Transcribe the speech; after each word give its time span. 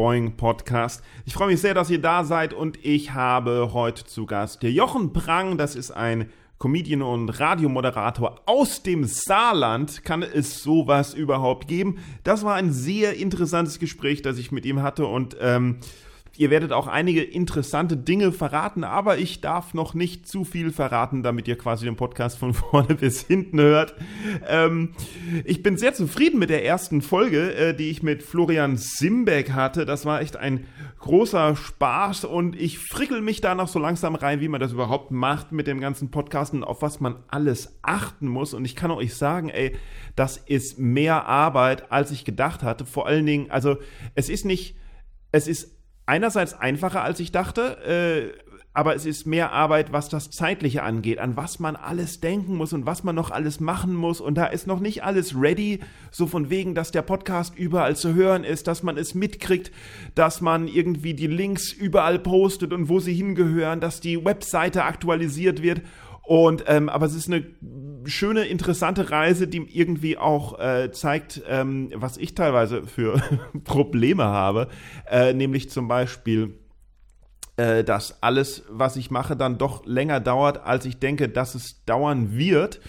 Boing 0.00 0.34
Podcast. 0.34 1.04
Ich 1.26 1.34
freue 1.34 1.48
mich 1.48 1.60
sehr, 1.60 1.74
dass 1.74 1.90
ihr 1.90 2.00
da 2.00 2.24
seid 2.24 2.54
und 2.54 2.82
ich 2.82 3.12
habe 3.12 3.74
heute 3.74 4.02
zu 4.06 4.24
Gast 4.24 4.62
der 4.62 4.72
Jochen 4.72 5.12
Prang. 5.12 5.58
Das 5.58 5.76
ist 5.76 5.90
ein 5.90 6.30
Comedian 6.58 7.02
und 7.02 7.28
Radiomoderator 7.28 8.40
aus 8.46 8.82
dem 8.82 9.04
Saarland. 9.04 10.02
Kann 10.02 10.22
es 10.22 10.62
sowas 10.62 11.12
überhaupt 11.12 11.68
geben? 11.68 11.98
Das 12.24 12.46
war 12.46 12.54
ein 12.54 12.72
sehr 12.72 13.18
interessantes 13.18 13.78
Gespräch, 13.78 14.22
das 14.22 14.38
ich 14.38 14.50
mit 14.52 14.64
ihm 14.64 14.80
hatte 14.80 15.04
und 15.04 15.36
ähm, 15.38 15.80
Ihr 16.40 16.48
werdet 16.48 16.72
auch 16.72 16.86
einige 16.86 17.22
interessante 17.22 17.98
Dinge 17.98 18.32
verraten, 18.32 18.82
aber 18.82 19.18
ich 19.18 19.42
darf 19.42 19.74
noch 19.74 19.92
nicht 19.92 20.26
zu 20.26 20.44
viel 20.44 20.70
verraten, 20.70 21.22
damit 21.22 21.46
ihr 21.46 21.58
quasi 21.58 21.84
den 21.84 21.96
Podcast 21.96 22.38
von 22.38 22.54
vorne 22.54 22.94
bis 22.94 23.20
hinten 23.20 23.60
hört. 23.60 23.94
Ähm, 24.48 24.94
ich 25.44 25.62
bin 25.62 25.76
sehr 25.76 25.92
zufrieden 25.92 26.38
mit 26.38 26.48
der 26.48 26.64
ersten 26.64 27.02
Folge, 27.02 27.54
äh, 27.54 27.74
die 27.74 27.90
ich 27.90 28.02
mit 28.02 28.22
Florian 28.22 28.78
Simbeck 28.78 29.52
hatte. 29.52 29.84
Das 29.84 30.06
war 30.06 30.22
echt 30.22 30.38
ein 30.38 30.64
großer 31.00 31.56
Spaß 31.56 32.24
und 32.24 32.58
ich 32.58 32.78
frickel 32.78 33.20
mich 33.20 33.42
da 33.42 33.54
noch 33.54 33.68
so 33.68 33.78
langsam 33.78 34.14
rein, 34.14 34.40
wie 34.40 34.48
man 34.48 34.62
das 34.62 34.72
überhaupt 34.72 35.10
macht 35.10 35.52
mit 35.52 35.66
dem 35.66 35.78
ganzen 35.78 36.10
Podcasten, 36.10 36.64
auf 36.64 36.80
was 36.80 37.00
man 37.00 37.16
alles 37.28 37.78
achten 37.82 38.28
muss. 38.28 38.54
Und 38.54 38.64
ich 38.64 38.76
kann 38.76 38.90
euch 38.90 39.12
sagen, 39.12 39.50
ey, 39.50 39.76
das 40.16 40.38
ist 40.38 40.78
mehr 40.78 41.26
Arbeit, 41.26 41.92
als 41.92 42.10
ich 42.12 42.24
gedacht 42.24 42.62
hatte. 42.62 42.86
Vor 42.86 43.06
allen 43.06 43.26
Dingen, 43.26 43.50
also 43.50 43.76
es 44.14 44.30
ist 44.30 44.46
nicht, 44.46 44.74
es 45.32 45.46
ist 45.46 45.79
einerseits 46.10 46.54
einfacher, 46.54 47.04
als 47.04 47.20
ich 47.20 47.30
dachte, 47.30 48.34
äh, 48.34 48.50
aber 48.72 48.94
es 48.94 49.04
ist 49.04 49.26
mehr 49.26 49.52
Arbeit, 49.52 49.92
was 49.92 50.08
das 50.08 50.30
Zeitliche 50.30 50.82
angeht, 50.82 51.18
an 51.18 51.36
was 51.36 51.58
man 51.58 51.74
alles 51.74 52.20
denken 52.20 52.56
muss 52.56 52.72
und 52.72 52.86
was 52.86 53.02
man 53.02 53.14
noch 53.14 53.30
alles 53.30 53.58
machen 53.58 53.94
muss. 53.94 54.20
Und 54.20 54.36
da 54.36 54.46
ist 54.46 54.66
noch 54.66 54.78
nicht 54.78 55.02
alles 55.02 55.34
ready, 55.40 55.80
so 56.10 56.26
von 56.26 56.50
wegen, 56.50 56.74
dass 56.74 56.92
der 56.92 57.02
Podcast 57.02 57.56
überall 57.56 57.96
zu 57.96 58.14
hören 58.14 58.44
ist, 58.44 58.68
dass 58.68 58.82
man 58.84 58.96
es 58.96 59.14
mitkriegt, 59.14 59.72
dass 60.14 60.40
man 60.40 60.68
irgendwie 60.68 61.14
die 61.14 61.26
Links 61.26 61.72
überall 61.72 62.18
postet 62.20 62.72
und 62.72 62.88
wo 62.88 63.00
sie 63.00 63.14
hingehören, 63.14 63.80
dass 63.80 64.00
die 64.00 64.24
Webseite 64.24 64.84
aktualisiert 64.84 65.62
wird. 65.62 65.82
Und 66.30 66.62
ähm, 66.68 66.88
aber 66.88 67.06
es 67.06 67.14
ist 67.16 67.26
eine 67.26 67.44
schöne, 68.04 68.44
interessante 68.44 69.10
Reise, 69.10 69.48
die 69.48 69.66
irgendwie 69.76 70.16
auch 70.16 70.60
äh, 70.60 70.92
zeigt, 70.92 71.42
ähm, 71.48 71.90
was 71.92 72.18
ich 72.18 72.36
teilweise 72.36 72.86
für 72.86 73.20
Probleme 73.64 74.22
habe. 74.22 74.68
Äh, 75.10 75.32
nämlich 75.32 75.70
zum 75.70 75.88
Beispiel, 75.88 76.54
äh, 77.56 77.82
dass 77.82 78.22
alles, 78.22 78.62
was 78.68 78.94
ich 78.94 79.10
mache, 79.10 79.34
dann 79.34 79.58
doch 79.58 79.84
länger 79.86 80.20
dauert, 80.20 80.64
als 80.64 80.84
ich 80.84 81.00
denke, 81.00 81.28
dass 81.28 81.56
es 81.56 81.84
dauern 81.84 82.36
wird. 82.36 82.80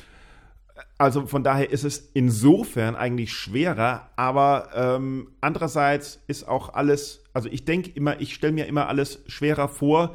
Also 1.00 1.26
von 1.26 1.44
daher 1.44 1.72
ist 1.72 1.84
es 1.84 2.12
insofern 2.14 2.96
eigentlich 2.96 3.34
schwerer, 3.34 4.12
aber 4.18 4.70
ähm, 4.76 5.32
andererseits 5.42 6.20
ist 6.28 6.48
auch 6.48 6.76
alles, 6.76 7.24
also 7.34 7.50
ich 7.50 7.66
denke 7.66 7.90
immer, 7.90 8.22
ich 8.22 8.36
stelle 8.36 8.54
mir 8.54 8.68
immer 8.68 8.88
alles 8.88 9.24
schwerer 9.26 9.68
vor, 9.68 10.14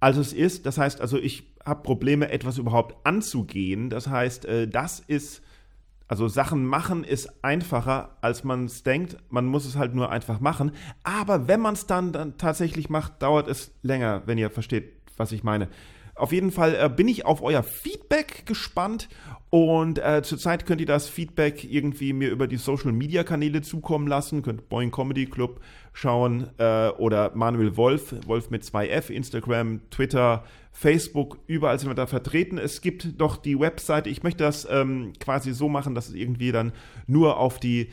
als 0.00 0.16
es 0.16 0.32
ist. 0.32 0.66
Das 0.66 0.78
heißt 0.78 1.00
also, 1.00 1.18
ich 1.18 1.47
habe 1.68 1.82
Probleme, 1.82 2.30
etwas 2.30 2.58
überhaupt 2.58 2.96
anzugehen. 3.06 3.90
Das 3.90 4.08
heißt, 4.08 4.44
äh, 4.46 4.68
das 4.68 5.00
ist, 5.00 5.42
also 6.06 6.28
Sachen 6.28 6.64
machen 6.64 7.04
ist 7.04 7.44
einfacher, 7.44 8.16
als 8.20 8.44
man 8.44 8.64
es 8.64 8.82
denkt. 8.82 9.16
Man 9.30 9.46
muss 9.46 9.66
es 9.66 9.76
halt 9.76 9.94
nur 9.94 10.10
einfach 10.10 10.40
machen. 10.40 10.72
Aber 11.02 11.48
wenn 11.48 11.60
man 11.60 11.74
es 11.74 11.86
dann, 11.86 12.12
dann 12.12 12.38
tatsächlich 12.38 12.88
macht, 12.88 13.22
dauert 13.22 13.48
es 13.48 13.72
länger, 13.82 14.22
wenn 14.26 14.38
ihr 14.38 14.50
versteht, 14.50 14.92
was 15.16 15.32
ich 15.32 15.44
meine. 15.44 15.68
Auf 16.18 16.32
jeden 16.32 16.50
Fall 16.50 16.74
äh, 16.74 16.88
bin 16.88 17.06
ich 17.06 17.24
auf 17.26 17.42
euer 17.42 17.62
Feedback 17.62 18.44
gespannt 18.44 19.08
und 19.50 19.98
äh, 19.98 20.20
zurzeit 20.22 20.66
könnt 20.66 20.80
ihr 20.80 20.86
das 20.86 21.08
Feedback 21.08 21.62
irgendwie 21.64 22.12
mir 22.12 22.28
über 22.30 22.48
die 22.48 22.56
Social 22.56 22.90
Media 22.90 23.22
Kanäle 23.22 23.62
zukommen 23.62 24.08
lassen. 24.08 24.42
Könnt 24.42 24.68
Boing 24.68 24.90
Comedy 24.90 25.26
Club 25.26 25.60
schauen 25.92 26.48
äh, 26.58 26.88
oder 26.88 27.30
Manuel 27.34 27.76
Wolf, 27.76 28.14
Wolf 28.26 28.50
mit 28.50 28.64
2F, 28.64 29.10
Instagram, 29.10 29.80
Twitter, 29.90 30.44
Facebook, 30.78 31.38
überall 31.48 31.76
sind 31.76 31.90
wir 31.90 31.96
da 31.96 32.06
vertreten. 32.06 32.56
Es 32.56 32.80
gibt 32.80 33.20
doch 33.20 33.36
die 33.36 33.58
Webseite. 33.58 34.08
Ich 34.10 34.22
möchte 34.22 34.44
das 34.44 34.64
ähm, 34.70 35.12
quasi 35.18 35.52
so 35.52 35.68
machen, 35.68 35.96
dass 35.96 36.08
es 36.08 36.14
irgendwie 36.14 36.52
dann 36.52 36.70
nur 37.08 37.38
auf 37.38 37.58
die, 37.58 37.88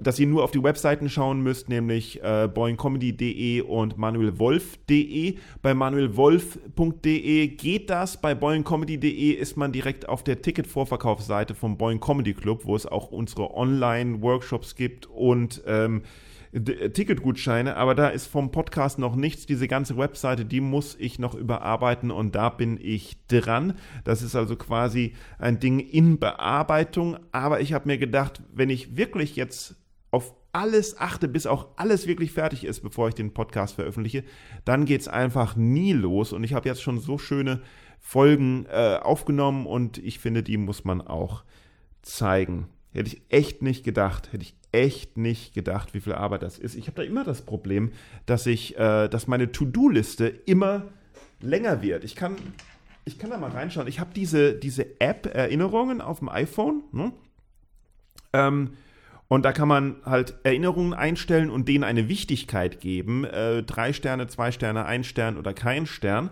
dass 0.00 0.18
ihr 0.18 0.26
nur 0.26 0.42
auf 0.42 0.50
die 0.50 0.62
Webseiten 0.62 1.10
schauen 1.10 1.42
müsst, 1.42 1.68
nämlich 1.68 2.22
äh, 2.22 2.48
boingcomedy.de 2.48 3.60
und 3.60 3.98
manuelwolf.de. 3.98 5.36
Bei 5.60 5.74
manuelwolf.de 5.74 7.48
geht 7.48 7.90
das. 7.90 8.18
Bei 8.18 8.34
boingcomedy.de 8.34 9.32
ist 9.32 9.58
man 9.58 9.70
direkt 9.70 10.08
auf 10.08 10.24
der 10.24 10.40
Ticketvorverkaufsseite 10.40 11.54
vom 11.54 11.76
Boing 11.76 12.00
Comedy 12.00 12.32
Club, 12.32 12.64
wo 12.64 12.74
es 12.74 12.86
auch 12.86 13.10
unsere 13.10 13.54
Online-Workshops 13.54 14.74
gibt 14.74 15.04
und 15.04 15.62
ähm, 15.66 15.98
äh, 15.98 16.31
Ticketgutscheine, 16.52 17.76
aber 17.76 17.94
da 17.94 18.08
ist 18.08 18.26
vom 18.26 18.50
Podcast 18.50 18.98
noch 18.98 19.16
nichts. 19.16 19.46
Diese 19.46 19.68
ganze 19.68 19.96
Webseite, 19.96 20.44
die 20.44 20.60
muss 20.60 20.96
ich 20.98 21.18
noch 21.18 21.34
überarbeiten 21.34 22.10
und 22.10 22.34
da 22.34 22.50
bin 22.50 22.78
ich 22.80 23.16
dran. 23.26 23.74
Das 24.04 24.20
ist 24.20 24.36
also 24.36 24.56
quasi 24.56 25.14
ein 25.38 25.60
Ding 25.60 25.80
in 25.80 26.18
Bearbeitung, 26.18 27.16
aber 27.32 27.60
ich 27.60 27.72
habe 27.72 27.88
mir 27.88 27.96
gedacht, 27.96 28.42
wenn 28.52 28.68
ich 28.68 28.96
wirklich 28.96 29.34
jetzt 29.34 29.76
auf 30.10 30.34
alles 30.52 30.98
achte, 30.98 31.26
bis 31.26 31.46
auch 31.46 31.68
alles 31.76 32.06
wirklich 32.06 32.32
fertig 32.32 32.64
ist, 32.64 32.80
bevor 32.80 33.08
ich 33.08 33.14
den 33.14 33.32
Podcast 33.32 33.74
veröffentliche, 33.74 34.22
dann 34.66 34.84
geht 34.84 35.00
es 35.00 35.08
einfach 35.08 35.56
nie 35.56 35.94
los. 35.94 36.34
Und 36.34 36.44
ich 36.44 36.52
habe 36.52 36.68
jetzt 36.68 36.82
schon 36.82 37.00
so 37.00 37.16
schöne 37.16 37.62
Folgen 37.98 38.66
äh, 38.66 38.98
aufgenommen 39.00 39.66
und 39.66 39.96
ich 39.96 40.18
finde, 40.18 40.42
die 40.42 40.58
muss 40.58 40.84
man 40.84 41.00
auch 41.00 41.44
zeigen. 42.02 42.68
Hätte 42.92 43.08
ich 43.08 43.22
echt 43.30 43.62
nicht 43.62 43.84
gedacht. 43.84 44.32
Hätte 44.32 44.42
ich 44.42 44.54
echt 44.72 45.16
nicht 45.16 45.54
gedacht, 45.54 45.94
wie 45.94 46.00
viel 46.00 46.14
Arbeit 46.14 46.42
das 46.42 46.58
ist. 46.58 46.74
Ich 46.74 46.86
habe 46.86 46.96
da 46.96 47.02
immer 47.02 47.24
das 47.24 47.42
Problem, 47.42 47.92
dass 48.26 48.46
ich, 48.46 48.76
äh, 48.78 49.08
dass 49.08 49.26
meine 49.26 49.52
To-Do-Liste 49.52 50.26
immer 50.26 50.84
länger 51.40 51.82
wird. 51.82 52.04
Ich 52.04 52.16
kann, 52.16 52.36
ich 53.04 53.18
kann 53.18 53.30
da 53.30 53.38
mal 53.38 53.50
reinschauen. 53.50 53.86
Ich 53.86 54.00
habe 54.00 54.10
diese, 54.14 54.54
diese 54.54 55.00
App 55.00 55.26
Erinnerungen 55.26 56.00
auf 56.00 56.20
dem 56.20 56.28
iPhone. 56.28 56.82
Ne? 56.92 57.12
Ähm, 58.32 58.70
und 59.28 59.44
da 59.44 59.52
kann 59.52 59.68
man 59.68 59.96
halt 60.04 60.34
Erinnerungen 60.42 60.92
einstellen 60.92 61.50
und 61.50 61.68
denen 61.68 61.84
eine 61.84 62.08
Wichtigkeit 62.08 62.80
geben. 62.80 63.24
Äh, 63.24 63.62
drei 63.62 63.92
Sterne, 63.92 64.26
zwei 64.26 64.52
Sterne, 64.52 64.84
ein 64.84 65.04
Stern 65.04 65.38
oder 65.38 65.54
kein 65.54 65.86
Stern. 65.86 66.30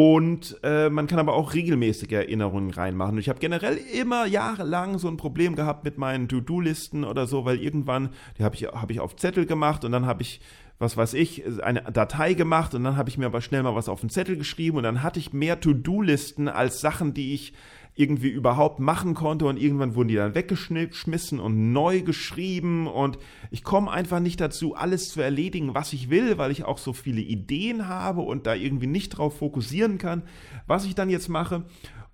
Und 0.00 0.56
äh, 0.62 0.90
man 0.90 1.08
kann 1.08 1.18
aber 1.18 1.32
auch 1.32 1.54
regelmäßige 1.54 2.12
Erinnerungen 2.12 2.70
reinmachen. 2.70 3.14
Und 3.14 3.18
ich 3.18 3.28
habe 3.28 3.40
generell 3.40 3.76
immer 4.00 4.26
jahrelang 4.26 4.96
so 4.96 5.08
ein 5.08 5.16
Problem 5.16 5.56
gehabt 5.56 5.82
mit 5.82 5.98
meinen 5.98 6.28
To-Do-Listen 6.28 7.02
oder 7.02 7.26
so, 7.26 7.44
weil 7.44 7.60
irgendwann, 7.60 8.10
die 8.38 8.44
habe 8.44 8.54
ich, 8.54 8.66
hab 8.66 8.92
ich 8.92 9.00
auf 9.00 9.16
Zettel 9.16 9.44
gemacht 9.44 9.84
und 9.84 9.90
dann 9.90 10.06
habe 10.06 10.22
ich, 10.22 10.40
was 10.78 10.96
weiß 10.96 11.14
ich, 11.14 11.42
eine 11.64 11.82
Datei 11.82 12.34
gemacht 12.34 12.76
und 12.76 12.84
dann 12.84 12.96
habe 12.96 13.08
ich 13.08 13.18
mir 13.18 13.26
aber 13.26 13.40
schnell 13.40 13.64
mal 13.64 13.74
was 13.74 13.88
auf 13.88 13.98
den 13.98 14.08
Zettel 14.08 14.36
geschrieben 14.36 14.76
und 14.76 14.84
dann 14.84 15.02
hatte 15.02 15.18
ich 15.18 15.32
mehr 15.32 15.58
To-Do-Listen 15.58 16.46
als 16.46 16.80
Sachen, 16.80 17.12
die 17.12 17.34
ich 17.34 17.52
irgendwie 17.98 18.28
überhaupt 18.28 18.78
machen 18.78 19.14
konnte 19.14 19.46
und 19.46 19.60
irgendwann 19.60 19.96
wurden 19.96 20.06
die 20.06 20.14
dann 20.14 20.36
weggeschmissen 20.36 21.40
und 21.40 21.72
neu 21.72 22.02
geschrieben 22.02 22.86
und 22.86 23.18
ich 23.50 23.64
komme 23.64 23.90
einfach 23.90 24.20
nicht 24.20 24.40
dazu, 24.40 24.76
alles 24.76 25.08
zu 25.08 25.20
erledigen, 25.20 25.74
was 25.74 25.92
ich 25.92 26.08
will, 26.08 26.38
weil 26.38 26.52
ich 26.52 26.64
auch 26.64 26.78
so 26.78 26.92
viele 26.92 27.20
Ideen 27.20 27.88
habe 27.88 28.20
und 28.20 28.46
da 28.46 28.54
irgendwie 28.54 28.86
nicht 28.86 29.10
drauf 29.10 29.38
fokussieren 29.38 29.98
kann, 29.98 30.22
was 30.68 30.84
ich 30.84 30.94
dann 30.94 31.10
jetzt 31.10 31.28
mache. 31.28 31.64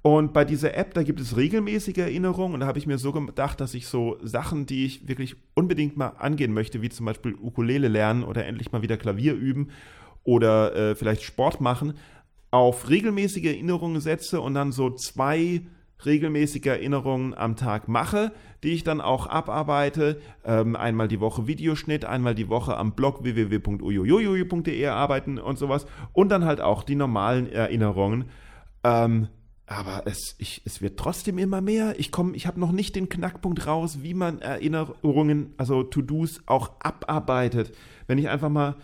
Und 0.01 0.33
bei 0.33 0.47
dieser 0.47 0.75
App, 0.75 0.95
da 0.95 1.03
gibt 1.03 1.21
es 1.21 1.37
regelmäßige 1.37 1.99
Erinnerungen 1.99 2.55
und 2.55 2.61
da 2.61 2.67
habe 2.67 2.79
ich 2.79 2.87
mir 2.87 2.97
so 2.97 3.13
gedacht, 3.13 3.61
dass 3.61 3.75
ich 3.75 3.87
so 3.87 4.17
Sachen, 4.23 4.65
die 4.65 4.87
ich 4.87 5.07
wirklich 5.07 5.37
unbedingt 5.53 5.99
mal 5.99 6.15
angehen 6.19 6.55
möchte, 6.55 6.81
wie 6.81 6.89
zum 6.89 7.05
Beispiel 7.05 7.35
Ukulele 7.35 7.89
lernen 7.89 8.25
oder 8.25 8.47
endlich 8.47 8.73
mal 8.73 8.81
wieder 8.81 8.97
Klavier 8.97 9.35
üben 9.35 9.69
oder 10.23 10.75
äh, 10.75 10.95
vielleicht 10.95 11.23
Sport 11.23 11.61
machen, 11.61 11.95
auf 12.51 12.89
regelmäßige 12.89 13.45
Erinnerungen 13.45 14.01
setze 14.01 14.41
und 14.41 14.55
dann 14.55 14.73
so 14.73 14.91
zwei 14.91 15.63
regelmäßige 16.05 16.67
Erinnerungen 16.67 17.35
am 17.35 17.57
Tag 17.57 17.89
mache, 17.89 18.33
die 18.63 18.71
ich 18.71 18.85
dann 18.85 19.01
auch 19.01 19.27
abarbeite. 19.27 20.21
Ähm, 20.45 20.77
einmal 20.77 21.09
die 21.09 21.21
Woche 21.21 21.47
Videoschnitt, 21.47 22.05
einmal 22.05 22.35
die 22.35 22.49
Woche 22.49 22.77
am 22.77 22.95
Blog 22.95 23.23
www.ujujuju.de 23.23 24.87
arbeiten 24.87 25.39
und 25.39 25.59
sowas. 25.59 25.87
Und 26.13 26.31
dann 26.31 26.45
halt 26.45 26.61
auch 26.61 26.83
die 26.83 26.97
normalen 26.97 27.51
Erinnerungen. 27.51 28.27
Ähm, 28.83 29.29
aber 29.67 30.03
es, 30.05 30.35
ich, 30.39 30.61
es 30.67 30.83
wird 30.83 30.99
trotzdem 30.99 31.39
immer 31.39 31.63
mehr. 31.63 31.99
Ich 31.99 32.13
komme, 32.13 32.37
ich 32.37 32.47
habe 32.47 32.61
noch 32.61 32.73
nicht 32.73 32.97
den 32.97 33.09
Knackpunkt 33.09 33.67
raus, 33.67 33.99
wie 34.03 34.13
man 34.13 34.41
Erinnerungen, 34.41 35.55
also 35.57 35.83
To-Dos 35.83 36.43
auch 36.47 36.73
abarbeitet. 36.81 37.75
Wenn 38.07 38.19
ich 38.19 38.29
einfach 38.29 38.51
mal 38.51 38.77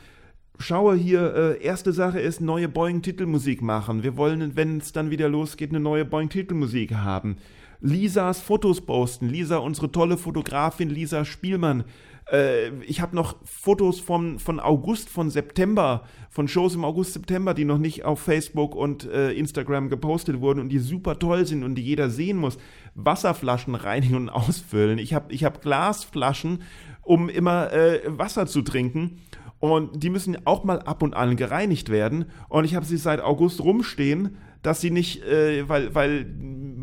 schaue 0.61 0.95
hier, 0.95 1.35
äh, 1.35 1.63
erste 1.63 1.93
Sache 1.93 2.21
ist, 2.21 2.41
neue 2.41 2.69
Boeing-Titelmusik 2.69 3.63
machen. 3.63 4.03
Wir 4.03 4.17
wollen, 4.17 4.57
wenn 4.57 4.79
es 4.79 4.93
dann 4.93 5.11
wieder 5.11 5.29
losgeht, 5.29 5.71
eine 5.71 5.81
neue 5.81 6.05
Boeing-Titelmusik 6.05 6.95
haben. 6.95 7.37
Lisas 7.81 8.41
Fotos 8.41 8.83
posten. 8.83 9.29
Lisa, 9.29 9.57
unsere 9.57 9.91
tolle 9.91 10.19
Fotografin, 10.19 10.91
Lisa 10.91 11.25
Spielmann. 11.25 11.85
Äh, 12.31 12.71
ich 12.85 13.01
habe 13.01 13.17
noch 13.17 13.37
Fotos 13.45 14.01
von, 14.01 14.39
von 14.39 14.61
August, 14.61 15.09
von 15.09 15.31
September, 15.31 16.05
von 16.29 16.47
Shows 16.47 16.75
im 16.75 16.85
August, 16.85 17.15
September, 17.15 17.55
die 17.55 17.65
noch 17.65 17.79
nicht 17.79 18.05
auf 18.05 18.21
Facebook 18.21 18.75
und 18.75 19.09
äh, 19.09 19.33
Instagram 19.33 19.89
gepostet 19.89 20.41
wurden 20.41 20.61
und 20.61 20.69
die 20.69 20.79
super 20.79 21.19
toll 21.19 21.47
sind 21.47 21.65
und 21.65 21.75
die 21.75 21.83
jeder 21.83 22.11
sehen 22.11 22.37
muss. 22.37 22.59
Wasserflaschen 22.95 23.75
reinigen 23.75 24.17
und 24.17 24.29
ausfüllen. 24.29 24.99
Ich 24.99 25.15
habe 25.15 25.33
ich 25.33 25.45
hab 25.45 25.63
Glasflaschen, 25.63 26.63
um 27.03 27.31
immer 27.31 27.73
äh, 27.73 28.03
Wasser 28.07 28.47
zu 28.47 28.61
trinken 28.61 29.23
und 29.61 30.03
die 30.03 30.11
müssen 30.11 30.39
auch 30.47 30.65
mal 30.65 30.81
ab 30.81 31.03
und 31.03 31.15
an 31.15 31.37
gereinigt 31.37 31.91
werden. 31.91 32.25
Und 32.49 32.65
ich 32.65 32.75
habe 32.75 32.87
sie 32.87 32.97
seit 32.97 33.21
August 33.21 33.61
rumstehen, 33.61 34.37
dass 34.63 34.81
sie 34.81 34.91
nicht, 34.91 35.23
äh, 35.25 35.69
weil, 35.69 35.95
weil 35.95 36.27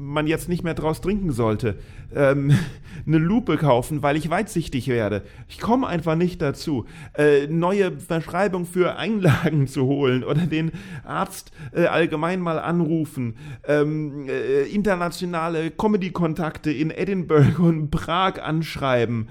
man 0.07 0.25
jetzt 0.25 0.50
nicht 0.50 0.63
mehr 0.63 0.74
draus 0.74 1.01
trinken 1.01 1.31
sollte, 1.31 1.77
ähm, 2.15 2.51
eine 3.06 3.18
Lupe 3.18 3.57
kaufen, 3.57 4.01
weil 4.01 4.15
ich 4.15 4.29
weitsichtig 4.29 4.88
werde. 4.88 5.24
Ich 5.47 5.59
komme 5.59 5.88
einfach 5.88 6.15
nicht 6.15 6.41
dazu, 6.41 6.85
äh, 7.15 7.47
neue 7.47 8.00
Verschreibung 8.00 8.65
für 8.65 8.95
Einlagen 8.95 9.68
zu 9.68 9.85
holen 9.85 10.23
oder 10.23 10.45
den 10.45 10.71
Arzt 11.03 11.51
äh, 11.71 11.85
allgemein 11.85 12.41
mal 12.41 12.59
anrufen, 12.59 13.35
ähm, 13.68 14.27
äh, 14.27 14.63
internationale 14.63 15.71
Comedy-Kontakte 15.71 16.71
in 16.71 16.89
Edinburgh 16.91 17.62
und 17.62 17.91
Prag 17.91 18.41
anschreiben 18.41 19.30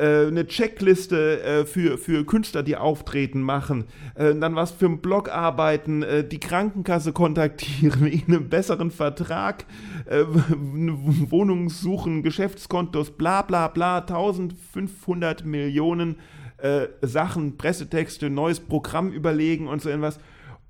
äh, 0.00 0.26
eine 0.26 0.46
Checkliste 0.46 1.42
äh, 1.42 1.64
für, 1.64 1.98
für 1.98 2.24
Künstler, 2.24 2.62
die 2.62 2.76
auftreten, 2.76 3.40
machen, 3.40 3.84
äh, 4.14 4.34
dann 4.34 4.56
was 4.56 4.72
für 4.72 4.86
einen 4.86 5.00
Blog 5.00 5.28
arbeiten, 5.28 6.02
äh, 6.02 6.26
die 6.26 6.40
Krankenkasse 6.40 7.12
kontaktieren, 7.12 8.00
wegen 8.04 8.32
einem 8.32 8.48
besseren 8.48 8.90
Vertrag, 8.90 9.64
äh, 10.06 10.24
Wohnung 10.26 11.70
suchen, 11.70 12.22
Geschäftskontos, 12.22 13.12
bla 13.12 13.42
bla 13.42 13.68
bla, 13.68 13.98
1500 13.98 15.44
Millionen 15.44 16.16
äh, 16.58 16.88
Sachen, 17.02 17.56
Pressetexte, 17.56 18.30
neues 18.30 18.60
Programm 18.60 19.12
überlegen 19.12 19.68
und 19.68 19.80
so 19.80 19.88
irgendwas. 19.88 20.18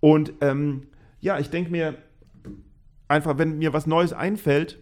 Und 0.01 0.33
ähm, 0.41 0.89
ja, 1.21 1.39
ich 1.39 1.51
denke 1.51 1.71
mir 1.71 1.95
einfach, 3.09 3.39
wenn 3.39 3.59
mir 3.59 3.73
was 3.73 3.87
Neues 3.87 4.13
einfällt, 4.13 4.79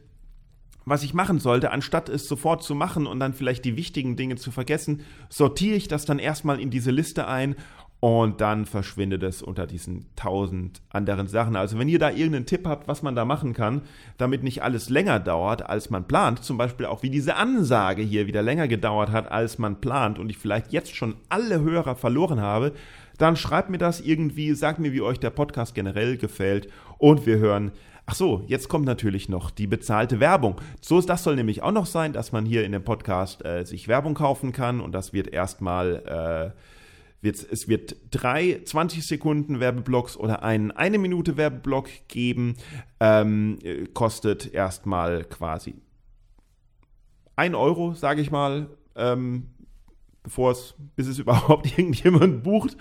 was 0.86 1.02
ich 1.02 1.12
machen 1.12 1.40
sollte, 1.40 1.72
anstatt 1.72 2.08
es 2.08 2.28
sofort 2.28 2.62
zu 2.62 2.74
machen 2.74 3.06
und 3.06 3.20
dann 3.20 3.34
vielleicht 3.34 3.64
die 3.64 3.76
wichtigen 3.76 4.16
Dinge 4.16 4.36
zu 4.36 4.52
vergessen, 4.52 5.02
sortiere 5.28 5.76
ich 5.76 5.88
das 5.88 6.06
dann 6.06 6.20
erstmal 6.20 6.60
in 6.60 6.70
diese 6.70 6.92
Liste 6.92 7.26
ein 7.26 7.56
und 7.98 8.40
dann 8.40 8.66
verschwindet 8.66 9.24
es 9.24 9.42
unter 9.42 9.66
diesen 9.66 10.06
tausend 10.14 10.80
anderen 10.90 11.26
Sachen. 11.26 11.56
Also 11.56 11.78
wenn 11.78 11.88
ihr 11.88 11.98
da 11.98 12.10
irgendeinen 12.10 12.46
Tipp 12.46 12.66
habt, 12.66 12.86
was 12.86 13.02
man 13.02 13.16
da 13.16 13.24
machen 13.24 13.52
kann, 13.52 13.82
damit 14.16 14.44
nicht 14.44 14.62
alles 14.62 14.88
länger 14.88 15.18
dauert, 15.18 15.68
als 15.68 15.90
man 15.90 16.06
plant, 16.06 16.44
zum 16.44 16.56
Beispiel 16.56 16.86
auch 16.86 17.02
wie 17.02 17.10
diese 17.10 17.34
Ansage 17.34 18.02
hier 18.02 18.28
wieder 18.28 18.42
länger 18.42 18.68
gedauert 18.68 19.10
hat, 19.10 19.32
als 19.32 19.58
man 19.58 19.80
plant 19.80 20.20
und 20.20 20.30
ich 20.30 20.38
vielleicht 20.38 20.72
jetzt 20.72 20.94
schon 20.94 21.16
alle 21.30 21.60
Hörer 21.62 21.96
verloren 21.96 22.40
habe, 22.40 22.74
dann 23.18 23.34
schreibt 23.34 23.70
mir 23.70 23.78
das 23.78 24.00
irgendwie, 24.00 24.54
sagt 24.54 24.78
mir, 24.78 24.92
wie 24.92 25.00
euch 25.00 25.18
der 25.18 25.30
Podcast 25.30 25.74
generell 25.74 26.16
gefällt 26.16 26.68
und 26.98 27.26
wir 27.26 27.38
hören 27.38 27.72
Ach 28.08 28.14
so, 28.14 28.44
jetzt 28.46 28.68
kommt 28.68 28.86
natürlich 28.86 29.28
noch 29.28 29.50
die 29.50 29.66
bezahlte 29.66 30.20
Werbung. 30.20 30.60
So, 30.80 31.00
das 31.00 31.24
soll 31.24 31.34
nämlich 31.34 31.62
auch 31.62 31.72
noch 31.72 31.86
sein, 31.86 32.12
dass 32.12 32.30
man 32.30 32.46
hier 32.46 32.64
in 32.64 32.70
dem 32.70 32.84
Podcast 32.84 33.44
äh, 33.44 33.64
sich 33.64 33.88
Werbung 33.88 34.14
kaufen 34.14 34.52
kann 34.52 34.80
und 34.80 34.92
das 34.92 35.12
wird 35.12 35.26
erstmal, 35.26 36.54
äh, 37.22 37.28
es 37.28 37.66
wird 37.66 37.96
drei 38.12 38.60
20 38.64 39.04
Sekunden 39.04 39.58
Werbeblocks 39.58 40.16
oder 40.16 40.44
einen 40.44 40.70
eine 40.70 40.98
Minute 40.98 41.36
Werbeblock 41.36 41.88
geben. 42.06 42.54
Ähm, 43.00 43.58
kostet 43.92 44.54
erstmal 44.54 45.24
quasi 45.24 45.74
ein 47.34 47.56
Euro, 47.56 47.94
sage 47.94 48.20
ich 48.20 48.30
mal. 48.30 48.68
Ähm, 48.94 49.48
bevor 50.26 50.50
es, 50.50 50.74
bis 50.96 51.06
es 51.06 51.18
überhaupt 51.20 51.78
irgendjemand 51.78 52.42
bucht. 52.42 52.76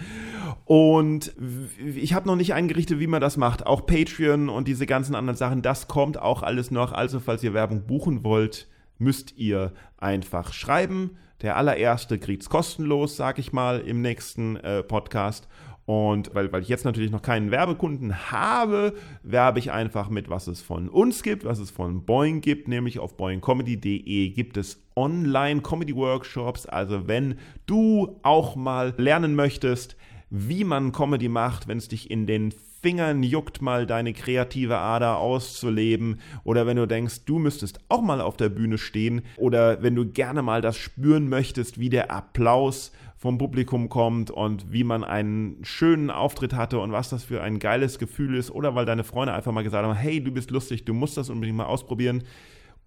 Und 0.65 1.33
ich 1.77 2.13
habe 2.13 2.27
noch 2.27 2.35
nicht 2.35 2.55
eingerichtet, 2.55 2.99
wie 2.99 3.07
man 3.07 3.21
das 3.21 3.37
macht. 3.37 3.67
Auch 3.67 3.85
Patreon 3.85 4.49
und 4.49 4.67
diese 4.67 4.87
ganzen 4.87 5.13
anderen 5.13 5.37
Sachen, 5.37 5.61
das 5.61 5.87
kommt 5.87 6.19
auch 6.19 6.41
alles 6.41 6.71
noch. 6.71 6.91
Also, 6.91 7.19
falls 7.19 7.43
ihr 7.43 7.53
Werbung 7.53 7.85
buchen 7.85 8.23
wollt, 8.23 8.67
müsst 8.97 9.37
ihr 9.37 9.73
einfach 9.97 10.53
schreiben. 10.53 11.17
Der 11.41 11.55
allererste 11.55 12.17
kriegt's 12.17 12.49
kostenlos, 12.49 13.15
sag 13.15 13.37
ich 13.37 13.53
mal, 13.53 13.79
im 13.79 14.01
nächsten 14.01 14.55
äh, 14.57 14.81
Podcast. 14.81 15.47
Und 15.85 16.33
weil, 16.33 16.51
weil 16.51 16.63
ich 16.63 16.67
jetzt 16.67 16.83
natürlich 16.83 17.11
noch 17.11 17.21
keinen 17.21 17.51
Werbekunden 17.51 18.31
habe, 18.31 18.95
werbe 19.21 19.59
ich 19.59 19.71
einfach 19.71 20.09
mit, 20.09 20.31
was 20.31 20.47
es 20.47 20.61
von 20.61 20.89
uns 20.89 21.21
gibt, 21.21 21.45
was 21.45 21.59
es 21.59 21.69
von 21.69 22.05
Boeing 22.05 22.41
gibt, 22.41 22.67
nämlich 22.67 22.97
auf 22.97 23.17
boingcomedy.de 23.17 24.29
gibt 24.29 24.57
es 24.57 24.84
Online-Comedy-Workshops. 24.95 26.65
Also 26.65 27.07
wenn 27.07 27.39
du 27.65 28.19
auch 28.23 28.55
mal 28.55 28.93
lernen 28.97 29.35
möchtest, 29.35 29.95
wie 30.29 30.63
man 30.63 30.91
Comedy 30.91 31.29
macht, 31.29 31.67
wenn 31.67 31.77
es 31.77 31.87
dich 31.87 32.09
in 32.09 32.25
den 32.25 32.53
Fingern 32.85 33.23
juckt, 33.23 33.63
mal 33.63 33.87
deine 33.87 34.13
kreative 34.13 34.77
Ader 34.77 35.17
auszuleben 35.17 36.19
oder 36.43 36.67
wenn 36.67 36.77
du 36.77 36.85
denkst, 36.87 37.25
du 37.25 37.39
müsstest 37.39 37.79
auch 37.89 38.01
mal 38.01 38.21
auf 38.21 38.37
der 38.37 38.49
Bühne 38.49 38.77
stehen 38.77 39.23
oder 39.37 39.81
wenn 39.81 39.95
du 39.95 40.05
gerne 40.05 40.43
mal 40.43 40.61
das 40.61 40.77
spüren 40.77 41.27
möchtest, 41.27 41.79
wie 41.79 41.89
der 41.89 42.11
Applaus 42.11 42.91
vom 43.17 43.39
Publikum 43.39 43.89
kommt 43.89 44.29
und 44.29 44.71
wie 44.71 44.83
man 44.83 45.03
einen 45.03 45.57
schönen 45.63 46.11
Auftritt 46.11 46.53
hatte 46.53 46.79
und 46.79 46.91
was 46.91 47.09
das 47.09 47.23
für 47.23 47.41
ein 47.41 47.57
geiles 47.57 47.97
Gefühl 47.97 48.35
ist 48.35 48.51
oder 48.51 48.75
weil 48.75 48.85
deine 48.85 49.03
Freunde 49.03 49.33
einfach 49.33 49.51
mal 49.51 49.63
gesagt 49.63 49.83
haben, 49.83 49.95
hey, 49.95 50.23
du 50.23 50.31
bist 50.31 50.51
lustig, 50.51 50.85
du 50.85 50.93
musst 50.93 51.17
das 51.17 51.31
unbedingt 51.31 51.57
mal 51.57 51.65
ausprobieren. 51.65 52.23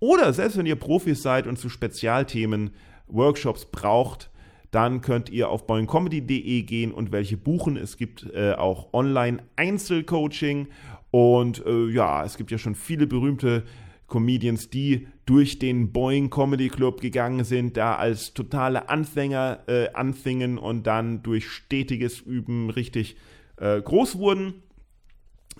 Oder 0.00 0.32
selbst 0.32 0.56
wenn 0.56 0.66
ihr 0.66 0.76
Profis 0.76 1.22
seid 1.22 1.46
und 1.46 1.58
zu 1.58 1.68
Spezialthemen 1.68 2.70
Workshops 3.08 3.66
braucht, 3.66 4.30
dann 4.70 5.00
könnt 5.00 5.30
ihr 5.30 5.48
auf 5.48 5.66
boingcomedy.de 5.66 6.62
gehen 6.62 6.92
und 6.92 7.10
welche 7.10 7.36
buchen. 7.36 7.76
Es 7.76 7.96
gibt 7.96 8.26
äh, 8.34 8.52
auch 8.52 8.92
online 8.92 9.42
Einzelcoaching 9.56 10.68
und 11.10 11.64
äh, 11.64 11.88
ja, 11.88 12.24
es 12.24 12.36
gibt 12.36 12.50
ja 12.50 12.58
schon 12.58 12.74
viele 12.74 13.06
berühmte 13.06 13.64
Comedians, 14.08 14.70
die 14.70 15.06
durch 15.26 15.58
den 15.58 15.92
Boeing 15.92 16.30
Comedy 16.30 16.68
Club 16.68 17.00
gegangen 17.00 17.44
sind, 17.44 17.76
da 17.76 17.96
als 17.96 18.34
totale 18.34 18.88
Anfänger 18.88 19.60
äh, 19.66 19.90
anfingen 19.92 20.58
und 20.58 20.86
dann 20.86 21.22
durch 21.22 21.48
stetiges 21.48 22.20
Üben 22.20 22.70
richtig 22.70 23.16
äh, 23.56 23.80
groß 23.80 24.18
wurden. 24.18 24.62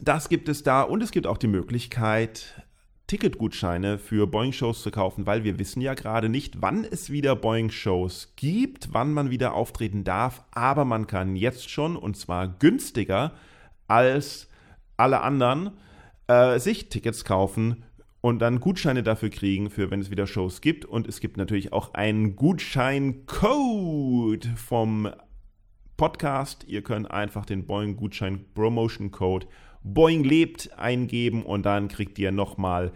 Das 0.01 0.29
gibt 0.29 0.49
es 0.49 0.63
da 0.63 0.83
und 0.83 1.03
es 1.03 1.11
gibt 1.11 1.27
auch 1.27 1.39
die 1.39 1.49
Möglichkeit, 1.49 2.63
Ticketgutscheine 3.09 3.99
für 3.99 4.27
Boeing-Shows 4.27 4.83
zu 4.83 4.91
kaufen, 4.91 5.27
weil 5.27 5.43
wir 5.43 5.59
wissen 5.59 5.81
ja 5.81 5.95
gerade 5.95 6.29
nicht, 6.29 6.61
wann 6.61 6.85
es 6.85 7.11
wieder 7.11 7.35
Boeing-Shows 7.35 8.35
gibt, 8.37 8.93
wann 8.93 9.15
man 9.15 9.31
wieder 9.31 9.55
auftreten 9.55 10.05
darf, 10.05 10.45
aber 10.53 10.85
man 10.85 11.07
kann 11.07 11.35
jetzt 11.35 11.71
schon 11.71 11.97
und 11.97 12.19
zwar 12.19 12.47
günstiger 12.47 13.33
als 13.87 14.49
alle 14.99 15.23
anderen 15.23 15.71
äh, 16.27 16.59
sich 16.59 16.91
Tickets 16.91 17.25
kaufen 17.25 17.85
und 18.21 18.41
dann 18.41 18.61
Gutscheine 18.61 19.03
dafür 19.03 19.31
kriegen, 19.31 19.71
für 19.71 19.91
wenn 19.91 20.01
es 20.01 20.11
wieder 20.11 20.27
Shows 20.27 20.61
gibt. 20.61 20.85
Und 20.85 21.09
es 21.09 21.21
gibt 21.21 21.39
natürlich 21.39 21.73
auch 21.73 21.95
einen 21.95 22.37
Gutscheincode 22.37 24.51
vom 24.55 25.09
Podcast. 25.97 26.67
Ihr 26.69 26.83
könnt 26.83 27.11
einfach 27.11 27.47
den 27.47 27.65
Boeing 27.65 27.97
Boeing 29.83 30.25
lebt 30.25 30.79
eingeben 30.79 31.45
und 31.45 31.65
dann 31.65 31.89
kriegt 31.89 32.19
ihr 32.19 32.33
nochmal 32.33 32.93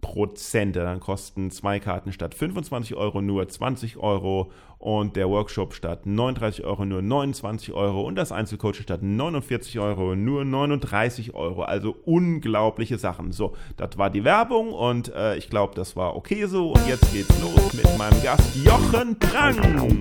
Prozente. 0.00 0.80
Dann 0.80 1.00
kosten 1.00 1.50
zwei 1.50 1.80
Karten 1.80 2.12
statt 2.12 2.34
25 2.34 2.94
Euro 2.94 3.22
nur 3.22 3.48
20 3.48 3.96
Euro 3.96 4.52
und 4.78 5.16
der 5.16 5.28
Workshop 5.28 5.74
statt 5.74 6.06
39 6.06 6.64
Euro 6.64 6.84
nur 6.84 7.02
29 7.02 7.72
Euro 7.72 8.02
und 8.02 8.14
das 8.14 8.30
Einzelcoaching 8.30 8.84
statt 8.84 9.02
49 9.02 9.78
Euro 9.80 10.14
nur 10.14 10.44
39 10.44 11.34
Euro. 11.34 11.62
Also 11.62 11.96
unglaubliche 12.04 12.98
Sachen. 12.98 13.32
So, 13.32 13.56
das 13.76 13.98
war 13.98 14.10
die 14.10 14.22
Werbung 14.22 14.72
und 14.72 15.12
äh, 15.14 15.36
ich 15.36 15.50
glaube, 15.50 15.74
das 15.74 15.96
war 15.96 16.14
okay 16.14 16.46
so. 16.46 16.72
Und 16.72 16.86
jetzt 16.86 17.12
geht's 17.12 17.40
los 17.40 17.72
mit 17.74 17.98
meinem 17.98 18.22
Gast 18.22 18.54
Jochen 18.54 19.18
Prang. 19.18 20.00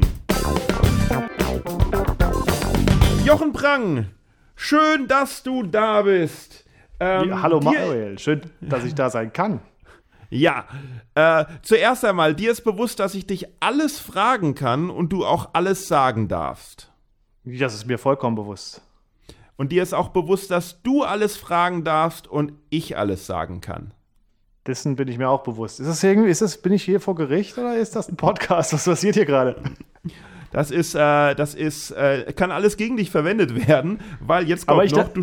Jochen 3.26 3.54
Prang, 3.54 4.06
schön, 4.56 5.08
dass 5.08 5.44
du 5.44 5.64
da 5.64 6.02
bist. 6.02 6.66
Ähm, 7.00 7.30
ja, 7.30 7.42
hallo 7.42 7.60
Manuel, 7.60 8.18
schön, 8.20 8.42
dass 8.62 8.86
ich 8.86 8.96
da 8.96 9.10
sein 9.10 9.34
kann. 9.34 9.60
Ja, 10.30 10.66
äh, 11.14 11.46
zuerst 11.62 12.04
einmal, 12.04 12.34
dir 12.34 12.52
ist 12.52 12.62
bewusst, 12.62 13.00
dass 13.00 13.16
ich 13.16 13.28
dich 13.28 13.48
alles 13.60 14.00
fragen 14.00 14.56
kann 14.56 14.90
und 14.90 15.10
du 15.10 15.26
auch 15.26 15.50
alles 15.54 15.88
sagen 15.88 16.28
darfst. 16.28 16.92
Das 17.44 17.74
ist 17.74 17.86
mir 17.86 17.98
vollkommen 17.98 18.36
bewusst. 18.36 18.82
Und 19.58 19.72
dir 19.72 19.84
ist 19.84 19.94
auch 19.94 20.10
bewusst, 20.10 20.52
dass 20.52 20.82
du 20.82 21.04
alles 21.04 21.38
fragen 21.38 21.84
darfst 21.84 22.28
und 22.28 22.54
ich 22.70 22.98
alles 22.98 23.26
sagen 23.26 23.62
kann. 23.62 23.94
Dessen 24.68 24.96
bin 24.96 25.08
ich 25.08 25.18
mir 25.18 25.30
auch 25.30 25.44
bewusst. 25.44 25.80
Ist 25.80 25.88
das 25.88 26.04
irgendwie, 26.04 26.30
ist 26.30 26.42
das, 26.42 26.62
bin 26.62 26.74
ich 26.74 26.84
hier 26.84 27.00
vor 27.00 27.16
Gericht 27.16 27.58
oder 27.58 27.78
ist 27.78 27.96
das 27.96 28.10
ein 28.10 28.18
Podcast? 28.18 28.74
Was 28.74 28.86
passiert 28.86 29.16
hier 29.16 29.26
gerade? 29.26 29.62
Das 30.56 30.72
ist, 30.72 30.96
äh, 30.96 31.36
das 31.36 31.54
ist, 31.54 31.92
äh, 31.92 32.32
kann 32.34 32.50
alles 32.50 32.78
gegen 32.78 32.96
dich 32.96 33.12
verwendet 33.12 33.68
werden, 33.68 34.00
weil 34.22 34.48
jetzt 34.48 34.68
kommt 34.68 34.90
noch, 34.90 35.10
du, 35.10 35.22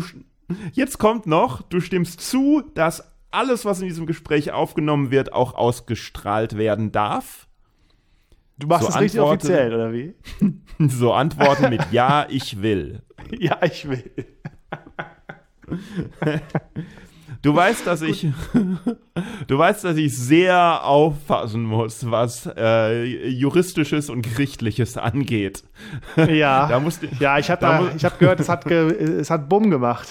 jetzt 0.73 0.99
kommt 0.99 1.25
noch, 1.25 1.63
du 1.63 1.79
stimmst 1.81 2.21
zu, 2.21 2.61
dass 2.75 3.15
alles, 3.31 3.65
was 3.65 3.81
in 3.81 3.87
diesem 3.87 4.05
Gespräch 4.05 4.51
aufgenommen 4.51 5.09
wird, 5.09 5.33
auch 5.33 5.55
ausgestrahlt 5.55 6.55
werden 6.55 6.91
darf. 6.91 7.47
Du 8.59 8.67
machst 8.67 8.83
so 8.83 8.89
es 8.89 8.99
richtig 8.99 9.21
offiziell, 9.21 9.73
oder 9.73 9.91
wie? 9.91 10.13
so 10.87 11.13
Antworten 11.13 11.71
mit 11.71 11.81
Ja, 11.91 12.27
ich 12.29 12.61
will. 12.61 13.01
Ja, 13.39 13.57
ich 13.63 13.89
will. 13.89 14.11
Du 17.43 17.53
weißt, 17.53 17.85
dass 17.85 18.01
ich, 18.01 18.25
du 19.47 19.57
weißt, 19.57 19.83
dass 19.83 19.97
ich 19.97 20.17
sehr 20.17 20.85
aufpassen 20.85 21.63
muss, 21.63 22.09
was 22.09 22.49
äh, 22.57 23.27
juristisches 23.27 24.09
und 24.09 24.21
gerichtliches 24.21 24.97
angeht. 24.97 25.65
Ja, 26.15 26.67
da 26.69 26.79
musste, 26.79 27.09
ja, 27.19 27.37
ich 27.37 27.51
habe 27.51 27.91
hab 28.01 28.19
gehört, 28.19 28.39
es 28.39 28.47
hat, 28.47 28.63
ge, 28.63 28.87
es 29.19 29.29
hat 29.29 29.49
Bumm 29.49 29.69
gemacht 29.69 30.07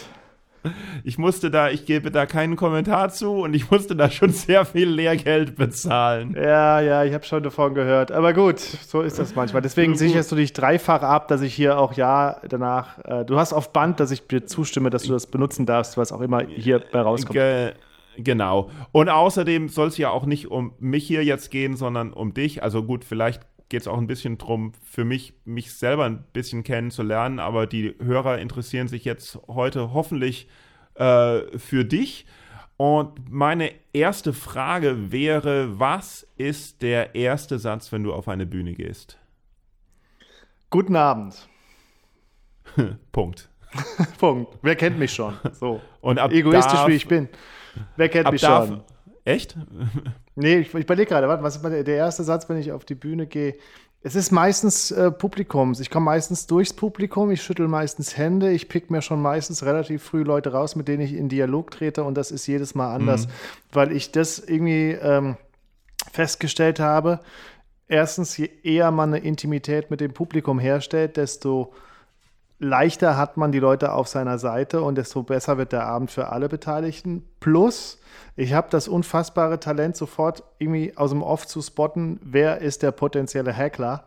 ich 1.05 1.19
musste 1.19 1.51
da, 1.51 1.71
ich 1.71 1.87
gebe 1.87 2.11
da 2.11 2.27
keinen 2.27 2.57
Kommentar 2.57 3.11
zu 3.11 3.33
und 3.33 3.55
ich 3.55 3.71
musste 3.71 3.97
da 3.97 4.11
schon 4.11 4.31
sehr 4.31 4.65
viel 4.65 4.89
Lehrgeld 4.89 5.57
bezahlen. 5.57 6.35
Ja, 6.37 6.81
ja, 6.81 7.05
ich 7.05 7.15
habe 7.15 7.25
schon 7.25 7.43
davon 7.43 7.75
gehört. 7.75 8.13
Aber 8.13 8.33
gut, 8.33 8.59
so 8.59 9.03
ist 9.03 9.19
das 9.19 9.35
manchmal. 9.35 9.63
Deswegen 9.63 9.97
sicherst 9.97 10.31
du 10.33 10.37
dich 10.37 10.53
dreifach 10.53 11.03
ab, 11.03 11.29
dass 11.29 11.43
ich 11.43 11.55
hier 11.55 11.79
auch 11.79 11.95
ja 11.95 12.41
danach, 12.49 12.99
äh, 13.05 13.25
du 13.25 13.39
hast 13.39 13.53
auf 13.53 13.73
Band, 13.73 14.01
dass 14.01 14.11
ich 14.11 14.27
dir 14.27 14.47
zustimme, 14.47 14.91
dass 14.91 15.05
du 15.05 15.13
das 15.13 15.27
benutzen 15.27 15.67
darfst, 15.67 15.97
was 15.97 16.13
auch 16.13 16.21
immer 16.21 16.43
hier 16.43 16.81
bei 16.93 17.01
rauskommt. 17.01 17.35
Ge 17.35 17.73
Genau. 18.19 18.71
Und 18.93 19.09
außerdem 19.09 19.69
soll 19.69 19.89
es 19.89 19.97
ja 19.97 20.11
auch 20.11 20.27
nicht 20.27 20.51
um 20.51 20.75
mich 20.79 21.07
hier 21.07 21.25
jetzt 21.25 21.51
gehen, 21.51 21.77
sondern 21.77 22.13
um 22.13 22.35
dich. 22.35 22.63
Also 22.63 22.83
gut, 22.83 23.05
vielleicht 23.05 23.41
geht 23.73 23.81
es 23.81 23.89
auch 23.89 23.97
ein 23.97 24.07
bisschen 24.07 24.37
darum, 24.37 24.73
für 24.85 25.07
mich, 25.07 25.33
mich 25.47 25.73
selber 25.73 26.05
ein 26.05 26.25
bisschen 26.35 26.63
kennenzulernen, 26.63 27.39
aber 27.39 27.67
die 27.67 27.95
Hörer 28.03 28.39
interessieren 28.39 28.87
sich 28.87 29.07
jetzt 29.07 29.39
heute 29.49 29.95
hoffentlich 29.95 30.47
äh, 30.95 31.41
für 31.59 31.83
dich. 31.87 32.27
Und 32.77 33.33
meine 33.33 33.73
erste 33.95 34.35
Frage 34.35 35.11
wäre, 35.11 35.81
was 35.81 36.27
ist 36.37 36.83
der 36.83 37.15
erste 37.15 37.59
Satz, 37.59 37.91
wenn 37.93 38.03
du 38.03 38.13
auf 38.13 38.29
eine 38.29 38.45
Bühne 38.45 38.75
gehst? 38.75 39.17
Guten 40.69 40.95
Abend. 40.95 41.49
Punkt. 43.11 43.49
Punkt. 44.19 44.59
Wer 44.61 44.77
kennt 44.77 44.99
mich 44.99 45.15
schon? 45.15 45.35
So. 45.53 45.81
Und 46.03 46.19
Egoistisch 46.19 46.75
darf, 46.75 46.89
wie 46.89 46.97
ich 46.97 47.09
bin. 47.09 47.31
Wer 47.97 48.11
kennt 48.11 48.31
mich 48.31 48.43
darf, 48.43 48.69
schon? 48.69 48.85
Echt? 49.25 49.57
Nee, 50.35 50.59
ich, 50.59 50.75
ich 50.75 50.85
überlege 50.85 51.09
gerade, 51.09 51.29
was 51.29 51.57
ist 51.57 51.65
der 51.65 51.97
erste 51.97 52.25
Satz, 52.25 52.49
wenn 52.49 52.59
ich 52.59 52.73
auf 52.73 52.85
die 52.85 52.95
Bühne 52.95 53.27
gehe? 53.27 53.57
Es 54.05 54.17
ist 54.17 54.33
meistens 54.33 54.91
äh, 54.91 55.13
Publikums. 55.13 55.79
Ich 55.79 55.89
komme 55.89 56.07
meistens 56.07 56.49
durchs 56.49 56.73
Publikum, 56.73 57.31
ich 57.31 57.43
schüttel 57.43 57.69
meistens 57.69 58.17
Hände, 58.17 58.51
ich 58.51 58.69
pick 58.69 58.91
mir 58.91 59.01
schon 59.01 59.23
meistens 59.23 59.63
relativ 59.65 60.03
früh 60.03 60.25
Leute 60.25 60.53
raus, 60.53 60.75
mit 60.75 60.89
denen 60.89 61.03
ich 61.03 61.15
in 61.15 61.29
Dialog 61.29 61.71
trete 61.71 62.03
und 62.03 62.17
das 62.17 62.33
ist 62.33 62.47
jedes 62.49 62.75
Mal 62.75 62.93
anders, 62.93 63.27
mhm. 63.27 63.33
weil 63.73 63.93
ich 63.93 64.11
das 64.11 64.41
irgendwie 64.41 64.93
ähm, 65.01 65.37
festgestellt 66.11 66.81
habe. 66.81 67.21
Erstens, 67.87 68.37
je 68.37 68.51
eher 68.65 68.91
man 68.91 69.15
eine 69.15 69.25
Intimität 69.25 69.91
mit 69.91 70.01
dem 70.01 70.13
Publikum 70.13 70.59
herstellt, 70.59 71.17
desto 71.17 71.73
leichter 72.63 73.17
hat 73.17 73.37
man 73.37 73.51
die 73.51 73.59
Leute 73.59 73.93
auf 73.93 74.07
seiner 74.07 74.39
Seite 74.39 74.83
und 74.83 74.97
desto 74.97 75.25
besser 75.25 75.59
wird 75.59 75.73
der 75.73 75.85
Abend 75.85 76.11
für 76.11 76.29
alle 76.29 76.49
Beteiligten. 76.49 77.25
Plus, 77.41 78.01
ich 78.37 78.53
habe 78.55 78.69
das 78.71 78.87
unfassbare 78.87 79.59
Talent, 79.59 79.97
sofort 79.97 80.45
irgendwie 80.59 80.97
aus 80.97 81.11
dem 81.11 81.23
Off 81.23 81.47
zu 81.47 81.61
spotten, 81.61 82.21
wer 82.23 82.61
ist 82.61 82.83
der 82.83 82.93
potenzielle 82.93 83.55
Hackler. 83.55 84.05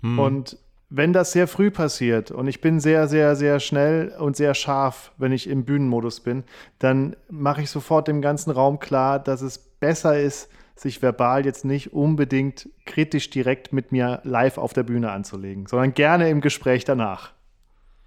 Hm. 0.00 0.18
Und 0.18 0.58
wenn 0.88 1.12
das 1.12 1.32
sehr 1.32 1.46
früh 1.46 1.70
passiert 1.70 2.30
und 2.30 2.48
ich 2.48 2.62
bin 2.62 2.80
sehr, 2.80 3.06
sehr, 3.06 3.36
sehr 3.36 3.60
schnell 3.60 4.14
und 4.18 4.34
sehr 4.34 4.54
scharf, 4.54 5.12
wenn 5.18 5.32
ich 5.32 5.48
im 5.48 5.64
Bühnenmodus 5.64 6.20
bin, 6.20 6.44
dann 6.78 7.16
mache 7.28 7.62
ich 7.62 7.70
sofort 7.70 8.08
dem 8.08 8.22
ganzen 8.22 8.50
Raum 8.50 8.78
klar, 8.78 9.18
dass 9.18 9.42
es 9.42 9.58
besser 9.58 10.18
ist, 10.18 10.48
sich 10.74 11.02
verbal 11.02 11.44
jetzt 11.44 11.66
nicht 11.66 11.92
unbedingt 11.92 12.70
kritisch 12.86 13.28
direkt 13.28 13.74
mit 13.74 13.92
mir 13.92 14.20
live 14.24 14.56
auf 14.56 14.72
der 14.72 14.84
Bühne 14.84 15.12
anzulegen, 15.12 15.66
sondern 15.66 15.92
gerne 15.92 16.30
im 16.30 16.40
Gespräch 16.40 16.84
danach. 16.84 17.33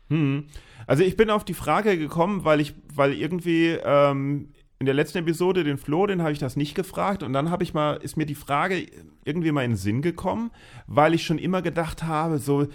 Hm. 0.09 0.45
Also 0.85 1.03
ich 1.03 1.17
bin 1.17 1.29
auf 1.29 1.43
die 1.43 1.53
Frage 1.53 1.97
gekommen, 1.97 2.45
weil 2.45 2.61
ich, 2.61 2.73
weil 2.93 3.13
irgendwie 3.13 3.77
ähm, 3.83 4.53
in 4.79 4.85
der 4.85 4.95
letzten 4.95 5.19
Episode 5.19 5.63
den 5.63 5.77
Flo, 5.77 6.05
den 6.05 6.21
habe 6.21 6.31
ich 6.31 6.39
das 6.39 6.55
nicht 6.55 6.75
gefragt 6.75 7.23
und 7.23 7.33
dann 7.33 7.49
habe 7.49 7.63
ich 7.63 7.73
mal, 7.73 7.95
ist 7.95 8.15
mir 8.15 8.25
die 8.25 8.35
Frage 8.35 8.85
irgendwie 9.25 9.51
mal 9.51 9.63
in 9.63 9.71
den 9.71 9.77
Sinn 9.77 10.01
gekommen, 10.01 10.51
weil 10.85 11.13
ich 11.13 11.25
schon 11.25 11.39
immer 11.39 11.61
gedacht 11.61 12.03
habe, 12.03 12.37
so 12.37 12.67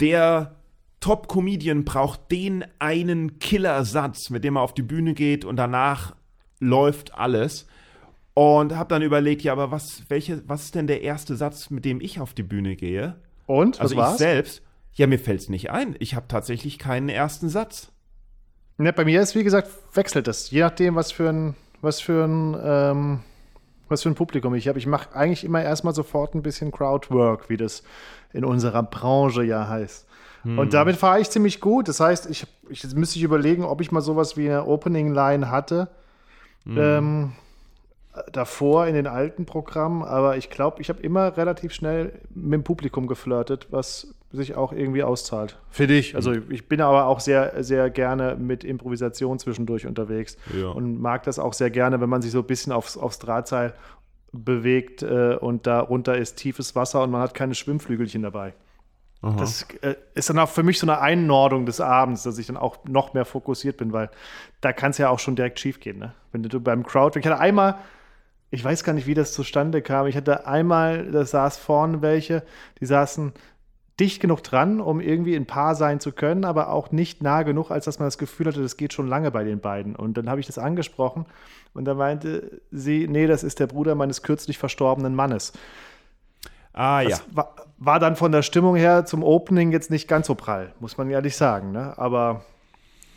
der 0.00 0.56
Top-Comedian 1.00 1.84
braucht 1.84 2.30
den 2.32 2.64
einen 2.78 3.38
Killersatz, 3.38 4.30
mit 4.30 4.42
dem 4.42 4.56
er 4.56 4.62
auf 4.62 4.72
die 4.72 4.82
Bühne 4.82 5.12
geht 5.12 5.44
und 5.44 5.56
danach 5.56 6.16
läuft 6.60 7.14
alles. 7.14 7.66
Und 8.32 8.74
habe 8.74 8.88
dann 8.88 9.02
überlegt, 9.02 9.42
ja, 9.42 9.52
aber 9.52 9.70
was, 9.70 10.02
welche, 10.08 10.42
was 10.48 10.64
ist 10.64 10.74
denn 10.74 10.88
der 10.88 11.02
erste 11.02 11.36
Satz, 11.36 11.70
mit 11.70 11.84
dem 11.84 12.00
ich 12.00 12.18
auf 12.18 12.34
die 12.34 12.42
Bühne 12.42 12.74
gehe? 12.74 13.14
Und? 13.46 13.80
Also 13.80 13.96
was 13.96 14.14
ich 14.14 14.18
selbst. 14.18 14.62
Ja, 14.94 15.06
mir 15.06 15.18
fällt 15.18 15.40
es 15.40 15.48
nicht 15.48 15.70
ein. 15.70 15.96
Ich 15.98 16.14
habe 16.14 16.26
tatsächlich 16.28 16.78
keinen 16.78 17.08
ersten 17.08 17.48
Satz. 17.48 17.90
Ne, 18.78 18.92
bei 18.92 19.04
mir 19.04 19.20
ist, 19.20 19.34
wie 19.34 19.44
gesagt, 19.44 19.68
wechselt 19.92 20.26
das. 20.26 20.50
Je 20.50 20.60
nachdem, 20.60 20.94
was 20.94 21.12
für 21.12 21.28
ein, 21.28 21.54
was 21.80 22.00
für 22.00 22.24
ein, 22.24 22.56
ähm, 22.62 23.20
was 23.88 24.02
für 24.02 24.08
ein 24.08 24.14
Publikum 24.14 24.54
ich 24.54 24.68
habe. 24.68 24.78
Ich 24.78 24.86
mache 24.86 25.14
eigentlich 25.14 25.44
immer 25.44 25.62
erstmal 25.62 25.94
sofort 25.94 26.34
ein 26.34 26.42
bisschen 26.42 26.72
Crowdwork, 26.72 27.48
wie 27.48 27.56
das 27.56 27.82
in 28.32 28.44
unserer 28.44 28.82
Branche 28.82 29.44
ja 29.44 29.68
heißt. 29.68 30.06
Hm. 30.42 30.58
Und 30.58 30.74
damit 30.74 30.96
fahre 30.96 31.20
ich 31.20 31.30
ziemlich 31.30 31.60
gut. 31.60 31.88
Das 31.88 32.00
heißt, 32.00 32.28
ich, 32.30 32.46
ich, 32.68 32.82
jetzt 32.82 32.96
müsste 32.96 33.18
ich 33.18 33.24
überlegen, 33.24 33.64
ob 33.64 33.80
ich 33.80 33.92
mal 33.92 34.00
sowas 34.00 34.36
wie 34.36 34.48
eine 34.48 34.66
Opening 34.66 35.12
Line 35.12 35.50
hatte. 35.50 35.88
Hm. 36.64 36.78
Ähm, 36.78 37.32
davor 38.32 38.86
in 38.86 38.94
den 38.94 39.06
alten 39.06 39.44
Programmen, 39.44 40.02
aber 40.02 40.36
ich 40.36 40.50
glaube, 40.50 40.80
ich 40.80 40.88
habe 40.88 41.02
immer 41.02 41.36
relativ 41.36 41.72
schnell 41.72 42.12
mit 42.34 42.52
dem 42.52 42.64
Publikum 42.64 43.06
geflirtet, 43.06 43.68
was 43.70 44.14
sich 44.30 44.54
auch 44.56 44.72
irgendwie 44.72 45.02
auszahlt. 45.02 45.58
Für 45.70 45.86
dich. 45.86 46.14
Also 46.14 46.32
mhm. 46.32 46.50
ich 46.50 46.68
bin 46.68 46.80
aber 46.80 47.06
auch 47.06 47.20
sehr, 47.20 47.62
sehr 47.62 47.90
gerne 47.90 48.36
mit 48.36 48.64
Improvisation 48.64 49.38
zwischendurch 49.38 49.86
unterwegs 49.86 50.36
ja. 50.56 50.68
und 50.68 51.00
mag 51.00 51.24
das 51.24 51.38
auch 51.38 51.52
sehr 51.52 51.70
gerne, 51.70 52.00
wenn 52.00 52.08
man 52.08 52.22
sich 52.22 52.32
so 52.32 52.40
ein 52.40 52.46
bisschen 52.46 52.72
aufs, 52.72 52.96
aufs 52.96 53.18
Drahtseil 53.18 53.74
bewegt 54.32 55.02
äh, 55.02 55.36
und 55.36 55.66
darunter 55.66 56.16
ist 56.16 56.36
tiefes 56.36 56.74
Wasser 56.74 57.02
und 57.02 57.10
man 57.10 57.20
hat 57.20 57.34
keine 57.34 57.54
Schwimmflügelchen 57.54 58.22
dabei. 58.22 58.54
Aha. 59.22 59.36
Das 59.38 59.66
äh, 59.80 59.94
ist 60.14 60.28
dann 60.28 60.38
auch 60.38 60.48
für 60.48 60.62
mich 60.62 60.78
so 60.78 60.86
eine 60.86 61.00
Einnordung 61.00 61.66
des 61.66 61.80
Abends, 61.80 62.24
dass 62.24 62.38
ich 62.38 62.46
dann 62.46 62.56
auch 62.56 62.84
noch 62.84 63.14
mehr 63.14 63.24
fokussiert 63.24 63.76
bin, 63.76 63.92
weil 63.92 64.10
da 64.60 64.72
kann 64.72 64.90
es 64.90 64.98
ja 64.98 65.08
auch 65.08 65.18
schon 65.18 65.36
direkt 65.36 65.60
schief 65.60 65.80
gehen. 65.80 65.98
Ne? 65.98 66.12
Wenn 66.32 66.42
du 66.42 66.60
beim 66.60 66.84
Crowd, 66.84 67.18
ich 67.18 67.24
hatte 67.24 67.38
einmal 67.38 67.76
ich 68.54 68.64
weiß 68.64 68.84
gar 68.84 68.92
nicht, 68.92 69.06
wie 69.06 69.14
das 69.14 69.32
zustande 69.32 69.82
kam. 69.82 70.06
Ich 70.06 70.16
hatte 70.16 70.46
einmal, 70.46 71.10
da 71.10 71.24
saß 71.24 71.56
vorne 71.56 72.02
welche, 72.02 72.44
die 72.80 72.86
saßen 72.86 73.32
dicht 73.98 74.20
genug 74.20 74.42
dran, 74.42 74.80
um 74.80 75.00
irgendwie 75.00 75.34
ein 75.34 75.46
Paar 75.46 75.74
sein 75.74 76.00
zu 76.00 76.12
können, 76.12 76.44
aber 76.44 76.70
auch 76.70 76.90
nicht 76.90 77.22
nah 77.22 77.42
genug, 77.42 77.70
als 77.70 77.84
dass 77.84 77.98
man 77.98 78.06
das 78.06 78.18
Gefühl 78.18 78.46
hatte, 78.46 78.62
das 78.62 78.76
geht 78.76 78.92
schon 78.92 79.08
lange 79.08 79.30
bei 79.30 79.44
den 79.44 79.60
beiden. 79.60 79.94
Und 79.96 80.16
dann 80.16 80.30
habe 80.30 80.40
ich 80.40 80.46
das 80.46 80.58
angesprochen 80.58 81.26
und 81.74 81.84
da 81.84 81.94
meinte 81.94 82.60
sie, 82.70 83.06
nee, 83.08 83.26
das 83.26 83.42
ist 83.42 83.58
der 83.60 83.66
Bruder 83.66 83.94
meines 83.94 84.22
kürzlich 84.22 84.58
verstorbenen 84.58 85.14
Mannes. 85.14 85.52
Ah 86.72 87.00
ja. 87.02 87.18
War, 87.32 87.54
war, 87.78 88.00
dann 88.00 88.16
von 88.16 88.32
der 88.32 88.42
Stimmung 88.42 88.74
her 88.76 89.04
zum 89.04 89.22
Opening 89.22 89.70
jetzt 89.72 89.90
nicht 89.90 90.08
ganz 90.08 90.26
so 90.26 90.34
prall, 90.34 90.72
muss 90.80 90.96
man 90.96 91.08
ehrlich 91.10 91.36
sagen. 91.36 91.70
Ne? 91.70 91.94
Aber 91.96 92.42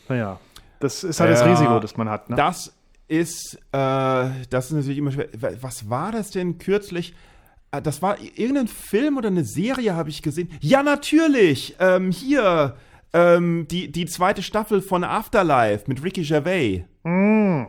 naja, 0.09 0.39
das 0.79 1.03
ist 1.03 1.19
halt 1.19 1.31
äh, 1.31 1.33
das 1.33 1.45
Risiko, 1.45 1.79
das 1.79 1.97
man 1.97 2.09
hat. 2.09 2.29
Ne? 2.29 2.35
Das 2.35 2.76
ist, 3.07 3.55
äh, 3.71 4.29
das 4.49 4.67
ist 4.67 4.71
natürlich 4.71 4.97
immer 4.97 5.11
schwer. 5.11 5.27
Was 5.61 5.89
war 5.89 6.11
das 6.11 6.31
denn 6.31 6.57
kürzlich? 6.57 7.13
Äh, 7.71 7.81
das 7.81 8.01
war 8.01 8.17
irgendein 8.19 8.67
Film 8.67 9.17
oder 9.17 9.27
eine 9.27 9.45
Serie, 9.45 9.95
habe 9.95 10.09
ich 10.09 10.21
gesehen. 10.21 10.49
Ja, 10.61 10.83
natürlich. 10.83 11.75
Ähm, 11.79 12.11
hier, 12.11 12.75
ähm, 13.13 13.67
die, 13.69 13.91
die 13.91 14.05
zweite 14.05 14.41
Staffel 14.41 14.81
von 14.81 15.03
Afterlife 15.03 15.85
mit 15.87 16.03
Ricky 16.03 16.23
Gervais. 16.23 16.83
Mm. 17.03 17.63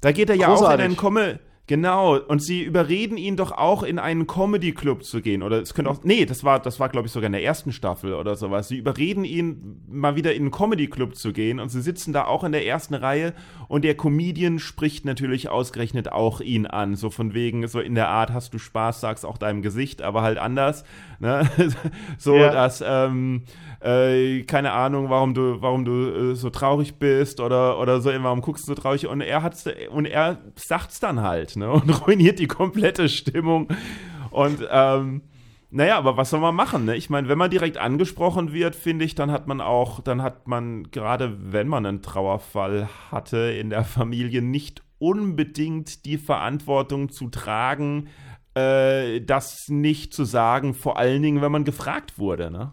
Da 0.00 0.12
geht 0.12 0.30
er 0.30 0.36
ja 0.36 0.48
Großartig. 0.48 0.68
auch 0.68 0.78
in 0.78 0.84
einen 0.84 0.96
Komme 0.96 1.40
Genau, 1.66 2.18
und 2.18 2.42
sie 2.42 2.62
überreden 2.62 3.16
ihn 3.16 3.36
doch 3.36 3.50
auch 3.50 3.82
in 3.84 3.98
einen 3.98 4.26
Comedy-Club 4.26 5.02
zu 5.02 5.22
gehen. 5.22 5.42
Oder 5.42 5.62
es 5.62 5.72
könnte 5.72 5.90
auch. 5.90 6.04
Nee, 6.04 6.26
das 6.26 6.44
war, 6.44 6.60
das 6.60 6.78
war, 6.78 6.90
glaube 6.90 7.06
ich, 7.06 7.12
sogar 7.12 7.26
in 7.26 7.32
der 7.32 7.42
ersten 7.42 7.72
Staffel 7.72 8.12
oder 8.12 8.36
sowas. 8.36 8.68
Sie 8.68 8.76
überreden 8.76 9.24
ihn, 9.24 9.82
mal 9.88 10.14
wieder 10.14 10.34
in 10.34 10.42
einen 10.42 10.50
Comedy-Club 10.50 11.16
zu 11.16 11.32
gehen 11.32 11.60
und 11.60 11.70
sie 11.70 11.80
sitzen 11.80 12.12
da 12.12 12.26
auch 12.26 12.44
in 12.44 12.52
der 12.52 12.66
ersten 12.66 12.92
Reihe 12.92 13.32
und 13.66 13.82
der 13.82 13.96
Comedian 13.96 14.58
spricht 14.58 15.06
natürlich 15.06 15.48
ausgerechnet 15.48 16.12
auch 16.12 16.42
ihn 16.42 16.66
an. 16.66 16.96
So 16.96 17.08
von 17.08 17.32
wegen, 17.32 17.66
so 17.66 17.80
in 17.80 17.94
der 17.94 18.08
Art, 18.08 18.30
hast 18.30 18.52
du 18.52 18.58
Spaß, 18.58 19.00
sag's 19.00 19.24
auch 19.24 19.38
deinem 19.38 19.62
Gesicht, 19.62 20.02
aber 20.02 20.20
halt 20.20 20.36
anders. 20.36 20.84
Ne? 21.18 21.48
so, 22.18 22.36
ja. 22.36 22.50
dass, 22.50 22.84
ähm, 22.86 23.44
äh, 23.84 24.42
keine 24.44 24.72
Ahnung, 24.72 25.10
warum 25.10 25.34
du, 25.34 25.60
warum 25.60 25.84
du 25.84 26.32
äh, 26.32 26.34
so 26.34 26.50
traurig 26.50 26.94
bist 26.98 27.40
oder, 27.40 27.78
oder 27.78 28.00
so, 28.00 28.10
warum 28.20 28.40
guckst 28.40 28.64
du 28.66 28.74
so 28.74 28.80
traurig 28.80 29.06
und 29.06 29.20
er 29.20 29.42
hat's, 29.42 29.66
und 29.90 30.06
er 30.06 30.38
sagt's 30.56 31.00
dann 31.00 31.20
halt 31.20 31.56
ne? 31.56 31.70
Und 31.70 31.90
ruiniert 32.06 32.38
die 32.38 32.46
komplette 32.46 33.08
Stimmung. 33.08 33.68
Und 34.30 34.66
ähm, 34.70 35.22
Naja, 35.70 35.98
aber 35.98 36.16
was 36.16 36.30
soll 36.30 36.38
man 36.40 36.54
machen? 36.54 36.84
Ne? 36.84 36.94
Ich 36.96 37.10
meine, 37.10 37.28
wenn 37.28 37.36
man 37.36 37.50
direkt 37.50 37.78
angesprochen 37.78 38.52
wird, 38.52 38.76
finde 38.76 39.04
ich, 39.04 39.16
dann 39.16 39.32
hat 39.32 39.48
man 39.48 39.60
auch, 39.60 40.00
dann 40.00 40.22
hat 40.22 40.46
man, 40.46 40.90
gerade 40.92 41.36
wenn 41.52 41.66
man 41.66 41.84
einen 41.84 42.00
Trauerfall 42.00 42.88
hatte 43.10 43.38
in 43.38 43.70
der 43.70 43.82
Familie, 43.84 44.40
nicht 44.40 44.82
unbedingt 45.00 46.04
die 46.04 46.16
Verantwortung 46.16 47.10
zu 47.10 47.28
tragen, 47.28 48.08
äh, 48.54 49.20
das 49.20 49.68
nicht 49.68 50.14
zu 50.14 50.24
sagen, 50.24 50.74
vor 50.74 50.96
allen 50.96 51.22
Dingen, 51.22 51.42
wenn 51.42 51.52
man 51.52 51.64
gefragt 51.64 52.18
wurde. 52.18 52.52
Ne? 52.52 52.72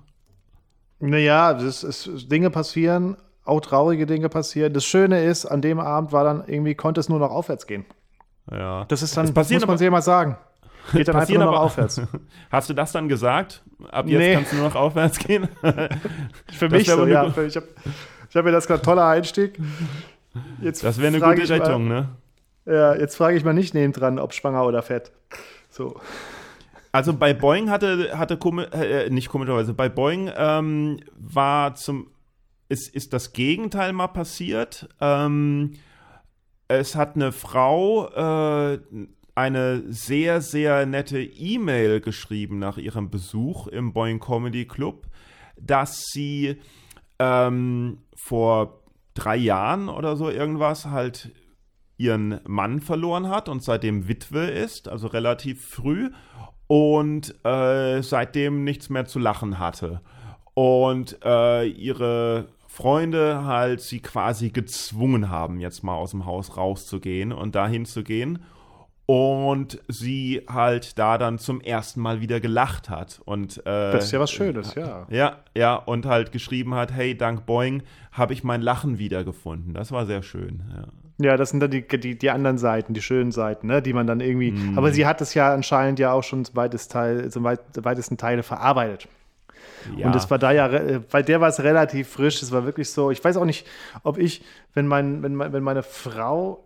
Naja, 1.02 1.54
das 1.54 1.84
ist, 1.84 2.32
Dinge 2.32 2.50
passieren, 2.50 3.18
auch 3.44 3.60
traurige 3.60 4.06
Dinge 4.06 4.30
passieren. 4.30 4.74
Das 4.74 4.86
Schöne 4.86 5.24
ist, 5.24 5.46
an 5.46 5.62
dem 5.62 5.80
Abend 5.80 6.12
war 6.12 6.24
dann 6.24 6.44
irgendwie, 6.48 6.76
konnte 6.76 7.00
es 7.02 7.10
nur 7.10 7.20
noch 7.20 7.32
aufwärts 7.32 7.68
gehen. 7.68 7.86
Ja. 8.52 8.86
Das 8.86 9.02
ist 9.02 9.18
dann, 9.18 9.34
das 9.34 9.50
muss 9.50 9.68
man 9.68 9.78
sich 9.78 9.90
mal 9.90 10.02
sagen. 10.02 10.38
Geht 10.94 11.08
dann 11.08 11.16
einfach 11.16 11.34
nur 11.34 11.46
noch 11.46 11.60
aufwärts. 11.60 12.02
Hast 12.52 12.70
du 12.70 12.74
das 12.74 12.92
dann 12.92 13.08
gesagt? 13.08 13.64
Ab 13.92 14.08
jetzt 14.08 14.20
nee. 14.20 14.34
kannst 14.34 14.52
du 14.52 14.58
nur 14.58 14.66
noch 14.66 14.76
aufwärts 14.76 15.20
gehen? 15.20 15.48
Für 16.52 16.70
mich 16.70 16.88
so, 16.88 17.06
ja. 17.06 17.28
Ich 17.28 17.56
habe 17.56 17.68
ich 18.30 18.36
hab 18.36 18.46
mir 18.46 18.52
das 18.52 18.68
gerade 18.68 18.82
toller 18.82 19.08
Einstieg. 19.08 19.60
Jetzt 20.62 20.84
das 20.84 20.98
wäre 20.98 21.08
eine 21.08 21.20
gute 21.20 21.50
Rettung, 21.50 21.88
mal, 21.88 22.02
ne? 22.02 22.10
Ja, 22.66 22.96
jetzt 22.96 23.16
frage 23.16 23.38
ich 23.38 23.44
mal 23.44 23.54
nicht 23.54 23.74
neben 23.74 23.94
dran, 23.94 24.20
ob 24.20 24.34
schwanger 24.34 24.66
oder 24.66 24.82
fett. 24.82 25.12
So. 25.70 26.00
Also 26.92 27.14
bei 27.14 27.34
Boeing 27.34 27.70
hatte, 27.70 28.18
hatte 28.18 28.38
äh, 28.74 29.10
nicht 29.10 29.30
komischerweise, 29.30 29.74
bei 29.74 29.88
Boeing 29.88 30.30
ähm, 30.36 31.00
war 31.16 31.76
zum, 31.76 32.08
ist, 32.68 32.94
ist 32.94 33.14
das 33.14 33.32
Gegenteil 33.32 33.94
mal 33.94 34.08
passiert. 34.08 34.90
Ähm, 35.00 35.74
es 36.68 36.96
hat 36.96 37.16
eine 37.16 37.32
Frau 37.32 38.08
äh, 38.10 38.80
eine 39.36 39.84
sehr, 39.88 40.42
sehr 40.42 40.86
nette 40.86 41.22
E-Mail 41.22 42.02
geschrieben 42.02 42.60
nach 42.60 42.78
ihrem 42.78 43.10
Besuch 43.10 43.68
im 43.68 43.94
Boeing 43.94 44.20
Comedy 44.20 44.66
Club, 44.66 45.08
dass 45.60 46.04
sie 46.12 46.58
ähm, 47.20 48.00
vor 48.16 48.84
drei 49.14 49.38
Jahren 49.38 49.90
oder 49.90 50.16
so 50.16 50.30
irgendwas 50.30 50.86
halt 50.86 51.32
ihren 51.98 52.40
Mann 52.46 52.82
verloren 52.82 53.30
hat 53.30 53.48
und 53.48 53.64
seitdem 53.64 54.08
Witwe 54.08 54.46
ist, 54.46 54.88
also 54.88 55.08
relativ 55.08 55.66
früh 55.66 56.10
und 56.72 57.36
äh, 57.44 58.02
seitdem 58.02 58.64
nichts 58.64 58.90
mehr 58.90 59.04
zu 59.04 59.20
lachen 59.20 59.60
hatte. 59.60 60.00
Und 60.54 61.18
äh, 61.22 61.68
ihre 61.68 62.48
Freunde 62.66 63.44
halt 63.44 63.82
sie 63.82 64.00
quasi 64.00 64.52
gezwungen 64.52 65.30
haben, 65.30 65.60
jetzt 65.60 65.84
mal 65.84 65.96
aus 65.96 66.12
dem 66.12 66.26
Haus 66.26 66.56
rauszugehen 66.56 67.34
und 67.34 67.56
dahin 67.56 67.84
zu 67.84 68.04
gehen 68.04 68.40
und 69.06 69.82
sie 69.90 70.46
halt 70.48 70.98
da 70.98 71.18
dann 71.18 71.40
zum 71.40 71.60
ersten 71.60 72.00
Mal 72.00 72.22
wieder 72.22 72.40
gelacht 72.40 72.90
hat 72.90 73.20
und 73.26 73.58
äh, 73.66 73.92
das 73.92 74.06
ist 74.06 74.12
ja 74.14 74.22
was 74.22 74.32
Schönes, 74.32 74.74
ja. 74.76 75.06
Ja, 75.10 75.40
ja 75.54 75.76
und 75.76 76.06
halt 76.06 76.32
geschrieben 76.32 76.74
hat, 76.76 76.94
hey, 76.94 77.18
dank 77.18 77.46
Boeing 77.46 77.84
habe 78.14 78.32
ich 78.32 78.46
mein 78.46 78.62
Lachen 78.62 78.98
wiedergefunden. 78.98 79.74
Das 79.74 79.92
war 79.92 80.06
sehr 80.06 80.24
schön. 80.24 80.64
Ja, 80.74 80.88
ja 81.24 81.38
das 81.38 81.50
sind 81.50 81.60
dann 81.60 81.72
die, 81.72 81.88
die, 81.88 82.18
die 82.18 82.30
anderen 82.30 82.58
Seiten, 82.58 82.94
die 82.94 83.02
schönen 83.02 83.32
Seiten, 83.32 83.68
ne, 83.68 83.82
die 83.82 83.94
man 83.94 84.08
dann 84.08 84.20
irgendwie. 84.20 84.52
Mm. 84.52 84.78
Aber 84.78 84.92
sie 84.92 85.06
hat 85.06 85.22
es 85.22 85.34
ja 85.34 85.54
anscheinend 85.54 86.00
ja 86.00 86.12
auch 86.12 86.24
schon 86.24 86.46
zum, 86.46 86.56
weitest 86.56 86.92
Teil, 86.92 87.30
zum 87.30 87.44
weit, 87.44 87.60
weitesten 87.76 88.18
Teile 88.18 88.44
verarbeitet. 88.44 89.08
Ja. 89.98 90.08
Und 90.08 90.16
es 90.16 90.30
war 90.30 90.38
da 90.38 90.52
ja, 90.52 91.00
bei 91.12 91.22
der 91.24 91.42
war 91.42 91.50
es 91.50 91.64
relativ 91.64 92.10
frisch. 92.10 92.42
Es 92.42 92.52
war 92.52 92.66
wirklich 92.66 92.90
so. 92.90 93.12
Ich 93.12 93.24
weiß 93.24 93.38
auch 93.38 93.46
nicht, 93.46 93.68
ob 94.04 94.18
ich, 94.18 94.44
wenn 94.74 94.88
mein, 94.88 95.24
wenn, 95.24 95.38
wenn 95.38 95.64
meine 95.64 95.84
Frau 95.84 96.64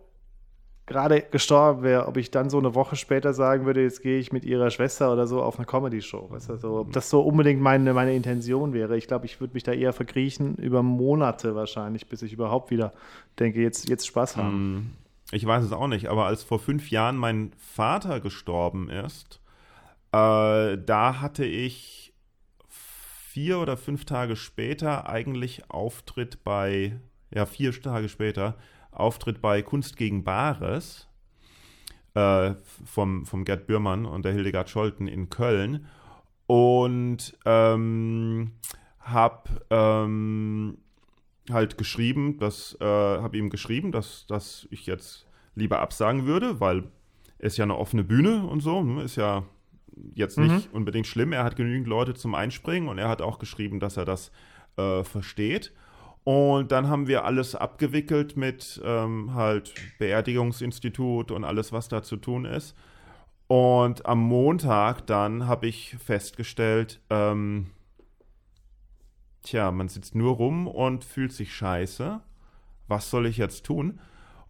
gerade 0.86 1.22
gestorben 1.22 1.82
wäre, 1.82 2.06
ob 2.06 2.16
ich 2.16 2.30
dann 2.30 2.48
so 2.48 2.58
eine 2.58 2.74
Woche 2.74 2.94
später 2.94 3.34
sagen 3.34 3.66
würde, 3.66 3.82
jetzt 3.82 4.02
gehe 4.02 4.18
ich 4.18 4.32
mit 4.32 4.44
ihrer 4.44 4.70
Schwester 4.70 5.12
oder 5.12 5.26
so 5.26 5.42
auf 5.42 5.58
eine 5.58 5.66
Comedy-Show. 5.66 6.30
Weißt 6.30 6.48
du, 6.48 6.56
so, 6.56 6.78
ob 6.78 6.92
das 6.92 7.10
so 7.10 7.20
unbedingt 7.20 7.60
meine, 7.60 7.92
meine 7.92 8.14
Intention 8.14 8.72
wäre. 8.72 8.96
Ich 8.96 9.08
glaube, 9.08 9.26
ich 9.26 9.40
würde 9.40 9.54
mich 9.54 9.64
da 9.64 9.72
eher 9.72 9.92
verkriechen 9.92 10.54
über 10.56 10.82
Monate 10.82 11.56
wahrscheinlich, 11.56 12.08
bis 12.08 12.22
ich 12.22 12.32
überhaupt 12.32 12.70
wieder 12.70 12.92
denke, 13.38 13.60
jetzt, 13.60 13.88
jetzt 13.88 14.06
Spaß 14.06 14.36
haben. 14.36 14.52
Hm, 14.52 14.90
ich 15.32 15.44
weiß 15.44 15.64
es 15.64 15.72
auch 15.72 15.88
nicht, 15.88 16.06
aber 16.06 16.26
als 16.26 16.44
vor 16.44 16.60
fünf 16.60 16.90
Jahren 16.90 17.16
mein 17.16 17.50
Vater 17.58 18.20
gestorben 18.20 18.88
ist, 18.88 19.40
äh, 20.12 20.78
da 20.78 21.20
hatte 21.20 21.44
ich 21.44 22.14
vier 22.68 23.58
oder 23.58 23.76
fünf 23.76 24.04
Tage 24.04 24.36
später 24.36 25.08
eigentlich 25.08 25.68
Auftritt 25.68 26.44
bei, 26.44 27.00
ja, 27.34 27.44
vier 27.44 27.72
Tage 27.82 28.08
später, 28.08 28.56
Auftritt 28.96 29.40
bei 29.40 29.62
Kunst 29.62 29.96
gegen 29.96 30.24
Bares 30.24 31.08
äh, 32.14 32.54
vom, 32.84 33.26
vom 33.26 33.44
Gerd 33.44 33.66
Bührmann 33.66 34.06
und 34.06 34.24
der 34.24 34.32
Hildegard 34.32 34.70
Scholten 34.70 35.08
in 35.08 35.30
Köln 35.30 35.86
und 36.46 37.36
ähm, 37.44 38.52
habe 39.00 39.66
ähm, 39.70 40.78
halt 41.50 41.78
geschrieben, 41.78 42.38
dass 42.38 42.76
äh, 42.80 42.84
habe 42.84 43.36
ihm 43.36 43.50
geschrieben, 43.50 43.92
dass, 43.92 44.26
dass 44.26 44.66
ich 44.70 44.86
jetzt 44.86 45.26
lieber 45.54 45.80
absagen 45.80 46.26
würde, 46.26 46.60
weil 46.60 46.84
es 47.38 47.56
ja 47.56 47.64
eine 47.64 47.76
offene 47.76 48.04
Bühne 48.04 48.46
und 48.46 48.60
so, 48.60 48.82
ne, 48.82 49.02
ist 49.02 49.16
ja 49.16 49.44
jetzt 50.14 50.38
nicht 50.38 50.70
mhm. 50.70 50.76
unbedingt 50.76 51.06
schlimm. 51.06 51.32
Er 51.32 51.44
hat 51.44 51.56
genügend 51.56 51.86
Leute 51.86 52.14
zum 52.14 52.34
Einspringen 52.34 52.88
und 52.88 52.98
er 52.98 53.08
hat 53.08 53.22
auch 53.22 53.38
geschrieben, 53.38 53.80
dass 53.80 53.96
er 53.96 54.04
das 54.04 54.30
äh, 54.76 55.04
versteht. 55.04 55.72
Und 56.26 56.72
dann 56.72 56.88
haben 56.88 57.06
wir 57.06 57.24
alles 57.24 57.54
abgewickelt 57.54 58.36
mit 58.36 58.82
ähm, 58.84 59.34
halt 59.34 59.72
Beerdigungsinstitut 60.00 61.30
und 61.30 61.44
alles, 61.44 61.70
was 61.70 61.86
da 61.86 62.02
zu 62.02 62.16
tun 62.16 62.46
ist. 62.46 62.74
Und 63.46 64.06
am 64.06 64.18
Montag 64.22 65.06
dann 65.06 65.46
habe 65.46 65.68
ich 65.68 65.96
festgestellt, 66.04 67.00
ähm, 67.10 67.70
tja, 69.42 69.70
man 69.70 69.86
sitzt 69.86 70.16
nur 70.16 70.34
rum 70.34 70.66
und 70.66 71.04
fühlt 71.04 71.32
sich 71.32 71.54
scheiße. 71.54 72.20
Was 72.88 73.08
soll 73.08 73.26
ich 73.26 73.36
jetzt 73.36 73.64
tun? 73.64 74.00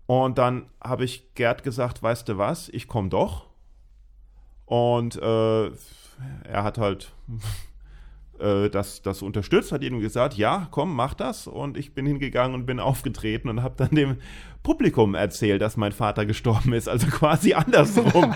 Und 0.06 0.38
dann 0.38 0.70
habe 0.82 1.04
ich 1.04 1.34
Gerd 1.34 1.62
gesagt, 1.62 2.02
weißt 2.02 2.26
du 2.30 2.38
was, 2.38 2.70
ich 2.70 2.88
komme 2.88 3.10
doch. 3.10 3.48
Und 4.64 5.16
äh, 5.16 5.66
er 5.66 6.62
hat 6.62 6.78
halt 6.78 7.12
äh, 8.40 8.68
das, 8.68 9.02
das 9.02 9.22
unterstützt, 9.22 9.72
hat 9.72 9.82
ihnen 9.82 10.00
gesagt, 10.00 10.34
ja, 10.34 10.68
komm, 10.70 10.94
mach 10.94 11.14
das. 11.14 11.46
Und 11.46 11.76
ich 11.76 11.94
bin 11.94 12.06
hingegangen 12.06 12.54
und 12.54 12.66
bin 12.66 12.80
aufgetreten 12.86 13.48
und 13.48 13.62
habe 13.62 13.74
dann 13.76 13.90
dem 13.90 14.16
Publikum 14.62 15.14
erzählt, 15.14 15.62
dass 15.62 15.76
mein 15.76 15.92
Vater 15.92 16.26
gestorben 16.26 16.72
ist, 16.72 16.88
also 16.88 17.06
quasi 17.06 17.54
andersrum. 17.54 18.34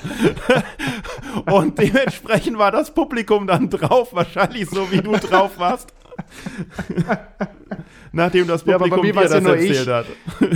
und 1.53 1.79
dementsprechend 1.79 2.57
war 2.59 2.71
das 2.71 2.95
Publikum 2.95 3.47
dann 3.47 3.69
drauf, 3.69 4.15
wahrscheinlich 4.15 4.69
so, 4.71 4.91
wie 4.93 5.03
du 5.03 5.13
drauf 5.13 5.59
warst. 5.59 5.93
Nachdem 8.13 8.47
das 8.47 8.63
Publikum 8.63 9.05
ja, 9.05 9.13
dir 9.13 9.21
das 9.21 9.33
ja 9.33 9.51
erzählt 9.51 9.71
ich. 9.71 9.89
hat. 9.89 10.07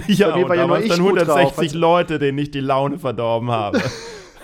ja, 0.09 0.35
und 0.35 0.49
da 0.49 0.69
waren 0.69 0.89
dann 0.89 0.99
160 0.99 1.73
drauf. 1.73 1.81
Leute, 1.81 2.19
denen 2.19 2.39
ich 2.39 2.51
die 2.51 2.61
Laune 2.61 2.99
verdorben 2.99 3.51
habe. 3.51 3.81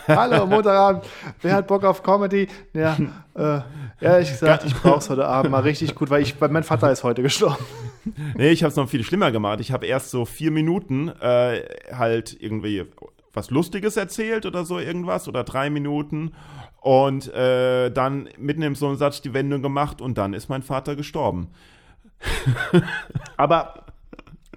Hallo, 0.09 0.47
Montagabend. 0.47 1.05
Wer 1.41 1.55
hat 1.55 1.67
Bock 1.67 1.85
auf 1.85 2.03
Comedy? 2.03 2.49
Ja, 2.73 2.97
äh, 3.35 3.61
ehrlich 4.01 4.31
gesagt, 4.31 4.65
ich 4.65 4.75
brauche 4.75 4.99
es 4.99 5.11
heute 5.11 5.27
Abend 5.27 5.51
mal 5.51 5.63
richtig 5.63 5.95
gut, 5.95 6.11
weil, 6.11 6.23
ich, 6.23 6.41
weil 6.41 6.49
mein 6.49 6.65
Vater 6.65 6.91
ist 6.91 7.05
heute 7.05 7.23
gestorben. 7.23 7.65
Nee, 8.35 8.51
ich 8.51 8.63
habe 8.63 8.71
es 8.71 8.77
noch 8.77 8.89
viel 8.89 9.05
schlimmer 9.05 9.31
gemacht. 9.31 9.61
Ich 9.61 9.73
habe 9.73 9.87
erst 9.87 10.11
so 10.11 10.25
vier 10.25 10.51
Minuten 10.51 11.09
äh, 11.21 11.63
halt 11.93 12.37
irgendwie 12.41 12.87
was 13.33 13.51
Lustiges 13.51 13.97
erzählt 13.97 14.47
oder 14.47 14.65
so 14.65 14.79
irgendwas 14.79 15.29
oder 15.29 15.45
drei 15.45 15.71
Minuten 15.71 16.33
und 16.81 17.33
äh, 17.33 17.91
dann 17.91 18.29
mitten 18.39 18.63
im 18.63 18.75
so 18.75 18.87
einem 18.87 18.97
Satz 18.97 19.21
die 19.21 19.35
Wendung 19.35 19.63
gemacht 19.63 20.01
und 20.01 20.19
dann 20.19 20.35
ist 20.35 20.49
mein 20.49 20.63
Vater 20.63 20.97
gestorben. 20.97 21.49
Aber 23.37 23.85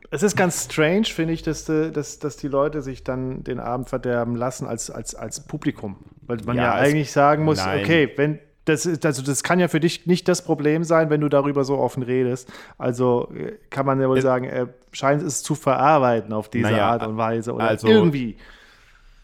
es 0.09 0.23
ist 0.23 0.35
ganz 0.35 0.65
strange, 0.65 1.05
finde 1.05 1.33
ich, 1.33 1.41
dass, 1.43 1.67
äh, 1.69 1.91
dass, 1.91 2.19
dass 2.19 2.37
die 2.37 2.47
Leute 2.47 2.81
sich 2.81 3.03
dann 3.03 3.43
den 3.43 3.59
Abend 3.59 3.89
verderben 3.89 4.35
lassen 4.35 4.67
als, 4.67 4.89
als, 4.89 5.15
als 5.15 5.45
Publikum. 5.45 5.97
Weil 6.21 6.37
man 6.45 6.55
ja, 6.55 6.63
ja 6.63 6.73
eigentlich 6.75 7.11
sagen 7.11 7.43
muss, 7.43 7.57
nein. 7.57 7.83
okay, 7.83 8.11
wenn 8.15 8.39
das 8.65 8.85
ist, 8.85 9.05
also 9.05 9.21
das 9.21 9.43
kann 9.43 9.59
ja 9.59 9.67
für 9.67 9.79
dich 9.79 10.05
nicht 10.05 10.27
das 10.27 10.43
Problem 10.43 10.83
sein, 10.83 11.09
wenn 11.09 11.21
du 11.21 11.29
darüber 11.29 11.63
so 11.63 11.77
offen 11.77 12.03
redest. 12.03 12.51
Also 12.77 13.29
äh, 13.35 13.57
kann 13.69 13.85
man 13.85 13.99
ja 13.99 14.07
wohl 14.07 14.17
es, 14.17 14.23
sagen, 14.23 14.45
er 14.45 14.69
scheint 14.91 15.21
es 15.21 15.43
zu 15.43 15.55
verarbeiten 15.55 16.33
auf 16.33 16.49
diese 16.49 16.71
naja, 16.71 16.89
Art 16.89 17.05
und 17.05 17.17
Weise 17.17 17.53
oder 17.53 17.67
also 17.67 17.87
irgendwie. 17.87 18.37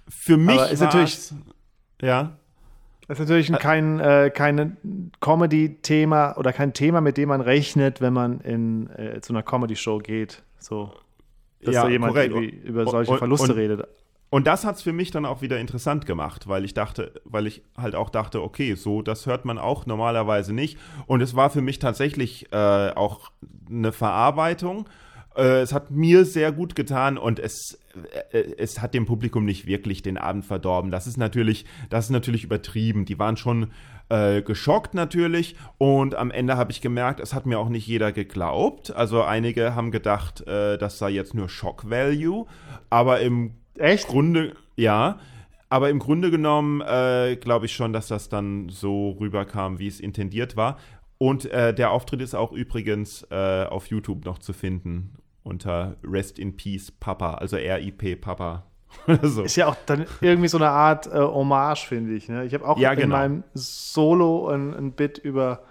Für 0.08 0.38
mich 0.38 0.60
ist 0.72 0.82
natürlich 0.82 1.32
ja. 2.02 2.36
Das 3.08 3.20
ist 3.20 3.28
natürlich 3.28 3.52
kein, 3.54 4.00
äh, 4.00 4.32
kein 4.32 5.12
Comedy-Thema 5.20 6.38
oder 6.38 6.54
kein 6.54 6.74
Thema, 6.74 7.02
mit 7.02 7.18
dem 7.18 7.30
man 7.30 7.42
rechnet, 7.42 8.02
wenn 8.02 8.14
man 8.14 8.40
in, 8.42 8.88
äh, 8.92 9.20
zu 9.22 9.34
einer 9.34 9.42
Comedy-Show 9.42 9.98
geht. 9.98 10.44
So, 10.60 10.94
dass 11.64 11.74
ja, 11.74 11.84
da 11.84 11.90
jemand 11.90 12.16
über 12.16 12.86
solche 12.86 13.18
Verluste 13.18 13.54
und, 13.54 13.58
redet. 13.58 13.88
Und 14.30 14.46
das 14.46 14.64
hat 14.64 14.76
es 14.76 14.84
für 14.84 14.94
mich 14.94 15.12
dann 15.12 15.26
auch 15.26 15.42
wieder 15.42 15.60
interessant 15.60 16.06
gemacht, 16.06 16.48
weil 16.48 16.64
ich 16.64 16.74
dachte, 16.74 17.14
weil 17.26 17.48
ich 17.48 17.64
halt 17.78 17.96
auch 17.96 18.10
dachte, 18.10 18.42
okay, 18.44 18.76
so, 18.76 19.02
das 19.02 19.26
hört 19.26 19.46
man 19.46 19.58
auch 19.58 19.86
normalerweise 19.86 20.54
nicht. 20.54 20.78
Und 21.08 21.22
es 21.22 21.36
war 21.36 21.50
für 21.50 21.62
mich 21.62 21.80
tatsächlich 21.80 22.52
äh, 22.52 22.92
auch 22.92 23.32
eine 23.70 23.92
Verarbeitung. 23.92 24.88
Äh, 25.36 25.62
es 25.62 25.74
hat 25.74 25.90
mir 25.90 26.26
sehr 26.26 26.52
gut 26.52 26.76
getan 26.76 27.18
und 27.18 27.40
es, 27.40 27.80
äh, 28.32 28.44
es 28.58 28.82
hat 28.82 28.94
dem 28.94 29.08
Publikum 29.08 29.46
nicht 29.46 29.66
wirklich 29.66 30.04
den 30.04 30.20
Abend 30.20 30.46
verdorben. 30.46 30.92
Das 30.92 31.08
ist 31.08 31.18
natürlich, 31.18 31.66
das 31.90 32.06
ist 32.06 32.12
natürlich 32.12 32.44
übertrieben. 32.44 33.06
Die 33.06 33.18
waren 33.18 33.36
schon 33.36 33.72
äh, 34.10 34.44
geschockt 34.44 34.94
natürlich 34.94 35.56
und 35.80 36.14
am 36.14 36.30
Ende 36.30 36.58
habe 36.58 36.72
ich 36.72 36.82
gemerkt, 36.82 37.20
es 37.20 37.34
hat 37.34 37.46
mir 37.46 37.58
auch 37.58 37.70
nicht 37.70 37.88
jeder 37.88 38.12
geglaubt. 38.12 38.96
Also 38.96 39.24
einige 39.24 39.76
haben 39.76 39.92
gedacht, 39.92 40.46
äh, 40.48 40.78
das 40.78 41.00
sei 41.00 41.12
jetzt 41.12 41.34
nur 41.34 41.50
Shock 41.50 41.90
Value, 41.90 42.46
aber 42.90 43.22
im 43.22 43.56
Echt? 43.80 44.08
Grunde, 44.08 44.56
ja. 44.76 45.20
Aber 45.70 45.90
im 45.90 46.00
Grunde 46.00 46.32
genommen 46.32 46.82
äh, 46.82 47.38
glaube 47.40 47.68
ich 47.68 47.74
schon, 47.74 47.94
dass 47.94 48.08
das 48.08 48.30
dann 48.30 48.70
so 48.70 49.12
rüberkam, 49.20 49.80
wie 49.80 49.88
es 49.88 50.00
intendiert 50.00 50.58
war. 50.58 50.78
Und 51.18 51.46
äh, 51.46 51.74
der 51.74 51.92
Auftritt 51.92 52.22
ist 52.22 52.34
auch 52.34 52.52
übrigens 52.52 53.24
äh, 53.30 53.66
auf 53.66 53.88
YouTube 53.88 54.26
noch 54.26 54.40
zu 54.40 54.54
finden 54.54 55.14
unter 55.44 55.96
Rest 56.04 56.40
in 56.40 56.56
Peace 56.56 56.92
Papa, 56.92 57.36
also 57.36 57.58
RIP 57.58 58.22
Papa. 58.22 58.64
so. 59.22 59.44
Ist 59.44 59.56
ja 59.56 59.68
auch 59.68 59.76
dann 59.86 60.06
irgendwie 60.22 60.48
so 60.48 60.58
eine 60.58 60.70
Art 60.70 61.08
äh, 61.08 61.20
Hommage, 61.20 61.86
finde 61.86 62.14
ich. 62.14 62.28
Ne? 62.30 62.46
Ich 62.46 62.54
habe 62.54 62.68
auch 62.68 62.78
ja, 62.78 62.92
in 62.94 63.00
genau. 63.00 63.18
meinem 63.18 63.44
Solo 63.54 64.48
ein, 64.48 64.74
ein 64.74 64.92
Bit 64.94 65.20
über, 65.20 65.64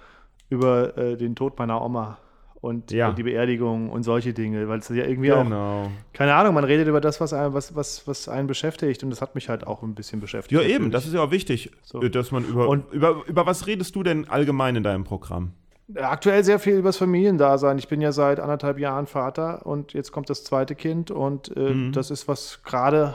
über 0.48 0.96
äh, 0.96 1.16
den 1.16 1.34
Tod 1.34 1.58
meiner 1.58 1.82
Oma 1.82 2.18
und 2.60 2.90
Ja. 2.90 3.12
die 3.12 3.22
Beerdigung 3.22 3.90
und 3.90 4.02
solche 4.02 4.32
Dinge, 4.32 4.68
weil 4.68 4.80
es 4.80 4.88
ja 4.88 5.04
irgendwie 5.04 5.28
Genau. 5.28 5.84
auch, 5.84 5.90
keine 6.12 6.34
Ahnung, 6.34 6.54
man 6.54 6.64
redet 6.64 6.88
über 6.88 7.00
das, 7.00 7.20
was 7.20 7.32
einen, 7.32 7.54
was, 7.54 7.74
was, 7.76 8.06
was 8.08 8.28
einen 8.28 8.48
beschäftigt 8.48 9.02
und 9.04 9.10
das 9.10 9.20
hat 9.22 9.34
mich 9.34 9.48
halt 9.48 9.66
auch 9.66 9.82
ein 9.82 9.94
bisschen 9.94 10.20
beschäftigt. 10.20 10.60
Ja, 10.60 10.66
eben, 10.66 10.72
natürlich. 10.86 10.92
das 10.92 11.06
ist 11.06 11.14
ja 11.14 11.20
auch 11.22 11.30
wichtig, 11.30 11.70
So. 11.84 12.02
äh, 12.02 12.10
dass 12.10 12.30
man 12.32 12.44
über, 12.44 12.68
Und- 12.68 12.92
über. 12.92 13.22
Über 13.26 13.46
was 13.46 13.66
redest 13.66 13.94
du 13.94 14.02
denn 14.02 14.28
allgemein 14.28 14.74
in 14.76 14.82
deinem 14.82 15.04
Programm? 15.04 15.52
Aktuell 15.94 16.44
sehr 16.44 16.58
viel 16.58 16.74
übers 16.74 16.98
Familiendasein. 16.98 17.78
Ich 17.78 17.88
bin 17.88 18.00
ja 18.02 18.12
seit 18.12 18.40
anderthalb 18.40 18.78
Jahren 18.78 19.06
Vater 19.06 19.64
und 19.64 19.94
jetzt 19.94 20.12
kommt 20.12 20.28
das 20.28 20.44
zweite 20.44 20.74
Kind 20.74 21.10
und 21.10 21.56
äh, 21.56 21.70
Mhm. 21.72 21.92
das 21.92 22.10
ist 22.10 22.28
was 22.28 22.62
gerade 22.64 23.14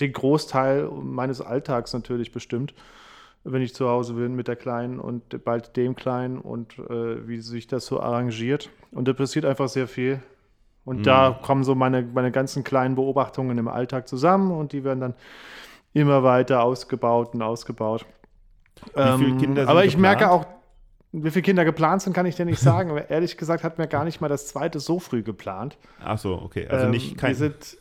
den 0.00 0.12
Großteil 0.12 0.88
meines 1.02 1.40
Alltags 1.40 1.92
natürlich 1.92 2.32
bestimmt, 2.32 2.74
wenn 3.44 3.62
ich 3.62 3.74
zu 3.74 3.88
Hause 3.88 4.14
bin 4.14 4.34
mit 4.34 4.48
der 4.48 4.56
Kleinen 4.56 4.98
und 5.00 5.44
bald 5.44 5.76
dem 5.76 5.94
Kleinen 5.96 6.38
und 6.38 6.78
äh, 6.78 7.26
wie 7.28 7.40
sich 7.40 7.66
das 7.66 7.86
so 7.86 8.00
arrangiert. 8.00 8.70
Und 8.92 9.08
da 9.08 9.12
passiert 9.12 9.44
einfach 9.44 9.68
sehr 9.68 9.88
viel. 9.88 10.22
Und 10.84 11.02
Mhm. 11.02 11.02
da 11.02 11.38
kommen 11.42 11.64
so 11.64 11.74
meine, 11.74 12.02
meine 12.02 12.30
ganzen 12.32 12.64
kleinen 12.64 12.94
Beobachtungen 12.94 13.56
im 13.58 13.68
Alltag 13.68 14.08
zusammen 14.08 14.50
und 14.52 14.72
die 14.72 14.84
werden 14.84 15.00
dann 15.00 15.14
immer 15.92 16.22
weiter 16.22 16.62
ausgebaut 16.62 17.34
und 17.34 17.42
ausgebaut. 17.42 18.06
Wie 19.00 19.12
viele 19.12 19.32
Ähm, 19.32 19.38
Kinder 19.38 19.66
sind 19.68 19.70
aber 19.70 19.84
ich 19.84 19.94
geplant? 19.94 20.02
merke 20.20 20.30
auch, 20.30 20.46
wie 21.12 21.30
viele 21.30 21.42
Kinder 21.42 21.64
geplant 21.64 22.02
sind, 22.02 22.12
kann 22.12 22.26
ich 22.26 22.36
dir 22.36 22.44
nicht 22.44 22.60
sagen. 22.60 22.90
Aber 22.90 23.10
ehrlich 23.10 23.36
gesagt 23.36 23.64
hat 23.64 23.78
mir 23.78 23.86
gar 23.88 24.04
nicht 24.04 24.20
mal 24.20 24.28
das 24.28 24.46
zweite 24.48 24.78
so 24.80 24.98
früh 25.00 25.22
geplant. 25.22 25.78
Ach 25.98 26.18
so, 26.18 26.34
okay. 26.34 26.66
Also 26.68 26.86
Ähm, 26.86 26.90
nicht, 26.90 27.16
kein, 27.18 27.30
Wir 27.30 27.34
sind, 27.36 27.78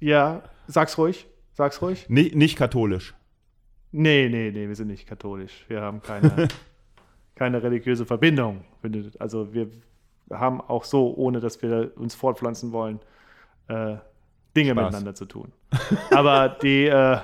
ja, 0.00 0.42
sag's 0.66 0.98
ruhig, 0.98 1.26
sag's 1.52 1.82
ruhig. 1.82 2.08
nicht, 2.08 2.34
nicht 2.34 2.56
katholisch. 2.56 3.14
Nee, 3.92 4.28
nee, 4.28 4.50
nee, 4.52 4.68
wir 4.68 4.76
sind 4.76 4.88
nicht 4.88 5.06
katholisch. 5.06 5.64
Wir 5.68 5.80
haben 5.80 6.00
keine, 6.02 6.48
keine 7.34 7.62
religiöse 7.62 8.06
Verbindung. 8.06 8.64
Also 9.18 9.52
wir 9.52 9.68
haben 10.32 10.60
auch 10.60 10.84
so, 10.84 11.14
ohne 11.16 11.40
dass 11.40 11.60
wir 11.62 11.92
uns 11.96 12.14
fortpflanzen 12.14 12.72
wollen, 12.72 13.00
äh, 13.68 13.96
Dinge 14.56 14.72
Spaß. 14.72 14.84
miteinander 14.84 15.14
zu 15.14 15.26
tun. 15.26 15.52
Aber 16.10 16.48
die, 16.48 16.86
äh, 16.86 17.18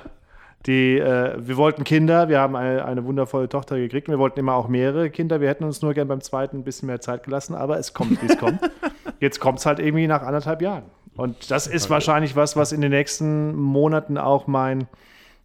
die, 0.65 0.97
äh, 0.97 1.35
wir 1.39 1.57
wollten 1.57 1.83
Kinder, 1.83 2.29
wir 2.29 2.39
haben 2.39 2.55
eine, 2.55 2.83
eine 2.83 3.05
wundervolle 3.05 3.47
Tochter 3.47 3.77
gekriegt. 3.77 4.09
Wir 4.09 4.19
wollten 4.19 4.39
immer 4.39 4.55
auch 4.55 4.67
mehrere 4.67 5.09
Kinder. 5.09 5.39
Wir 5.39 5.49
hätten 5.49 5.63
uns 5.63 5.81
nur 5.81 5.93
gern 5.93 6.07
beim 6.07 6.21
zweiten 6.21 6.57
ein 6.57 6.63
bisschen 6.63 6.87
mehr 6.87 6.99
Zeit 6.99 7.23
gelassen, 7.23 7.55
aber 7.55 7.77
es 7.77 7.93
kommt, 7.93 8.21
wie 8.21 8.25
es 8.25 8.37
kommt. 8.37 8.59
Jetzt 9.19 9.39
kommt 9.39 9.59
es 9.59 9.65
halt 9.65 9.79
irgendwie 9.79 10.07
nach 10.07 10.21
anderthalb 10.21 10.61
Jahren. 10.61 10.83
Und 11.15 11.49
das 11.49 11.67
ist 11.67 11.89
wahrscheinlich 11.89 12.35
was, 12.35 12.55
was 12.55 12.71
in 12.71 12.81
den 12.81 12.91
nächsten 12.91 13.55
Monaten 13.55 14.17
auch 14.17 14.45
mein, 14.45 14.87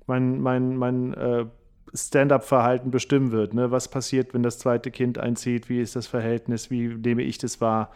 mein, 0.07 0.41
mein, 0.41 0.77
mein 0.77 1.15
äh, 1.15 1.47
Stand-up-Verhalten 1.95 2.91
bestimmen 2.91 3.33
wird. 3.33 3.55
Ne? 3.55 3.71
Was 3.71 3.89
passiert, 3.89 4.35
wenn 4.35 4.43
das 4.43 4.59
zweite 4.59 4.91
Kind 4.91 5.19
einzieht? 5.19 5.69
Wie 5.69 5.81
ist 5.81 5.97
das 5.97 6.07
Verhältnis? 6.07 6.71
Wie 6.71 6.89
nehme 6.89 7.23
ich 7.23 7.39
das 7.39 7.61
wahr? 7.61 7.91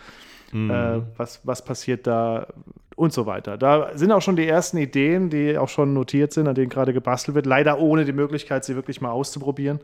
Äh, 0.52 1.02
was, 1.16 1.40
was 1.44 1.64
passiert 1.64 2.06
da? 2.06 2.46
Und 2.94 3.12
so 3.12 3.26
weiter. 3.26 3.58
Da 3.58 3.90
sind 3.94 4.10
auch 4.10 4.22
schon 4.22 4.36
die 4.36 4.46
ersten 4.46 4.78
Ideen, 4.78 5.28
die 5.28 5.58
auch 5.58 5.68
schon 5.68 5.92
notiert 5.92 6.32
sind, 6.32 6.48
an 6.48 6.54
denen 6.54 6.70
gerade 6.70 6.94
gebastelt 6.94 7.34
wird. 7.34 7.44
Leider 7.44 7.78
ohne 7.78 8.06
die 8.06 8.12
Möglichkeit, 8.12 8.64
sie 8.64 8.74
wirklich 8.74 9.02
mal 9.02 9.10
auszuprobieren. 9.10 9.80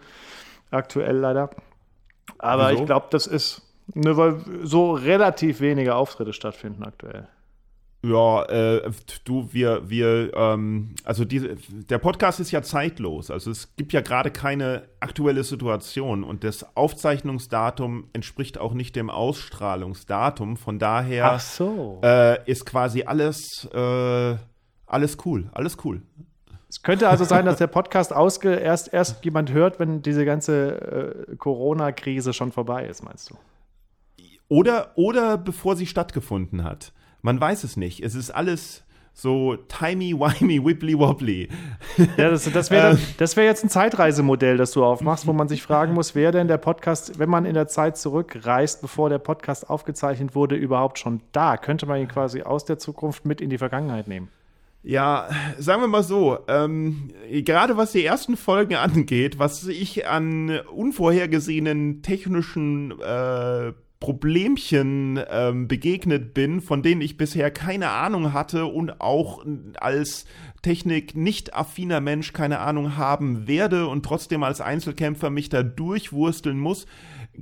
Aktuell 0.71 1.19
leider. 1.19 1.51
Aber 2.39 2.71
Wieso? 2.71 2.81
ich 2.81 2.87
glaube, 2.87 3.09
das 3.11 3.27
ist, 3.27 3.61
ne, 3.93 4.17
weil 4.17 4.37
so 4.63 4.93
relativ 4.93 5.61
wenige 5.61 5.95
Auftritte 5.95 6.33
stattfinden 6.33 6.85
aktuell. 6.85 7.29
Ja, 8.05 8.43
äh, 8.47 8.91
du, 9.25 9.49
wir, 9.53 9.89
wir, 9.89 10.35
ähm, 10.35 10.97
also 11.05 11.25
diese, 11.25 11.55
der 11.89 11.99
Podcast 11.99 12.41
ist 12.41 12.51
ja 12.51 12.61
zeitlos. 12.61 13.31
Also 13.31 13.53
es 13.53 13.77
gibt 13.77 13.93
ja 13.93 14.01
gerade 14.01 14.33
keine 14.33 14.83
aktuelle 14.99 15.45
Situation 15.45 16.25
und 16.25 16.43
das 16.43 16.77
Aufzeichnungsdatum 16.77 18.09
entspricht 18.13 18.59
auch 18.59 18.75
nicht 18.75 18.97
dem 18.97 19.09
Ausstrahlungsdatum. 19.09 20.57
Von 20.57 20.81
daher 20.81 21.39
so. 21.39 22.01
äh, 22.03 22.45
ist 22.51 22.67
quasi 22.67 23.05
alles, 23.05 23.69
äh, 23.73 24.37
alles 24.87 25.19
cool, 25.25 25.49
alles 25.53 25.77
cool. 25.85 26.03
Es 26.69 26.83
könnte 26.83 27.09
also 27.09 27.25
sein, 27.25 27.45
dass 27.45 27.59
der 27.59 27.67
Podcast 27.69 28.13
ausge 28.13 28.55
erst, 28.55 28.93
erst 28.93 29.25
jemand 29.25 29.53
hört, 29.53 29.79
wenn 29.79 30.03
diese 30.03 30.25
ganze 30.25 31.27
äh, 31.31 31.37
Corona-Krise 31.37 32.33
schon 32.33 32.51
vorbei 32.51 32.87
ist, 32.87 33.05
meinst 33.05 33.31
du? 33.31 33.37
Oder, 34.49 34.93
oder 34.97 35.39
bevor 35.39 35.77
sie 35.77 35.87
stattgefunden 35.87 36.65
hat. 36.65 36.93
Man 37.23 37.41
weiß 37.41 37.65
es 37.65 37.77
nicht. 37.77 38.01
Es 38.01 38.15
ist 38.15 38.31
alles 38.31 38.85
so 39.15 39.57
timey-wimey, 39.69 40.65
wibbly-wobbly. 40.65 41.49
Ja, 42.17 42.31
das, 42.31 42.51
das 42.51 42.71
wäre 42.71 42.99
das 43.19 43.37
wär 43.37 43.45
jetzt 43.45 43.63
ein 43.65 43.69
Zeitreisemodell, 43.69 44.57
das 44.57 44.73
du 44.73 44.85
aufmachst, 44.85 45.27
wo 45.27 45.33
man 45.33 45.49
sich 45.49 45.63
fragen 45.63 45.95
muss, 45.95 46.15
wer 46.15 46.33
denn 46.33 46.49
der 46.49 46.59
Podcast, 46.59 47.19
wenn 47.19 47.29
man 47.29 47.45
in 47.45 47.55
der 47.55 47.69
Zeit 47.69 47.97
zurückreist, 47.97 48.81
bevor 48.81 49.09
der 49.09 49.19
Podcast 49.19 49.69
aufgezeichnet 49.69 50.35
wurde, 50.35 50.57
überhaupt 50.57 50.99
schon 50.99 51.21
da? 51.33 51.57
Könnte 51.57 51.87
man 51.87 52.01
ihn 52.01 52.09
quasi 52.09 52.43
aus 52.43 52.65
der 52.65 52.79
Zukunft 52.79 53.25
mit 53.25 53.41
in 53.41 53.51
die 53.51 53.59
Vergangenheit 53.59 54.09
nehmen? 54.09 54.29
Ja, 54.85 55.29
sagen 55.59 55.81
wir 55.81 55.87
mal 55.87 56.03
so, 56.03 56.39
ähm, 56.49 57.11
gerade 57.31 57.77
was 57.77 57.93
die 57.93 58.05
ersten 58.05 58.37
Folgen 58.37 58.75
angeht, 58.75 59.39
was 59.39 59.69
ich 59.69 60.09
an 60.09 60.59
unvorhergesehenen 60.75 62.03
technischen 62.03 62.91
äh, 63.01 63.73
Problemchen 64.03 65.21
ähm, 65.31 65.69
begegnet 65.69 66.35
bin, 66.35 66.61
von 66.61 66.83
denen 66.83 67.01
ich 67.01 67.17
bisher 67.17 67.53
keine 67.53 67.91
Ahnung 67.91 68.33
hatte 68.33 68.67
und 68.67 69.01
auch 69.01 69.47
als 69.77 70.25
Technik 70.61 71.15
nicht 71.15 71.55
affiner 71.55 72.01
Mensch 72.01 72.33
keine 72.33 72.59
Ahnung 72.59 72.97
haben 72.97 73.47
werde 73.47 73.87
und 73.87 74.05
trotzdem 74.05 74.43
als 74.43 74.61
Einzelkämpfer 74.61 75.31
mich 75.31 75.51
da 75.51 75.63
durchwursteln 75.63 76.59
muss, 76.59 76.87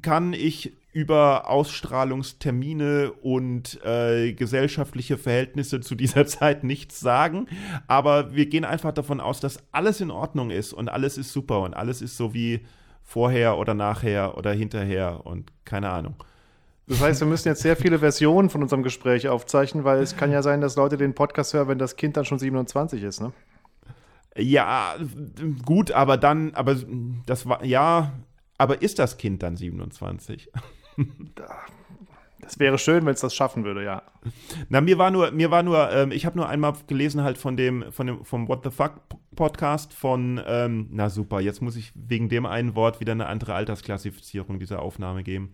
kann 0.03 0.35
ich 0.35 0.75
über 0.93 1.49
Ausstrahlungstermine 1.49 3.13
und 3.23 3.83
äh, 3.83 4.35
gesellschaftliche 4.35 5.17
Verhältnisse 5.17 5.81
zu 5.81 5.95
dieser 5.95 6.27
Zeit 6.27 6.63
nichts 6.63 7.01
sagen. 7.01 7.47
Aber 7.87 8.35
wir 8.35 8.45
gehen 8.45 8.67
einfach 8.67 8.93
davon 8.93 9.21
aus, 9.23 9.41
dass 9.41 9.63
alles 9.73 10.03
in 10.03 10.11
Ordnung 10.11 10.51
ist 10.51 10.75
und 10.75 10.91
alles 10.91 11.17
ist 11.17 11.33
super 11.33 11.61
und 11.61 11.73
alles 11.73 12.03
ist 12.03 12.19
so 12.19 12.35
wie 12.35 12.61
vorher 13.03 13.57
oder 13.57 13.73
nachher 13.73 14.37
oder 14.37 14.53
hinterher 14.53 15.25
und 15.25 15.53
keine 15.65 15.89
Ahnung. 15.89 16.17
Das 16.91 17.01
heißt, 17.01 17.21
wir 17.21 17.29
müssen 17.29 17.47
jetzt 17.47 17.63
sehr 17.63 17.77
viele 17.77 18.01
Versionen 18.01 18.51
von 18.51 18.65
unserem 18.65 18.83
Gespräch 18.83 19.29
aufzeichnen, 19.29 19.85
weil 19.85 20.01
es 20.01 20.17
kann 20.17 20.33
ja 20.33 20.43
sein, 20.43 20.61
dass 20.61 20.75
Leute 20.75 20.97
den 20.97 21.15
Podcast 21.15 21.55
hören, 21.55 21.69
wenn 21.69 21.79
das 21.79 21.95
Kind 21.95 22.17
dann 22.17 22.25
schon 22.25 22.41
27 22.41 23.05
ist, 23.05 23.21
ne? 23.21 23.33
Ja, 24.37 24.97
gut, 25.65 25.93
aber 25.93 26.17
dann, 26.17 26.53
aber 26.55 26.77
das 27.27 27.47
war, 27.49 27.65
ja, 27.65 28.13
aber 28.59 28.83
ist 28.83 28.99
das 28.99 29.19
Kind 29.19 29.45
dann 29.45 29.57
27? 29.57 30.51
Das 32.51 32.59
wäre 32.59 32.79
schön, 32.79 33.07
wenn 33.07 33.15
es 33.15 33.21
das 33.21 33.33
schaffen 33.33 33.65
würde, 33.65 33.85
ja. 33.85 34.03
Na, 34.69 34.81
mir 34.81 34.99
war 34.99 35.13
nur, 35.13 35.31
mir 35.31 35.53
war 35.53 35.63
nur, 35.63 35.89
ähm, 35.93 36.11
ich 36.11 36.27
habe 36.27 36.37
nur 36.37 36.49
einmal 36.49 36.73
gelesen 36.89 37.23
halt 37.23 37.39
von 37.39 37.57
dem, 37.57 37.93
von 37.93 38.09
dem, 38.09 38.25
vom 38.25 38.49
What 38.49 38.65
the 38.65 38.71
Fuck 38.71 39.03
Podcast 39.37 39.95
von, 39.95 40.41
ähm, 40.45 40.89
na 40.91 41.11
super, 41.11 41.39
jetzt 41.41 41.63
muss 41.63 41.77
ich 41.77 41.93
wegen 41.95 42.29
dem 42.29 42.47
einen 42.47 42.75
Wort 42.75 42.99
wieder 42.99 43.13
eine 43.13 43.27
andere 43.27 43.55
Altersklassifizierung 43.55 44.59
dieser 44.59 44.83
Aufnahme 44.83 45.23
geben. 45.23 45.53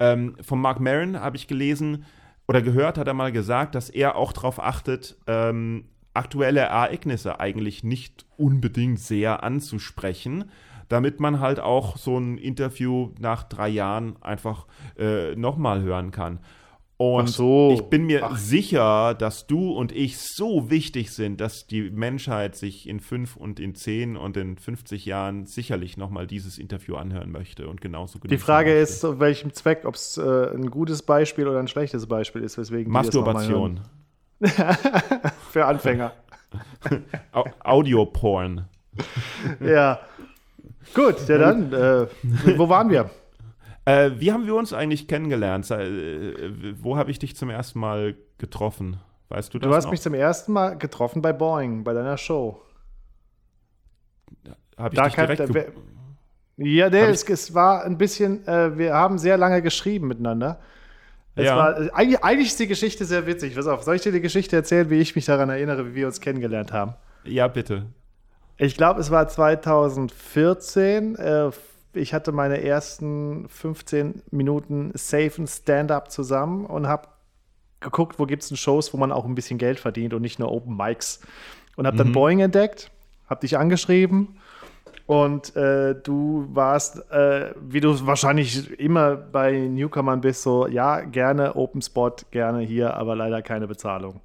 Ähm, 0.00 0.36
von 0.40 0.58
Mark 0.58 0.80
Maron 0.80 1.20
habe 1.20 1.36
ich 1.36 1.48
gelesen 1.48 2.06
oder 2.46 2.62
gehört, 2.62 2.96
hat 2.96 3.08
er 3.08 3.12
mal 3.12 3.30
gesagt, 3.30 3.74
dass 3.74 3.90
er 3.90 4.16
auch 4.16 4.32
darauf 4.32 4.58
achtet, 4.58 5.18
ähm, 5.26 5.84
aktuelle 6.14 6.60
Ereignisse 6.60 7.40
eigentlich 7.40 7.84
nicht 7.84 8.24
unbedingt 8.38 9.00
sehr 9.00 9.42
anzusprechen, 9.42 10.50
damit 10.88 11.20
man 11.20 11.40
halt 11.40 11.60
auch 11.60 11.96
so 11.96 12.18
ein 12.18 12.38
Interview 12.38 13.10
nach 13.18 13.42
drei 13.42 13.68
Jahren 13.68 14.16
einfach 14.22 14.66
äh, 14.98 15.34
nochmal 15.36 15.82
hören 15.82 16.10
kann. 16.10 16.40
Und 16.98 17.28
so. 17.28 17.70
ich 17.72 17.82
bin 17.82 18.06
mir 18.06 18.24
Ach. 18.24 18.36
sicher, 18.36 19.14
dass 19.14 19.46
du 19.46 19.70
und 19.70 19.92
ich 19.92 20.18
so 20.18 20.68
wichtig 20.68 21.12
sind, 21.12 21.40
dass 21.40 21.68
die 21.68 21.90
Menschheit 21.90 22.56
sich 22.56 22.88
in 22.88 22.98
fünf 22.98 23.36
und 23.36 23.60
in 23.60 23.76
zehn 23.76 24.16
und 24.16 24.36
in 24.36 24.58
50 24.58 25.06
Jahren 25.06 25.46
sicherlich 25.46 25.96
nochmal 25.96 26.26
dieses 26.26 26.58
Interview 26.58 26.96
anhören 26.96 27.30
möchte 27.30 27.68
und 27.68 27.80
genauso 27.80 28.18
Die 28.18 28.36
Frage 28.36 28.70
möchte. 28.70 28.82
ist, 28.82 29.00
zu 29.00 29.20
welchem 29.20 29.52
Zweck, 29.52 29.82
ob 29.84 29.94
es 29.94 30.18
äh, 30.18 30.52
ein 30.52 30.70
gutes 30.70 31.02
Beispiel 31.02 31.46
oder 31.46 31.60
ein 31.60 31.68
schlechtes 31.68 32.08
Beispiel 32.08 32.42
ist, 32.42 32.58
weswegen 32.58 32.92
Masturbation. 32.92 33.80
Für 35.50 35.66
Anfänger. 35.66 36.12
Au 37.32 37.44
Audioporn. 37.60 38.66
ja. 39.60 40.00
Gut, 40.94 41.28
ja 41.28 41.38
dann, 41.38 41.72
äh, 41.72 42.06
wo 42.56 42.68
waren 42.68 42.90
wir? 42.90 43.10
Äh, 43.84 44.20
wie 44.20 44.32
haben 44.32 44.44
wir 44.44 44.54
uns 44.54 44.74
eigentlich 44.74 45.08
kennengelernt? 45.08 45.70
Äh, 45.70 46.52
wo 46.82 46.98
habe 46.98 47.10
ich 47.10 47.18
dich 47.20 47.34
zum 47.36 47.48
ersten 47.48 47.78
Mal 47.80 48.16
getroffen? 48.36 49.00
Weißt 49.30 49.54
du 49.54 49.58
das 49.58 49.66
Du 49.66 49.74
hast 49.74 49.84
noch? 49.84 49.92
mich 49.92 50.02
zum 50.02 50.12
ersten 50.12 50.52
Mal 50.52 50.76
getroffen 50.76 51.22
bei 51.22 51.32
Boeing, 51.32 51.84
bei 51.84 51.94
deiner 51.94 52.18
Show. 52.18 52.60
Hab 54.76 54.92
ich 54.92 54.98
Da 54.98 55.04
dich 55.06 55.14
kann- 55.14 55.26
direkt 55.28 55.54
da 55.54 55.62
Ja, 56.62 56.90
nee, 56.90 57.00
es, 57.04 57.22
es 57.24 57.54
war 57.54 57.84
ein 57.84 57.96
bisschen, 57.96 58.46
äh, 58.46 58.76
wir 58.76 58.92
haben 58.92 59.16
sehr 59.18 59.38
lange 59.38 59.62
geschrieben 59.62 60.08
miteinander. 60.08 60.60
Es 61.34 61.46
Ja. 61.46 61.56
war, 61.56 61.80
äh, 61.80 61.90
eigentlich, 61.94 62.22
eigentlich 62.22 62.48
ist 62.48 62.60
die 62.60 62.66
Geschichte 62.66 63.06
sehr 63.06 63.26
witzig. 63.26 63.54
Pass 63.54 63.66
auf, 63.68 63.84
soll 63.84 63.96
ich 63.96 64.02
dir 64.02 64.12
die 64.12 64.20
Geschichte 64.20 64.54
erzählen, 64.56 64.90
wie 64.90 64.96
ich 64.98 65.14
mich 65.16 65.24
daran 65.24 65.48
erinnere, 65.48 65.86
wie 65.86 65.94
wir 65.94 66.06
uns 66.08 66.20
kennengelernt 66.20 66.72
haben? 66.72 66.92
Ja, 67.24 67.48
bitte. 67.48 67.86
Ich 68.58 68.76
glaube, 68.76 69.00
es 69.00 69.10
war 69.10 69.28
2014. 69.28 71.16
Äh, 71.16 71.50
ich 71.94 72.12
hatte 72.12 72.32
meine 72.32 72.62
ersten 72.62 73.48
15 73.48 74.22
Minuten 74.30 74.90
safen 74.94 75.46
Stand-up 75.46 76.10
zusammen 76.10 76.66
und 76.66 76.86
habe 76.86 77.08
geguckt, 77.80 78.18
wo 78.18 78.26
gibt 78.26 78.42
es 78.42 78.48
denn 78.48 78.56
Shows, 78.56 78.92
wo 78.92 78.98
man 78.98 79.12
auch 79.12 79.24
ein 79.24 79.36
bisschen 79.36 79.58
Geld 79.58 79.78
verdient 79.78 80.12
und 80.12 80.22
nicht 80.22 80.38
nur 80.40 80.50
Open 80.50 80.76
Mics. 80.76 81.20
Und 81.76 81.86
habe 81.86 81.96
dann 81.96 82.10
Boeing 82.12 82.40
entdeckt, 82.40 82.90
habe 83.28 83.40
dich 83.40 83.56
angeschrieben 83.56 84.40
und 85.08 85.56
äh, 85.56 85.94
du 85.94 86.46
warst, 86.52 87.10
äh, 87.10 87.54
wie 87.58 87.80
du 87.80 88.06
wahrscheinlich 88.06 88.78
immer 88.78 89.16
bei 89.16 89.52
Newcomern 89.52 90.20
bist, 90.20 90.42
so, 90.42 90.66
ja, 90.66 91.00
gerne 91.00 91.56
Open 91.56 91.80
Spot, 91.80 92.14
gerne 92.30 92.60
hier, 92.60 92.92
aber 92.92 93.16
leider 93.16 93.40
keine 93.40 93.66
Bezahlung. 93.66 94.16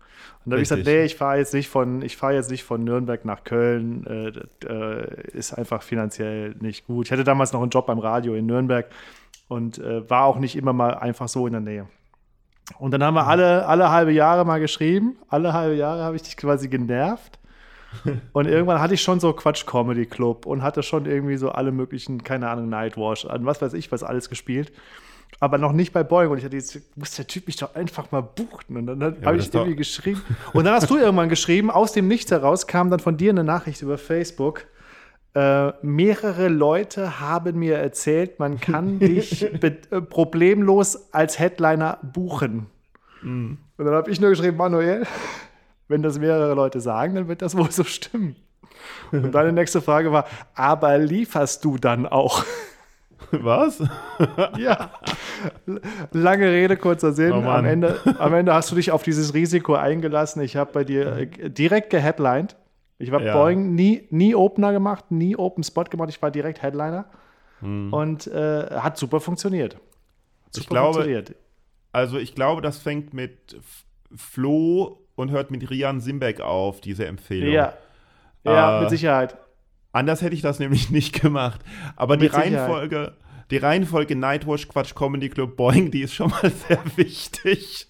Und 0.43 0.51
da 0.51 0.55
habe 0.55 0.61
ich 0.61 0.67
gesagt, 0.67 0.85
nee, 0.85 1.05
ich 1.05 1.15
fahre 1.15 1.37
jetzt 1.37 1.53
nicht 1.53 1.69
von, 1.69 2.01
ich 2.01 2.17
fahre 2.17 2.33
jetzt 2.33 2.51
nicht 2.51 2.65
von 2.65 2.83
Nürnberg 2.83 3.23
nach 3.23 3.45
Köln, 3.45 4.05
äh, 4.05 4.33
das, 4.33 4.69
äh, 4.69 5.31
ist 5.31 5.53
einfach 5.53 5.83
finanziell 5.83 6.53
nicht 6.59 6.85
gut. 6.85 7.05
Ich 7.05 7.13
hatte 7.13 7.23
damals 7.23 7.53
noch 7.53 7.61
einen 7.61 7.71
Job 7.71 7.85
beim 7.85 7.99
Radio 7.99 8.35
in 8.35 8.45
Nürnberg 8.45 8.87
und 9.47 9.77
äh, 9.77 10.09
war 10.09 10.25
auch 10.25 10.37
nicht 10.37 10.57
immer 10.57 10.73
mal 10.73 10.95
einfach 10.95 11.29
so 11.29 11.47
in 11.47 11.53
der 11.53 11.61
Nähe. 11.61 11.87
Und 12.77 12.91
dann 12.91 13.01
haben 13.01 13.13
wir 13.13 13.25
alle, 13.25 13.65
alle 13.67 13.89
halbe 13.89 14.11
Jahre 14.11 14.43
mal 14.43 14.59
geschrieben. 14.59 15.15
Alle 15.29 15.53
halbe 15.53 15.75
Jahre 15.75 16.03
habe 16.03 16.17
ich 16.17 16.23
dich 16.23 16.35
quasi 16.35 16.67
genervt. 16.67 17.39
Und 18.33 18.47
irgendwann 18.47 18.79
hatte 18.79 18.93
ich 18.93 19.01
schon 19.01 19.19
so 19.19 19.33
Quatsch 19.33 19.65
Comedy 19.65 20.05
Club 20.05 20.45
und 20.45 20.61
hatte 20.63 20.83
schon 20.83 21.05
irgendwie 21.05 21.37
so 21.37 21.49
alle 21.49 21.71
möglichen, 21.71 22.23
keine 22.23 22.49
Ahnung, 22.49 22.69
Nightwash, 22.69 23.25
an 23.25 23.45
was 23.45 23.61
weiß 23.61 23.73
ich, 23.73 23.91
was 23.91 24.03
alles 24.03 24.29
gespielt. 24.29 24.71
Aber 25.39 25.57
noch 25.57 25.73
nicht 25.73 25.93
bei 25.93 26.03
Boeing. 26.03 26.29
Und 26.29 26.37
ich 26.37 26.45
hatte 26.45 26.55
jetzt, 26.55 26.79
muss 26.97 27.15
der 27.15 27.27
Typ 27.27 27.47
mich 27.47 27.57
doch 27.57 27.75
einfach 27.75 28.11
mal 28.11 28.21
buchen. 28.21 28.77
Und 28.77 28.87
dann 28.87 29.03
habe 29.03 29.17
aber 29.23 29.35
ich 29.35 29.53
irgendwie 29.53 29.75
geschrieben. 29.75 30.21
Und 30.53 30.65
dann 30.65 30.75
hast 30.75 30.89
du 30.89 30.97
irgendwann 30.97 31.29
geschrieben, 31.29 31.71
aus 31.71 31.91
dem 31.91 32.07
Nichts 32.07 32.31
heraus 32.31 32.67
kam 32.67 32.89
dann 32.89 32.99
von 32.99 33.17
dir 33.17 33.31
eine 33.31 33.43
Nachricht 33.43 33.81
über 33.81 33.97
Facebook. 33.97 34.65
Äh, 35.35 35.73
mehrere 35.81 36.47
Leute 36.47 37.19
haben 37.19 37.57
mir 37.57 37.77
erzählt, 37.77 38.39
man 38.39 38.59
kann 38.59 38.99
dich 38.99 39.43
äh, 39.43 39.71
problemlos 40.01 41.11
als 41.11 41.39
Headliner 41.39 41.97
buchen. 42.03 42.67
Und 43.77 43.85
dann 43.85 43.95
habe 43.95 44.11
ich 44.11 44.21
nur 44.21 44.29
geschrieben, 44.29 44.57
Manuel, 44.57 45.05
wenn 45.93 46.01
das 46.01 46.17
mehrere 46.17 46.55
Leute 46.55 46.81
sagen, 46.81 47.13
dann 47.13 47.27
wird 47.27 47.43
das 47.43 47.55
wohl 47.57 47.71
so 47.71 47.83
stimmen. 47.83 48.35
Und 49.11 49.31
deine 49.31 49.53
nächste 49.53 49.81
Frage 49.81 50.11
war, 50.11 50.25
aber 50.55 50.97
lieferst 50.97 51.63
du 51.63 51.77
dann 51.77 52.07
auch? 52.07 52.43
Was? 53.31 53.81
ja. 54.57 54.91
Lange 56.11 56.45
Rede, 56.51 56.77
kurzer 56.77 57.13
Sinn. 57.13 57.31
Oh 57.31 57.49
am, 57.49 57.65
Ende, 57.65 57.99
am 58.19 58.33
Ende 58.33 58.53
hast 58.53 58.71
du 58.71 58.75
dich 58.75 58.91
auf 58.91 59.03
dieses 59.03 59.33
Risiko 59.33 59.75
eingelassen. 59.75 60.41
Ich 60.41 60.55
habe 60.55 60.71
bei 60.71 60.83
dir 60.83 61.15
äh, 61.15 61.49
direkt 61.49 61.89
geheadlined. 61.91 62.55
Ich 62.97 63.11
habe 63.11 63.25
Ja. 63.25 63.33
Boeing 63.33 63.75
nie, 63.75 64.07
nie 64.09 64.35
Opener 64.35 64.71
gemacht, 64.71 65.11
nie 65.11 65.35
Open 65.35 65.63
Spot 65.63 65.83
gemacht. 65.85 66.09
Ich 66.09 66.21
war 66.21 66.31
direkt 66.31 66.61
Headliner. 66.61 67.05
Und 67.61 68.27
äh, 68.27 68.71
hat 68.71 68.97
super 68.97 69.21
funktioniert. 69.21 69.75
Hat 69.75 69.81
Hm. 69.81 69.89
Ich 70.55 70.63
super 70.63 70.69
glaube, 70.69 70.93
funktioniert. 70.95 71.35
Also 71.93 72.17
ich 72.17 72.35
glaube, 72.35 72.61
das 72.61 72.77
fängt 72.77 73.13
mit 73.13 73.55
Flo 74.15 75.02
und 75.15 75.31
hört 75.31 75.51
mit 75.51 75.69
Rian 75.69 75.99
Simbeck 75.99 76.41
auf, 76.41 76.81
diese 76.81 77.05
Empfehlung. 77.05 77.53
Ja, 77.53 77.73
ja 78.43 78.77
Äh, 78.77 78.81
mit 78.81 78.89
Sicherheit. 78.89 79.37
Anders 79.91 80.21
hätte 80.21 80.35
ich 80.35 80.41
das 80.41 80.59
nämlich 80.59 80.89
nicht 80.91 81.21
gemacht. 81.21 81.61
Aber 81.95 82.17
die 82.17 82.27
Sicherheit. 82.27 82.53
Reihenfolge, 82.53 83.13
die 83.51 83.57
Reihenfolge 83.57 84.15
Nightwatch 84.15 84.67
Quatsch 84.67 84.95
Comedy 84.95 85.29
Club 85.29 85.55
Boeing, 85.55 85.91
die 85.91 86.01
ist 86.01 86.13
schon 86.13 86.29
mal 86.29 86.51
sehr 86.67 86.79
wichtig. 86.95 87.87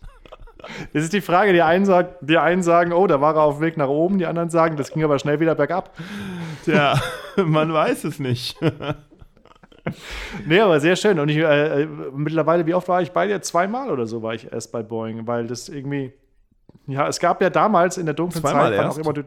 Das 0.94 1.04
ist 1.04 1.12
die 1.12 1.22
Frage, 1.22 1.52
die 1.52 1.62
einen, 1.62 1.86
sagt, 1.86 2.18
die 2.22 2.38
einen 2.38 2.64
sagen, 2.64 2.94
oh, 2.94 3.06
da 3.06 3.20
war 3.20 3.36
er 3.36 3.44
auf 3.44 3.58
dem 3.58 3.66
Weg 3.66 3.76
nach 3.76 3.90
oben, 3.90 4.18
die 4.18 4.26
anderen 4.26 4.50
sagen, 4.50 4.78
das 4.78 4.92
ging 4.92 5.04
aber 5.04 5.20
schnell 5.20 5.42
wieder 5.42 5.56
bergab. 5.56 5.94
Tja, 6.64 7.02
man 7.36 7.74
weiß 7.74 8.06
es 8.06 8.20
nicht. 8.20 8.58
Nee, 10.46 10.60
aber 10.62 10.80
sehr 10.80 10.96
schön. 10.96 11.20
Und 11.20 11.30
ich, 11.30 11.38
äh, 11.38 11.84
äh, 11.84 11.88
mittlerweile, 12.14 12.66
wie 12.66 12.74
oft 12.74 12.88
war 12.88 13.02
ich 13.02 13.12
bei 13.12 13.28
dir? 13.28 13.42
Zweimal 13.42 13.92
oder 13.92 14.06
so 14.06 14.22
war 14.22 14.34
ich 14.34 14.52
erst 14.52 14.72
bei 14.72 14.82
Boeing, 14.84 15.28
weil 15.28 15.48
das 15.48 15.68
irgendwie, 15.68 16.14
ja, 16.88 17.08
es 17.08 17.20
gab 17.20 17.42
ja 17.42 17.50
damals 17.50 17.98
in 17.98 18.06
der 18.06 18.16
dunklen 18.16 18.42
Zweimal 18.42 18.70
Zeit, 18.70 18.78
wann 18.78 18.86
erst? 18.88 18.98
auch 19.00 19.02
immer 19.04 19.14
du 19.14 19.24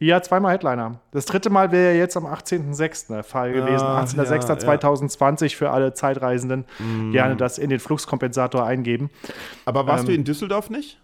ja, 0.00 0.20
zweimal 0.20 0.52
Headliner. 0.52 0.98
Das 1.12 1.24
dritte 1.24 1.50
Mal 1.50 1.70
wäre 1.70 1.94
jetzt 1.96 2.16
am 2.16 2.26
18.06. 2.26 3.08
der 3.14 3.22
Fall 3.22 3.52
gewesen. 3.52 3.84
Ah, 3.86 4.02
18.06.2020 4.02 5.56
für 5.56 5.70
alle 5.70 5.94
Zeitreisenden. 5.94 6.64
Mm. 6.80 7.12
Gerne 7.12 7.36
das 7.36 7.58
in 7.58 7.70
den 7.70 7.78
Fluxkompensator 7.78 8.64
eingeben. 8.64 9.10
Aber 9.64 9.86
warst 9.86 10.02
Ähm, 10.04 10.08
du 10.08 10.14
in 10.14 10.24
Düsseldorf 10.24 10.68
nicht? 10.68 11.00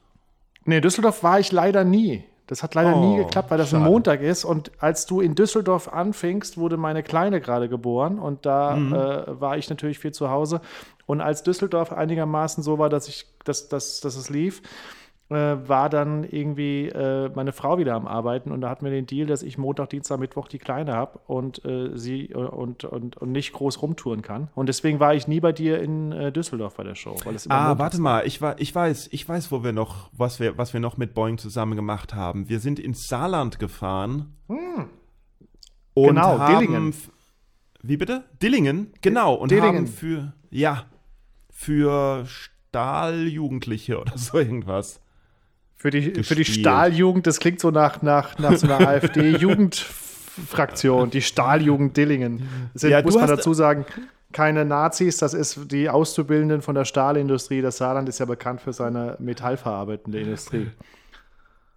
Nee, 0.64 0.80
Düsseldorf 0.80 1.22
war 1.22 1.38
ich 1.40 1.52
leider 1.52 1.84
nie. 1.84 2.24
Das 2.48 2.64
hat 2.64 2.74
leider 2.74 2.96
Oh, 2.96 3.00
nie 3.12 3.16
geklappt, 3.18 3.52
weil 3.52 3.58
das 3.58 3.68
ein 3.72 3.78
schade. 3.80 3.90
Montag 3.90 4.20
ist. 4.22 4.44
Und 4.44 4.72
als 4.80 5.06
du 5.06 5.20
in 5.20 5.36
Düsseldorf 5.36 5.88
anfingst, 5.88 6.58
wurde 6.58 6.76
meine 6.76 7.04
Kleine 7.04 7.40
gerade 7.40 7.68
geboren. 7.68 8.18
Und 8.18 8.44
da 8.44 8.74
Mhm. 8.74 8.92
äh, 8.92 9.40
war 9.40 9.56
ich 9.56 9.70
natürlich 9.70 10.00
viel 10.00 10.12
zu 10.12 10.30
Hause. 10.30 10.60
Und 11.06 11.20
als 11.20 11.44
Düsseldorf 11.44 11.92
einigermaßen 11.92 12.64
so 12.64 12.78
war, 12.78 12.88
dass, 12.88 13.06
ich, 13.06 13.26
dass, 13.44 13.68
dass, 13.68 14.00
dass 14.00 14.16
es 14.16 14.30
lief, 14.30 14.62
äh, 15.30 15.68
war 15.68 15.88
dann 15.88 16.24
irgendwie 16.24 16.88
äh, 16.88 17.30
meine 17.34 17.52
Frau 17.52 17.78
wieder 17.78 17.94
am 17.94 18.06
Arbeiten. 18.06 18.50
Und 18.50 18.60
da 18.60 18.68
hatten 18.68 18.84
wir 18.84 18.90
den 18.90 19.06
Deal, 19.06 19.26
dass 19.26 19.42
ich 19.42 19.58
Montag, 19.58 19.90
Dienstag, 19.90 20.18
Mittwoch 20.18 20.48
die 20.48 20.58
Kleine 20.58 20.92
habe 20.92 21.20
und 21.26 21.64
äh, 21.64 21.96
sie 21.96 22.30
äh, 22.30 22.34
und, 22.34 22.84
und, 22.84 23.16
und 23.16 23.32
nicht 23.32 23.52
groß 23.52 23.80
rumtouren 23.80 24.22
kann. 24.22 24.48
Und 24.54 24.68
deswegen 24.68 25.00
war 25.00 25.14
ich 25.14 25.28
nie 25.28 25.40
bei 25.40 25.52
dir 25.52 25.80
in 25.80 26.12
äh, 26.12 26.32
Düsseldorf 26.32 26.74
bei 26.74 26.84
der 26.84 26.96
Show. 26.96 27.16
Weil 27.24 27.36
es 27.36 27.46
immer 27.46 27.54
Ah, 27.54 27.78
warte 27.78 28.00
mal, 28.00 28.26
ich, 28.26 28.42
war, 28.42 28.60
ich 28.60 28.74
weiß, 28.74 29.08
ich 29.12 29.28
weiß, 29.28 29.52
wo 29.52 29.62
wir 29.62 29.72
noch, 29.72 30.10
was 30.12 30.40
wir, 30.40 30.58
was 30.58 30.72
wir 30.72 30.80
noch 30.80 30.96
mit 30.96 31.14
Boeing 31.14 31.38
zusammen 31.38 31.76
gemacht 31.76 32.14
haben. 32.14 32.48
Wir 32.48 32.60
sind 32.60 32.78
ins 32.78 33.06
Saarland 33.06 33.58
gefahren. 33.58 34.36
Und 34.48 34.58
Hm. 34.58 34.86
Genau, 35.94 36.38
haben, 36.38 36.58
Dillingen. 36.58 36.94
Wie 37.82 37.96
bitte? 37.96 38.24
Dillingen, 38.42 38.92
genau. 39.00 39.34
Und 39.34 39.50
Dillingen. 39.50 39.76
haben 39.76 39.86
für, 39.86 40.32
ja, 40.50 40.86
für 41.50 42.24
Stahljugendliche 42.26 44.00
oder 44.00 44.16
so 44.18 44.38
irgendwas. 44.38 45.00
Für 45.80 45.90
die, 45.90 46.22
für 46.22 46.34
die. 46.34 46.44
Stahljugend, 46.44 47.26
das 47.26 47.40
klingt 47.40 47.58
so 47.58 47.70
nach, 47.70 48.02
nach, 48.02 48.38
nach 48.38 48.54
so 48.54 48.66
einer 48.66 48.80
AfD-Jugendfraktion, 48.88 51.08
die 51.08 51.22
Stahljugend 51.22 51.96
Dillingen. 51.96 52.42
Das 52.74 52.82
sind, 52.82 52.90
Ja, 52.90 53.00
muss 53.00 53.14
man 53.14 53.28
dazu 53.28 53.54
sagen, 53.54 53.86
keine 54.30 54.66
Nazis, 54.66 55.16
das 55.16 55.32
ist 55.32 55.72
die 55.72 55.88
Auszubildenden 55.88 56.60
von 56.60 56.74
der 56.74 56.84
Stahlindustrie. 56.84 57.62
Das 57.62 57.78
Saarland 57.78 58.10
ist 58.10 58.18
ja 58.18 58.26
bekannt 58.26 58.60
für 58.60 58.74
seine 58.74 59.16
metallverarbeitende 59.20 60.20
Industrie. 60.20 60.66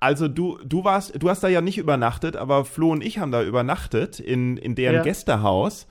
Also 0.02 0.28
du, 0.28 0.60
du 0.66 0.84
warst, 0.84 1.14
du 1.24 1.30
hast 1.30 1.42
da 1.42 1.48
ja 1.48 1.62
nicht 1.62 1.78
übernachtet, 1.78 2.36
aber 2.36 2.66
Flo 2.66 2.92
und 2.92 3.02
ich 3.02 3.20
haben 3.20 3.32
da 3.32 3.42
übernachtet 3.42 4.20
in, 4.20 4.58
in 4.58 4.76
deren 4.76 4.96
Ja. 4.96 5.02
Gästehaus. 5.04 5.88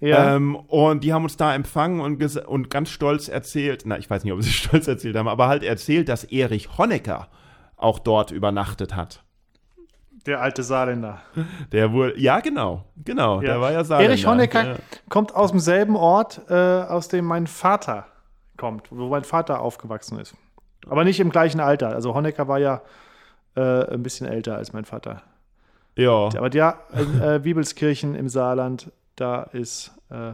Ja, 0.00 0.36
Ähm, 0.36 0.54
und 0.54 1.02
die 1.02 1.14
haben 1.14 1.24
uns 1.24 1.38
da 1.38 1.54
empfangen 1.54 2.00
und, 2.00 2.22
und 2.46 2.68
ganz 2.68 2.90
stolz 2.90 3.28
erzählt, 3.28 3.84
na, 3.86 3.96
ich 3.96 4.10
weiß 4.10 4.22
nicht, 4.22 4.34
ob 4.34 4.42
sie 4.42 4.50
stolz 4.52 4.86
erzählt 4.86 5.16
haben, 5.16 5.28
aber 5.28 5.48
halt 5.48 5.62
erzählt, 5.62 6.10
dass 6.10 6.24
Erich 6.24 6.76
Honecker 6.76 7.28
auch 7.84 7.98
dort 8.00 8.30
übernachtet 8.32 8.96
hat. 8.96 9.22
der 10.26 10.40
alte 10.40 10.62
Saarländer. 10.62 11.20
Der 11.70 11.92
wohl, 11.92 12.14
ja, 12.16 12.40
genau, 12.40 12.84
genau, 13.04 13.40
der 13.40 13.60
war 13.60 13.72
ja 13.72 13.84
Saarländer. 13.84 14.10
Erich 14.12 14.26
Honecker 14.26 14.66
Ja. 14.66 14.76
kommt 15.10 15.34
aus 15.34 15.50
demselben 15.50 15.96
Ort, 15.96 16.40
äh, 16.48 16.54
aus 16.54 17.08
dem 17.08 17.26
mein 17.26 17.46
Vater 17.46 18.06
kommt, 18.56 18.88
wo 18.90 19.08
mein 19.08 19.24
Vater 19.24 19.60
aufgewachsen 19.60 20.18
ist. 20.18 20.34
Aber 20.88 21.04
nicht 21.04 21.20
im 21.20 21.30
gleichen 21.30 21.60
Alter. 21.60 21.88
Also 21.90 22.14
Honecker 22.14 22.48
war 22.48 22.58
ja 22.58 22.80
äh, 23.56 23.60
ein 23.94 24.02
bisschen 24.02 24.26
älter 24.26 24.56
als 24.56 24.72
mein 24.72 24.84
Vater. 24.84 25.22
Ja, 25.96 26.28
Aber 26.36 26.50
ja, 26.52 26.78
in 26.92 27.20
äh, 27.20 27.44
Wiebelskirchen 27.44 28.14
im 28.14 28.28
Saarland, 28.28 28.90
da 29.16 29.42
ist, 29.44 29.92
äh, 30.10 30.32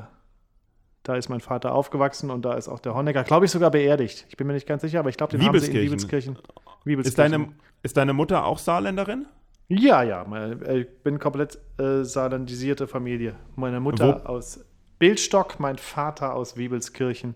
Da 1.02 1.16
ist 1.16 1.28
mein 1.30 1.40
Vater 1.40 1.72
aufgewachsen 1.74 2.30
und 2.30 2.42
da 2.44 2.54
ist 2.54 2.68
auch 2.68 2.78
der 2.78 2.94
Honecker, 2.94 3.24
glaube 3.24 3.46
ich, 3.46 3.50
sogar 3.50 3.70
beerdigt. 3.70 4.26
Ich 4.28 4.36
bin 4.36 4.46
mir 4.46 4.52
nicht 4.52 4.66
ganz 4.66 4.82
sicher, 4.82 5.00
aber 5.00 5.08
ich 5.08 5.16
glaube, 5.16 5.36
den 5.36 5.44
haben 5.46 5.58
sie 5.58 5.70
in 5.72 5.80
Wiebelskirchen. 5.82 6.36
Ist 6.84 7.18
deine, 7.18 7.48
ist 7.82 7.96
deine 7.96 8.12
Mutter 8.12 8.44
auch 8.44 8.58
Saarländerin? 8.58 9.26
Ja, 9.68 10.02
ja, 10.02 10.22
äh, 10.34 10.80
ich 10.80 11.02
bin 11.02 11.18
komplett 11.18 11.58
äh, 11.78 12.02
saarländisierte 12.04 12.86
Familie. 12.88 13.36
Meine 13.56 13.80
Mutter 13.80 14.22
Wo- 14.24 14.28
aus 14.28 14.64
Bildstock, 14.98 15.60
mein 15.60 15.78
Vater 15.78 16.34
aus 16.34 16.56
Wiebelskirchen. 16.56 17.34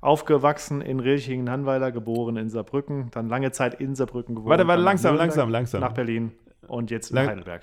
Aufgewachsen 0.00 0.82
in 0.82 1.00
Rilchingen-Hanweiler, 1.00 1.90
geboren 1.90 2.36
in 2.36 2.48
Saarbrücken, 2.50 3.10
dann 3.12 3.28
lange 3.28 3.50
Zeit 3.50 3.74
in 3.80 3.94
Saarbrücken 3.94 4.34
gewohnt. 4.36 4.50
Warte, 4.50 4.66
warte, 4.68 4.82
langsam, 4.82 5.12
Nürnberg, 5.14 5.26
langsam, 5.28 5.50
langsam. 5.50 5.80
Nach 5.80 5.92
Berlin 5.92 6.32
und 6.68 6.90
jetzt 6.90 7.10
in 7.10 7.16
Lang- 7.16 7.28
Heidelberg. 7.28 7.62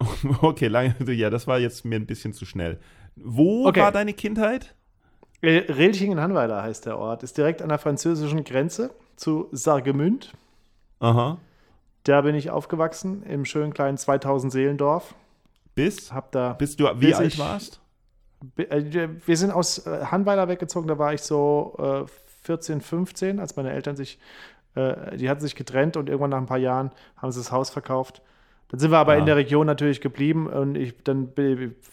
Okay, 0.42 0.68
lange, 0.68 0.94
ja, 1.12 1.28
das 1.30 1.46
war 1.46 1.58
jetzt 1.58 1.84
mir 1.84 1.96
ein 1.96 2.06
bisschen 2.06 2.32
zu 2.32 2.44
schnell. 2.46 2.78
Wo 3.16 3.66
Okay. 3.66 3.80
war 3.80 3.92
deine 3.92 4.12
Kindheit? 4.14 4.74
Äh, 5.42 5.70
Rilchingen-Hanweiler 5.72 6.62
heißt 6.62 6.86
der 6.86 6.98
Ort, 6.98 7.22
ist 7.22 7.36
direkt 7.36 7.60
an 7.62 7.68
der 7.68 7.78
französischen 7.78 8.44
Grenze 8.44 8.90
zu 9.16 9.48
Sargemünd. 9.52 10.32
Aha. 11.00 11.38
Da 12.04 12.20
bin 12.20 12.34
ich 12.34 12.50
aufgewachsen, 12.50 13.22
im 13.24 13.44
schönen 13.44 13.72
kleinen 13.74 13.98
2000 13.98 14.52
Seelendorf. 14.52 15.14
Bis? 15.74 16.12
Hab 16.12 16.32
da 16.32 16.52
Bis 16.54 16.76
du 16.76 16.84
wie 17.00 17.06
Bis 17.06 17.16
alt 17.16 17.32
ich- 17.34 17.38
warst? 17.38 17.80
Äh, 18.56 19.08
Wir 19.26 19.36
sind 19.36 19.50
aus 19.50 19.86
äh, 19.86 20.06
Hanweiler 20.06 20.48
weggezogen, 20.48 20.86
da 20.88 20.98
war 20.98 21.12
ich 21.14 21.22
so 21.22 21.74
äh, 21.78 22.04
14, 22.44 22.80
15, 22.80 23.40
als 23.40 23.56
meine 23.56 23.72
Eltern 23.72 23.96
sich, 23.96 24.18
äh, 24.74 25.16
die 25.16 25.28
hatten 25.28 25.40
sich 25.40 25.54
getrennt 25.56 25.96
und 25.96 26.08
irgendwann 26.08 26.30
nach 26.30 26.38
ein 26.38 26.46
paar 26.46 26.58
Jahren 26.58 26.92
haben 27.16 27.32
sie 27.32 27.40
das 27.40 27.50
Haus 27.50 27.70
verkauft. 27.70 28.22
Dann 28.68 28.80
sind 28.80 28.90
wir 28.90 28.98
aber 28.98 29.12
Ah. 29.12 29.16
in 29.16 29.26
der 29.26 29.36
Region 29.36 29.64
natürlich 29.66 30.00
geblieben 30.00 30.48
und 30.48 30.74
ich, 30.76 30.94
dann 31.04 31.30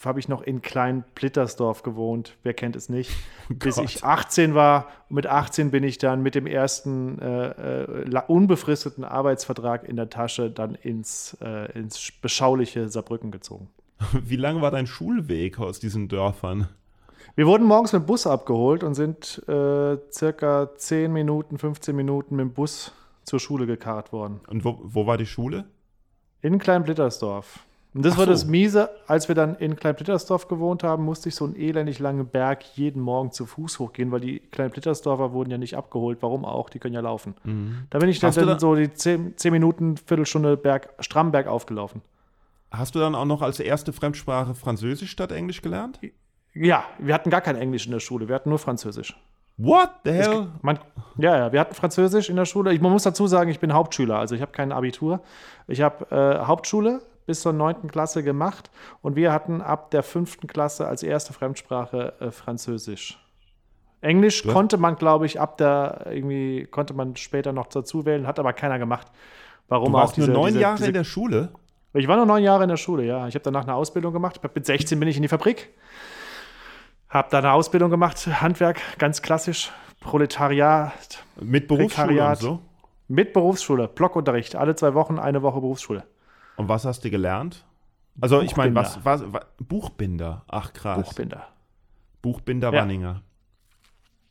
habe 0.04 0.18
ich 0.18 0.28
noch 0.28 0.42
in 0.42 0.60
Klein-Plittersdorf 0.60 1.82
gewohnt. 1.82 2.36
Wer 2.42 2.52
kennt 2.54 2.74
es 2.76 2.88
nicht? 2.88 3.10
Bis 3.48 3.78
Oh 3.78 3.82
Gott. 3.82 3.90
ich 3.90 4.04
18 4.04 4.54
war. 4.54 4.88
Und 5.08 5.14
mit 5.16 5.26
18 5.26 5.70
bin 5.70 5.84
ich 5.84 5.98
dann 5.98 6.22
mit 6.22 6.34
dem 6.34 6.46
ersten 6.46 7.18
äh, 7.20 7.82
äh, 7.84 8.20
unbefristeten 8.26 9.04
Arbeitsvertrag 9.04 9.88
in 9.88 9.96
der 9.96 10.10
Tasche 10.10 10.50
dann 10.50 10.74
ins, 10.74 11.36
äh, 11.40 11.70
ins 11.78 12.10
beschauliche 12.20 12.88
Saarbrücken 12.88 13.30
gezogen. 13.30 13.68
Wie 14.12 14.36
lang 14.36 14.60
war 14.60 14.70
dein 14.72 14.86
Schulweg 14.88 15.60
aus 15.60 15.78
diesen 15.78 16.08
Dörfern? 16.08 16.68
Wir 17.36 17.46
wurden 17.46 17.66
morgens 17.66 17.92
mit 17.92 18.02
dem 18.02 18.06
Bus 18.06 18.26
abgeholt 18.26 18.82
und 18.84 18.94
sind 18.94 19.42
äh, 19.48 19.96
circa 20.10 20.70
10 20.76 21.12
Minuten, 21.12 21.58
15 21.58 21.94
Minuten 21.94 22.36
mit 22.36 22.44
dem 22.46 22.52
Bus 22.52 22.92
zur 23.24 23.40
Schule 23.40 23.66
gekarrt 23.66 24.12
worden. 24.12 24.40
Und 24.48 24.64
wo, 24.64 24.80
wo 24.82 25.06
war 25.06 25.16
die 25.16 25.26
Schule? 25.26 25.64
In 26.44 26.58
Kleinblittersdorf. 26.58 27.60
Und 27.94 28.04
das 28.04 28.14
Ach 28.14 28.18
war 28.18 28.24
so. 28.26 28.32
das 28.32 28.44
Miese, 28.44 28.90
als 29.06 29.28
wir 29.28 29.34
dann 29.34 29.54
in 29.56 29.76
Kleinblittersdorf 29.76 30.46
gewohnt 30.46 30.82
haben, 30.82 31.04
musste 31.04 31.30
ich 31.30 31.36
so 31.36 31.46
einen 31.46 31.56
elendig 31.56 32.00
langen 32.00 32.26
Berg 32.26 32.64
jeden 32.74 33.00
Morgen 33.00 33.32
zu 33.32 33.46
Fuß 33.46 33.78
hochgehen, 33.78 34.10
weil 34.12 34.20
die 34.20 34.40
Kleinblittersdorfer 34.50 35.32
wurden 35.32 35.50
ja 35.50 35.56
nicht 35.56 35.74
abgeholt. 35.74 36.18
Warum 36.20 36.44
auch? 36.44 36.68
Die 36.68 36.80
können 36.80 36.92
ja 36.92 37.00
laufen. 37.00 37.34
Da 37.88 37.98
bin 37.98 38.10
ich 38.10 38.18
dann, 38.18 38.34
dann 38.34 38.58
so 38.58 38.74
die 38.74 38.92
10, 38.92 39.38
10 39.38 39.52
Minuten, 39.52 39.96
Viertelstunde 39.96 40.58
Berg, 40.58 40.90
stramm 40.98 41.32
bergauf 41.32 41.64
gelaufen. 41.64 42.02
Hast 42.70 42.94
du 42.94 42.98
dann 42.98 43.14
auch 43.14 43.24
noch 43.24 43.40
als 43.40 43.58
erste 43.58 43.94
Fremdsprache 43.94 44.54
Französisch 44.54 45.10
statt 45.10 45.32
Englisch 45.32 45.62
gelernt? 45.62 45.98
Ja, 46.52 46.84
wir 46.98 47.14
hatten 47.14 47.30
gar 47.30 47.40
kein 47.40 47.56
Englisch 47.56 47.86
in 47.86 47.92
der 47.92 48.00
Schule, 48.00 48.28
wir 48.28 48.34
hatten 48.34 48.50
nur 48.50 48.58
Französisch. 48.58 49.16
What 49.56 49.90
the 50.04 50.10
Es 50.10 50.26
hell? 50.28 50.40
gibt- 50.42 50.64
Man, 50.64 50.78
ja, 51.18 51.36
ja, 51.36 51.52
wir 51.52 51.60
hatten 51.60 51.74
Französisch 51.74 52.28
in 52.28 52.36
der 52.36 52.44
Schule. 52.44 52.72
Ich, 52.72 52.80
man 52.80 52.90
muss 52.92 53.04
dazu 53.04 53.26
sagen, 53.26 53.50
ich 53.50 53.60
bin 53.60 53.72
Hauptschüler, 53.72 54.18
also 54.18 54.34
ich 54.34 54.40
habe 54.40 54.52
kein 54.52 54.72
Abitur. 54.72 55.20
Ich 55.68 55.80
habe 55.80 56.06
äh, 56.10 56.44
Hauptschule 56.46 57.00
bis 57.26 57.40
zur 57.40 57.52
9. 57.52 57.86
Klasse 57.88 58.22
gemacht 58.22 58.70
und 59.00 59.16
wir 59.16 59.32
hatten 59.32 59.62
ab 59.62 59.90
der 59.92 60.02
5. 60.02 60.46
Klasse 60.48 60.86
als 60.88 61.02
erste 61.02 61.32
Fremdsprache 61.32 62.12
äh, 62.20 62.30
Französisch. 62.30 63.18
Englisch 64.00 64.44
hast- 64.44 64.52
konnte 64.52 64.76
man, 64.76 64.96
glaube 64.96 65.24
ich, 65.26 65.40
ab 65.40 65.56
der 65.56 66.06
irgendwie 66.10 66.66
konnte 66.70 66.92
man 66.92 67.16
später 67.16 67.52
noch 67.52 67.66
dazu 67.68 68.04
wählen, 68.04 68.26
hat 68.26 68.38
aber 68.38 68.52
keiner 68.52 68.78
gemacht. 68.78 69.06
Warum 69.68 69.92
Du 69.92 69.98
warst 69.98 70.12
auch 70.12 70.14
diese, 70.16 70.30
nur 70.32 70.40
neun 70.40 70.48
diese, 70.48 70.60
Jahre 70.60 70.76
diese, 70.76 70.88
in 70.88 70.94
der 70.94 71.04
Schule? 71.04 71.48
Ich 71.94 72.08
war 72.08 72.16
nur 72.16 72.26
neun 72.26 72.42
Jahre 72.42 72.64
in 72.64 72.68
der 72.68 72.76
Schule, 72.76 73.04
ja. 73.04 73.28
Ich 73.28 73.34
habe 73.36 73.44
danach 73.44 73.62
eine 73.62 73.74
Ausbildung 73.74 74.12
gemacht. 74.12 74.40
Mit 74.54 74.66
16 74.66 74.98
bin 74.98 75.08
ich 75.08 75.16
in 75.16 75.22
die 75.22 75.28
Fabrik. 75.28 75.70
Habe 77.14 77.28
da 77.30 77.38
eine 77.38 77.52
Ausbildung 77.52 77.90
gemacht, 77.90 78.26
Handwerk, 78.42 78.80
ganz 78.98 79.22
klassisch, 79.22 79.70
Proletariat, 80.00 81.24
Mit 81.40 81.68
Berufsschule 81.68 82.08
und 82.08 82.16
Prekariat. 82.16 82.38
so? 82.40 82.60
mit 83.06 83.32
Berufsschule, 83.32 83.86
Blockunterricht, 83.86 84.56
alle 84.56 84.74
zwei 84.74 84.94
Wochen 84.94 85.18
eine 85.18 85.40
Woche 85.42 85.60
Berufsschule. 85.60 86.02
Und 86.56 86.68
was 86.68 86.84
hast 86.84 87.04
du 87.04 87.10
gelernt? 87.10 87.64
Also 88.20 88.40
ich 88.40 88.56
meine, 88.56 88.74
was, 88.74 88.94
Buchbinder. 88.96 89.04
was, 89.04 89.32
was 89.32 89.42
Buchbinder? 89.68 90.42
Ach 90.48 90.72
krass. 90.72 90.96
Buchbinder. 90.96 91.46
Buchbinder 92.22 92.72
Ja. 92.72 92.80
Wanninger. 92.80 93.22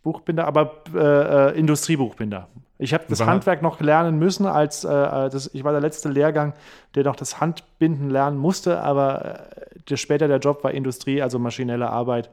Buchbinder, 0.02 0.46
aber 0.46 0.84
äh, 0.93 1.52
äh, 1.52 1.58
Industriebuchbinder. 1.58 2.50
Ich 2.78 2.93
habe 2.93 3.06
das 3.08 3.26
Handwerk 3.26 3.62
noch 3.62 3.80
lernen 3.80 4.19
müssen, 4.19 4.46
als 4.46 4.84
äh, 4.84 4.89
äh, 4.91 5.30
das, 5.30 5.50
ich 5.54 5.63
war 5.63 5.72
der 5.72 5.80
letzte 5.80 6.10
Lehrgang, 6.10 6.54
der 6.96 7.06
noch 7.06 7.15
das 7.15 7.39
Handbinden 7.39 8.10
lernen 8.10 8.38
musste, 8.38 8.82
aber 8.82 9.24
äh, 9.24 9.80
der, 9.89 9.96
später 9.96 10.28
der 10.28 10.39
Job 10.39 10.63
war 10.65 10.72
Industrie, 10.72 11.22
also 11.22 11.39
maschinelle 11.39 11.89
Arbeit 11.89 12.30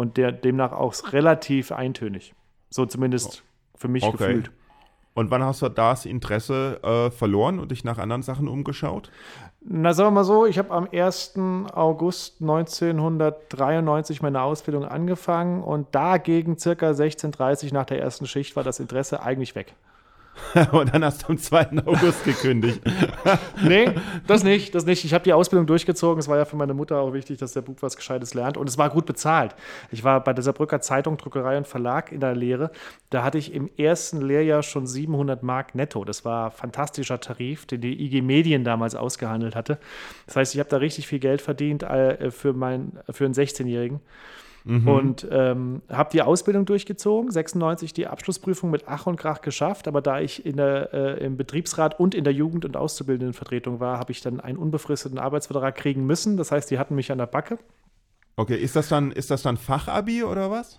und 0.00 0.16
der 0.16 0.32
demnach 0.32 0.72
auch 0.72 0.94
relativ 1.12 1.72
eintönig. 1.72 2.34
So 2.70 2.86
zumindest 2.86 3.42
für 3.76 3.88
mich 3.88 4.02
Okay. 4.02 4.16
gefühlt. 4.16 4.50
Und 5.12 5.30
wann 5.30 5.42
hast 5.42 5.60
du 5.60 5.68
das 5.68 6.06
Interesse 6.06 6.80
äh, 6.82 7.10
verloren 7.10 7.58
und 7.58 7.72
dich 7.72 7.84
nach 7.84 7.98
anderen 7.98 8.22
Sachen 8.22 8.48
umgeschaut? 8.48 9.10
Na, 9.60 9.92
sagen 9.92 10.06
wir 10.06 10.12
mal 10.12 10.24
so, 10.24 10.46
ich 10.46 10.58
habe 10.58 10.70
am 10.70 10.88
1. 10.90 11.34
August 11.74 12.40
1993 12.40 14.22
meine 14.22 14.40
Ausbildung 14.42 14.84
angefangen 14.84 15.62
und 15.62 15.94
dagegen 15.94 16.58
circa 16.58 16.90
16.30 16.90 17.74
nach 17.74 17.84
der 17.84 18.00
ersten 18.00 18.26
Schicht 18.26 18.56
war 18.56 18.64
das 18.64 18.80
Interesse 18.80 19.22
eigentlich 19.22 19.54
weg. 19.54 19.74
und 20.72 20.92
dann 20.92 21.04
hast 21.04 21.22
du 21.22 21.28
am 21.28 21.38
2. 21.38 21.84
August 21.84 22.24
gekündigt. 22.24 22.80
Nee, 23.62 23.92
das 24.26 24.42
nicht, 24.42 24.74
das 24.74 24.86
nicht. 24.86 25.04
Ich 25.04 25.12
habe 25.12 25.22
die 25.22 25.32
Ausbildung 25.32 25.66
durchgezogen. 25.66 26.18
Es 26.18 26.28
war 26.28 26.38
ja 26.38 26.44
für 26.44 26.56
meine 26.56 26.72
Mutter 26.72 26.98
auch 26.98 27.12
wichtig, 27.12 27.38
dass 27.38 27.52
der 27.52 27.60
Bub 27.60 27.82
was 27.82 27.96
Gescheites 27.96 28.32
lernt. 28.34 28.56
Und 28.56 28.68
es 28.68 28.78
war 28.78 28.88
gut 28.88 29.06
bezahlt. 29.06 29.54
Ich 29.90 30.02
war 30.02 30.24
bei 30.24 30.32
der 30.32 30.42
Saarbrücker 30.42 30.80
Zeitung, 30.80 31.18
Druckerei 31.18 31.58
und 31.58 31.66
Verlag 31.66 32.10
in 32.10 32.20
der 32.20 32.34
Lehre. 32.34 32.70
Da 33.10 33.22
hatte 33.22 33.38
ich 33.38 33.52
im 33.52 33.68
ersten 33.76 34.22
Lehrjahr 34.22 34.62
schon 34.62 34.86
700 34.86 35.42
Mark 35.42 35.74
netto. 35.74 36.04
Das 36.04 36.24
war 36.24 36.46
ein 36.46 36.52
fantastischer 36.52 37.20
Tarif, 37.20 37.66
den 37.66 37.82
die 37.82 38.04
IG 38.04 38.22
Medien 38.22 38.64
damals 38.64 38.94
ausgehandelt 38.94 39.54
hatte. 39.54 39.78
Das 40.26 40.36
heißt, 40.36 40.54
ich 40.54 40.60
habe 40.60 40.70
da 40.70 40.78
richtig 40.78 41.06
viel 41.06 41.20
Geld 41.20 41.42
verdient 41.42 41.82
äh, 41.82 42.30
für, 42.30 42.52
mein, 42.52 42.92
für 43.10 43.26
einen 43.26 43.34
16-Jährigen. 43.34 44.00
Und 44.64 45.26
ähm, 45.30 45.80
habe 45.90 46.10
die 46.12 46.20
Ausbildung 46.20 46.66
durchgezogen, 46.66 47.30
96 47.30 47.94
die 47.94 48.06
Abschlussprüfung 48.06 48.70
mit 48.70 48.84
Ach 48.86 49.06
und 49.06 49.16
Krach 49.16 49.40
geschafft, 49.40 49.88
aber 49.88 50.02
da 50.02 50.20
ich 50.20 50.44
in 50.44 50.58
der, 50.58 50.92
äh, 50.92 51.24
im 51.24 51.36
Betriebsrat 51.38 51.98
und 51.98 52.14
in 52.14 52.24
der 52.24 52.34
Jugend- 52.34 52.66
und 52.66 52.76
Auszubildendenvertretung 52.76 53.80
war, 53.80 53.98
habe 53.98 54.12
ich 54.12 54.20
dann 54.20 54.38
einen 54.38 54.58
unbefristeten 54.58 55.18
Arbeitsvertrag 55.18 55.74
kriegen 55.76 56.04
müssen. 56.04 56.36
Das 56.36 56.52
heißt, 56.52 56.70
die 56.70 56.78
hatten 56.78 56.94
mich 56.94 57.10
an 57.10 57.18
der 57.18 57.26
Backe. 57.26 57.58
Okay, 58.36 58.56
ist 58.56 58.76
das 58.76 58.88
dann, 58.88 59.12
ist 59.12 59.30
das 59.30 59.42
dann 59.42 59.56
Fachabi 59.56 60.24
oder 60.24 60.50
was? 60.50 60.78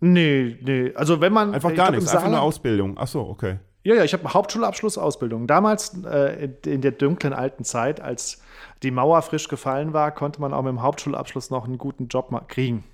Nee, 0.00 0.56
nee. 0.62 0.92
Also 0.94 1.20
wenn 1.20 1.32
man. 1.32 1.54
Einfach 1.54 1.70
ich 1.70 1.76
gar 1.76 1.90
nichts, 1.90 2.08
einfach 2.08 2.22
nur 2.28 2.34
Saarland- 2.34 2.46
Ausbildung. 2.46 2.96
Ach 2.98 3.08
so, 3.08 3.20
okay. 3.22 3.58
Ja, 3.82 3.94
ja, 3.96 4.04
ich 4.04 4.12
habe 4.12 4.32
Hauptschulabschluss, 4.32 4.96
Ausbildung. 4.98 5.46
Damals 5.46 5.96
äh, 6.04 6.50
in- 6.66 6.80
der 6.82 6.92
dunklen 6.92 7.32
alten 7.32 7.64
Zeit, 7.64 8.00
als 8.00 8.42
die 8.82 8.90
Mauer 8.90 9.22
frisch 9.22 9.48
gefallen 9.48 9.92
war, 9.92 10.12
konnte 10.12 10.40
man 10.40 10.52
auch 10.52 10.62
mit 10.62 10.70
dem 10.70 10.82
Hauptschulabschluss 10.82 11.50
noch 11.50 11.64
einen 11.64 11.78
guten 11.78 12.06
Job 12.08 12.30
kriegen. 12.48 12.84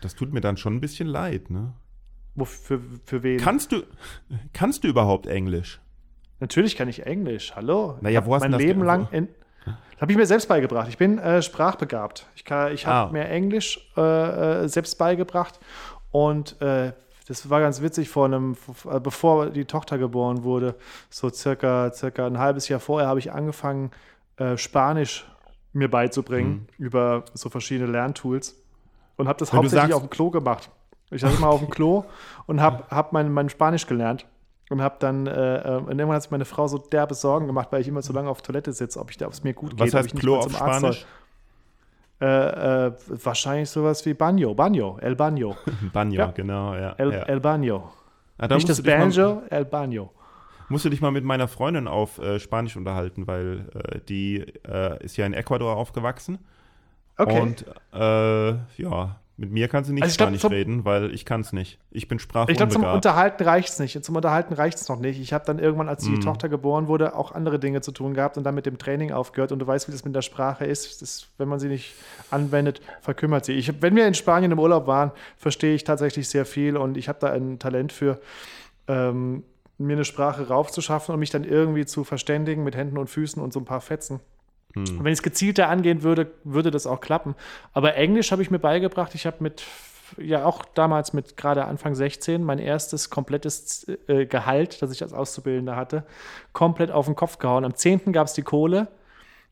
Das 0.00 0.14
tut 0.14 0.32
mir 0.32 0.40
dann 0.40 0.56
schon 0.56 0.74
ein 0.76 0.80
bisschen 0.80 1.06
leid, 1.08 1.50
ne? 1.50 1.72
Wofür, 2.34 2.78
für, 2.80 3.00
für 3.04 3.22
wen? 3.22 3.38
Kannst 3.38 3.72
du, 3.72 3.82
kannst 4.52 4.84
du 4.84 4.88
überhaupt 4.88 5.26
Englisch? 5.26 5.80
Natürlich 6.40 6.76
kann 6.76 6.88
ich 6.88 7.06
Englisch. 7.06 7.54
Hallo. 7.54 7.96
Naja, 8.00 8.26
wo 8.26 8.34
hast 8.34 8.44
du 8.44 8.50
mein 8.50 8.58
Leben 8.60 8.82
lang 8.82 9.08
in, 9.12 9.28
habe 10.00 10.10
ich 10.12 10.18
mir 10.18 10.26
selbst 10.26 10.48
beigebracht. 10.48 10.88
Ich 10.88 10.98
bin 10.98 11.18
äh, 11.18 11.40
sprachbegabt. 11.40 12.26
Ich, 12.34 12.44
kann- 12.44 12.72
ich 12.72 12.86
habe 12.86 13.08
Ah. 13.08 13.12
mir 13.12 13.28
Englisch 13.28 13.88
äh, 13.96 14.64
äh, 14.64 14.68
selbst 14.68 14.98
beigebracht 14.98 15.60
und 16.10 16.60
äh, 16.60 16.92
das 17.28 17.48
war 17.48 17.60
ganz 17.60 17.80
witzig 17.80 18.10
vor 18.10 18.26
einem, 18.26 18.56
äh, 18.90 19.00
bevor 19.00 19.48
die 19.50 19.64
Tochter 19.64 19.96
geboren 19.96 20.42
wurde, 20.42 20.74
so 21.08 21.30
circa, 21.30 21.90
circa 21.92 22.26
ein 22.26 22.38
halbes 22.38 22.68
Jahr 22.68 22.80
vorher 22.80 23.08
habe 23.08 23.20
ich 23.20 23.32
angefangen, 23.32 23.92
äh, 24.36 24.58
Spanisch 24.58 25.26
mir 25.72 25.88
beizubringen 25.88 26.68
über 26.78 27.24
so 27.32 27.48
verschiedene 27.48 27.90
Lerntools 27.90 28.60
und 29.16 29.28
habe 29.28 29.38
das 29.38 29.52
Wenn 29.52 29.58
hauptsächlich 29.58 29.82
sagst- 29.90 29.94
auf 29.96 30.02
dem 30.02 30.10
Klo 30.10 30.30
gemacht. 30.30 30.70
Ich 31.10 31.20
saß 31.20 31.36
immer 31.36 31.48
auf 31.48 31.60
dem 31.60 31.70
Klo 31.70 32.04
und 32.46 32.60
habe 32.60 32.84
hab 32.90 33.12
mein, 33.12 33.32
mein 33.32 33.48
Spanisch 33.48 33.86
gelernt 33.86 34.26
und 34.70 34.80
habe 34.82 34.96
dann, 34.98 35.26
äh, 35.26 35.58
äh, 35.58 35.76
und 35.76 35.90
irgendwann 35.90 36.14
hat 36.16 36.22
sich 36.22 36.30
meine 36.30 36.44
Frau 36.46 36.66
so 36.66 36.78
derbe 36.78 37.14
Sorgen 37.14 37.46
gemacht, 37.46 37.68
weil 37.70 37.80
ich 37.82 37.88
immer 37.88 38.02
so 38.02 38.12
lange 38.12 38.28
auf 38.30 38.42
Toilette 38.42 38.72
sitze, 38.72 38.98
ob 38.98 39.10
ich 39.10 39.16
da, 39.18 39.26
ob 39.26 39.32
es 39.32 39.44
mir 39.44 39.52
gut 39.54 39.72
Was 39.78 39.86
geht, 39.86 39.94
ob 39.94 39.98
heißt 39.98 40.06
ich 40.08 40.14
nicht 40.14 40.22
Klo 40.22 40.36
auf 40.38 40.46
zum 40.48 40.56
Arzt 40.56 40.80
soll. 40.80 40.92
Spanisch? 40.94 41.06
Äh, 42.20 42.86
äh, 42.86 42.92
wahrscheinlich 43.08 43.68
sowas 43.70 44.04
wie 44.06 44.14
Banjo, 44.14 44.54
Banjo, 44.54 44.98
El 45.00 45.16
Banjo, 45.16 45.56
Banjo, 45.92 46.18
Ja. 46.20 46.26
genau, 46.30 46.74
ja. 46.74 46.92
El, 46.96 47.12
ja. 47.12 47.22
El 47.22 47.40
Banjo. 47.40 47.90
Ah, 48.38 48.46
nicht 48.48 48.68
das 48.68 48.78
dich 48.78 48.86
mal- 48.86 48.98
Banjo, 48.98 49.42
El 49.50 49.64
Banjo. 49.64 50.10
Musst 50.68 50.84
du 50.84 50.88
dich 50.88 51.00
mal 51.02 51.10
mit 51.10 51.24
meiner 51.24 51.46
Freundin 51.48 51.86
auf 51.86 52.18
äh, 52.18 52.40
Spanisch 52.40 52.76
unterhalten, 52.76 53.26
weil 53.26 53.68
äh, 53.74 54.00
die 54.08 54.38
ist 55.00 55.16
ja 55.18 55.26
in 55.26 55.34
Ecuador 55.34 55.76
aufgewachsen. 55.76 56.38
Okay. 57.16 57.40
Und 57.40 57.64
äh, 57.92 58.48
ja, 58.82 59.16
Mit 59.36 59.50
mir 59.50 59.66
kann 59.68 59.82
sie 59.84 59.92
nicht 59.92 60.02
Also 60.04 60.14
Spanisch 60.14 60.44
reden, 60.44 60.84
weil 60.84 61.12
ich 61.12 61.24
kann 61.24 61.40
es 61.40 61.52
nicht. 61.52 61.78
Ich 61.90 62.06
bin 62.08 62.18
Ich 62.18 62.28
glaube, 62.28 62.46
zum 62.48 62.58
sprachunbegabt. 62.58 62.94
Unterhalten 62.94 63.42
reicht 63.44 63.68
es 63.68 63.78
nicht. 63.80 64.04
Zum 64.04 64.14
Unterhalten 64.16 64.54
reicht 64.54 64.78
es 64.78 64.88
noch 64.88 64.98
nicht. 65.00 65.20
Ich 65.20 65.32
habe 65.32 65.44
dann 65.44 65.58
irgendwann, 65.58 65.88
als 65.88 66.04
die 66.04 66.10
Mhm. 66.10 66.20
Tochter 66.20 66.48
geboren 66.48 66.86
wurde, 66.86 67.16
auch 67.16 67.32
andere 67.32 67.58
Dinge 67.58 67.80
zu 67.80 67.90
tun 67.92 68.14
gehabt 68.14 68.36
und 68.36 68.44
dann 68.44 68.54
mit 68.54 68.66
dem 68.66 68.78
Training 68.78 69.10
aufgehört. 69.12 69.50
Und 69.52 69.58
du 69.58 69.66
weißt, 69.66 69.88
wie 69.88 69.92
das 69.92 70.04
mit 70.04 70.14
der 70.14 70.22
Sprache 70.22 70.64
ist. 70.66 71.02
Das, 71.02 71.26
wenn 71.38 71.48
man 71.48 71.58
sie 71.58 71.68
nicht 71.68 71.94
anwendet, 72.30 72.80
verkümmert 73.00 73.44
sie. 73.44 73.52
Ich, 73.54 73.82
wenn 73.82 73.96
wir 73.96 74.06
in 74.06 74.14
Spanien 74.14 74.52
im 74.52 74.58
Urlaub 74.60 74.86
waren, 74.86 75.10
verstehe 75.36 75.74
ich 75.74 75.82
tatsächlich 75.84 76.28
sehr 76.28 76.46
viel 76.46 76.76
und 76.76 76.96
ich 76.96 77.08
habe 77.08 77.18
da 77.20 77.32
ein 77.32 77.58
Talent 77.58 77.92
für, 77.92 78.20
ähm, 78.88 79.42
mir 79.78 79.94
eine 79.94 80.04
Sprache 80.04 80.46
raufzuschaffen 80.46 81.12
und 81.12 81.18
mich 81.18 81.30
dann 81.30 81.42
irgendwie 81.42 81.84
zu 81.86 82.04
verständigen 82.04 82.62
mit 82.62 82.76
Händen 82.76 82.98
und 82.98 83.10
Füßen 83.10 83.42
und 83.42 83.52
so 83.52 83.58
ein 83.58 83.64
paar 83.64 83.80
Fetzen. 83.80 84.20
Hm. 84.74 85.04
Wenn 85.04 85.12
ich 85.12 85.18
es 85.18 85.22
gezielter 85.22 85.68
angehen 85.68 86.02
würde, 86.02 86.32
würde 86.44 86.70
das 86.70 86.86
auch 86.86 87.00
klappen. 87.00 87.34
Aber 87.72 87.94
Englisch 87.94 88.32
habe 88.32 88.42
ich 88.42 88.50
mir 88.50 88.58
beigebracht. 88.58 89.14
Ich 89.14 89.26
habe 89.26 89.36
mit, 89.40 89.64
ja 90.18 90.44
auch 90.44 90.64
damals 90.64 91.12
mit 91.12 91.36
gerade 91.36 91.64
Anfang 91.64 91.94
16 91.94 92.42
mein 92.42 92.58
erstes 92.58 93.10
komplettes 93.10 93.86
äh, 94.08 94.26
Gehalt, 94.26 94.82
das 94.82 94.90
ich 94.92 95.02
als 95.02 95.12
Auszubildender 95.12 95.76
hatte, 95.76 96.04
komplett 96.52 96.90
auf 96.90 97.06
den 97.06 97.16
Kopf 97.16 97.38
gehauen. 97.38 97.64
Am 97.64 97.74
10. 97.74 98.12
gab 98.12 98.26
es 98.26 98.34
die 98.34 98.42
Kohle. 98.42 98.88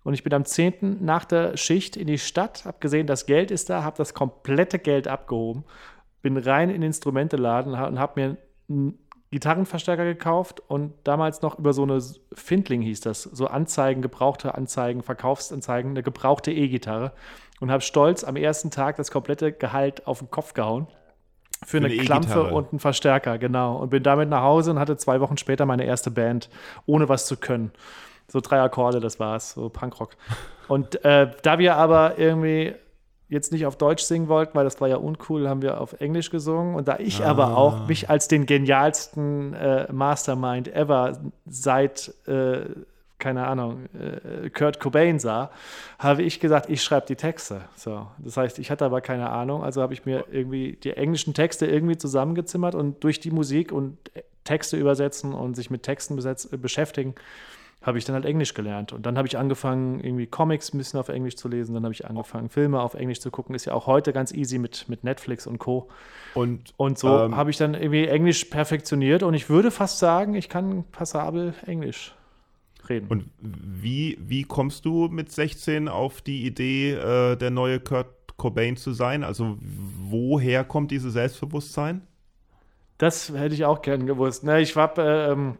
Und 0.04 0.14
ich 0.14 0.24
bin 0.24 0.34
am 0.34 0.44
10. 0.44 1.04
nach 1.04 1.24
der 1.24 1.56
Schicht 1.56 1.96
in 1.96 2.08
die 2.08 2.18
Stadt, 2.18 2.64
habe 2.64 2.78
gesehen, 2.80 3.06
das 3.06 3.26
Geld 3.26 3.52
ist 3.52 3.70
da, 3.70 3.84
habe 3.84 3.96
das 3.96 4.14
komplette 4.14 4.80
Geld 4.80 5.06
abgehoben, 5.06 5.62
bin 6.22 6.36
rein 6.36 6.70
in 6.70 6.80
den 6.80 6.88
Instrumenteladen 6.88 7.72
und 7.72 8.00
habe 8.00 8.36
mir 8.68 8.96
Gitarrenverstärker 9.32 10.04
gekauft 10.04 10.60
und 10.68 10.92
damals 11.04 11.40
noch 11.40 11.58
über 11.58 11.72
so 11.72 11.82
eine 11.82 12.00
Findling 12.34 12.82
hieß 12.82 13.00
das, 13.00 13.22
so 13.22 13.46
Anzeigen, 13.46 14.02
gebrauchte 14.02 14.54
Anzeigen, 14.54 15.02
Verkaufsanzeigen, 15.02 15.92
eine 15.92 16.02
gebrauchte 16.02 16.52
E-Gitarre 16.52 17.12
und 17.58 17.70
habe 17.70 17.80
stolz 17.80 18.24
am 18.24 18.36
ersten 18.36 18.70
Tag 18.70 18.96
das 18.96 19.10
komplette 19.10 19.50
Gehalt 19.50 20.06
auf 20.06 20.18
den 20.18 20.30
Kopf 20.30 20.52
gehauen. 20.52 20.86
Für, 21.64 21.78
eine, 21.78 21.86
eine 21.86 21.96
Klampfe 21.96 22.32
E-Gitarre. 22.32 22.54
und 22.54 22.72
einen 22.72 22.78
Verstärker, 22.78 23.38
genau. 23.38 23.76
Und 23.76 23.88
bin 23.88 24.02
damit 24.02 24.28
nach 24.28 24.42
Hause 24.42 24.72
und 24.72 24.78
hatte 24.78 24.98
zwei 24.98 25.20
Wochen 25.20 25.38
später 25.38 25.64
meine 25.64 25.84
erste 25.84 26.10
Band, 26.10 26.50
ohne 26.84 27.08
was 27.08 27.24
zu 27.24 27.38
können. 27.38 27.72
So 28.28 28.40
drei 28.40 28.60
Akkorde, 28.60 29.00
das 29.00 29.18
war's, 29.18 29.52
so 29.52 29.70
Punkrock. 29.70 30.16
Und 30.68 31.04
äh, 31.06 31.30
da 31.42 31.58
wir 31.58 31.76
aber 31.76 32.18
irgendwie 32.18 32.74
jetzt 33.32 33.50
nicht 33.50 33.66
auf 33.66 33.76
Deutsch 33.76 34.02
singen 34.04 34.28
wollten, 34.28 34.54
weil 34.54 34.64
das 34.64 34.80
war 34.80 34.88
ja 34.88 34.96
uncool, 34.96 35.48
haben 35.48 35.62
wir 35.62 35.80
auf 35.80 35.94
Englisch 36.00 36.30
gesungen. 36.30 36.74
Und 36.74 36.86
da 36.86 36.98
ich 36.98 37.24
aber 37.24 37.56
auch 37.56 37.88
mich 37.88 38.10
als 38.10 38.28
den 38.28 38.46
genialsten 38.46 39.54
äh, 39.54 39.90
Mastermind 39.90 40.68
ever 40.74 41.18
seit, 41.46 42.14
äh, 42.26 42.60
keine 43.18 43.46
Ahnung, 43.46 43.86
äh, 43.94 44.50
Kurt 44.50 44.80
Cobain 44.80 45.18
sah, 45.18 45.50
habe 45.98 46.22
ich 46.22 46.40
gesagt, 46.40 46.68
ich 46.68 46.82
schreibe 46.82 47.06
die 47.06 47.16
Texte. 47.16 47.62
So, 47.74 48.06
das 48.18 48.36
heißt, 48.36 48.58
ich 48.58 48.70
hatte 48.70 48.84
aber 48.84 49.00
keine 49.00 49.30
Ahnung, 49.30 49.64
also 49.64 49.80
habe 49.80 49.94
ich 49.94 50.04
mir 50.04 50.26
irgendwie 50.30 50.76
die 50.82 50.90
englischen 50.90 51.32
Texte 51.32 51.66
irgendwie 51.66 51.96
zusammengezimmert 51.96 52.74
und 52.74 53.02
durch 53.02 53.18
die 53.18 53.30
Musik 53.30 53.72
und 53.72 53.96
Texte 54.44 54.76
übersetzen 54.76 55.32
und 55.32 55.54
sich 55.54 55.70
mit 55.70 55.84
Texten 55.84 56.16
beschäftigen, 56.60 57.14
habe 57.82 57.98
ich 57.98 58.04
dann 58.04 58.14
halt 58.14 58.24
Englisch 58.24 58.54
gelernt. 58.54 58.92
Und 58.92 59.04
dann 59.06 59.18
habe 59.18 59.26
ich 59.26 59.36
angefangen, 59.36 60.00
irgendwie 60.00 60.26
Comics 60.26 60.72
ein 60.72 60.78
bisschen 60.78 61.00
auf 61.00 61.08
Englisch 61.08 61.36
zu 61.36 61.48
lesen. 61.48 61.74
Dann 61.74 61.82
habe 61.84 61.92
ich 61.92 62.06
angefangen, 62.06 62.48
Filme 62.48 62.80
auf 62.80 62.94
Englisch 62.94 63.20
zu 63.20 63.30
gucken. 63.30 63.54
Ist 63.54 63.64
ja 63.64 63.74
auch 63.74 63.86
heute 63.86 64.12
ganz 64.12 64.32
easy 64.32 64.58
mit, 64.58 64.88
mit 64.88 65.04
Netflix 65.04 65.46
und 65.46 65.58
Co. 65.58 65.88
Und, 66.34 66.72
Und 66.76 66.98
so 66.98 67.08
Ähm. 67.08 67.36
habe 67.36 67.50
ich 67.50 67.56
dann 67.56 67.74
irgendwie 67.74 68.06
Englisch 68.06 68.44
perfektioniert. 68.46 69.22
Und 69.22 69.34
ich 69.34 69.50
würde 69.50 69.70
fast 69.70 69.98
sagen, 69.98 70.34
ich 70.34 70.48
kann 70.48 70.84
passabel 70.92 71.54
Englisch 71.66 72.14
reden. 72.88 73.06
und 73.08 73.26
wie, 73.40 74.18
wie 74.20 74.42
kommst 74.44 74.84
du 74.84 75.08
mit 75.08 75.30
16 75.30 75.88
auf 75.88 76.20
die 76.22 76.44
Idee, 76.46 76.92
äh, 76.92 77.36
der 77.36 77.50
neue 77.50 77.78
Kurt 77.80 78.06
Cobain 78.36 78.76
zu 78.76 78.92
sein? 78.92 79.22
Also 79.24 79.56
woher 79.60 80.64
kommt 80.64 80.90
dieses 80.90 81.12
Selbstbewusstsein? 81.12 82.02
Das 82.98 83.30
hätte 83.34 83.54
ich 83.54 83.64
auch 83.64 83.82
gern 83.82 84.06
gewusst. 84.06 84.44
Ne, 84.44 84.60
ich 84.60 84.74
war, 84.76 84.96
äh, 84.98 85.32
ähm, 85.32 85.56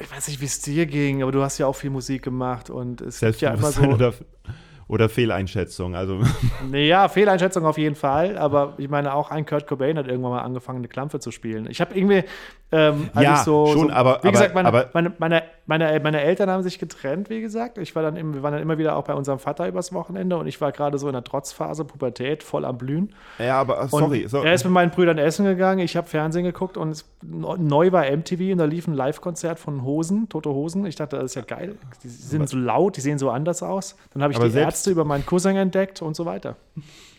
ich 0.00 0.10
weiß 0.10 0.28
nicht, 0.28 0.40
wie 0.40 0.46
es 0.46 0.60
dir 0.60 0.86
ging, 0.86 1.22
aber 1.22 1.32
du 1.32 1.42
hast 1.42 1.58
ja 1.58 1.66
auch 1.66 1.76
viel 1.76 1.90
Musik 1.90 2.22
gemacht 2.22 2.70
und 2.70 3.00
es 3.00 3.20
gibt 3.20 3.40
ja 3.40 3.54
immer 3.54 3.70
so. 3.70 3.82
oder, 3.82 4.12
oder 4.88 5.08
Fehleinschätzung? 5.08 5.94
Also 5.94 6.20
Naja, 6.70 7.08
Fehleinschätzung 7.08 7.64
auf 7.64 7.78
jeden 7.78 7.94
Fall, 7.94 8.36
aber 8.36 8.74
ich 8.78 8.88
meine, 8.88 9.14
auch 9.14 9.30
ein 9.30 9.46
Kurt 9.46 9.66
Cobain 9.66 9.98
hat 9.98 10.08
irgendwann 10.08 10.32
mal 10.32 10.42
angefangen, 10.42 10.78
eine 10.78 10.88
Klampe 10.88 11.20
zu 11.20 11.30
spielen. 11.30 11.68
Ich 11.70 11.80
habe 11.80 11.96
irgendwie, 11.96 12.24
ähm, 12.74 13.08
als 13.14 13.24
Ja, 13.24 13.36
so, 13.44 13.66
schon, 13.68 13.88
so, 13.88 13.94
aber- 13.94 14.18
wie 14.22 14.30
gesagt, 14.32 14.54
meine, 14.54 14.68
aber- 14.68 14.90
meine, 14.92 15.12
meine, 15.18 15.42
meine, 15.66 16.00
meine 16.00 16.20
Eltern 16.20 16.50
haben 16.50 16.62
sich 16.62 16.78
getrennt, 16.78 17.30
wie 17.30 17.40
gesagt. 17.40 17.78
Ich 17.78 17.94
war 17.94 18.02
dann, 18.02 18.16
im, 18.16 18.34
wir 18.34 18.42
waren 18.42 18.52
dann 18.52 18.60
immer 18.62 18.76
wieder 18.78 18.96
auch 18.96 19.04
bei 19.04 19.14
unserem 19.14 19.38
Vater 19.38 19.66
übers 19.68 19.92
Wochenende 19.92 20.36
und 20.36 20.46
ich 20.46 20.60
war 20.60 20.72
gerade 20.72 20.98
so 20.98 21.06
in 21.06 21.12
der 21.14 21.24
Trotzphase, 21.24 21.84
Pubertät, 21.84 22.42
voll 22.42 22.64
am 22.64 22.76
Blühen. 22.76 23.14
ja, 23.38 23.60
aber 23.60 23.80
Und 23.82 23.88
sorry, 23.90 24.26
so, 24.28 24.42
Er 24.42 24.52
ist 24.54 24.64
mit 24.64 24.72
meinen 24.72 24.90
Brüdern 24.90 25.16
essen 25.18 25.44
gegangen, 25.46 25.78
ich 25.78 25.96
habe 25.96 26.06
Fernsehen 26.08 26.44
geguckt 26.44 26.76
und 26.76 26.90
es, 26.90 27.04
neu 27.22 27.92
war 27.92 28.04
MTV 28.04 28.52
und 28.52 28.58
da 28.58 28.64
lief 28.64 28.86
ein 28.88 28.94
Live-Konzert 28.94 29.58
von 29.58 29.84
Hosen, 29.84 30.28
Tote 30.28 30.50
Hosen. 30.50 30.84
Ich 30.86 30.96
dachte, 30.96 31.16
das 31.16 31.26
ist 31.26 31.34
ja 31.36 31.42
geil. 31.42 31.76
Die 32.02 32.08
sind 32.08 32.48
so 32.48 32.56
laut, 32.58 32.96
die 32.96 33.00
sehen 33.00 33.18
so 33.18 33.30
anders 33.30 33.62
aus. 33.62 33.96
Dann 34.12 34.22
habe 34.22 34.32
ich 34.32 34.38
Aber 34.38 34.48
die 34.48 34.58
Ärzte 34.58 34.90
über 34.90 35.04
meinen 35.04 35.24
Cousin 35.24 35.56
entdeckt 35.56 36.02
und 36.02 36.16
so 36.16 36.26
weiter. 36.26 36.56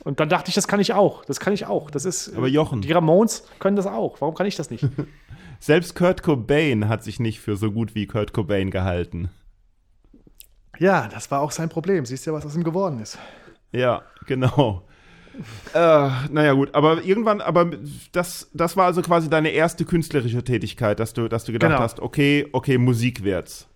Und 0.03 0.20
dann 0.20 0.30
dachte 0.30 0.49
ich, 0.49 0.56
das 0.56 0.68
kann 0.68 0.80
ich 0.80 0.93
auch. 0.93 1.26
Das 1.26 1.39
kann 1.39 1.51
ich 1.53 1.66
auch. 1.66 1.89
Das 1.89 2.06
ist. 2.06 2.36
Aber 2.38 2.47
Jochen. 2.47 2.82
Die 2.82 2.91
Ramones 2.91 3.47
können 3.60 3.76
das 3.76 3.88
auch. 3.88 4.22
Warum 4.22 4.36
kann 4.36 4.45
ich 4.45 4.56
das 4.56 4.70
nicht? 4.70 4.86
selbst 5.60 5.95
Kurt 5.95 6.24
Cobain 6.24 6.88
hat 6.88 7.03
sich 7.03 7.20
nicht 7.20 7.39
für 7.39 7.56
so 7.56 7.72
gut 7.72 7.95
wie 7.95 8.08
Kurt 8.08 8.34
Cobain 8.34 8.72
gehalten. 8.72 9.30
ja, 10.80 11.08
das 11.08 11.32
war 11.32 11.41
auch 11.41 11.51
sein 11.51 11.70
Problem. 11.70 12.06
Siehst 12.06 12.26
du 12.26 12.32
ja, 12.32 12.38
was 12.38 12.45
aus 12.45 12.56
ihm 12.56 12.64
geworden 12.64 12.99
ist. 12.99 13.18
Ja, 13.72 14.03
genau. 14.26 14.86
äh, 15.74 16.10
naja, 16.32 16.53
gut, 16.53 16.74
aber 16.74 17.03
irgendwann, 17.03 17.41
aber 17.41 17.72
das, 18.12 18.49
das 18.53 18.78
war 18.78 18.86
also 18.86 19.01
quasi 19.01 19.30
deine 19.30 19.49
erste 19.49 19.84
künstlerische 19.86 20.43
Tätigkeit, 20.43 20.99
dass 20.99 21.14
du, 21.14 21.28
dass 21.28 21.43
du 21.45 21.51
gedacht 21.51 21.72
Genau. 21.72 21.82
hast, 21.82 21.99
okay, 21.99 22.47
okay, 22.53 22.78
Musik 22.78 23.24
wird's. 23.24 23.68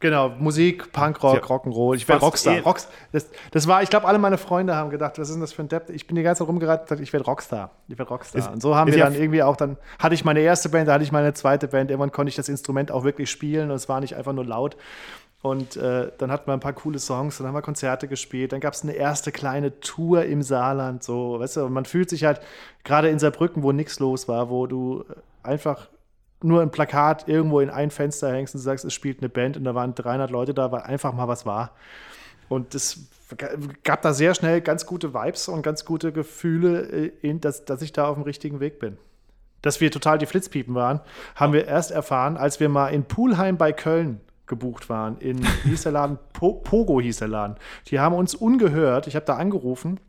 Genau, 0.00 0.28
Musik, 0.28 0.92
Punkrock, 0.92 1.34
Ja, 1.34 1.40
Rock'n'Roll. 1.40 1.96
Ich 1.96 2.06
fast 2.06 2.22
Rockstar. 2.22 2.54
eh- 2.56 2.60
Rocks, 2.60 2.88
das, 3.10 3.28
das 3.50 3.66
war, 3.66 3.82
ich 3.82 3.90
glaube, 3.90 4.06
alle 4.06 4.18
meine 4.18 4.38
Freunde 4.38 4.76
haben 4.76 4.90
gedacht, 4.90 5.18
was 5.18 5.28
ist 5.28 5.34
denn 5.34 5.40
das 5.40 5.52
für 5.52 5.62
ein 5.62 5.68
Depp? 5.68 5.90
Ich 5.90 6.06
bin 6.06 6.14
die 6.14 6.22
ganze 6.22 6.40
Zeit 6.40 6.48
rumgeraten 6.48 6.82
und 6.82 6.86
gesagt, 6.88 7.00
ich 7.02 7.12
werde 7.12 7.24
Rockstar. 7.26 7.72
Ich 7.88 7.98
werde 7.98 8.08
Rockstar. 8.08 8.38
Ist- 8.40 8.50
und 8.50 8.62
so 8.62 8.76
haben 8.76 8.92
wir 8.92 8.98
ja 8.98 9.06
dann 9.06 9.14
irgendwie 9.16 9.42
auch, 9.42 9.56
dann 9.56 9.76
hatte 9.98 10.14
ich 10.14 10.24
meine 10.24 10.40
erste 10.40 10.68
Band, 10.68 10.86
da 10.88 10.92
hatte 10.94 11.04
ich 11.04 11.10
meine 11.10 11.34
zweite 11.34 11.66
Band. 11.66 11.90
Irgendwann 11.90 12.12
konnte 12.12 12.28
ich 12.28 12.36
das 12.36 12.48
Instrument 12.48 12.92
auch 12.92 13.02
wirklich 13.02 13.28
spielen 13.28 13.70
und 13.70 13.76
es 13.76 13.88
war 13.88 14.00
nicht 14.00 14.14
einfach 14.14 14.32
nur 14.32 14.44
laut. 14.44 14.76
Und 15.42 15.76
äh, 15.76 16.10
dann 16.18 16.30
hatten 16.32 16.48
wir 16.48 16.52
ein 16.52 16.60
paar 16.60 16.72
coole 16.72 16.98
Songs, 16.98 17.38
dann 17.38 17.46
haben 17.46 17.54
wir 17.54 17.62
Konzerte 17.62 18.08
gespielt, 18.08 18.52
dann 18.52 18.58
gab 18.60 18.74
es 18.74 18.82
eine 18.82 18.92
erste 18.94 19.30
kleine 19.30 19.78
Tour 19.78 20.24
im 20.24 20.42
Saarland, 20.42 21.04
so, 21.04 21.38
weißt 21.38 21.58
du, 21.58 21.64
und 21.66 21.72
man 21.72 21.84
fühlt 21.84 22.10
sich 22.10 22.24
halt, 22.24 22.40
gerade 22.82 23.08
in 23.08 23.20
Saarbrücken, 23.20 23.62
wo 23.62 23.70
nichts 23.70 24.00
los 24.00 24.26
war, 24.26 24.50
wo 24.50 24.66
du 24.66 25.04
einfach 25.44 25.86
nur 26.42 26.62
ein 26.62 26.70
Plakat 26.70 27.28
irgendwo 27.28 27.60
in 27.60 27.70
ein 27.70 27.90
Fenster 27.90 28.32
hängst 28.32 28.54
und 28.54 28.60
sagst, 28.60 28.84
es 28.84 28.94
spielt 28.94 29.18
eine 29.18 29.28
Band 29.28 29.56
und 29.56 29.64
da 29.64 29.74
waren 29.74 29.94
300 29.94 30.30
Leute 30.30 30.54
da, 30.54 30.70
weil 30.70 30.82
einfach 30.82 31.12
mal 31.12 31.28
was 31.28 31.46
war. 31.46 31.72
Und 32.48 32.74
es 32.74 33.08
gab 33.84 34.02
da 34.02 34.12
sehr 34.12 34.34
schnell 34.34 34.60
ganz 34.60 34.86
gute 34.86 35.12
Vibes 35.12 35.48
und 35.48 35.62
ganz 35.62 35.84
gute 35.84 36.12
Gefühle, 36.12 37.10
äh, 37.22 37.34
dass, 37.38 37.64
dass 37.64 37.82
ich 37.82 37.92
da 37.92 38.08
auf 38.08 38.14
dem 38.14 38.22
richtigen 38.22 38.60
Weg 38.60 38.78
bin. 38.78 38.96
Dass 39.60 39.80
wir 39.80 39.90
total 39.90 40.18
die 40.18 40.26
Flitzpiepen 40.26 40.74
waren, 40.74 41.00
haben 41.34 41.52
wir 41.52 41.66
erst 41.66 41.90
erfahren, 41.90 42.36
als 42.36 42.60
wir 42.60 42.68
mal 42.68 42.88
in 42.88 43.04
Pulheim 43.04 43.56
bei 43.56 43.72
Köln 43.72 44.20
gebucht 44.46 44.88
waren. 44.88 45.18
In 45.18 45.44
hieß 45.64 45.82
der 45.82 45.92
Laden? 45.92 46.18
Po 46.32 46.54
Pogo 46.54 47.00
hieß 47.00 47.18
der 47.18 47.28
Laden. 47.28 47.56
Die 47.88 48.00
haben 48.00 48.14
uns 48.14 48.34
ungehört. 48.34 49.06
Ich 49.06 49.16
habe 49.16 49.26
da 49.26 49.36
angerufen, 49.36 50.00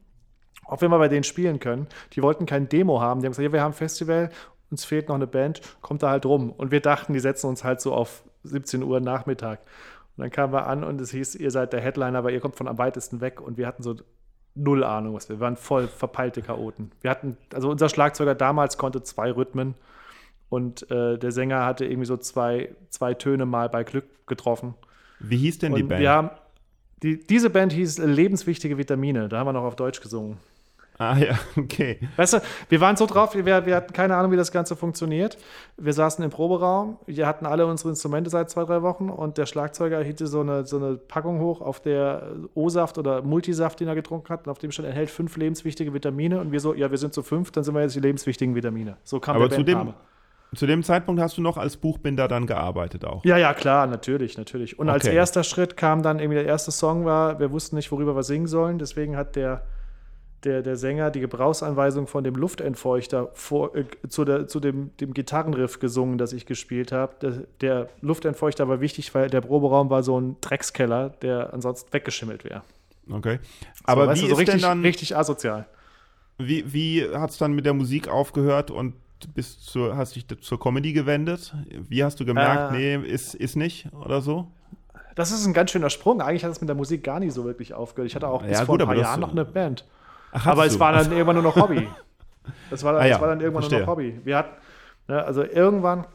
ob 0.65 0.81
wir 0.81 0.87
mal 0.87 0.99
bei 0.99 1.07
denen 1.09 1.23
spielen 1.23 1.59
können. 1.59 1.87
Die 2.13 2.21
wollten 2.21 2.45
kein 2.45 2.69
Demo 2.69 3.01
haben. 3.01 3.19
Die 3.19 3.25
haben 3.25 3.31
gesagt, 3.31 3.45
ja, 3.45 3.51
wir 3.51 3.61
haben 3.61 3.71
ein 3.71 3.77
Festival, 3.77 4.29
uns 4.71 4.85
fehlt 4.85 5.09
noch 5.09 5.15
eine 5.15 5.27
Band, 5.27 5.61
kommt 5.81 6.03
da 6.03 6.09
halt 6.09 6.25
rum. 6.25 6.51
Und 6.51 6.71
wir 6.71 6.81
dachten, 6.81 7.13
die 7.13 7.19
setzen 7.19 7.47
uns 7.47 7.63
halt 7.63 7.81
so 7.81 7.93
auf 7.93 8.23
17 8.43 8.83
Uhr 8.83 8.99
Nachmittag. 8.99 9.59
Und 10.15 10.23
dann 10.23 10.31
kamen 10.31 10.53
wir 10.53 10.67
an 10.67 10.83
und 10.83 10.99
es 11.01 11.11
hieß, 11.11 11.35
ihr 11.35 11.51
seid 11.51 11.73
der 11.73 11.81
Headliner, 11.81 12.19
aber 12.19 12.31
ihr 12.31 12.39
kommt 12.39 12.55
von 12.55 12.67
am 12.67 12.77
weitesten 12.77 13.21
weg. 13.21 13.41
Und 13.41 13.57
wir 13.57 13.67
hatten 13.67 13.83
so 13.83 13.95
null 14.55 14.83
Ahnung, 14.83 15.15
was 15.15 15.29
wir, 15.29 15.37
wir 15.37 15.41
waren 15.41 15.55
voll 15.55 15.87
verpeilte 15.87 16.41
Chaoten. 16.41 16.91
Wir 17.01 17.11
hatten, 17.11 17.37
also 17.53 17.69
unser 17.69 17.89
Schlagzeuger 17.89 18.35
damals 18.35 18.77
konnte 18.77 19.01
zwei 19.03 19.31
Rhythmen 19.31 19.75
und 20.49 20.89
äh, 20.91 21.17
der 21.17 21.31
Sänger 21.31 21.65
hatte 21.65 21.85
irgendwie 21.85 22.05
so 22.05 22.17
zwei, 22.17 22.75
zwei 22.89 23.13
Töne 23.13 23.45
mal 23.45 23.69
bei 23.69 23.83
Glück 23.83 24.05
getroffen. 24.27 24.73
Wie 25.19 25.37
hieß 25.37 25.59
denn 25.59 25.75
die 25.75 25.83
Und 25.83 25.89
Band? 25.89 26.01
wir 26.01 26.09
haben, 26.09 26.29
die, 27.03 27.25
diese 27.25 27.49
Band 27.49 27.71
hieß 27.73 27.99
Lebenswichtige 27.99 28.77
Vitamine. 28.77 29.29
Da 29.29 29.39
haben 29.39 29.47
wir 29.47 29.53
noch 29.53 29.63
auf 29.63 29.75
Deutsch 29.75 30.01
gesungen. 30.01 30.37
Ah 30.99 31.17
ja, 31.17 31.39
okay. 31.57 31.99
Weißt 32.15 32.33
du, 32.33 32.41
wir 32.69 32.79
waren 32.81 32.95
so 32.95 33.07
drauf, 33.07 33.33
wir, 33.33 33.65
wir 33.65 33.75
hatten 33.75 33.93
keine 33.93 34.15
Ahnung, 34.15 34.31
wie 34.31 34.37
das 34.37 34.51
Ganze 34.51 34.75
funktioniert. 34.75 35.37
Wir 35.77 35.93
saßen 35.93 36.23
im 36.23 36.29
Proberaum, 36.29 36.97
wir 37.07 37.25
hatten 37.25 37.45
alle 37.45 37.65
unsere 37.65 37.89
Instrumente 37.89 38.29
seit 38.29 38.49
zwei, 38.49 38.65
drei 38.65 38.83
Wochen 38.83 39.09
und 39.09 39.37
der 39.37 39.47
Schlagzeuger 39.47 40.01
hielt 40.03 40.19
so 40.19 40.41
eine, 40.41 40.65
so 40.65 40.77
eine 40.77 40.97
Packung 40.97 41.39
hoch, 41.39 41.61
auf 41.61 41.79
der 41.79 42.33
O-Saft 42.53 42.97
oder 42.97 43.21
Multisaft, 43.23 43.79
den 43.79 43.87
er 43.87 43.95
getrunken 43.95 44.29
hat, 44.29 44.45
und 44.45 44.51
auf 44.51 44.59
dem 44.59 44.71
stand, 44.71 44.87
enthält 44.87 45.09
fünf 45.09 45.35
lebenswichtige 45.37 45.93
Vitamine 45.93 46.39
und 46.39 46.51
wir 46.51 46.59
so, 46.59 46.73
ja, 46.73 46.91
wir 46.91 46.97
sind 46.97 47.13
zu 47.13 47.23
fünf, 47.23 47.51
dann 47.51 47.63
sind 47.63 47.73
wir 47.73 47.81
jetzt 47.81 47.95
die 47.95 48.01
lebenswichtigen 48.01 48.53
Vitamine. 48.53 48.97
So 49.03 49.19
kam 49.19 49.37
Aber 49.37 49.47
der 49.47 49.57
zu 49.57 49.63
dem, 49.63 49.93
zu 50.55 50.65
dem 50.65 50.83
Zeitpunkt 50.83 51.21
hast 51.21 51.37
du 51.37 51.41
noch 51.41 51.57
als 51.57 51.77
Buchbinder 51.77 52.27
dann 52.27 52.45
gearbeitet 52.47 53.05
auch. 53.05 53.23
Ja, 53.23 53.37
ja, 53.37 53.53
klar, 53.53 53.87
natürlich, 53.87 54.37
natürlich. 54.37 54.77
Und 54.79 54.89
als 54.89 55.05
Okay. 55.05 55.15
erster 55.15 55.43
Schritt 55.43 55.77
kam 55.77 56.03
dann 56.03 56.19
irgendwie 56.19 56.39
der 56.39 56.45
erste 56.45 56.71
Song 56.71 57.05
war, 57.05 57.39
wir 57.39 57.51
wussten 57.51 57.75
nicht, 57.75 57.91
worüber 57.91 58.15
wir 58.15 58.23
singen 58.23 58.47
sollen, 58.47 58.79
deswegen 58.79 59.15
hat 59.15 59.35
der 59.35 59.61
der, 60.43 60.61
der 60.61 60.75
Sänger 60.75 61.11
die 61.11 61.19
Gebrauchsanweisung 61.19 62.07
von 62.07 62.23
dem 62.23 62.35
Luftentfeuchter 62.35 63.29
vor, 63.33 63.75
äh, 63.75 63.85
zu, 64.07 64.25
der, 64.25 64.47
zu 64.47 64.59
dem, 64.59 64.91
dem 64.97 65.13
Gitarrenriff 65.13 65.79
gesungen, 65.79 66.17
das 66.17 66.33
ich 66.33 66.45
gespielt 66.45 66.91
habe. 66.91 67.13
Der, 67.21 67.31
der, 67.61 67.89
Luftentfeuchter 68.01 68.67
war 68.67 68.79
wichtig, 68.79 69.13
weil 69.13 69.29
der 69.29 69.41
Proberaum 69.41 69.89
war 69.89 70.03
so 70.03 70.19
ein 70.19 70.37
Dreckskeller, 70.41 71.09
der 71.21 71.53
ansonsten 71.53 71.91
weggeschimmelt 71.91 72.43
wäre. 72.43 72.61
Okay. 73.11 73.39
Aber 73.83 74.15
so, 74.15 74.21
wie 74.23 74.27
du, 74.27 74.33
ist 74.33 74.39
richtig, 74.39 74.55
denn 74.55 74.61
dann, 74.61 74.81
richtig 74.81 75.15
asozial. 75.17 75.65
wie, 76.37 76.71
wie 76.71 77.09
hat 77.09 77.31
es 77.31 77.37
dann 77.37 77.53
mit 77.53 77.65
der 77.65 77.73
Musik 77.73 78.07
aufgehört 78.07 78.71
und 78.71 78.93
bist 79.33 79.65
zur, 79.65 79.97
hast 79.97 80.15
dich 80.15 80.25
zur 80.41 80.59
Comedy 80.59 80.93
gewendet? 80.93 81.53
Wie 81.67 82.03
hast 82.03 82.19
du 82.19 82.25
gemerkt, 82.25 82.73
Äh. 82.73 82.97
nee, 82.97 83.07
ist, 83.07 83.35
ist 83.35 83.55
nicht 83.57 83.89
oder 83.93 84.21
so? 84.21 84.47
Das 85.15 85.31
ist 85.31 85.45
ein 85.45 85.53
ganz 85.53 85.71
schöner 85.71 85.89
Sprung. 85.89 86.21
Eigentlich 86.21 86.45
hat 86.45 86.51
es 86.51 86.61
mit 86.61 86.69
der 86.69 86.77
Musik 86.77 87.03
gar 87.03 87.19
nicht 87.19 87.33
so 87.33 87.43
wirklich 87.43 87.73
aufgehört. 87.73 88.09
Ich 88.09 88.15
hatte 88.15 88.29
auch 88.29 88.41
bis 88.41 88.51
Ja, 88.57 88.65
vor 88.65 88.75
gut, 88.75 88.81
ein 88.83 88.87
paar 88.87 88.95
Jahren 88.95 89.19
noch 89.19 89.31
eine 89.31 89.43
Band. 89.43 89.83
Ach, 90.31 90.47
Aber 90.47 90.65
es 90.65 90.73
du? 90.73 90.79
war 90.79 90.91
dann 90.93 91.11
irgendwann 91.11 91.35
nur 91.35 91.43
noch 91.43 91.55
Hobby. 91.55 91.87
Das 92.71 92.83
war, 92.83 92.95
Ah 92.95 92.99
das 92.99 93.09
ja, 93.09 93.21
war 93.21 93.27
dann 93.27 93.41
irgendwann 93.41 93.61
nur 93.61 93.69
verstehe. 93.69 93.79
noch 93.81 93.87
Hobby. 93.87 94.19
Wir 94.23 94.37
hatten, 94.37 94.55
ne, 95.07 95.23
also 95.23 95.43
irgendwann, 95.43 96.05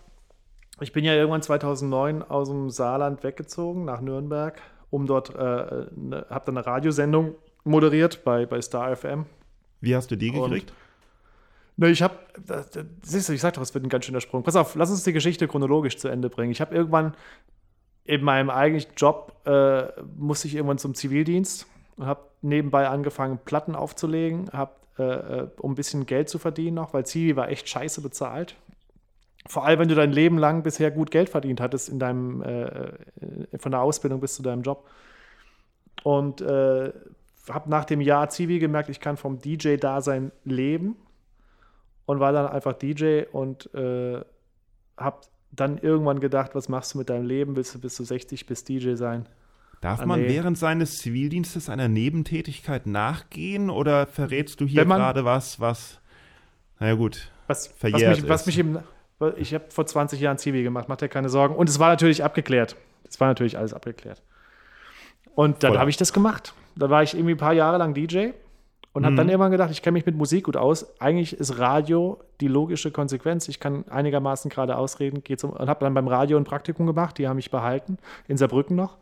ich 0.80 0.92
bin 0.92 1.04
ja 1.04 1.12
irgendwann 1.14 1.42
2009 1.42 2.22
aus 2.22 2.48
dem 2.48 2.70
Saarland 2.70 3.22
weggezogen 3.22 3.84
nach 3.84 4.00
Nürnberg, 4.00 4.60
um 4.90 5.06
dort, 5.06 5.30
äh, 5.34 5.86
ne, 5.94 6.26
habe 6.30 6.44
dann 6.46 6.56
eine 6.56 6.66
Radiosendung 6.66 7.34
moderiert 7.64 8.24
bei, 8.24 8.46
bei 8.46 8.60
Star 8.62 8.94
FM. 8.96 9.26
Wie 9.80 9.94
hast 9.94 10.10
du 10.10 10.16
die 10.16 10.30
Und- 10.30 10.42
gekriegt? 10.50 10.72
Ne, 11.76 11.88
ich 11.90 12.02
habe, 12.02 12.14
siehst 13.02 13.28
du, 13.28 13.32
ich 13.32 13.40
sag 13.40 13.54
doch, 13.54 13.62
es 13.62 13.74
wird 13.74 13.84
ein 13.84 13.88
ganz 13.88 14.04
schöner 14.04 14.20
Sprung. 14.20 14.42
Pass 14.44 14.54
auf, 14.56 14.74
lass 14.76 14.90
uns 14.90 15.02
die 15.04 15.12
Geschichte 15.12 15.46
chronologisch 15.48 15.96
zu 15.98 16.08
Ende 16.08 16.30
bringen. 16.30 16.50
Ich 16.52 16.60
habe 16.60 16.74
irgendwann 16.74 17.14
in 18.04 18.22
meinem 18.22 18.50
eigentlichen 18.50 18.92
Job, 18.96 19.32
äh, 19.46 19.84
musste 20.16 20.46
ich 20.48 20.54
irgendwann 20.56 20.78
zum 20.78 20.94
Zivildienst 20.94 21.66
und 21.96 22.06
habe 22.06 22.22
nebenbei 22.42 22.88
angefangen, 22.88 23.38
Platten 23.44 23.74
aufzulegen, 23.74 24.50
hab, 24.52 24.86
äh, 24.98 25.02
äh, 25.02 25.48
um 25.58 25.72
ein 25.72 25.74
bisschen 25.74 26.06
Geld 26.06 26.28
zu 26.28 26.38
verdienen 26.38 26.74
noch, 26.74 26.94
weil 26.94 27.06
Zivi 27.06 27.36
war 27.36 27.48
echt 27.48 27.68
scheiße 27.68 28.00
bezahlt. 28.00 28.56
Vor 29.46 29.64
allem, 29.64 29.80
wenn 29.80 29.88
du 29.88 29.94
dein 29.94 30.12
Leben 30.12 30.38
lang 30.38 30.62
bisher 30.62 30.90
gut 30.90 31.10
Geld 31.10 31.28
verdient 31.28 31.60
hattest 31.60 31.88
in 31.88 31.98
deinem, 31.98 32.42
äh, 32.42 32.64
äh, 32.64 32.92
von 33.58 33.72
der 33.72 33.82
Ausbildung 33.82 34.20
bis 34.20 34.34
zu 34.34 34.42
deinem 34.42 34.62
Job. 34.62 34.88
Und 36.02 36.40
äh, 36.40 36.92
habe 37.48 37.70
nach 37.70 37.84
dem 37.84 38.00
Jahr 38.00 38.30
Zivi 38.30 38.58
gemerkt, 38.58 38.88
ich 38.88 39.00
kann 39.00 39.16
vom 39.16 39.38
DJ-Dasein 39.38 40.32
leben 40.44 40.96
und 42.06 42.20
war 42.20 42.32
dann 42.32 42.46
einfach 42.46 42.72
DJ 42.72 43.24
und 43.32 43.72
äh, 43.74 44.20
habe 44.96 45.20
dann 45.52 45.78
irgendwann 45.78 46.20
gedacht, 46.20 46.54
was 46.54 46.68
machst 46.68 46.94
du 46.94 46.98
mit 46.98 47.10
deinem 47.10 47.26
Leben? 47.26 47.56
Willst 47.56 47.74
du 47.74 47.80
bis 47.80 47.94
zu 47.94 48.04
60 48.04 48.46
bis 48.46 48.64
DJ 48.64 48.94
sein? 48.94 49.26
Darf 49.84 50.00
Ah, 50.00 50.06
man 50.06 50.22
nee. 50.22 50.28
während 50.28 50.56
seines 50.56 50.96
Zivildienstes 50.96 51.68
einer 51.68 51.88
Nebentätigkeit 51.88 52.86
nachgehen 52.86 53.68
oder 53.68 54.06
verrätst 54.06 54.60
du 54.62 54.66
hier 54.66 54.86
gerade 54.86 55.26
was, 55.26 55.60
was. 55.60 56.00
Naja, 56.80 56.94
gut. 56.94 57.30
Was, 57.48 57.68
was 57.68 57.76
Verjährt 57.78 58.22
mich, 58.22 58.28
was 58.30 58.40
ist. 58.42 58.46
mich 58.46 58.58
im, 58.60 58.78
ich 59.36 59.52
habe 59.52 59.64
vor 59.68 59.84
20 59.84 60.18
Jahren 60.20 60.38
Zivi 60.38 60.62
gemacht, 60.62 60.86
mach 60.88 60.96
dir 60.96 61.08
keine 61.08 61.28
Sorgen. 61.28 61.54
Und 61.54 61.68
es 61.68 61.78
war 61.78 61.90
natürlich 61.90 62.24
abgeklärt. 62.24 62.76
Es 63.06 63.20
war 63.20 63.28
natürlich 63.28 63.58
alles 63.58 63.74
abgeklärt. 63.74 64.22
Und 65.34 65.62
dann 65.62 65.76
habe 65.78 65.90
ich 65.90 65.96
das 65.98 66.12
gemacht. 66.14 66.54
Da 66.76 66.88
war 66.90 67.02
ich 67.02 67.12
irgendwie 67.14 67.34
ein 67.34 67.38
paar 67.38 67.52
Jahre 67.52 67.76
lang 67.76 67.92
DJ 67.92 68.30
und 68.94 69.04
habe 69.04 69.12
Mhm. 69.12 69.16
dann 69.18 69.28
irgendwann 69.28 69.50
gedacht, 69.50 69.70
ich 69.70 69.82
kenne 69.82 69.92
mich 69.94 70.06
mit 70.06 70.16
Musik 70.16 70.44
gut 70.44 70.56
aus. 70.56 70.98
Eigentlich 71.00 71.34
ist 71.38 71.58
Radio 71.58 72.20
die 72.40 72.48
logische 72.48 72.90
Konsequenz. 72.90 73.48
Ich 73.48 73.60
kann 73.60 73.84
einigermaßen 73.88 74.50
gerade 74.50 74.76
ausreden. 74.78 75.22
Geht's 75.24 75.44
um, 75.44 75.50
und 75.50 75.68
habe 75.68 75.84
dann 75.84 75.92
beim 75.92 76.08
Radio 76.08 76.38
ein 76.38 76.44
Praktikum 76.44 76.86
gemacht. 76.86 77.18
Die 77.18 77.28
haben 77.28 77.36
mich 77.36 77.50
behalten, 77.50 77.98
in 78.28 78.36
Saarbrücken 78.38 78.76
noch. 78.76 78.96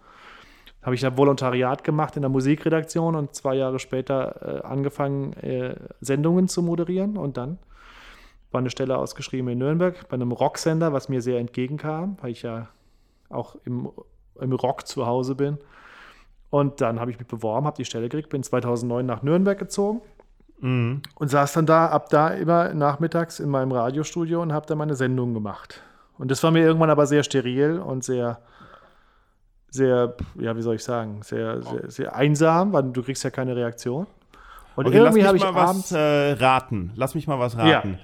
Habe 0.83 0.95
ich 0.95 1.01
da 1.01 1.16
Volontariat 1.16 1.85
gemacht 1.85 2.16
in 2.16 2.22
der 2.22 2.28
Musikredaktion 2.28 3.14
und 3.14 3.35
zwei 3.35 3.55
Jahre 3.55 3.78
später 3.78 4.62
äh, 4.64 4.66
angefangen, 4.66 5.33
äh, 5.35 5.76
Sendungen 6.01 6.49
zu 6.49 6.62
moderieren. 6.62 7.16
Und 7.16 7.37
dann 7.37 7.59
war 8.51 8.59
eine 8.61 8.70
Stelle 8.70 8.99
ausgeschrieben 8.99 9.49
in 9.49 9.59
Nürnberg 9.59 10.09
bei 10.09 10.14
einem 10.14 10.33
Rocksender, 10.33 10.93
was 10.93 11.09
mir 11.09 11.22
sehr 11.22 11.39
entgegenkam, 11.39 12.16
weil 12.20 12.33
ich 12.33 12.43
ja 12.43 12.68
auch 13.28 13.57
im, 13.64 13.91
im 14.41 14.53
Rock 14.53 14.87
zu 14.87 15.07
Hause 15.07 15.37
bin. 15.37 15.59
Und 16.51 16.80
dann 16.80 17.01
habe 17.01 17.11
ich 17.11 17.18
mich 17.18 17.28
beworben, 17.28 17.66
habe 17.66 17.76
die 17.76 17.85
Stelle 17.85 18.09
gekriegt, 18.09 18.28
bin 18.28 18.43
2009 18.43 19.07
nach 19.07 19.22
Nürnberg 19.22 19.59
gezogen 19.59 20.03
Mhm. 20.62 21.03
und 21.16 21.28
saß 21.28 21.55
dann 21.55 21.66
da 21.66 21.89
ab 21.89 22.09
da 22.09 22.28
immer 22.28 22.72
nachmittags 22.72 23.41
in 23.41 23.49
meinem 23.51 23.72
Radiostudio 23.72 24.41
und 24.41 24.53
habe 24.53 24.64
da 24.64 24.76
meine 24.76 24.95
Sendungen 24.95 25.35
gemacht. 25.35 25.83
Und 26.18 26.30
das 26.30 26.43
war 26.45 26.53
mir 26.53 26.61
irgendwann 26.61 26.91
aber 26.91 27.07
sehr 27.07 27.24
steril 27.24 27.80
und 27.80 28.05
sehr, 28.05 28.39
sehr, 29.72 30.14
ja, 30.38 30.56
wie 30.56 30.62
soll 30.62 30.76
ich 30.76 30.84
sagen, 30.84 31.20
sehr, 31.22 31.60
sehr, 31.62 31.90
sehr 31.90 32.14
einsam, 32.14 32.72
weil 32.72 32.84
du 32.84 33.02
kriegst 33.02 33.24
ja 33.24 33.30
keine 33.30 33.56
Reaktion. 33.56 34.06
Und 34.76 34.86
Okay, 34.86 34.98
lass 34.98 35.14
irgendwie 35.14 35.18
mich 35.18 35.26
habe 35.26 35.36
ich 35.38 35.42
mal 35.42 35.54
was 35.54 35.70
abends. 35.70 35.92
äh, 35.92 36.32
raten. 36.44 36.92
Lass 36.94 37.14
mich 37.14 37.26
mal 37.26 37.38
was 37.38 37.54
Ja. 37.54 37.76
raten. 37.78 37.98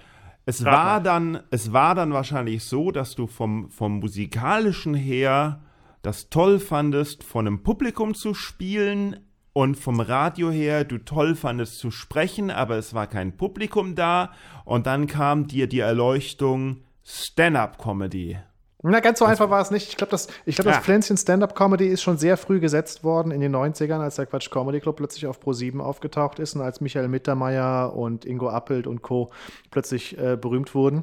Es 0.46 0.64
Rat 0.64 0.72
war 0.74 0.84
mal. 0.94 1.02
dann, 1.02 1.40
es 1.50 1.72
war 1.74 1.94
dann 1.94 2.12
wahrscheinlich 2.12 2.64
so, 2.64 2.90
dass 2.90 3.14
du 3.14 3.26
vom, 3.26 3.70
vom 3.70 3.98
musikalischen 4.00 4.94
her 4.94 5.60
das 6.02 6.30
toll 6.30 6.58
fandest, 6.58 7.22
von 7.22 7.46
einem 7.46 7.62
Publikum 7.62 8.14
zu 8.14 8.32
spielen 8.32 9.20
und 9.52 9.76
vom 9.76 10.00
Radio 10.00 10.50
her 10.50 10.84
du 10.84 10.98
toll 10.98 11.34
fandest 11.34 11.78
zu 11.78 11.90
sprechen, 11.90 12.50
aber 12.50 12.76
es 12.76 12.94
war 12.94 13.06
kein 13.08 13.36
Publikum 13.36 13.94
da 13.94 14.30
und 14.64 14.86
dann 14.86 15.06
kam 15.06 15.48
dir 15.48 15.66
die 15.68 15.80
Erleuchtung 15.80 16.82
Stand-up-Comedy. 17.04 18.38
Na, 18.82 19.00
ganz 19.00 19.18
so 19.18 19.24
einfach 19.24 19.50
war 19.50 19.60
es 19.60 19.72
nicht. 19.72 19.88
Ich 19.88 19.96
glaube, 19.96 20.12
das, 20.12 20.28
ich 20.46 20.54
glaub, 20.54 20.66
das 20.66 20.76
Ja. 20.76 20.82
Pflänzchen 20.82 21.16
Stand-Up-Comedy 21.16 21.88
ist 21.88 22.02
schon 22.02 22.16
sehr 22.16 22.36
früh 22.36 22.60
gesetzt 22.60 23.02
worden 23.02 23.32
in 23.32 23.40
den 23.40 23.54
90ern, 23.54 23.98
als 23.98 24.16
der 24.16 24.26
Quatsch 24.26 24.50
Comedy 24.50 24.78
Club 24.80 24.96
plötzlich 24.96 25.26
auf 25.26 25.40
Pro7 25.40 25.80
aufgetaucht 25.80 26.38
ist 26.38 26.54
und 26.54 26.62
als 26.62 26.80
Michael 26.80 27.08
Mittermeier 27.08 27.92
und 27.94 28.24
Ingo 28.24 28.48
Appelt 28.50 28.86
und 28.86 29.02
Co. 29.02 29.30
plötzlich 29.72 30.16
äh, 30.16 30.36
berühmt 30.36 30.74
wurden. 30.76 31.02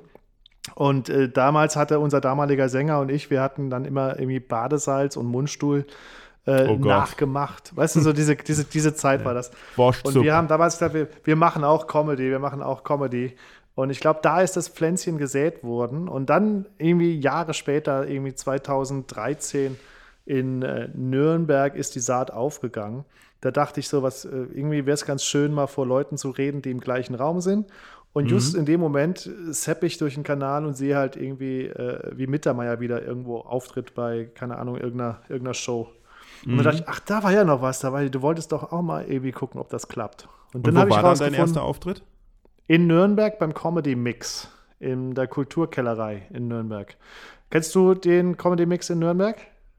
Und 0.74 1.10
äh, 1.10 1.30
damals 1.30 1.76
hatte 1.76 2.00
unser 2.00 2.22
damaliger 2.22 2.70
Sänger 2.70 3.00
und 3.00 3.12
ich, 3.12 3.30
wir 3.30 3.42
hatten 3.42 3.70
dann 3.70 3.86
immer 3.86 4.18
irgendwie 4.18 4.40
Badesalz 4.40 5.18
und 5.18 5.28
Mundstuhl 5.28 5.86
äh, 6.46 6.68
Oh 6.68 6.76
nachgemacht. 6.76 7.76
Weißt 7.76 7.96
du, 7.98 8.02
so 8.02 8.14
diese, 8.14 8.36
diese, 8.48 8.64
diese 8.66 8.96
Zeit 8.96 9.26
war 9.26 9.34
das. 9.34 9.52
Borscht 9.76 10.06
Und 10.06 10.24
wir 10.24 10.34
haben 10.34 10.48
damals 10.48 10.76
gesagt, 10.76 10.94
wir, 10.94 11.08
wir 11.24 11.36
machen 11.36 11.64
auch 11.64 11.88
Comedy, 11.88 12.30
wir 12.30 12.40
machen 12.40 12.62
auch 12.62 12.84
Comedy. 12.84 13.36
Und 13.76 13.90
ich 13.90 14.00
glaube, 14.00 14.22
da 14.24 14.42
ist 14.42 14.56
das 14.56 14.70
Pflänzchen 14.70 15.18
gesät 15.18 15.64
worden. 15.64 16.08
Und 16.08 16.30
dann 16.30 16.66
irgendwie 16.78 17.20
Jahre 17.20 17.54
später, 17.54 18.08
irgendwie 18.08 18.34
2013 18.34 19.78
in 20.26 20.62
äh, 20.64 20.90
Nürnberg 20.94 21.76
ist 21.76 21.96
die 21.96 22.00
Saat 22.00 22.32
aufgegangen. 22.32 23.06
Da 23.42 23.52
dachte 23.52 23.80
ich 23.80 23.90
so, 23.90 24.02
was, 24.02 24.26
äh, 24.26 24.30
irgendwie 24.54 24.86
wäre 24.86 24.96
es 24.96 25.06
ganz 25.06 25.24
schön, 25.24 25.54
mal 25.54 25.68
vor 25.68 25.86
Leuten 25.86 26.18
zu 26.18 26.30
reden, 26.30 26.62
die 26.62 26.72
im 26.72 26.80
gleichen 26.80 27.16
Raum 27.16 27.42
sind. 27.42 27.68
Und 28.14 28.32
just 28.32 28.56
in 28.56 28.66
dem 28.66 28.80
Moment 28.80 29.28
äh, 29.28 29.52
sepp 29.52 29.84
ich 29.84 29.98
durch 29.98 30.14
den 30.14 30.24
Kanal 30.24 30.66
und 30.66 30.76
sehe 30.76 30.96
halt 30.96 31.18
irgendwie, 31.18 31.66
äh, 31.66 32.12
wie 32.16 32.28
Mittermeier 32.28 32.80
wieder 32.80 33.04
irgendwo 33.06 33.40
auftritt 33.40 33.94
bei, 33.94 34.30
keine 34.34 34.58
Ahnung, 34.58 34.78
irgendeiner, 34.78 35.20
irgendeiner 35.28 35.54
Show. 35.54 35.90
Und 36.46 36.58
dann 36.58 36.64
dachte 36.64 36.78
ich, 36.78 36.88
ach, 36.88 37.00
da 37.02 37.24
war 37.24 37.34
ja 37.34 37.44
noch 37.44 37.62
was 37.62 37.80
dabei. 37.80 38.08
Du 38.08 38.22
wolltest 38.22 38.52
doch 38.52 38.72
auch 38.72 38.82
mal 38.82 39.04
irgendwie 39.06 39.32
gucken, 39.32 39.60
ob 39.60 39.70
das 39.70 39.88
klappt. 39.88 40.30
Und 40.54 40.66
Und 40.66 40.68
dann 40.68 40.78
habe 40.78 40.90
ich 40.90 40.96
war 40.96 41.04
dann 41.04 41.18
dein 41.18 41.34
erster 41.34 41.64
Auftritt? 41.64 42.04
In 42.68 42.88
Nürnberg 42.88 43.38
beim 43.40 43.54
Comedy 43.54 43.96
Mix, 43.96 44.50
in 44.80 45.14
der 45.16 45.28
Kulturkellerei 45.28 46.24
in 46.34 46.48
Nürnberg. 46.48 46.96
Kennst 47.50 47.74
du 47.76 47.94
den 47.94 48.38
Comedy 48.38 48.66
Mix 48.66 48.90
in 48.90 49.00
Nürnberg? 49.00 49.38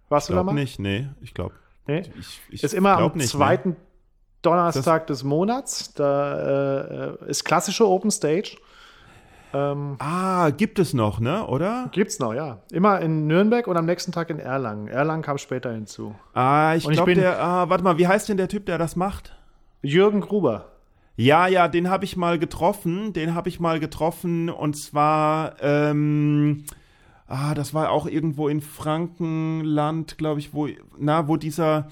Warst 0.08 0.26
Ich 0.26 0.28
du 0.28 0.32
da 0.34 0.42
glaube 0.42 0.54
mal? 0.54 0.60
nicht, 0.60 0.78
nee, 0.78 1.08
ich 1.20 1.34
glaube. 1.34 1.54
Nee? 1.86 2.02
Ich, 2.18 2.40
ich 2.50 2.62
Ist 2.64 2.74
immer 2.74 2.96
am 2.98 3.12
nicht, 3.14 3.28
zweiten 3.28 3.76
Donnerstag 4.42 5.06
des 5.08 5.24
Monats. 5.24 5.94
Da 5.94 7.14
äh, 7.22 7.28
ist 7.30 7.44
klassische 7.44 7.86
Open 7.86 8.10
Stage. 8.10 8.56
Ähm. 9.52 9.96
Ah, 10.00 10.50
gibt 10.50 10.78
es 10.78 10.92
noch, 10.94 11.18
ne, 11.20 11.46
oder? 11.46 11.88
gibt's 11.92 12.18
noch, 12.18 12.34
ja. 12.34 12.58
Immer 12.72 13.00
in 13.00 13.26
Nürnberg 13.26 13.66
und 13.68 13.76
am 13.76 13.86
nächsten 13.86 14.12
Tag 14.12 14.30
in 14.30 14.38
Erlangen. 14.38 14.88
Erlangen 14.88 15.22
kam 15.22 15.38
später 15.38 15.72
hinzu. 15.72 16.14
Ah, 16.34 16.74
ich 16.76 16.86
glaube, 16.88 17.12
bin- 17.12 17.20
der, 17.20 17.40
ah, 17.42 17.68
warte 17.68 17.82
mal, 17.84 17.98
wie 17.98 18.06
heißt 18.08 18.28
denn 18.28 18.36
der 18.36 18.48
Typ, 18.48 18.66
der 18.66 18.78
das 18.78 18.96
macht? 18.96 19.34
Jürgen 19.82 20.20
Gruber. 20.20 20.66
Ja, 21.16 21.46
ja, 21.46 21.66
den 21.66 21.88
habe 21.88 22.04
ich 22.04 22.16
mal 22.16 22.38
getroffen, 22.38 23.14
den 23.14 23.34
habe 23.34 23.48
ich 23.48 23.58
mal 23.58 23.80
getroffen 23.80 24.50
und 24.50 24.76
zwar, 24.76 25.56
ähm, 25.62 26.64
ah, 27.26 27.54
das 27.54 27.72
war 27.72 27.90
auch 27.90 28.06
irgendwo 28.06 28.48
in 28.48 28.60
Frankenland, 28.60 30.18
glaube 30.18 30.40
ich, 30.40 30.52
wo, 30.52 30.68
na, 30.98 31.26
wo 31.26 31.38
dieser, 31.38 31.90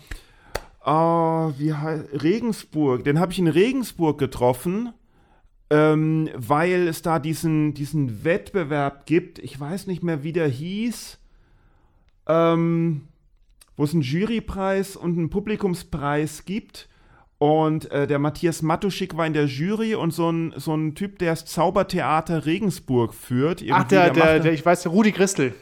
ah, 0.82 1.52
wie 1.56 1.72
heißt, 1.72 2.22
Regensburg, 2.22 3.04
den 3.04 3.18
habe 3.18 3.32
ich 3.32 3.38
in 3.38 3.48
Regensburg 3.48 4.18
getroffen, 4.18 4.92
ähm, 5.70 6.28
weil 6.34 6.86
es 6.86 7.00
da 7.00 7.18
diesen, 7.18 7.72
diesen 7.72 8.24
Wettbewerb 8.24 9.06
gibt, 9.06 9.38
ich 9.38 9.58
weiß 9.58 9.86
nicht 9.86 10.02
mehr, 10.02 10.22
wie 10.22 10.34
der 10.34 10.48
hieß, 10.48 11.18
ähm, 12.26 13.08
wo 13.74 13.84
es 13.84 13.94
einen 13.94 14.02
Jurypreis 14.02 14.96
und 14.96 15.16
einen 15.16 15.30
Publikumspreis 15.30 16.44
gibt. 16.44 16.90
Und 17.44 17.90
äh, 17.90 18.06
der 18.06 18.18
Matthias 18.18 18.62
Matuschik 18.62 19.18
war 19.18 19.26
in 19.26 19.34
der 19.34 19.44
Jury 19.44 19.94
und 19.96 20.12
so 20.12 20.30
ein, 20.30 20.54
so 20.56 20.74
ein 20.74 20.94
Typ, 20.94 21.18
der 21.18 21.32
das 21.32 21.44
Zaubertheater 21.44 22.46
Regensburg 22.46 23.12
führt. 23.12 23.60
Ach, 23.60 23.66
irgendwie, 23.66 23.88
der, 23.96 24.10
der, 24.10 24.24
macht- 24.36 24.44
der, 24.46 24.52
ich 24.54 24.64
weiß, 24.64 24.86
Rudi 24.86 25.12
Christel. 25.12 25.52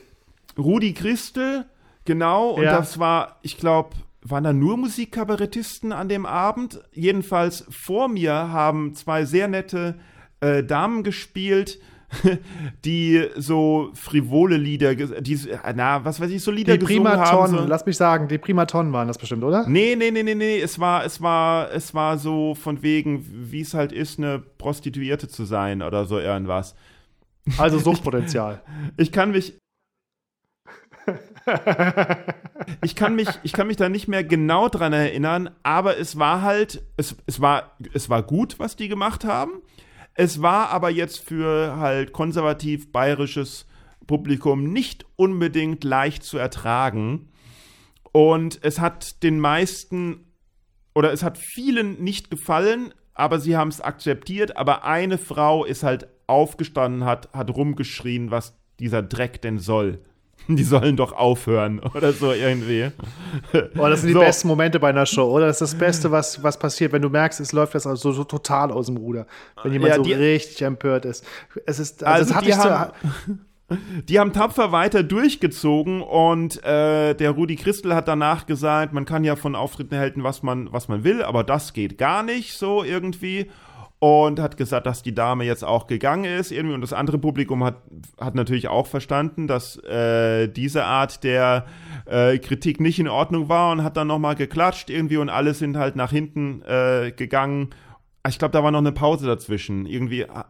Rudi 0.56 0.92
Christel, 0.94 1.64
genau. 2.04 2.50
Und 2.50 2.62
Ja. 2.62 2.76
das 2.78 3.00
war, 3.00 3.38
ich 3.42 3.56
glaube, 3.56 3.96
waren 4.22 4.44
da 4.44 4.52
nur 4.52 4.76
Musikkabarettisten 4.76 5.90
an 5.92 6.08
dem 6.08 6.24
Abend? 6.24 6.80
Jedenfalls 6.92 7.64
vor 7.68 8.06
mir 8.06 8.32
haben 8.32 8.94
zwei 8.94 9.24
sehr 9.24 9.48
nette 9.48 9.96
äh, 10.40 10.62
Damen 10.62 11.02
gespielt, 11.02 11.80
die 12.84 13.28
so 13.36 13.90
frivole 13.94 14.56
Lieder, 14.56 14.94
die, 14.94 15.38
na, 15.74 16.04
was 16.04 16.20
weiß 16.20 16.30
ich, 16.30 16.42
so 16.42 16.50
Lieder 16.50 16.76
die 16.76 16.84
gesungen 16.84 17.12
haben. 17.12 17.56
So. 17.56 17.64
lass 17.64 17.86
mich 17.86 17.96
sagen, 17.96 18.28
die 18.28 18.38
Primatonnen 18.38 18.92
waren 18.92 19.08
das 19.08 19.18
bestimmt, 19.18 19.44
oder? 19.44 19.66
Nee, 19.66 19.96
nee, 19.96 20.10
nee, 20.10 20.22
nee, 20.22 20.34
nee, 20.34 20.60
es 20.60 20.78
war, 20.78 21.04
es 21.04 21.20
war, 21.22 21.70
es 21.72 21.94
war 21.94 22.18
so 22.18 22.54
von 22.54 22.82
wegen, 22.82 23.24
wie 23.50 23.60
es 23.60 23.74
halt 23.74 23.92
ist, 23.92 24.18
eine 24.18 24.38
Prostituierte 24.38 25.28
zu 25.28 25.44
sein 25.44 25.82
oder 25.82 26.04
so 26.04 26.18
irgendwas. 26.18 26.74
Also 27.58 27.78
Suchtpotenzial. 27.80 28.62
ich, 28.96 29.08
ich 29.08 29.12
kann 29.12 29.30
mich, 29.30 29.58
ich 32.82 32.94
kann 32.94 33.16
mich, 33.16 33.28
ich 33.42 33.52
kann 33.52 33.66
mich 33.66 33.76
da 33.76 33.88
nicht 33.88 34.08
mehr 34.08 34.22
genau 34.22 34.68
dran 34.68 34.92
erinnern, 34.92 35.50
aber 35.62 35.98
es 35.98 36.18
war 36.18 36.42
halt, 36.42 36.82
es, 36.96 37.16
es 37.26 37.40
war, 37.40 37.76
es 37.92 38.08
war 38.08 38.22
gut, 38.22 38.58
was 38.58 38.76
die 38.76 38.88
gemacht 38.88 39.24
haben. 39.24 39.62
Es 40.14 40.42
war 40.42 40.70
aber 40.70 40.90
jetzt 40.90 41.20
für 41.20 41.76
halt 41.76 42.12
konservativ 42.12 42.92
bayerisches 42.92 43.66
Publikum 44.06 44.72
nicht 44.72 45.06
unbedingt 45.16 45.84
leicht 45.84 46.22
zu 46.22 46.38
ertragen. 46.38 47.28
Und 48.12 48.58
es 48.62 48.78
hat 48.78 49.22
den 49.22 49.40
meisten 49.40 50.26
oder 50.94 51.12
es 51.12 51.22
hat 51.22 51.38
vielen 51.38 52.02
nicht 52.02 52.30
gefallen, 52.30 52.92
aber 53.14 53.40
sie 53.40 53.56
haben 53.56 53.68
es 53.68 53.80
akzeptiert. 53.80 54.56
Aber 54.56 54.84
eine 54.84 55.18
Frau 55.18 55.64
ist 55.64 55.82
halt 55.82 56.08
aufgestanden, 56.26 57.04
hat, 57.04 57.32
hat 57.32 57.54
rumgeschrien, 57.54 58.30
was 58.30 58.58
dieser 58.78 59.02
Dreck 59.02 59.40
denn 59.40 59.58
soll. 59.58 60.02
Die 60.48 60.64
sollen 60.64 60.96
doch 60.96 61.12
aufhören 61.12 61.80
oder 61.94 62.12
so 62.12 62.32
irgendwie. 62.32 62.90
Boah, 63.74 63.90
das 63.90 64.02
sind 64.02 64.12
so. 64.12 64.18
die 64.18 64.24
besten 64.24 64.48
Momente 64.48 64.80
bei 64.80 64.88
einer 64.88 65.06
Show, 65.06 65.30
oder? 65.30 65.46
Das 65.46 65.60
ist 65.60 65.72
das 65.72 65.78
Beste, 65.78 66.10
was, 66.10 66.42
was 66.42 66.58
passiert, 66.58 66.92
wenn 66.92 67.02
du 67.02 67.08
merkst, 67.08 67.40
es 67.40 67.52
läuft 67.52 67.74
das 67.74 67.86
also 67.86 68.12
so 68.12 68.24
total 68.24 68.70
aus 68.70 68.86
dem 68.86 68.96
Ruder. 68.96 69.26
Wenn 69.62 69.72
jemand 69.72 69.90
ja, 69.90 69.96
so 69.96 70.02
richtig 70.02 70.62
empört 70.62 71.04
ist. 71.04 71.24
Es 71.66 71.78
ist, 71.78 72.04
also, 72.04 72.34
also 72.34 72.46
die, 72.46 72.54
haben, 72.54 72.92
die 74.08 74.18
haben 74.18 74.32
tapfer 74.32 74.72
weiter 74.72 75.02
durchgezogen 75.02 76.02
und 76.02 76.62
äh, 76.64 77.14
der 77.14 77.30
Rudi 77.30 77.56
Christel 77.56 77.94
hat 77.94 78.08
danach 78.08 78.46
gesagt, 78.46 78.92
man 78.92 79.04
kann 79.04 79.24
ja 79.24 79.36
von 79.36 79.54
Auftritten 79.54 79.96
halten, 79.96 80.24
was 80.24 80.42
man, 80.42 80.72
was 80.72 80.88
man 80.88 81.04
will, 81.04 81.22
aber 81.22 81.44
das 81.44 81.72
geht 81.72 81.98
gar 81.98 82.22
nicht 82.22 82.54
so 82.54 82.82
irgendwie 82.82 83.50
und 84.02 84.40
hat 84.40 84.56
gesagt, 84.56 84.86
dass 84.86 85.04
die 85.04 85.14
Dame 85.14 85.44
jetzt 85.44 85.62
auch 85.62 85.86
gegangen 85.86 86.24
ist 86.24 86.50
irgendwie 86.50 86.74
und 86.74 86.80
das 86.80 86.92
andere 86.92 87.18
Publikum 87.18 87.62
hat, 87.62 87.76
hat 88.18 88.34
natürlich 88.34 88.66
auch 88.66 88.88
verstanden, 88.88 89.46
dass 89.46 89.76
äh, 89.84 90.48
diese 90.48 90.84
Art 90.86 91.22
der 91.22 91.66
äh, 92.06 92.36
Kritik 92.38 92.80
nicht 92.80 92.98
in 92.98 93.06
Ordnung 93.06 93.48
war 93.48 93.70
und 93.70 93.84
hat 93.84 93.96
dann 93.96 94.08
nochmal 94.08 94.34
geklatscht 94.34 94.90
irgendwie 94.90 95.18
und 95.18 95.28
alle 95.28 95.54
sind 95.54 95.76
halt 95.76 95.94
nach 95.94 96.10
hinten 96.10 96.62
äh, 96.62 97.12
gegangen. 97.12 97.70
Ich 98.26 98.40
glaube, 98.40 98.50
da 98.50 98.64
war 98.64 98.72
noch 98.72 98.80
eine 98.80 98.90
Pause 98.90 99.28
dazwischen. 99.28 99.86
Irgendwie 99.86 100.28
ah, 100.28 100.46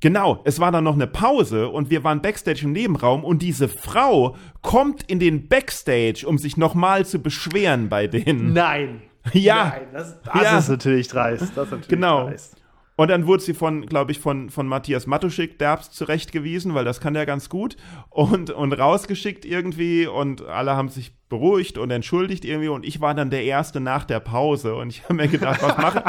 Genau, 0.00 0.40
es 0.44 0.58
war 0.58 0.72
dann 0.72 0.84
noch 0.84 0.94
eine 0.94 1.06
Pause 1.06 1.68
und 1.68 1.90
wir 1.90 2.04
waren 2.04 2.22
backstage 2.22 2.62
im 2.64 2.72
Nebenraum 2.72 3.22
und 3.22 3.42
diese 3.42 3.68
Frau 3.68 4.34
kommt 4.62 5.02
in 5.02 5.18
den 5.18 5.48
Backstage, 5.48 6.24
um 6.26 6.38
sich 6.38 6.56
nochmal 6.56 7.04
zu 7.04 7.18
beschweren 7.18 7.90
bei 7.90 8.06
denen. 8.06 8.54
Nein. 8.54 9.02
Ja. 9.34 9.74
Nein, 9.76 9.88
das, 9.92 10.22
das 10.22 10.42
ja. 10.42 10.58
ist 10.58 10.68
natürlich 10.70 11.08
dreist. 11.08 11.42
Das 11.42 11.50
ist 11.50 11.56
natürlich 11.56 11.88
genau. 11.88 12.28
dreist. 12.28 12.63
Und 12.96 13.08
dann 13.10 13.26
wurde 13.26 13.42
sie 13.42 13.54
von, 13.54 13.86
glaube 13.86 14.12
ich, 14.12 14.20
von, 14.20 14.50
von 14.50 14.68
Matthias 14.68 15.06
Matuschik 15.06 15.58
derbst 15.58 15.94
zurechtgewiesen, 15.94 16.74
weil 16.74 16.84
das 16.84 17.00
kann 17.00 17.14
der 17.14 17.26
ganz 17.26 17.48
gut. 17.48 17.76
Und, 18.08 18.50
und 18.50 18.72
rausgeschickt 18.72 19.44
irgendwie 19.44 20.06
und 20.06 20.42
alle 20.42 20.76
haben 20.76 20.88
sich 20.88 21.12
beruhigt 21.28 21.76
und 21.76 21.90
entschuldigt 21.90 22.44
irgendwie. 22.44 22.68
Und 22.68 22.86
ich 22.86 23.00
war 23.00 23.14
dann 23.14 23.30
der 23.30 23.42
Erste 23.42 23.80
nach 23.80 24.04
der 24.04 24.20
Pause. 24.20 24.76
Und 24.76 24.90
ich 24.90 25.02
habe 25.04 25.14
mir 25.14 25.28
gedacht, 25.28 25.60
was 25.60 25.76
mache 25.76 26.04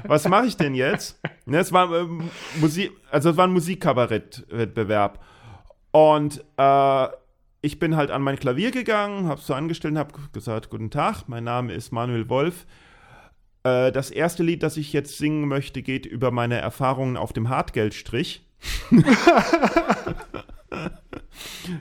was 0.06 0.28
mach 0.28 0.44
ich 0.44 0.56
denn 0.56 0.74
jetzt? 0.74 1.20
Ne, 1.44 1.58
es 1.58 1.72
war 1.72 1.92
äh, 1.92 2.06
Musik, 2.58 2.92
also 3.10 3.30
es 3.30 3.36
war 3.36 3.46
ein 3.46 3.52
Musikkabarettwettbewerb. 3.52 5.22
Und 5.90 6.42
äh, 6.56 7.06
ich 7.60 7.78
bin 7.78 7.96
halt 7.96 8.10
an 8.10 8.22
mein 8.22 8.38
Klavier 8.38 8.70
gegangen, 8.70 9.26
habe 9.26 9.42
so 9.42 9.52
angestellt 9.52 9.92
und 9.92 9.98
habe 9.98 10.14
gesagt, 10.32 10.70
guten 10.70 10.90
Tag, 10.90 11.24
mein 11.26 11.44
Name 11.44 11.74
ist 11.74 11.92
Manuel 11.92 12.30
Wolf. 12.30 12.66
Äh, 13.62 13.92
das 13.92 14.10
erste 14.10 14.42
Lied, 14.42 14.62
das 14.62 14.76
ich 14.76 14.92
jetzt 14.92 15.18
singen 15.18 15.46
möchte, 15.48 15.82
geht 15.82 16.06
über 16.06 16.30
meine 16.30 16.58
Erfahrungen 16.58 17.16
auf 17.16 17.32
dem 17.32 17.48
Hartgeldstrich. 17.48 18.46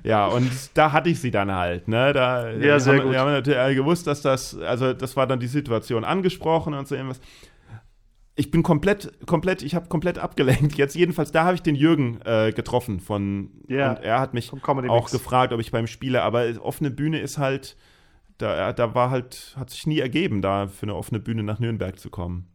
ja, 0.03 0.27
und 0.27 0.51
da 0.73 0.91
hatte 0.91 1.09
ich 1.09 1.19
sie 1.19 1.31
dann 1.31 1.51
halt, 1.51 1.87
ne? 1.87 2.13
Da, 2.13 2.51
ja, 2.51 2.79
sehr 2.79 2.95
haben, 2.95 3.03
gut. 3.03 3.11
Wir 3.11 3.19
haben 3.19 3.31
natürlich 3.31 3.75
gewusst, 3.75 4.07
dass 4.07 4.21
das, 4.21 4.57
also 4.57 4.93
das 4.93 5.15
war 5.15 5.27
dann 5.27 5.39
die 5.39 5.47
Situation 5.47 6.03
angesprochen 6.03 6.73
und 6.73 6.87
so 6.87 6.95
irgendwas. 6.95 7.21
Ich 8.35 8.51
bin 8.51 8.63
komplett, 8.63 9.11
komplett, 9.25 9.63
ich 9.63 9.75
habe 9.75 9.89
komplett 9.89 10.17
abgelenkt. 10.17 10.75
Jetzt 10.75 10.95
jedenfalls, 10.95 11.33
da 11.33 11.43
habe 11.43 11.55
ich 11.55 11.61
den 11.61 11.75
Jürgen 11.75 12.21
äh, 12.23 12.53
getroffen 12.53 13.01
von, 13.01 13.51
ja, 13.67 13.91
und 13.91 13.99
er 13.99 14.21
hat 14.21 14.33
mich 14.33 14.51
auch 14.53 15.11
gefragt, 15.11 15.51
ob 15.51 15.59
ich 15.59 15.71
beim 15.71 15.87
Spiele, 15.87 16.23
aber 16.23 16.45
offene 16.61 16.89
Bühne 16.89 17.19
ist 17.19 17.37
halt, 17.37 17.75
da, 18.39 18.73
da 18.73 18.95
war 18.95 19.11
halt, 19.11 19.55
hat 19.57 19.69
sich 19.69 19.85
nie 19.85 19.99
ergeben, 19.99 20.41
da 20.41 20.67
für 20.67 20.83
eine 20.83 20.95
offene 20.95 21.19
Bühne 21.19 21.43
nach 21.43 21.59
Nürnberg 21.59 21.99
zu 21.99 22.09
kommen. 22.09 22.47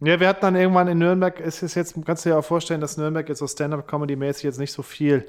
Ja, 0.00 0.20
wir 0.20 0.28
hatten 0.28 0.42
dann 0.42 0.56
irgendwann 0.56 0.88
in 0.88 0.98
Nürnberg, 0.98 1.40
es 1.40 1.62
ist 1.62 1.74
jetzt, 1.74 1.94
kannst 2.04 2.24
du 2.24 2.30
dir 2.30 2.38
auch 2.38 2.44
vorstellen, 2.44 2.80
dass 2.80 2.96
Nürnberg 2.96 3.28
jetzt 3.28 3.38
so 3.38 3.46
Stand-up-Comedy-mäßig 3.46 4.44
jetzt 4.44 4.58
nicht 4.58 4.72
so 4.72 4.82
viel 4.82 5.26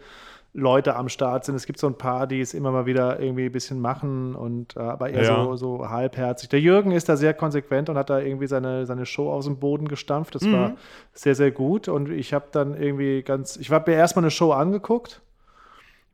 Leute 0.53 0.95
am 0.95 1.07
Start 1.07 1.45
sind. 1.45 1.55
Es 1.55 1.65
gibt 1.65 1.79
so 1.79 1.87
ein 1.87 1.97
paar, 1.97 2.25
die 2.25 2.41
es 2.41 2.53
immer 2.53 2.71
mal 2.71 2.85
wieder 2.85 3.19
irgendwie 3.19 3.45
ein 3.45 3.51
bisschen 3.51 3.79
machen 3.79 4.33
und 4.35 4.75
äh, 4.75 4.79
aber 4.79 5.09
eher 5.09 5.23
ja. 5.23 5.43
so, 5.43 5.55
so 5.55 5.89
halbherzig. 5.89 6.49
Der 6.49 6.59
Jürgen 6.59 6.91
ist 6.91 7.07
da 7.09 7.15
sehr 7.15 7.33
konsequent 7.33 7.89
und 7.89 7.97
hat 7.97 8.09
da 8.09 8.19
irgendwie 8.19 8.47
seine, 8.47 8.85
seine 8.85 9.05
Show 9.05 9.31
aus 9.31 9.45
dem 9.45 9.59
Boden 9.59 9.87
gestampft. 9.87 10.35
Das 10.35 10.41
mhm. 10.43 10.53
war 10.53 10.77
sehr, 11.13 11.35
sehr 11.35 11.51
gut. 11.51 11.87
Und 11.87 12.09
ich 12.09 12.33
habe 12.33 12.47
dann 12.51 12.75
irgendwie 12.75 13.21
ganz, 13.21 13.57
ich 13.57 13.69
habe 13.69 13.91
mir 13.91 13.97
erstmal 13.97 14.23
eine 14.23 14.31
Show 14.31 14.51
angeguckt 14.51 15.21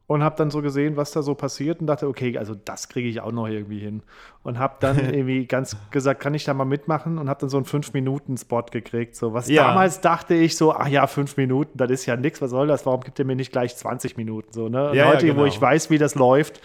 und 0.06 0.22
habe 0.22 0.36
dann 0.36 0.52
so 0.52 0.62
gesehen, 0.62 0.98
was 0.98 1.12
da 1.12 1.22
so 1.22 1.34
passiert 1.34 1.80
und 1.80 1.88
dachte, 1.88 2.08
okay, 2.08 2.38
also 2.38 2.56
das 2.56 2.90
kriege 2.90 3.08
ich 3.08 3.22
auch 3.22 3.32
noch 3.32 3.48
irgendwie 3.48 3.80
hin. 3.80 4.04
Und 4.44 4.60
habe 4.60 4.76
dann 4.82 4.98
irgendwie 5.14 5.46
ganz 5.46 5.78
gesagt, 5.92 6.20
kann 6.20 6.34
ich 6.34 6.44
da 6.44 6.54
mal 6.54 6.66
mitmachen 6.66 7.18
und 7.18 7.30
habe 7.30 7.40
dann 7.40 7.50
so 7.50 7.58
einen 7.58 7.66
5-Minuten-Spot 7.66 8.66
gekriegt. 8.72 9.16
So, 9.16 9.34
was 9.34 9.48
ja. 9.48 9.68
damals 9.68 10.02
dachte 10.02 10.34
ich 10.34 10.58
so, 10.58 10.74
ach 10.74 10.88
ja, 10.88 11.08
5 11.08 11.38
Minuten, 11.38 11.78
das 11.78 11.90
ist 11.90 12.06
ja 12.06 12.18
nichts, 12.18 12.42
was 12.42 12.52
soll 12.52 12.68
das? 12.68 12.86
Warum 12.86 13.02
gibt 13.02 13.18
ihr 13.20 13.26
mir 13.26 13.36
nicht 13.36 13.52
gleich 13.52 13.78
20 13.78 14.18
Minuten? 14.18 14.52
So, 14.52 14.68
ne? 14.68 14.92
Ja, 14.94 15.08
heute, 15.08 15.26
ja, 15.26 15.34
genau. 15.34 15.44
wo 15.44 15.46
ich 15.46 15.60
weiß, 15.60 15.90
wie 15.90 15.98
das 15.98 16.16
läuft, 16.16 16.60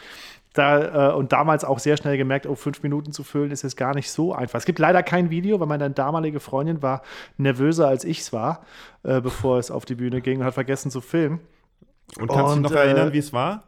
da, 0.55 1.11
äh, 1.11 1.15
und 1.15 1.33
damals 1.33 1.65
auch 1.65 1.79
sehr 1.79 1.97
schnell 1.97 2.17
gemerkt, 2.17 2.47
oh, 2.47 2.57
fünf 2.57 2.83
Minuten 2.83 3.13
zu 3.13 3.23
füllen 3.23 3.53
ist 3.53 3.63
es 3.63 3.77
gar 3.77 3.95
nicht 3.95 4.11
so 4.11 4.35
einfach. 4.35 4.59
Es 4.59 4.65
gibt 4.65 4.81
leider 4.81 5.05
kein 5.05 5.31
Video, 5.31 5.61
weil 5.61 5.69
meine 5.69 5.91
damalige 5.91 6.41
Freundin 6.41 6.83
war 6.83 7.03
nervöser 7.37 7.87
als 7.87 8.05
ich 8.05 8.21
es 8.21 8.33
war, 8.33 8.65
äh, 9.05 9.21
bevor 9.21 9.59
es 9.59 9.71
auf 9.71 9.85
die 9.85 9.95
Bühne 9.95 10.21
ging 10.21 10.41
und 10.41 10.45
hat 10.45 10.55
vergessen 10.55 10.91
zu 10.91 11.01
filmen. 11.01 11.41
Und 12.19 12.29
kannst 12.29 12.57
du 12.57 12.63
dich 12.63 12.71
noch 12.71 12.77
erinnern, 12.79 13.09
äh, 13.09 13.13
wie 13.13 13.19
es 13.19 13.33
war? 13.33 13.65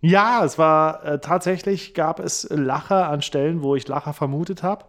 Ja, 0.00 0.44
es 0.44 0.58
war 0.58 1.04
äh, 1.04 1.18
tatsächlich 1.20 1.94
gab 1.94 2.20
es 2.20 2.48
Lacher 2.50 3.08
an 3.08 3.22
Stellen, 3.22 3.62
wo 3.62 3.76
ich 3.76 3.86
Lacher 3.86 4.12
vermutet 4.12 4.62
habe. 4.62 4.86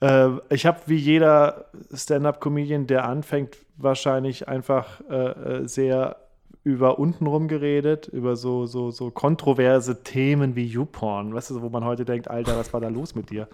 Äh, 0.00 0.30
ich 0.50 0.66
habe 0.66 0.80
wie 0.86 0.96
jeder 0.96 1.66
Stand-up-Comedian, 1.92 2.86
der 2.86 3.04
anfängt, 3.04 3.58
wahrscheinlich 3.76 4.48
einfach 4.48 5.00
äh, 5.10 5.14
äh, 5.14 5.68
sehr 5.68 6.16
über 6.64 6.98
untenrum 6.98 7.48
geredet, 7.48 8.08
über 8.08 8.36
so, 8.36 8.66
so, 8.66 8.90
so 8.90 9.10
kontroverse 9.10 10.02
Themen 10.02 10.56
wie 10.56 10.66
YouPorn, 10.66 11.32
weißt 11.32 11.50
du, 11.50 11.62
wo 11.62 11.68
man 11.68 11.84
heute 11.84 12.04
denkt, 12.04 12.28
Alter, 12.28 12.58
was 12.58 12.72
war 12.72 12.80
da 12.80 12.88
los 12.88 13.14
mit 13.14 13.30
dir? 13.30 13.48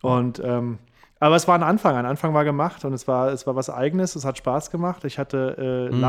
Und 0.00 0.40
ähm, 0.44 0.78
aber 1.20 1.34
es 1.36 1.48
war 1.48 1.56
ein 1.56 1.64
Anfang, 1.64 1.96
ein 1.96 2.06
Anfang 2.06 2.32
war 2.32 2.44
gemacht 2.44 2.84
und 2.84 2.92
es 2.92 3.08
war, 3.08 3.32
es 3.32 3.46
war 3.46 3.56
was 3.56 3.70
Eigenes, 3.70 4.14
es 4.14 4.24
hat 4.24 4.38
Spaß 4.38 4.70
gemacht. 4.70 5.04
Ich 5.04 5.18
hatte 5.18 5.88
äh, 5.90 5.94
mhm. 5.94 6.00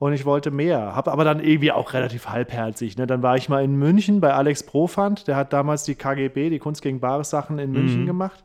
Und 0.00 0.14
ich 0.14 0.24
wollte 0.24 0.50
mehr. 0.50 0.96
Habe 0.96 1.12
aber 1.12 1.24
dann 1.24 1.40
irgendwie 1.40 1.72
auch 1.72 1.92
relativ 1.92 2.26
halbherzig. 2.26 2.96
Ne? 2.96 3.06
Dann 3.06 3.22
war 3.22 3.36
ich 3.36 3.50
mal 3.50 3.62
in 3.62 3.76
München 3.76 4.22
bei 4.22 4.32
Alex 4.32 4.62
Profand, 4.62 5.28
der 5.28 5.36
hat 5.36 5.52
damals 5.52 5.84
die 5.84 5.94
KGB, 5.94 6.48
die 6.48 6.58
Kunst 6.58 6.80
gegen 6.80 7.00
Bares 7.00 7.28
Sachen 7.28 7.58
in 7.58 7.70
München 7.70 8.02
mhm. 8.02 8.06
gemacht, 8.06 8.42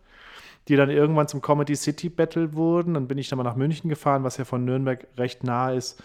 die 0.68 0.76
dann 0.76 0.90
irgendwann 0.90 1.30
zum 1.30 1.42
Comedy 1.42 1.78
City 1.78 2.10
Battle 2.10 2.56
wurden. 2.56 2.96
Dann 2.96 3.08
bin 3.08 3.18
ich 3.18 3.30
dann 3.30 3.38
mal 3.38 3.44
nach 3.44 3.56
München 3.56 3.90
gefahren, 3.90 4.26
was 4.26 4.36
ja 4.36 4.44
von 4.44 4.66
Nürnberg 4.66 5.08
recht 5.18 5.46
nah 5.46 5.72
ist. 5.72 6.04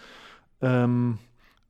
Ähm, 0.61 1.17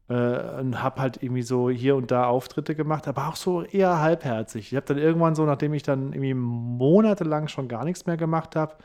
äh, 0.09 0.59
und 0.59 0.83
habe 0.83 1.01
halt 1.01 1.23
irgendwie 1.23 1.41
so 1.41 1.71
hier 1.71 1.95
und 1.95 2.11
da 2.11 2.25
Auftritte 2.25 2.75
gemacht, 2.75 3.07
aber 3.07 3.29
auch 3.29 3.35
so 3.35 3.63
eher 3.63 3.99
halbherzig. 3.99 4.71
Ich 4.71 4.75
habe 4.75 4.85
dann 4.85 4.99
irgendwann 4.99 5.33
so, 5.33 5.43
nachdem 5.43 5.73
ich 5.73 5.81
dann 5.81 6.13
irgendwie 6.13 6.35
monatelang 6.35 7.47
schon 7.47 7.67
gar 7.67 7.83
nichts 7.83 8.05
mehr 8.05 8.17
gemacht 8.17 8.55
habe, 8.55 8.75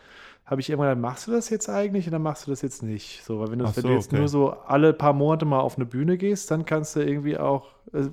habe 0.46 0.60
ich 0.60 0.70
irgendwann 0.70 0.88
gesagt, 0.88 1.02
machst 1.02 1.26
du 1.26 1.32
das 1.32 1.50
jetzt 1.50 1.68
eigentlich 1.68 2.06
oder 2.06 2.20
machst 2.20 2.46
du 2.46 2.52
das 2.52 2.62
jetzt 2.62 2.82
nicht? 2.82 3.24
So, 3.24 3.40
weil 3.40 3.50
wenn 3.50 3.58
du, 3.58 3.66
so, 3.66 3.76
wenn 3.76 3.90
du 3.90 3.94
jetzt 3.94 4.08
okay. 4.08 4.18
nur 4.18 4.28
so 4.28 4.50
alle 4.50 4.92
paar 4.92 5.12
Monate 5.12 5.44
mal 5.44 5.60
auf 5.60 5.76
eine 5.76 5.86
Bühne 5.86 6.16
gehst, 6.16 6.50
dann 6.50 6.64
kannst 6.64 6.94
du 6.94 7.00
irgendwie 7.00 7.36
auch, 7.36 7.66
äh, 7.92 8.04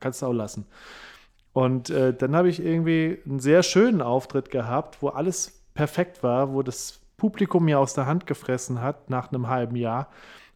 kannst 0.00 0.22
du 0.22 0.26
auch 0.26 0.32
lassen. 0.32 0.66
Und 1.52 1.90
äh, 1.90 2.14
dann 2.14 2.34
habe 2.34 2.48
ich 2.48 2.64
irgendwie 2.64 3.18
einen 3.26 3.40
sehr 3.40 3.62
schönen 3.62 4.00
Auftritt 4.00 4.50
gehabt, 4.50 5.02
wo 5.02 5.08
alles 5.08 5.62
perfekt 5.74 6.22
war, 6.22 6.54
wo 6.54 6.62
das 6.62 7.00
Publikum 7.18 7.66
mir 7.66 7.78
aus 7.78 7.92
der 7.92 8.06
Hand 8.06 8.26
gefressen 8.26 8.80
hat 8.80 9.10
nach 9.10 9.30
einem 9.30 9.48
halben 9.48 9.76
Jahr 9.76 10.08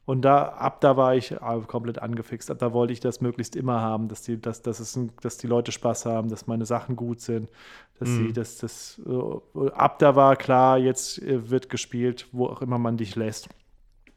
Und 0.07 0.22
da, 0.22 0.44
ab 0.50 0.80
da 0.80 0.96
war 0.96 1.14
ich 1.16 1.32
äh, 1.32 1.38
komplett 1.66 2.00
angefixt. 2.00 2.50
Ab 2.50 2.59
da 2.61 2.72
wollte 2.72 2.92
ich 2.92 3.00
das 3.00 3.20
möglichst 3.20 3.57
immer 3.57 3.80
haben, 3.80 4.07
dass 4.09 4.22
die, 4.22 4.40
dass, 4.40 4.62
dass, 4.62 4.78
es 4.78 4.98
dass 5.20 5.36
die 5.36 5.48
Leute 5.48 5.72
Spaß 5.72 6.07
haben, 6.07 6.28
dass 6.30 6.46
meine 6.46 6.64
Sachen 6.64 6.94
gut 6.94 7.20
sind, 7.20 7.50
dass 7.98 8.09
Mhm. 8.11 8.26
sie, 8.28 8.32
dass 8.32 8.59
das, 8.59 9.00
äh, 9.04 9.68
ab 9.70 9.98
da 9.98 10.14
war 10.14 10.36
klar, 10.36 10.78
jetzt 10.78 11.20
äh, 11.20 11.50
wird 11.50 11.68
gespielt, 11.68 12.28
wo 12.30 12.46
auch 12.46 12.62
immer 12.62 12.78
man 12.78 12.96
dich 12.96 13.16
lässt. 13.16 13.48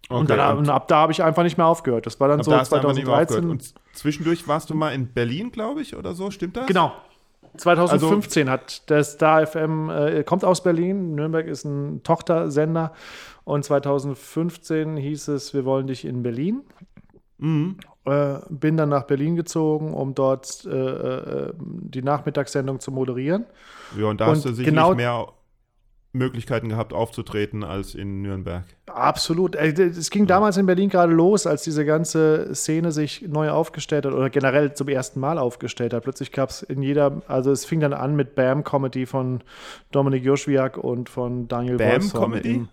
und, 0.10 0.30
dann, 0.30 0.58
und 0.60 0.70
ab 0.70 0.88
da 0.88 0.98
habe 0.98 1.12
ich 1.12 1.24
einfach 1.24 1.44
nicht 1.44 1.58
mehr 1.58 1.66
aufgehört. 1.68 2.06
Das 2.06 2.20
war 2.20 2.28
dann 2.28 2.44
so 2.44 2.52
da 2.52 2.60
hast 2.60 2.72
du 2.72 2.76
einfach 2.76 2.94
nicht 2.94 3.06
mehr 3.08 3.14
aufgehört. 3.16 3.44
2013. 3.44 3.50
Und 3.50 3.96
zwischendurch 3.98 4.48
warst 4.48 4.70
du 4.70 4.76
mal 4.76 4.92
in 4.94 5.12
Berlin, 5.12 5.52
glaube 5.52 5.82
ich, 5.82 5.96
oder 5.96 6.14
so, 6.14 6.30
stimmt 6.30 6.56
das? 6.56 6.68
Genau. 6.68 6.94
2015 7.58 8.48
Also 8.48 8.52
hat 8.52 8.90
der 8.90 9.04
Star 9.04 9.46
FM, 9.46 9.90
äh, 9.90 10.24
kommt 10.24 10.46
aus 10.46 10.62
Berlin, 10.62 11.16
Nürnberg 11.16 11.48
ist 11.48 11.66
ein 11.66 12.04
Tochtersender 12.04 12.94
und 13.44 13.64
2015 13.64 14.98
hieß 14.98 15.28
es, 15.30 15.54
wir 15.54 15.66
wollen 15.66 15.88
dich 15.88 16.06
in 16.06 16.24
Berlin. 16.24 16.62
Mhm. 17.38 17.78
Äh, 18.06 18.40
bin 18.50 18.76
dann 18.78 18.90
nach 18.90 19.04
Berlin 19.04 19.36
gezogen, 19.36 19.94
um 19.94 20.16
dort 20.16 20.66
äh, 20.66 20.70
äh, 20.70 21.54
die 21.60 22.02
Nachmittagssendung 22.02 22.80
zu 22.80 22.92
moderieren. 22.92 23.46
Ja, 23.98 24.08
und 24.08 24.20
da 24.22 24.26
Und 24.26 24.32
hast 24.38 24.46
du 24.46 24.50
sicherlich 24.50 24.66
genau- 24.76 24.96
mehr 24.96 25.28
Möglichkeiten 26.12 26.70
gehabt, 26.70 26.92
aufzutreten 26.92 27.64
als 27.64 27.94
in 27.94 28.24
Nürnberg. 28.24 28.64
Absolut. 28.88 29.56
Äh, 29.56 29.68
Es 29.80 30.10
ging 30.10 30.26
damals 30.26 30.58
in 30.58 30.66
Berlin 30.66 30.90
gerade 30.90 31.14
los, 31.14 31.46
als 31.46 31.62
diese 31.62 31.86
ganze 31.86 32.54
Szene 32.56 32.92
sich 32.92 33.22
neu 33.28 33.52
aufgestellt 33.52 34.08
hat 34.08 34.14
oder 34.14 34.32
generell 34.32 34.74
zum 34.74 34.88
ersten 34.88 35.20
Mal 35.20 35.38
aufgestellt 35.38 35.94
hat. 35.94 36.02
Plötzlich 36.04 36.32
gab 36.32 36.50
es 36.50 36.64
in 36.64 36.82
jeder, 36.82 37.22
also 37.28 37.52
es 37.52 37.64
fing 37.64 37.80
dann 37.80 37.94
an 37.94 38.16
mit 38.16 38.34
Bam-Comedy 38.34 39.06
von 39.06 39.42
Dominik 39.92 40.24
Joschwiak 40.24 40.78
und 40.80 41.10
von 41.10 41.48
Daniel 41.48 41.78
Wolfson 41.80 42.20
Bam-Comedy? 42.22 42.54
im- 42.56 42.70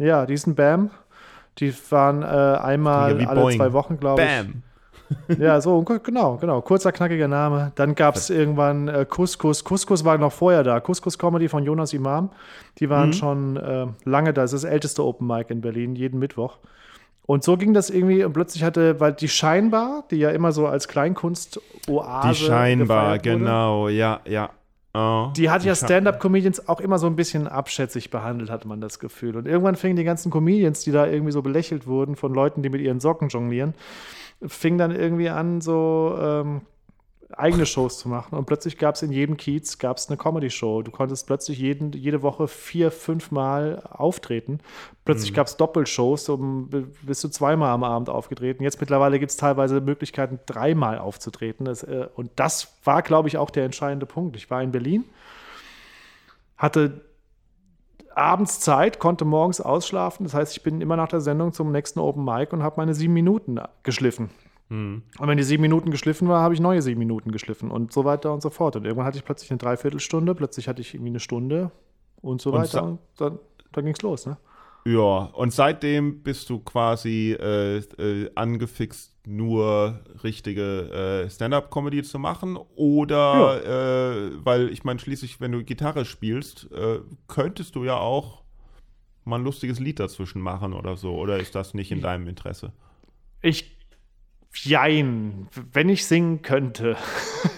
Ja, 0.00 0.26
diesen 0.26 0.54
Bam. 0.54 0.90
Die 1.58 1.72
waren 1.90 2.22
äh, 2.22 2.26
einmal 2.26 3.20
Ja, 3.20 3.28
alle 3.28 3.40
Boing. 3.42 3.56
zwei 3.58 3.72
Wochen, 3.72 3.98
glaube 3.98 4.22
ich. 4.22 4.28
Bam! 4.28 4.62
Ja, 5.40 5.60
so, 5.60 5.82
genau, 5.82 6.36
genau. 6.36 6.60
Kurzer, 6.60 6.92
knackiger 6.92 7.26
Name. 7.26 7.72
Dann 7.74 7.96
gab 7.96 8.14
es 8.14 8.30
irgendwann 8.30 8.86
äh, 8.86 9.04
Couscous. 9.04 9.64
Couscous 9.64 10.04
war 10.04 10.16
noch 10.18 10.30
vorher 10.30 10.62
da. 10.62 10.78
Couscous 10.78 11.18
Comedy 11.18 11.48
von 11.48 11.64
Jonas 11.64 11.92
Imam. 11.92 12.30
Die 12.78 12.88
waren 12.88 13.08
Mhm. 13.08 13.12
schon 13.14 13.56
äh, 13.56 13.86
lange 14.04 14.32
da. 14.32 14.42
Das 14.42 14.52
ist 14.52 14.62
das 14.62 14.70
älteste 14.70 15.04
Open 15.04 15.26
Mic 15.26 15.50
in 15.50 15.62
Berlin, 15.62 15.96
jeden 15.96 16.20
Mittwoch. 16.20 16.58
Und 17.26 17.42
so 17.42 17.56
ging 17.56 17.74
das 17.74 17.90
irgendwie 17.90 18.22
und 18.22 18.34
plötzlich 18.34 18.62
hatte, 18.62 19.00
weil 19.00 19.12
die 19.12 19.28
Scheinbar, 19.28 20.04
die 20.12 20.16
ja 20.16 20.30
immer 20.30 20.52
so 20.52 20.68
als 20.68 20.86
Kleinkunst-Oase 20.86 22.28
Die 22.28 22.34
scheinbar, 22.36 23.18
genau, 23.18 23.88
ja, 23.88 24.20
ja. 24.26 24.50
Oh, 24.92 25.28
Die 25.36 25.50
hat 25.50 25.64
ja 25.64 25.74
Stand-Up-Comedians 25.74 26.68
auch 26.68 26.80
immer 26.80 26.98
so 26.98 27.06
ein 27.06 27.14
bisschen 27.14 27.46
abschätzig 27.46 28.10
behandelt, 28.10 28.50
hatte 28.50 28.66
man 28.66 28.80
das 28.80 28.98
Gefühl. 28.98 29.36
Und 29.36 29.46
irgendwann 29.46 29.76
fingen 29.76 29.94
die 29.94 30.04
ganzen 30.04 30.32
Comedians, 30.32 30.80
die 30.80 30.90
da 30.90 31.06
irgendwie 31.06 31.32
so 31.32 31.42
belächelt 31.42 31.86
wurden 31.86 32.16
von 32.16 32.34
Leuten, 32.34 32.62
die 32.62 32.70
mit 32.70 32.80
ihren 32.80 32.98
Socken 32.98 33.28
jonglieren, 33.28 33.74
fing 34.44 34.78
dann 34.78 34.90
irgendwie 34.90 35.28
an, 35.28 35.60
so 35.60 36.18
ähm, 36.20 36.62
eigene 37.36 37.66
Shows 37.66 37.98
zu 37.98 38.08
machen. 38.08 38.36
Und 38.36 38.46
plötzlich 38.46 38.78
gab 38.78 38.94
es 38.94 39.02
in 39.02 39.12
jedem 39.12 39.36
Kiez 39.36 39.78
gab's 39.78 40.08
eine 40.08 40.16
Comedy-Show. 40.16 40.82
Du 40.82 40.90
konntest 40.90 41.26
plötzlich 41.26 41.58
jeden, 41.58 41.92
jede 41.92 42.22
Woche 42.22 42.48
vier, 42.48 42.90
fünf 42.90 43.30
Mal 43.30 43.82
auftreten. 43.90 44.58
Plötzlich 45.04 45.34
gab 45.34 45.46
es 45.46 45.56
Doppelshows, 45.56 46.28
um, 46.28 46.68
bist 47.02 47.24
du 47.24 47.28
zweimal 47.28 47.70
am 47.70 47.84
Abend 47.84 48.08
aufgetreten. 48.08 48.62
Jetzt 48.62 48.80
mittlerweile 48.80 49.18
gibt 49.18 49.30
es 49.30 49.36
teilweise 49.36 49.80
Möglichkeiten, 49.80 50.40
dreimal 50.46 50.98
aufzutreten. 50.98 51.64
Das, 51.64 51.82
äh, 51.82 52.08
und 52.14 52.30
das 52.36 52.76
war, 52.84 53.02
glaube 53.02 53.28
ich, 53.28 53.38
auch 53.38 53.50
der 53.50 53.64
entscheidende 53.64 54.06
Punkt. 54.06 54.36
Ich 54.36 54.50
war 54.50 54.62
in 54.62 54.72
Berlin, 54.72 55.04
hatte 56.56 57.00
abends 58.14 58.60
Zeit, 58.60 58.98
konnte 58.98 59.24
morgens 59.24 59.60
ausschlafen. 59.60 60.24
Das 60.24 60.34
heißt, 60.34 60.56
ich 60.56 60.62
bin 60.62 60.80
immer 60.80 60.96
nach 60.96 61.08
der 61.08 61.20
Sendung 61.20 61.52
zum 61.52 61.72
nächsten 61.72 62.00
Open 62.00 62.24
Mic 62.24 62.52
und 62.52 62.62
habe 62.62 62.76
meine 62.78 62.94
sieben 62.94 63.14
Minuten 63.14 63.60
geschliffen. 63.82 64.30
Hm. 64.70 65.02
Und 65.18 65.28
wenn 65.28 65.36
die 65.36 65.44
sieben 65.44 65.62
Minuten 65.62 65.90
geschliffen 65.90 66.28
war, 66.28 66.42
habe 66.42 66.54
ich 66.54 66.60
neue 66.60 66.80
sieben 66.80 67.00
Minuten 67.00 67.32
geschliffen 67.32 67.70
und 67.70 67.92
so 67.92 68.04
weiter 68.04 68.32
und 68.32 68.40
so 68.40 68.50
fort. 68.50 68.76
Und 68.76 68.84
irgendwann 68.84 69.06
hatte 69.06 69.18
ich 69.18 69.24
plötzlich 69.24 69.50
eine 69.50 69.58
Dreiviertelstunde, 69.58 70.34
plötzlich 70.34 70.68
hatte 70.68 70.80
ich 70.80 70.94
irgendwie 70.94 71.10
eine 71.10 71.20
Stunde 71.20 71.72
und 72.22 72.40
so 72.40 72.52
Und 72.52 72.60
weiter. 72.60 72.84
Und 72.84 72.98
dann, 73.18 73.38
dann 73.72 73.84
ging 73.84 73.94
es 73.94 74.02
los. 74.02 74.26
Ne? 74.26 74.36
Ja, 74.86 75.24
und 75.34 75.52
seitdem 75.52 76.22
bist 76.22 76.48
du 76.48 76.60
quasi 76.60 77.36
äh, 77.38 77.78
äh, 77.78 78.30
angefixt, 78.34 79.14
nur 79.26 80.00
richtige 80.24 81.24
äh, 81.26 81.30
Stand-up-Comedy 81.30 82.02
zu 82.02 82.18
machen? 82.18 82.56
Oder, 82.76 83.64
äh, 83.64 84.30
weil 84.44 84.70
ich 84.70 84.84
meine, 84.84 84.98
schließlich, 84.98 85.40
wenn 85.40 85.52
du 85.52 85.64
Gitarre 85.64 86.04
spielst, 86.04 86.70
äh, 86.72 87.00
könntest 87.26 87.74
du 87.74 87.84
ja 87.84 87.98
auch 87.98 88.42
mal 89.24 89.36
ein 89.36 89.44
lustiges 89.44 89.80
Lied 89.80 90.00
dazwischen 90.00 90.40
machen 90.40 90.72
oder 90.72 90.96
so. 90.96 91.14
Oder 91.14 91.38
ist 91.38 91.54
das 91.54 91.74
nicht 91.74 91.92
in 91.92 92.00
deinem 92.00 92.26
Interesse? 92.28 92.72
Ich, 93.42 93.76
jein, 94.54 95.48
wenn 95.72 95.88
ich 95.88 96.04
singen 96.06 96.42
könnte. 96.42 96.96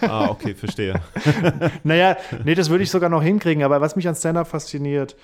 Ah, 0.03 0.29
okay, 0.29 0.55
verstehe. 0.55 1.01
naja, 1.85 2.17
nee, 2.45 2.55
das 2.55 2.71
würde 2.71 2.85
ich 2.85 2.91
sogar 2.91 3.09
noch 3.09 3.23
hinkriegen. 3.23 3.63
Aber 3.63 3.81
was 3.81 3.97
mich 3.97 4.09
an 4.09 4.15
Stand-Up 4.15 4.47
fasziniert, 4.49 5.17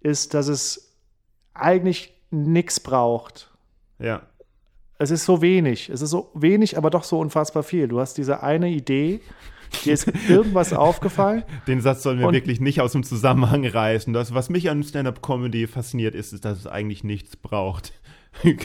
ist, 0.00 0.34
dass 0.34 0.48
es 0.48 0.96
eigentlich 1.54 2.12
nichts 2.30 2.80
braucht. 2.80 3.50
Ja. 3.98 4.22
Es 4.98 5.10
ist 5.10 5.24
so 5.24 5.42
wenig. 5.42 5.88
Es 5.88 6.02
ist 6.02 6.10
so 6.10 6.30
wenig, 6.34 6.76
aber 6.78 6.90
doch 6.90 7.04
so 7.04 7.18
unfassbar 7.18 7.62
viel. 7.62 7.88
Du 7.88 8.00
hast 8.00 8.14
diese 8.18 8.42
eine 8.42 8.68
Idee, 8.68 9.20
dir 9.84 9.92
ist 9.94 10.06
irgendwas 10.28 10.72
aufgefallen. 10.72 11.44
Den 11.66 11.80
Satz 11.80 12.02
sollen 12.02 12.18
wir 12.18 12.26
Und- 12.28 12.34
wirklich 12.34 12.60
nicht 12.60 12.80
aus 12.80 12.92
dem 12.92 13.02
Zusammenhang 13.04 13.66
reißen. 13.66 14.12
Das, 14.12 14.34
was 14.34 14.50
mich 14.50 14.70
an 14.70 14.82
Stand-up-Comedy 14.82 15.66
fasziniert, 15.66 16.14
ist, 16.14 16.32
ist, 16.32 16.44
dass 16.44 16.58
es 16.58 16.66
eigentlich 16.66 17.04
nichts 17.04 17.36
braucht. 17.36 17.92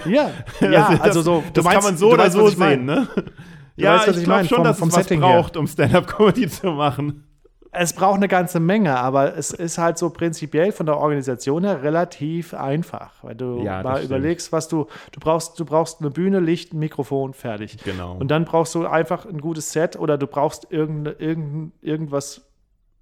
Ja, 0.06 0.32
ja, 0.62 0.92
das, 0.92 1.02
also 1.02 1.22
so. 1.22 1.44
Das 1.54 1.64
meinst- 1.64 1.76
kann 1.82 1.84
man 1.92 1.98
so 1.98 2.10
oder 2.12 2.24
weißt, 2.24 2.34
so 2.34 2.44
was 2.46 2.52
sehen, 2.52 2.86
meine. 2.86 3.02
ne? 3.02 3.08
Du 3.16 3.84
ja, 3.84 3.96
weißt, 3.96 4.08
was 4.08 4.16
ich 4.16 4.22
ich 4.24 4.28
glaube 4.28 4.46
schon, 4.46 4.56
vom- 4.58 4.64
dass 4.64 4.80
vom 4.80 4.88
es 4.90 4.96
was 4.96 5.04
Setting 5.04 5.22
her. 5.24 5.36
braucht, 5.42 5.56
um 5.58 5.68
Stand-up-Comedy 5.68 6.48
zu 6.50 6.72
machen. 6.72 7.24
Es 7.72 7.94
braucht 7.94 8.16
eine 8.16 8.28
ganze 8.28 8.60
Menge, 8.60 8.98
aber 8.98 9.38
es 9.38 9.52
ist 9.52 9.78
halt 9.78 10.00
so 10.00 10.10
prinzipiell 10.10 10.72
von 10.72 10.88
der 10.88 10.98
Organisation 10.98 11.64
her 11.64 11.84
relativ 11.84 12.56
einfach, 12.56 13.12
weil 13.24 13.36
du 13.36 13.62
Ja, 13.64 13.84
mal 13.84 14.02
überlegst, 14.04 14.52
was 14.52 14.68
du 14.68 14.88
du 15.12 15.20
brauchst. 15.20 15.60
Du 15.60 15.66
brauchst 15.66 16.00
eine 16.00 16.10
Bühne, 16.10 16.40
Licht, 16.40 16.74
ein 16.74 16.80
Mikrofon, 16.80 17.34
fertig. 17.36 17.78
Genau. 17.84 18.16
Und 18.18 18.30
dann 18.30 18.46
brauchst 18.46 18.74
du 18.74 18.88
einfach 18.88 19.26
ein 19.26 19.40
gutes 19.42 19.74
Set 19.74 19.96
oder 20.00 20.18
du 20.18 20.26
brauchst 20.26 20.72
irgend, 20.72 21.20
irgend, 21.20 21.74
irgendwas, 21.84 22.50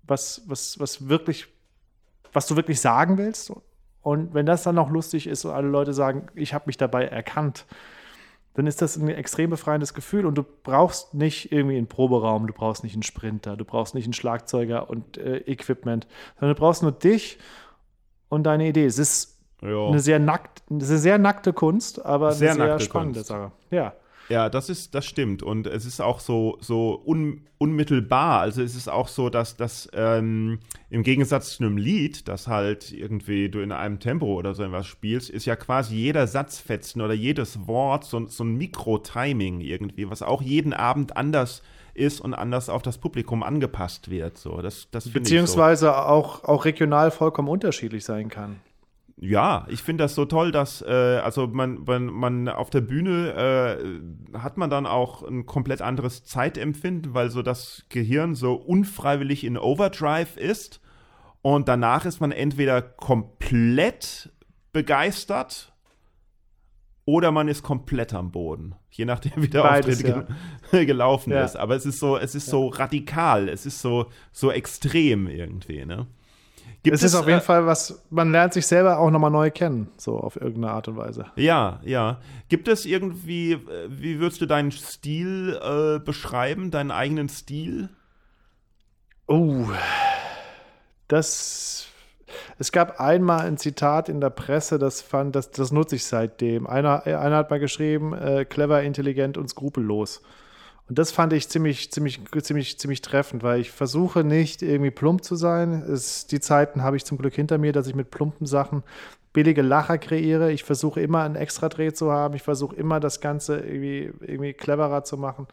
was, 0.03 0.41
was, 0.47 0.77
was 0.79 1.07
wirklich, 1.07 1.47
was 2.33 2.47
du 2.47 2.57
wirklich 2.57 2.81
sagen 2.81 3.17
willst. 3.17 3.53
Und 4.05 4.35
wenn 4.35 4.45
das 4.45 4.61
dann 4.61 4.75
noch 4.75 4.91
lustig 4.91 5.25
ist 5.25 5.45
und 5.45 5.51
alle 5.51 5.67
Leute 5.67 5.91
sagen, 5.91 6.27
ich 6.35 6.53
habe 6.53 6.65
mich 6.67 6.77
dabei 6.77 7.05
erkannt, 7.05 7.65
dann 8.53 8.67
ist 8.67 8.83
das 8.83 8.97
ein 8.97 9.09
extrem 9.09 9.49
befreiendes 9.49 9.95
Gefühl 9.95 10.27
und 10.27 10.35
du 10.35 10.43
brauchst 10.43 11.15
nicht 11.15 11.51
irgendwie 11.51 11.77
einen 11.77 11.87
Proberaum, 11.87 12.45
du 12.45 12.53
brauchst 12.53 12.83
nicht 12.83 12.93
einen 12.93 13.01
Sprinter, 13.01 13.57
du 13.57 13.65
brauchst 13.65 13.95
nicht 13.95 14.03
einen 14.05 14.13
Schlagzeuger 14.13 14.91
und 14.91 15.17
äh, 15.17 15.37
Equipment, 15.47 16.05
sondern 16.39 16.55
du 16.55 16.59
brauchst 16.59 16.83
nur 16.83 16.91
dich 16.91 17.39
und 18.29 18.43
deine 18.43 18.67
Idee. 18.67 18.85
Es 18.85 18.99
ist 18.99 19.39
eine 19.63 19.99
sehr 19.99 20.19
nackt, 20.19 20.61
eine 20.69 20.83
sehr 20.83 21.17
nackte 21.17 21.51
Kunst, 21.51 22.05
aber 22.05 22.33
Sehr 22.33 22.51
eine 22.51 22.63
sehr 22.63 22.79
spannende 22.81 23.21
Kunst. 23.21 23.29
Sache. 23.29 23.53
Ja. 23.71 23.93
Ja, 24.29 24.49
das 24.49 24.69
ist, 24.69 24.95
das 24.95 25.05
stimmt. 25.05 25.43
Und 25.43 25.67
es 25.67 25.85
ist 25.85 26.01
auch 26.01 26.19
so, 26.19 26.57
so 26.59 27.01
un, 27.05 27.41
unmittelbar. 27.57 28.41
Also 28.41 28.61
es 28.61 28.75
ist 28.75 28.89
auch 28.89 29.07
so, 29.07 29.29
dass 29.29 29.55
das 29.55 29.87
ähm, 29.93 30.59
im 30.89 31.03
Gegensatz 31.03 31.57
zu 31.57 31.63
einem 31.63 31.77
Lied, 31.77 32.27
das 32.27 32.47
halt 32.47 32.91
irgendwie 32.91 33.49
du 33.49 33.59
in 33.59 33.71
einem 33.71 33.99
Tempo 33.99 34.33
oder 34.33 34.55
so 34.55 34.63
etwas 34.63 34.87
spielst, 34.87 35.29
ist 35.29 35.45
ja 35.45 35.55
quasi 35.55 35.95
jeder 35.95 36.27
Satzfetzen 36.27 37.01
oder 37.01 37.13
jedes 37.13 37.67
Wort 37.67 38.05
so, 38.05 38.25
so 38.27 38.43
ein 38.43 38.55
Mikro-Timing 38.55 39.61
irgendwie, 39.61 40.09
was 40.09 40.21
auch 40.21 40.41
jeden 40.41 40.73
Abend 40.73 41.15
anders 41.17 41.61
ist 41.93 42.19
und 42.19 42.33
anders 42.33 42.69
auf 42.69 42.81
das 42.81 42.97
Publikum 42.97 43.43
angepasst 43.43 44.09
wird. 44.09 44.37
So, 44.37 44.61
das, 44.61 44.87
das 44.91 45.05
ich 45.05 45.13
so. 45.13 45.19
Beziehungsweise 45.19 45.97
auch, 46.05 46.43
auch 46.43 46.65
regional 46.65 47.11
vollkommen 47.11 47.47
unterschiedlich 47.47 48.03
sein 48.03 48.29
kann. 48.29 48.59
Ja, 49.17 49.65
ich 49.69 49.81
finde 49.81 50.03
das 50.03 50.13
so 50.13 50.25
toll, 50.25 50.51
dass 50.51 50.81
äh, 50.81 51.19
also 51.23 51.47
man, 51.47 51.83
man, 51.85 52.05
man 52.07 52.49
auf 52.49 52.69
der 52.69 52.81
Bühne 52.81 53.79
äh, 54.33 54.37
hat 54.37 54.57
man 54.57 54.69
dann 54.69 54.85
auch 54.85 55.23
ein 55.23 55.45
komplett 55.45 55.81
anderes 55.81 56.25
Zeitempfinden, 56.25 57.13
weil 57.13 57.29
so 57.31 57.41
das 57.41 57.85
Gehirn 57.87 58.35
so 58.35 58.55
unfreiwillig 58.55 59.45
in 59.45 59.57
Overdrive 59.57 60.35
ist 60.35 60.81
und 61.41 61.69
danach 61.69 62.05
ist 62.05 62.19
man 62.19 62.33
entweder 62.33 62.81
komplett 62.81 64.31
begeistert 64.73 65.71
oder 67.05 67.31
man 67.31 67.47
ist 67.47 67.63
komplett 67.63 68.13
am 68.13 68.31
Boden, 68.31 68.75
je 68.89 69.05
nachdem 69.05 69.31
wie 69.37 69.47
der 69.47 69.61
Beides, 69.61 69.99
Auftritt 70.03 70.27
gel 70.71 70.85
gelaufen 70.85 71.31
Ja. 71.31 71.45
ist. 71.45 71.55
Aber 71.55 71.75
es 71.75 71.85
ist 71.85 71.99
so, 71.99 72.17
es 72.17 72.35
ist 72.35 72.47
so 72.47 72.67
radikal, 72.67 73.47
es 73.47 73.65
ist 73.65 73.79
so 73.79 74.07
so 74.33 74.51
extrem 74.51 75.27
irgendwie, 75.27 75.85
ne? 75.85 76.07
Gibt 76.85 76.95
es 76.95 77.01
ist 77.01 77.15
auf 77.15 77.25
jeden 77.25 77.39
äh, 77.39 77.41
Fall 77.41 77.65
was, 77.65 78.03
man 78.11 78.31
lernt 78.31 78.53
sich 78.53 78.67
selber 78.67 78.99
auch 78.99 79.09
nochmal 79.09 79.31
neu 79.31 79.49
kennen, 79.49 79.89
so 79.97 80.19
auf 80.19 80.35
irgendeine 80.35 80.71
Art 80.71 80.87
und 80.87 80.97
Weise. 80.97 81.25
Ja, 81.35 81.79
ja. 81.83 82.19
Gibt 82.47 82.67
es 82.67 82.85
irgendwie, 82.85 83.53
äh, 83.53 83.87
wie 83.89 84.19
würdest 84.19 84.39
du 84.41 84.45
deinen 84.45 84.71
Stil 84.71 85.59
äh, 85.63 85.97
beschreiben, 85.97 86.69
deinen 86.69 86.91
eigenen 86.91 87.27
Stil? 87.27 87.89
Oh, 89.27 89.65
das. 91.07 91.87
Es 92.59 92.71
gab 92.71 92.99
einmal 92.99 93.47
ein 93.47 93.57
Zitat 93.57 94.07
in 94.07 94.21
der 94.21 94.29
Presse, 94.29 94.77
das 94.77 95.01
fand, 95.01 95.35
das, 95.35 95.51
das 95.51 95.71
nutze 95.71 95.95
ich 95.95 96.05
seitdem. 96.05 96.67
Einer, 96.67 97.05
einer 97.05 97.37
hat 97.37 97.49
mal 97.49 97.59
geschrieben, 97.59 98.13
äh, 98.13 98.45
clever, 98.45 98.83
intelligent 98.83 99.37
und 99.37 99.49
skrupellos. 99.49 100.21
Und 100.87 100.99
das 100.99 101.11
fand 101.11 101.33
ich 101.33 101.49
ziemlich, 101.49 101.91
ziemlich, 101.91 102.19
ziemlich, 102.43 102.77
ziemlich 102.77 103.01
treffend, 103.01 103.41
weil 103.41 103.59
ich 103.59 103.71
versuche 103.71 104.23
nicht 104.23 104.61
irgendwie 104.61 104.91
plump 104.91 105.23
zu 105.23 105.35
sein. 105.35 105.81
Es, 105.81 106.27
die 106.27 106.39
Zeiten 106.39 106.83
habe 106.83 106.95
ich 106.95 107.05
zum 107.05 107.17
Glück 107.17 107.33
hinter 107.33 107.57
mir, 107.57 107.73
dass 107.73 107.87
ich 107.87 107.95
mit 107.95 108.11
plumpen 108.11 108.45
Sachen 108.45 108.83
billige 109.33 109.63
Lacher 109.63 109.97
kreiere. 109.97 110.51
Ich 110.51 110.63
versuche 110.63 111.01
immer 111.01 111.23
einen 111.23 111.35
Extra-Dreh 111.35 111.91
zu 111.91 112.11
haben. 112.11 112.35
Ich 112.35 112.43
versuche 112.43 112.75
immer 112.75 112.99
das 112.99 113.19
Ganze 113.19 113.57
irgendwie, 113.59 114.13
irgendwie 114.21 114.53
cleverer 114.53 115.03
zu 115.03 115.17
machen. 115.17 115.47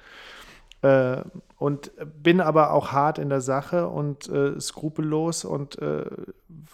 Äh, 0.82 1.22
und 1.62 1.92
bin 2.20 2.40
aber 2.40 2.72
auch 2.72 2.90
hart 2.90 3.18
in 3.18 3.28
der 3.28 3.40
Sache 3.40 3.86
und 3.86 4.28
äh, 4.28 4.60
skrupellos 4.60 5.44
und 5.44 5.80
äh, 5.80 6.04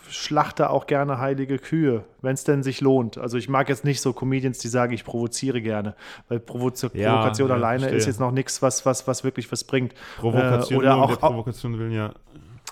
schlachte 0.09 0.71
auch 0.71 0.87
gerne 0.87 1.19
heilige 1.19 1.59
Kühe, 1.59 2.05
wenn 2.23 2.33
es 2.33 2.45
denn 2.45 2.63
sich 2.63 2.81
lohnt. 2.81 3.19
Also 3.19 3.37
ich 3.37 3.51
mag 3.51 3.69
jetzt 3.69 3.85
nicht 3.85 4.01
so 4.01 4.15
Comedians, 4.15 4.59
die 4.61 4.69
sagen, 4.69 4.95
ich 4.95 5.05
provoziere 5.05 5.61
gerne, 5.61 5.95
weil 6.29 6.41
Provoz 6.41 6.81
ja, 6.81 6.89
Provokation 6.89 7.49
ja, 7.51 7.55
alleine 7.55 7.81
verstehe. 7.81 7.99
ist 7.99 8.07
jetzt 8.07 8.21
noch 8.21 8.31
nichts, 8.31 8.63
was, 8.63 8.87
was, 8.87 9.07
was 9.07 9.25
wirklich 9.25 9.53
was 9.53 9.65
bringt. 9.65 9.93
Provokation 10.17 10.79
äh, 10.79 10.81
oder 10.81 10.97
auch, 10.97 11.21
Provokation 11.21 11.79
will 11.79 11.93
ja. 11.93 12.15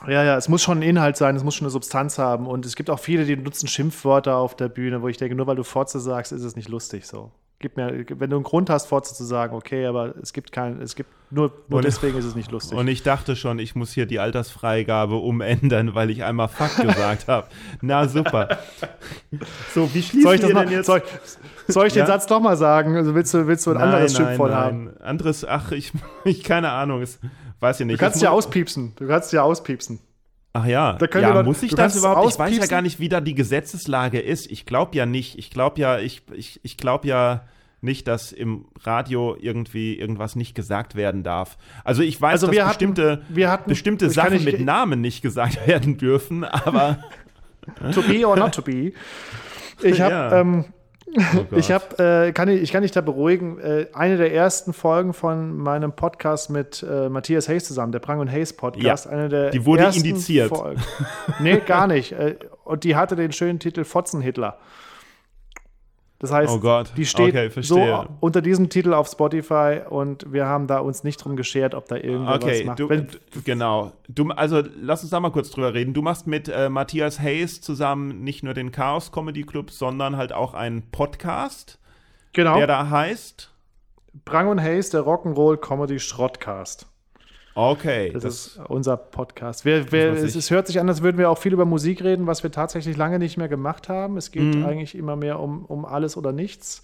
Ja, 0.07 0.25
ja, 0.25 0.37
es 0.39 0.49
muss 0.49 0.63
schon 0.63 0.79
ein 0.79 0.83
Inhalt 0.83 1.19
sein, 1.19 1.37
es 1.37 1.45
muss 1.45 1.55
schon 1.55 1.67
eine 1.67 1.71
Substanz 1.71 2.19
haben. 2.19 2.47
Und 2.47 2.65
es 2.65 2.77
gibt 2.77 2.89
auch 2.89 2.99
viele, 2.99 3.27
die 3.27 3.37
nutzen 3.37 3.67
Schimpfwörter 3.67 4.37
auf 4.37 4.55
der 4.57 4.69
Bühne, 4.69 5.03
wo 5.03 5.09
ich 5.09 5.19
denke, 5.19 5.35
nur 5.35 5.47
weil 5.47 5.57
du 5.57 5.65
Fotze 5.65 6.01
sagst, 6.01 6.33
ist 6.33 6.45
es 6.45 6.57
nicht 6.57 6.69
lustig 6.69 7.07
so 7.07 7.31
gib 7.59 7.77
mir, 7.77 8.05
wenn 8.09 8.31
du 8.31 8.37
einen 8.37 8.45
Grund 8.45 8.71
hast, 8.71 8.87
Forza 8.87 9.15
zu 9.15 9.25
sagen, 9.25 9.55
okay, 9.55 9.87
aber 9.87 10.15
es 10.23 10.33
gibt 10.33 10.53
keinen, 10.53 10.81
es 10.81 10.95
gibt 10.95 11.11
nur, 11.31 11.51
nur 11.69 11.83
deswegen 11.83 12.17
ist 12.19 12.25
es 12.25 12.37
nicht 12.37 12.53
lustig. 12.53 12.79
Und 12.79 12.87
ich 12.87 13.03
dachte 13.03 13.35
schon, 13.35 13.59
ich 13.59 13.75
muss 13.75 13.93
hier 13.93 14.07
die 14.07 14.21
Altersfreigabe 14.21 15.17
umändern, 15.17 15.95
weil 15.95 16.11
ich 16.11 16.23
einmal 16.23 16.49
Fuck 16.49 16.77
gesagt 16.77 17.27
habe. 17.29 17.49
Na 17.81 18.07
super. 18.07 18.59
So, 19.75 19.93
wie 19.93 20.03
schließen 20.03 20.23
soll 20.23 20.35
ich 20.37 20.43
wir 20.43 20.55
denn 20.55 20.71
jetzt? 20.71 20.87
Soll, 20.87 21.03
soll 21.67 21.89
ich 21.89 21.95
ja? 21.95 22.05
den 22.05 22.07
Satz 22.07 22.27
doch 22.27 22.41
mal 22.41 22.57
sagen? 22.57 22.97
Also 22.97 23.15
willst 23.15 23.35
du, 23.35 23.47
willst 23.47 23.67
du 23.67 23.71
ein 23.71 23.79
nein, 23.79 23.89
anderes 23.89 24.17
Schimpfwort 24.17 24.53
haben? 24.53 24.97
Anderes, 25.01 25.45
ach, 25.45 25.73
ich, 25.73 25.93
ich 26.25 26.45
keine 26.45 26.71
Ahnung, 26.71 27.03
es, 27.03 27.19
weiß 27.59 27.81
ich 27.81 27.87
nicht. 27.87 28.01
Du 28.01 28.05
kannst 28.05 28.23
ja 28.23 28.31
auspiepsen. 28.31 28.93
Du 28.97 29.09
kannst 29.09 29.33
ja 29.33 29.43
auspiepsen. 29.43 29.99
Ach 30.57 30.65
ja, 30.65 30.97
ja 30.99 31.35
Leute, 31.35 31.45
muss 31.45 31.63
ich 31.63 31.75
das 31.75 31.97
überhaupt? 31.97 32.31
Ich 32.31 32.39
weiß 32.39 32.57
ja 32.57 32.67
gar 32.67 32.81
nicht, 32.81 32.99
wie 32.99 33.11
da 33.11 33.21
die 33.21 33.35
Gesetzeslage 33.35 34.21
ist. 34.21 34.51
Ich 34.51 34.65
glaube 34.65 34.97
ja 34.97 35.05
nicht. 35.05 35.39
Ich 35.39 35.51
glaube 35.51 35.79
ja, 35.81 35.99
ich, 35.99 36.23
ich, 36.35 36.61
ich 36.63 36.77
glaube 36.79 37.09
ja 37.09 37.43
nicht, 37.83 38.09
dass 38.09 38.33
im 38.33 38.65
Radio 38.83 39.37
irgendwie 39.39 39.99
irgendwas 39.99 40.35
nicht 40.35 40.55
gesagt 40.55 40.95
werden 40.95 41.23
darf. 41.23 41.59
Also 41.85 42.03
ich 42.03 42.21
weiß, 42.21 42.45
also 42.45 42.47
dass 42.47 42.69
bestimmte, 42.69 43.23
hatten, 43.29 43.47
hatten, 43.47 43.69
bestimmte 43.69 44.09
Sachen 44.11 44.45
mit 44.45 44.61
Namen 44.61 45.03
nicht 45.03 45.21
gesagt 45.21 45.67
werden 45.67 45.99
dürfen, 45.99 46.45
aber 46.45 46.99
to 47.93 48.01
be 48.03 48.27
or 48.27 48.37
not 48.37 48.55
to 48.55 48.63
be. 48.63 48.93
Ich 49.83 50.01
habe 50.01 50.11
ja. 50.11 50.41
ähm, 50.41 50.65
Oh 51.15 51.45
ich, 51.57 51.71
hab, 51.71 51.99
äh, 52.01 52.33
kann, 52.33 52.49
ich 52.49 52.73
kann 52.73 52.83
dich 52.83 52.93
da 52.93 53.01
beruhigen. 53.01 53.59
Äh, 53.59 53.87
eine 53.93 54.17
der 54.17 54.33
ersten 54.33 54.73
Folgen 54.73 55.13
von 55.13 55.57
meinem 55.57 55.93
Podcast 55.93 56.51
mit 56.51 56.85
äh, 56.89 57.09
Matthias 57.09 57.49
Hayes 57.49 57.65
zusammen, 57.65 57.93
der 57.93 58.01
Prang 58.01 58.19
und 58.19 58.31
Hayes 58.31 58.53
Podcast, 58.53 59.07
ja, 59.07 59.11
eine 59.11 59.29
der 59.29 59.51
die 59.51 59.65
wurde 59.65 59.91
indiziert. 59.95 60.49
Folgen. 60.49 60.83
nee, 61.41 61.59
gar 61.65 61.87
nicht. 61.87 62.13
Äh, 62.13 62.37
und 62.65 62.85
die 62.85 62.97
hatte 62.97 63.17
den 63.17 63.33
schönen 63.33 63.59
Titel 63.59 63.85
Fotzen 63.85 64.21
Hitler. 64.21 64.59
Das 66.19 66.33
heißt, 66.33 66.51
oh 66.51 66.61
Gott. 66.61 66.93
die 66.97 67.05
steht 67.05 67.35
okay, 67.35 67.51
so 67.63 68.07
unter 68.21 68.41
diesem 68.41 68.71
Titel 68.71 68.95
auf 68.95 69.07
Spotify 69.07 69.81
und 69.87 70.33
wir 70.33 70.47
haben 70.47 70.67
da 70.67 70.79
uns 70.79 71.05
nicht 71.05 71.23
drum 71.23 71.37
geschert, 71.37 71.75
ob 71.75 71.89
da 71.89 71.97
irgendwas 71.97 72.37
okay, 72.37 72.65
macht. 72.65 72.79
Du, 72.79 72.89
Wenn, 72.89 73.09
genau. 73.45 73.93
Du, 74.09 74.31
also 74.31 74.63
lass 74.81 75.03
uns 75.03 75.11
da 75.11 75.21
mal 75.21 75.31
kurz 75.31 75.51
drüber 75.51 75.75
reden. 75.75 75.93
Du 75.93 76.01
machst 76.01 76.27
mit 76.27 76.49
äh, 76.49 76.71
Matthias 76.71 77.21
Hayes 77.21 77.61
zusammen 77.61 78.25
nicht 78.25 78.43
nur 78.43 78.55
den 78.55 78.73
Chaos 78.73 79.13
Comedy 79.13 79.43
Club, 79.43 79.71
sondern 79.71 80.17
halt 80.17 80.33
auch 80.33 80.55
einen 80.55 80.91
Podcast, 80.91 81.79
genau. 82.33 82.57
der 82.57 82.67
da 82.67 82.89
heißt 82.89 83.53
Brang 84.25 84.49
und 84.49 84.63
Hayes, 84.63 84.89
der 84.89 85.03
Rock'n'Roll 85.03 85.59
Comedy 85.59 86.01
Schrottcast. 86.01 86.87
Okay. 87.57 88.11
Das, 88.13 88.23
das 88.23 88.35
ist 88.35 88.61
unser 88.69 88.99
Podcast. 88.99 89.65
Wir, 89.65 89.91
wir, 89.91 90.13
es, 90.13 90.37
es, 90.37 90.51
hört 90.51 90.67
sich 90.67 90.79
an, 90.79 90.89
als 90.91 91.01
würden 91.03 91.17
wir 91.17 91.31
auch 91.31 91.39
viel 91.39 91.55
über 91.55 91.65
Musik 91.65 92.05
reden, 92.05 92.27
was 92.27 92.43
wir 92.43 92.53
tatsächlich 92.53 92.99
lange 92.99 93.19
nicht 93.19 93.39
mehr 93.39 93.49
gemacht 93.49 93.89
haben. 93.89 94.19
Es 94.19 94.31
geht 94.31 94.55
mhm. 94.55 94.67
eigentlich 94.67 94.95
immer 94.95 95.17
mehr 95.17 95.41
um, 95.41 95.65
um 95.65 95.87
alles 95.87 96.19
oder 96.19 96.33
nichts. 96.33 96.83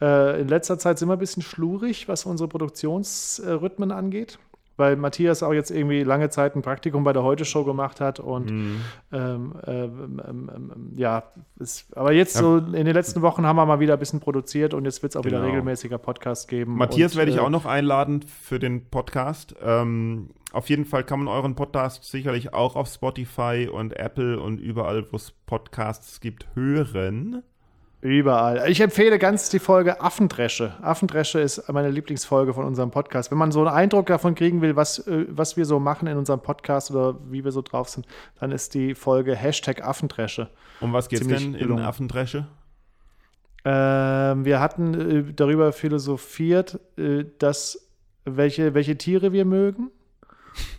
Äh, 0.00 0.40
in 0.40 0.46
letzter 0.46 0.78
Zeit 0.78 1.00
sind 1.00 1.08
wir 1.08 1.14
ein 1.14 1.18
bisschen 1.18 1.42
schlurig, 1.42 2.06
was 2.06 2.24
unsere 2.24 2.48
Produktionsrhythmen 2.48 3.90
angeht 3.90 4.38
weil 4.76 4.96
Matthias 4.96 5.42
auch 5.42 5.52
jetzt 5.52 5.70
irgendwie 5.70 6.02
lange 6.02 6.30
Zeit 6.30 6.56
ein 6.56 6.62
Praktikum 6.62 7.04
bei 7.04 7.12
der 7.12 7.22
Heute-Show 7.22 7.64
gemacht 7.64 8.00
hat 8.00 8.20
und 8.20 8.50
mhm. 8.50 8.80
ähm, 9.12 9.54
ähm, 9.66 10.22
ähm, 10.26 10.92
ja, 10.94 11.24
ist, 11.58 11.96
aber 11.96 12.12
jetzt 12.12 12.34
so 12.34 12.58
in 12.58 12.72
den 12.72 12.94
letzten 12.94 13.22
Wochen 13.22 13.46
haben 13.46 13.56
wir 13.56 13.66
mal 13.66 13.80
wieder 13.80 13.94
ein 13.94 13.98
bisschen 13.98 14.20
produziert 14.20 14.74
und 14.74 14.84
jetzt 14.84 15.02
wird 15.02 15.12
es 15.12 15.16
auch 15.16 15.22
genau. 15.22 15.38
wieder 15.38 15.46
regelmäßiger 15.46 15.98
Podcast 15.98 16.48
geben. 16.48 16.76
Matthias 16.76 17.12
und, 17.12 17.18
werde 17.18 17.30
ich 17.30 17.38
äh, 17.38 17.40
auch 17.40 17.50
noch 17.50 17.66
einladen 17.66 18.22
für 18.22 18.58
den 18.58 18.88
Podcast. 18.88 19.54
Ähm, 19.62 20.30
auf 20.52 20.68
jeden 20.68 20.84
Fall 20.84 21.04
kann 21.04 21.18
man 21.20 21.28
euren 21.28 21.54
Podcast 21.54 22.04
sicherlich 22.04 22.52
auch 22.52 22.76
auf 22.76 22.88
Spotify 22.88 23.68
und 23.72 23.96
Apple 23.96 24.38
und 24.40 24.58
überall, 24.58 25.10
wo 25.10 25.16
es 25.16 25.30
Podcasts 25.30 26.20
gibt, 26.20 26.46
hören. 26.54 27.42
Überall. 28.02 28.68
Ich 28.68 28.80
empfehle 28.80 29.16
ganz 29.16 29.48
die 29.48 29.60
Folge 29.60 30.00
Affendresche. 30.00 30.74
Affendresche 30.82 31.38
ist 31.38 31.72
meine 31.72 31.88
Lieblingsfolge 31.88 32.52
von 32.52 32.64
unserem 32.64 32.90
Podcast. 32.90 33.30
Wenn 33.30 33.38
man 33.38 33.52
so 33.52 33.60
einen 33.60 33.68
Eindruck 33.68 34.06
davon 34.06 34.34
kriegen 34.34 34.60
will, 34.60 34.74
was, 34.74 35.06
äh, 35.06 35.26
was 35.28 35.56
wir 35.56 35.64
so 35.64 35.78
machen 35.78 36.08
in 36.08 36.18
unserem 36.18 36.40
Podcast 36.40 36.90
oder 36.90 37.16
wie 37.30 37.44
wir 37.44 37.52
so 37.52 37.62
drauf 37.62 37.88
sind, 37.88 38.04
dann 38.40 38.50
ist 38.50 38.74
die 38.74 38.96
Folge 38.96 39.36
Hashtag 39.36 39.86
Affendresche. 39.86 40.50
Um 40.80 40.92
was 40.92 41.08
geht 41.08 41.20
es 41.20 41.28
denn 41.28 41.54
in 41.54 41.78
Affendresche? 41.78 42.48
Ähm, 43.64 44.44
wir 44.44 44.58
hatten 44.58 45.28
äh, 45.28 45.32
darüber 45.32 45.72
philosophiert, 45.72 46.80
äh, 46.98 47.24
dass 47.38 47.86
welche, 48.24 48.74
welche 48.74 48.98
Tiere 48.98 49.32
wir 49.32 49.44
mögen. 49.44 49.92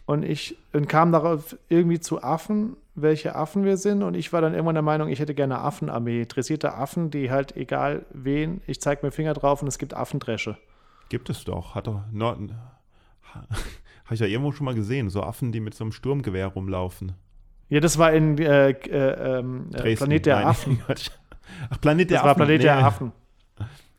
Und 0.05 0.23
ich 0.23 0.57
und 0.73 0.89
kam 0.89 1.13
darauf 1.13 1.55
irgendwie 1.69 2.01
zu 2.01 2.21
Affen 2.21 2.75
welche 2.95 3.35
Affen 3.35 3.63
wir 3.63 3.77
sind. 3.77 4.03
Und 4.03 4.15
ich 4.15 4.33
war 4.33 4.41
dann 4.41 4.53
irgendwann 4.53 4.75
der 4.75 4.83
Meinung, 4.83 5.09
ich 5.09 5.19
hätte 5.19 5.33
gerne 5.33 5.59
Affenarmee. 5.59 6.25
Dressierte 6.25 6.73
Affen, 6.73 7.09
die 7.09 7.31
halt 7.31 7.55
egal 7.55 8.05
wen, 8.13 8.61
ich 8.67 8.81
zeige 8.81 9.05
mir 9.05 9.11
Finger 9.11 9.33
drauf 9.33 9.61
und 9.61 9.67
es 9.67 9.77
gibt 9.77 9.93
Affendresche. 9.93 10.57
Gibt 11.09 11.29
es 11.29 11.43
doch. 11.43 11.75
Hat 11.75 11.87
doch. 11.87 12.01
No, 12.11 12.29
Habe 13.33 14.15
ich 14.15 14.19
ja 14.19 14.27
irgendwo 14.27 14.51
schon 14.51 14.65
mal 14.65 14.75
gesehen. 14.75 15.09
So 15.09 15.23
Affen, 15.23 15.51
die 15.51 15.59
mit 15.59 15.73
so 15.73 15.83
einem 15.83 15.91
Sturmgewehr 15.91 16.47
rumlaufen. 16.47 17.13
Ja, 17.69 17.79
das 17.79 17.97
war 17.97 18.13
in 18.13 18.37
äh, 18.37 18.69
äh, 18.71 19.39
ähm, 19.39 19.69
äh, 19.73 19.95
Planet 19.95 20.25
der 20.25 20.35
Nein. 20.35 20.45
Affen. 20.45 20.81
Ach, 21.69 21.81
Planet 21.81 22.09
der 22.09 22.17
das 22.17 22.25
Affen. 22.25 22.27
war 22.27 22.35
Planet 22.35 22.57
nee. 22.57 22.63
der 22.63 22.85
Affen. 22.85 23.11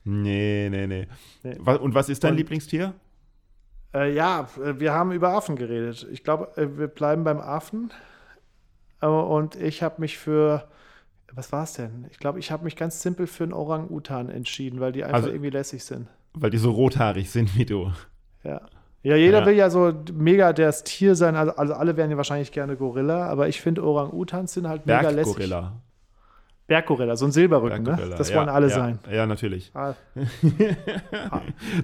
Nee, 0.05 0.69
nee, 0.71 0.87
nee. 0.87 1.09
nee. 1.43 1.57
Und 1.57 1.95
was 1.95 2.09
ist 2.09 2.23
dein 2.23 2.33
und, 2.33 2.37
Lieblingstier? 2.37 2.95
Äh, 3.95 4.13
ja, 4.15 4.49
wir 4.57 4.93
haben 4.93 5.13
über 5.13 5.31
Affen 5.31 5.57
geredet. 5.57 6.07
Ich 6.13 6.23
glaube, 6.23 6.57
äh, 6.57 6.79
wir 6.79 6.89
bleiben 6.89 7.25
beim 7.25 7.41
Affen. 7.41 7.91
Äh, 9.05 9.07
und 9.07 9.57
ich 9.57 9.83
habe 9.83 10.01
mich 10.01 10.19
für, 10.19 10.65
was 11.33 11.53
war 11.53 11.65
es 11.65 11.75
denn? 11.75 12.07
Ich 12.11 12.19
glaube, 12.19 12.39
ich 12.39 12.51
habe 12.51 12.65
mich 12.65 12.77
ganz 12.77 13.03
simpel 13.03 13.27
für 13.27 13.45
einen 13.45 13.53
Orang-Utan 13.53 14.31
entschieden, 14.31 14.81
weil 14.81 14.93
die 14.93 15.05
einfach 15.05 15.17
also, 15.17 15.29
irgendwie 15.29 15.51
lässig 15.51 15.85
sind. 15.85 16.09
Weil 16.33 16.51
die 16.51 16.59
so 16.59 16.71
rothaarig 16.71 17.31
sind 17.31 17.57
wie 17.57 17.67
du. 17.67 17.93
Ja. 18.43 18.63
Ja, 19.03 19.17
jeder 19.17 19.41
ja. 19.41 19.47
will 19.47 19.55
ja 19.55 19.69
so 19.69 19.93
mega 20.15 20.55
das 20.55 20.83
Tier 20.83 21.15
sein. 21.15 21.37
Also, 21.37 21.55
also 21.57 21.75
alle 21.75 21.99
wären 21.99 22.11
ja 22.11 22.17
wahrscheinlich 22.17 22.53
gerne 22.53 22.75
Gorilla, 22.75 23.27
aber 23.27 23.49
ich 23.49 23.61
finde 23.61 23.85
Orang-Utans 23.85 24.55
sind 24.55 24.67
halt 24.67 24.87
mega 24.87 25.11
lässig. 25.11 25.37
Berggorilla. 25.37 25.73
Berggorilla, 26.67 27.15
so 27.17 27.27
ein 27.27 27.33
Silberrücken, 27.33 27.83
ne? 27.83 28.15
Das 28.17 28.35
wollen 28.35 28.49
alle 28.49 28.69
ja, 28.69 28.75
sein. 28.75 28.99
Ja, 29.13 29.27
natürlich. 29.27 29.71
Ah. 29.75 29.95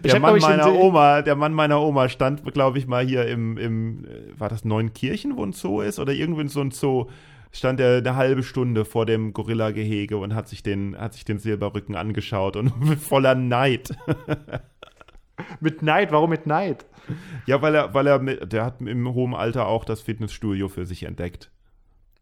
der, 0.05 0.20
Mann 0.20 0.39
meiner 0.39 0.72
Oma, 0.72 1.20
der 1.20 1.37
Mann 1.37 1.53
meiner 1.53 1.83
Oma 1.83 2.09
stand, 2.09 2.51
glaube 2.55 2.78
ich, 2.78 2.87
mal 2.87 3.05
hier 3.05 3.26
im, 3.26 3.59
im, 3.59 4.07
war 4.39 4.49
das 4.49 4.64
Neunkirchen, 4.64 5.37
wo 5.37 5.45
ein 5.45 5.53
Zoo 5.53 5.83
ist? 5.83 5.99
Oder 5.99 6.14
irgendwo 6.14 6.41
in 6.41 6.49
so 6.49 6.62
ein 6.62 6.70
Zoo 6.70 7.09
stand 7.53 7.78
er 7.81 7.99
eine 7.99 8.16
halbe 8.16 8.43
Stunde 8.43 8.87
vor 8.87 9.05
dem 9.05 9.35
Gorilla-Gehege 9.35 10.16
und 10.16 10.35
hat 10.35 10.49
sich 10.49 10.62
den, 10.62 10.97
hat 10.97 11.12
sich 11.12 11.26
den 11.26 11.39
Silberrücken 11.39 11.95
angeschaut 11.95 12.57
und 12.57 12.70
voller 13.01 13.35
Neid. 13.35 13.91
mit 15.61 15.83
Neid? 15.83 16.11
Warum 16.12 16.31
mit 16.31 16.47
Neid? 16.47 16.87
Ja, 17.47 17.61
weil 17.61 17.74
er, 17.74 17.93
weil 17.93 18.07
er, 18.07 18.18
mit, 18.18 18.53
der 18.53 18.64
hat 18.64 18.81
im 18.81 19.12
hohen 19.12 19.35
Alter 19.35 19.66
auch 19.66 19.85
das 19.85 20.01
Fitnessstudio 20.01 20.68
für 20.68 20.87
sich 20.87 21.03
entdeckt. 21.03 21.51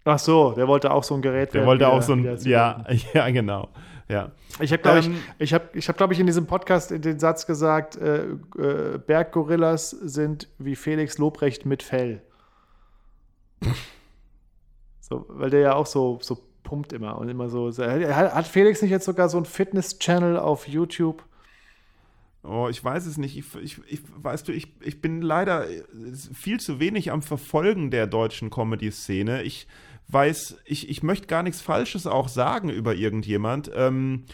Ach 0.05 0.19
so, 0.19 0.53
der 0.53 0.69
wollte 0.69 0.91
auch 0.91 1.05
so 1.05 1.15
ein 1.15 1.23
Gerät 1.23 1.53
Der 1.53 1.67
wollte 1.67 1.89
auch 1.89 2.03
so 2.03 2.15
ein, 2.15 2.39
ja, 2.43 2.85
ja, 3.15 3.31
genau. 3.31 3.69
Ja. 4.09 4.33
Ich 4.61 4.73
habe, 4.73 4.83
glaube 4.83 5.01
ähm, 5.01 5.17
ich, 5.39 5.45
ich 5.45 5.55
habe, 5.55 5.69
ich 5.75 5.89
hab, 5.89 5.97
glaube 5.97 6.15
ich, 6.15 6.21
in 6.21 6.27
diesem 6.27 6.47
Podcast 6.47 6.91
den 6.91 7.19
Satz 7.19 7.47
gesagt, 7.47 7.97
äh, 7.97 8.25
äh, 8.59 8.99
Berggorillas 8.99 9.91
sind 9.91 10.49
wie 10.59 10.77
Felix 10.77 11.19
Lobrecht 11.19 11.67
mit 11.67 11.83
Fell. 11.83 12.23
so, 15.01 15.27
weil 15.29 15.51
der 15.51 15.61
ja 15.61 15.75
auch 15.75 15.87
so, 15.87 16.19
so 16.23 16.39
pumpt 16.63 16.93
immer 16.93 17.19
und 17.19 17.29
immer 17.29 17.51
so. 17.51 17.71
Hat 17.71 18.47
Felix 18.47 18.81
nicht 18.81 18.91
jetzt 18.91 19.05
sogar 19.05 19.29
so 19.29 19.39
ein 19.39 19.45
Fitness-Channel 19.45 20.39
auf 20.39 20.67
YouTube? 20.67 21.23
Oh, 22.43 22.69
ich 22.71 22.83
weiß 22.83 23.05
es 23.07 23.19
nicht. 23.19 23.37
Ich, 23.37 23.55
ich, 23.57 23.81
ich, 23.89 24.01
weißt 24.17 24.49
du, 24.49 24.53
ich, 24.53 24.73
ich 24.81 25.03
bin 25.03 25.21
leider 25.21 25.67
viel 26.33 26.61
zu 26.61 26.81
wenig 26.81 27.11
am 27.11 27.21
Verfolgen 27.21 27.91
der 27.91 28.07
deutschen 28.07 28.49
Comedy-Szene. 28.49 29.43
Ich 29.43 29.67
weiß, 30.09 30.57
ich, 30.65 30.89
ich 30.89 31.03
möchte 31.03 31.27
gar 31.27 31.43
nichts 31.43 31.61
Falsches 31.61 32.07
auch 32.07 32.29
sagen 32.29 32.71
über 32.71 32.95
irgendjemand. 32.95 33.71
Ähm, 33.75 34.25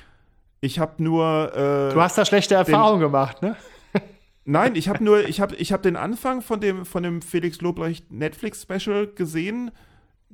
ich 0.61 0.79
habe 0.79 1.03
nur. 1.03 1.53
Äh, 1.55 1.95
du 1.95 2.01
hast 2.01 2.17
da 2.17 2.25
schlechte 2.25 2.55
Erfahrungen 2.55 3.01
gemacht, 3.01 3.43
ne? 3.43 3.57
Nein, 4.45 4.77
ich 4.77 4.89
habe 4.89 5.03
nur, 5.03 5.27
ich 5.27 5.41
habe 5.41 5.55
ich 5.57 5.73
hab 5.73 5.83
den 5.83 5.97
Anfang 5.97 6.43
von 6.43 6.61
dem, 6.61 6.85
von 6.85 7.03
dem 7.03 7.23
Felix 7.23 7.61
Lobrecht 7.61 8.13
Netflix-Special 8.13 9.09
gesehen, 9.09 9.71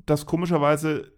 das 0.06 0.26
komischerweise, 0.26 1.12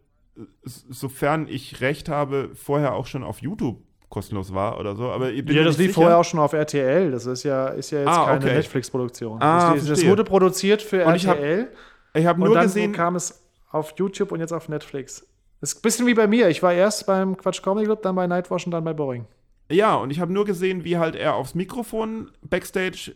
sofern 0.64 1.47
ich 1.49 1.81
recht 1.81 2.09
habe, 2.09 2.51
vorher 2.55 2.95
auch 2.95 3.07
schon 3.07 3.25
auf 3.25 3.41
YouTube 3.41 3.83
kostenlos 4.09 4.53
war 4.53 4.79
oder 4.79 4.95
so. 4.95 5.11
Aber 5.11 5.31
ich 5.31 5.43
bin 5.45 5.57
ja, 5.57 5.64
das 5.64 5.79
lief 5.79 5.95
vorher 5.95 6.18
auch 6.18 6.25
schon 6.25 6.39
auf 6.39 6.53
RTL. 6.53 7.11
Das 7.11 7.25
ist 7.25 7.45
ja, 7.45 7.68
ist 7.68 7.91
ja 7.91 8.01
jetzt 8.01 8.09
ah, 8.09 8.27
keine 8.27 8.45
okay. 8.45 8.55
Netflix-Produktion. 8.57 9.41
Ah, 9.41 9.75
das, 9.75 9.87
das, 9.87 10.07
wurde 10.07 10.23
produziert 10.23 10.83
für 10.83 11.05
und 11.07 11.12
RTL. 11.12 11.68
Ich 12.14 12.27
habe 12.27 12.29
hab 12.29 12.39
nur 12.39 12.49
und 12.49 12.55
dann 12.55 12.64
gesehen. 12.64 12.93
kam 12.93 13.16
es 13.16 13.41
auf 13.73 13.95
YouTube 13.97 14.33
und 14.33 14.41
jetzt 14.41 14.53
auf 14.53 14.68
Netflix. 14.68 15.27
Das 15.61 15.73
ist 15.73 15.79
ein 15.79 15.83
bisschen 15.83 16.07
wie 16.07 16.14
bei 16.14 16.27
mir. 16.27 16.49
Ich 16.49 16.62
war 16.62 16.73
erst 16.73 17.07
beim 17.07 17.37
Quatsch 17.37 17.62
Comedy 17.62 17.87
Club, 17.87 18.03
dann 18.03 18.14
bei 18.14 18.27
Nightwash 18.27 18.66
und 18.66 18.73
dann 18.73 18.85
bei 18.85 18.93
Boring. 18.93 19.27
Ja, 19.70 19.95
und 19.95 20.11
ich 20.11 20.20
habe 20.20 20.33
nur 20.33 20.45
gesehen, 20.45 20.85
wie 20.85 20.99
halt 20.99 21.14
er 21.14 21.35
aufs 21.35 21.55
Mikrofon 21.55 22.31
backstage 22.43 23.14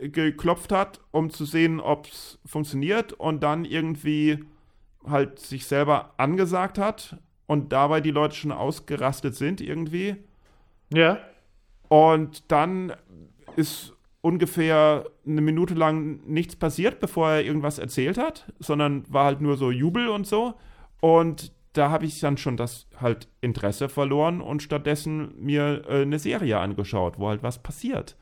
äh, 0.00 0.08
geklopft 0.08 0.72
hat, 0.72 1.00
um 1.10 1.30
zu 1.30 1.44
sehen, 1.44 1.80
ob 1.80 2.06
es 2.06 2.38
funktioniert 2.44 3.12
und 3.12 3.42
dann 3.42 3.64
irgendwie 3.64 4.44
halt 5.06 5.38
sich 5.38 5.66
selber 5.66 6.14
angesagt 6.16 6.78
hat 6.78 7.16
und 7.46 7.72
dabei 7.72 8.00
die 8.00 8.10
Leute 8.10 8.34
schon 8.34 8.52
ausgerastet 8.52 9.34
sind 9.34 9.60
irgendwie. 9.60 10.16
Ja. 10.92 11.18
Und 11.88 12.50
dann 12.52 12.92
ist 13.56 13.95
ungefähr 14.26 15.04
eine 15.24 15.40
Minute 15.40 15.74
lang 15.74 16.18
nichts 16.26 16.56
passiert, 16.56 16.98
bevor 16.98 17.30
er 17.30 17.44
irgendwas 17.44 17.78
erzählt 17.78 18.18
hat, 18.18 18.52
sondern 18.58 19.04
war 19.08 19.26
halt 19.26 19.40
nur 19.40 19.56
so 19.56 19.70
Jubel 19.70 20.08
und 20.08 20.26
so. 20.26 20.54
Und 21.00 21.52
da 21.74 21.90
habe 21.90 22.06
ich 22.06 22.18
dann 22.18 22.36
schon 22.36 22.56
das 22.56 22.88
halt 23.00 23.28
Interesse 23.40 23.88
verloren 23.88 24.40
und 24.40 24.64
stattdessen 24.64 25.32
mir 25.38 25.84
äh, 25.88 26.02
eine 26.02 26.18
Serie 26.18 26.58
angeschaut, 26.58 27.20
wo 27.20 27.28
halt 27.28 27.44
was 27.44 27.62
passiert. 27.62 28.16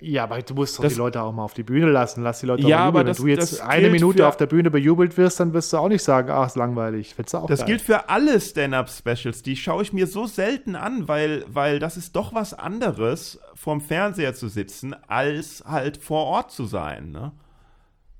Ja, 0.00 0.24
aber 0.24 0.40
du 0.40 0.54
musst 0.54 0.78
doch 0.78 0.84
das, 0.84 0.92
die 0.92 0.98
Leute 0.98 1.20
auch 1.22 1.32
mal 1.32 1.42
auf 1.42 1.54
die 1.54 1.64
Bühne 1.64 1.90
lassen. 1.90 2.22
Lass 2.22 2.40
die 2.40 2.46
Leute 2.46 2.66
ja, 2.66 2.78
aber 2.78 3.02
das, 3.02 3.18
Wenn 3.18 3.26
du 3.26 3.32
jetzt 3.32 3.60
eine 3.60 3.90
Minute 3.90 4.26
auf 4.28 4.36
der 4.36 4.46
Bühne 4.46 4.70
bejubelt 4.70 5.16
wirst, 5.16 5.40
dann 5.40 5.52
wirst 5.52 5.72
du 5.72 5.78
auch 5.78 5.88
nicht 5.88 6.04
sagen, 6.04 6.30
ach, 6.30 6.46
ist 6.46 6.56
langweilig. 6.56 7.14
Findest 7.14 7.34
du 7.34 7.38
auch 7.38 7.46
das 7.46 7.60
geil. 7.60 7.68
gilt 7.68 7.82
für 7.82 8.08
alle 8.08 8.40
Stand-Up-Specials. 8.40 9.42
Die 9.42 9.56
schaue 9.56 9.82
ich 9.82 9.92
mir 9.92 10.06
so 10.06 10.26
selten 10.26 10.76
an, 10.76 11.08
weil, 11.08 11.44
weil 11.48 11.80
das 11.80 11.96
ist 11.96 12.14
doch 12.14 12.32
was 12.32 12.54
anderes, 12.54 13.40
vorm 13.54 13.80
Fernseher 13.80 14.34
zu 14.34 14.48
sitzen, 14.48 14.94
als 15.08 15.64
halt 15.66 15.96
vor 15.96 16.26
Ort 16.26 16.52
zu 16.52 16.64
sein. 16.64 17.10
Ne? 17.10 17.32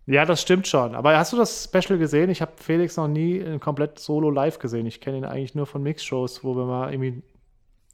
Ja, 0.06 0.24
das 0.24 0.42
stimmt 0.42 0.66
schon. 0.66 0.96
Aber 0.96 1.16
hast 1.16 1.32
du 1.32 1.36
das 1.36 1.64
Special 1.64 1.96
gesehen? 1.98 2.28
Ich 2.28 2.42
habe 2.42 2.52
Felix 2.56 2.96
noch 2.96 3.08
nie 3.08 3.58
komplett 3.60 4.00
solo 4.00 4.30
live 4.30 4.58
gesehen. 4.58 4.86
Ich 4.86 5.00
kenne 5.00 5.18
ihn 5.18 5.24
eigentlich 5.24 5.54
nur 5.54 5.66
von 5.66 5.82
Mix-Shows, 5.82 6.42
wo 6.42 6.56
wir 6.56 6.64
mal 6.64 6.92
irgendwie 6.92 7.22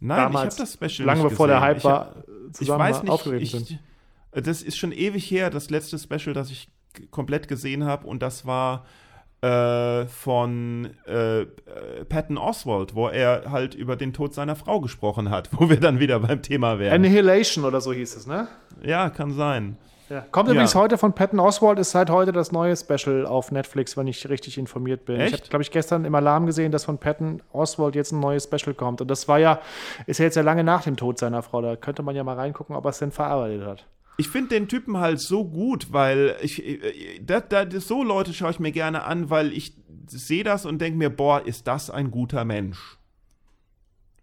Nein, 0.00 0.30
ich 0.30 0.36
habe 0.36 0.54
das 0.56 0.72
Special 0.74 1.06
lange 1.06 1.24
bevor 1.24 1.46
gesehen. 1.46 1.48
der 1.48 1.60
Hype 1.60 1.84
war, 1.84 2.24
ich 2.58 2.68
weiß 2.68 3.02
nicht, 3.02 3.10
aufgeregt 3.10 3.42
ich, 3.42 3.50
sind. 3.50 3.78
Das 4.32 4.62
ist 4.62 4.76
schon 4.76 4.92
ewig 4.92 5.30
her, 5.30 5.50
das 5.50 5.70
letzte 5.70 5.98
Special, 5.98 6.34
das 6.34 6.50
ich 6.50 6.68
komplett 7.10 7.48
gesehen 7.48 7.84
habe 7.84 8.06
und 8.06 8.22
das 8.22 8.46
war 8.46 8.84
äh, 9.40 10.06
von 10.06 10.90
äh, 11.06 11.46
Patton 12.08 12.38
Oswald, 12.38 12.94
wo 12.94 13.08
er 13.08 13.50
halt 13.50 13.74
über 13.74 13.94
den 13.96 14.12
Tod 14.12 14.34
seiner 14.34 14.56
Frau 14.56 14.80
gesprochen 14.80 15.30
hat, 15.30 15.50
wo 15.58 15.68
wir 15.70 15.78
dann 15.78 16.00
wieder 16.00 16.20
beim 16.20 16.42
Thema 16.42 16.78
wären. 16.78 16.94
Annihilation 16.94 17.64
oder 17.64 17.80
so 17.80 17.92
hieß 17.92 18.16
es, 18.16 18.26
ne? 18.26 18.48
Ja, 18.82 19.10
kann 19.10 19.32
sein. 19.32 19.76
Ja. 20.08 20.20
Kommt 20.30 20.48
übrigens 20.48 20.74
ja. 20.74 20.80
heute 20.80 20.98
von 20.98 21.12
Patton 21.12 21.40
Oswald, 21.40 21.78
ist 21.78 21.90
seit 21.90 22.10
heute 22.10 22.32
das 22.32 22.52
neue 22.52 22.76
Special 22.76 23.26
auf 23.26 23.52
Netflix, 23.52 23.96
wenn 23.96 24.06
ich 24.06 24.28
richtig 24.28 24.58
informiert 24.58 25.04
bin. 25.04 25.20
Echt? 25.20 25.34
Ich 25.34 25.40
habe, 25.40 25.50
glaube 25.50 25.62
ich, 25.62 25.70
gestern 25.70 26.04
im 26.04 26.14
Alarm 26.14 26.46
gesehen, 26.46 26.72
dass 26.72 26.84
von 26.84 26.98
Patton 26.98 27.42
Oswald 27.52 27.94
jetzt 27.94 28.12
ein 28.12 28.20
neues 28.20 28.44
Special 28.44 28.74
kommt. 28.74 29.00
Und 29.00 29.08
das 29.08 29.28
war 29.28 29.38
ja, 29.38 29.60
ist 30.06 30.18
ja 30.18 30.24
jetzt 30.24 30.36
ja 30.36 30.42
lange 30.42 30.64
nach 30.64 30.82
dem 30.82 30.96
Tod 30.96 31.18
seiner 31.18 31.42
Frau. 31.42 31.60
Da 31.60 31.76
könnte 31.76 32.02
man 32.02 32.16
ja 32.16 32.24
mal 32.24 32.36
reingucken, 32.36 32.74
ob 32.74 32.84
er 32.84 32.90
es 32.90 32.98
denn 32.98 33.12
verarbeitet 33.12 33.66
hat. 33.66 33.86
Ich 34.16 34.28
finde 34.28 34.48
den 34.50 34.66
Typen 34.66 34.98
halt 34.98 35.20
so 35.20 35.44
gut, 35.44 35.92
weil 35.92 36.36
ich, 36.42 36.80
da, 37.22 37.40
da, 37.40 37.64
so 37.80 38.02
Leute 38.02 38.34
schaue 38.34 38.50
ich 38.50 38.58
mir 38.58 38.72
gerne 38.72 39.04
an, 39.04 39.30
weil 39.30 39.52
ich 39.52 39.74
sehe 40.08 40.42
das 40.42 40.66
und 40.66 40.80
denke 40.80 40.98
mir, 40.98 41.10
boah, 41.10 41.46
ist 41.46 41.68
das 41.68 41.90
ein 41.90 42.10
guter 42.10 42.44
Mensch. 42.44 42.98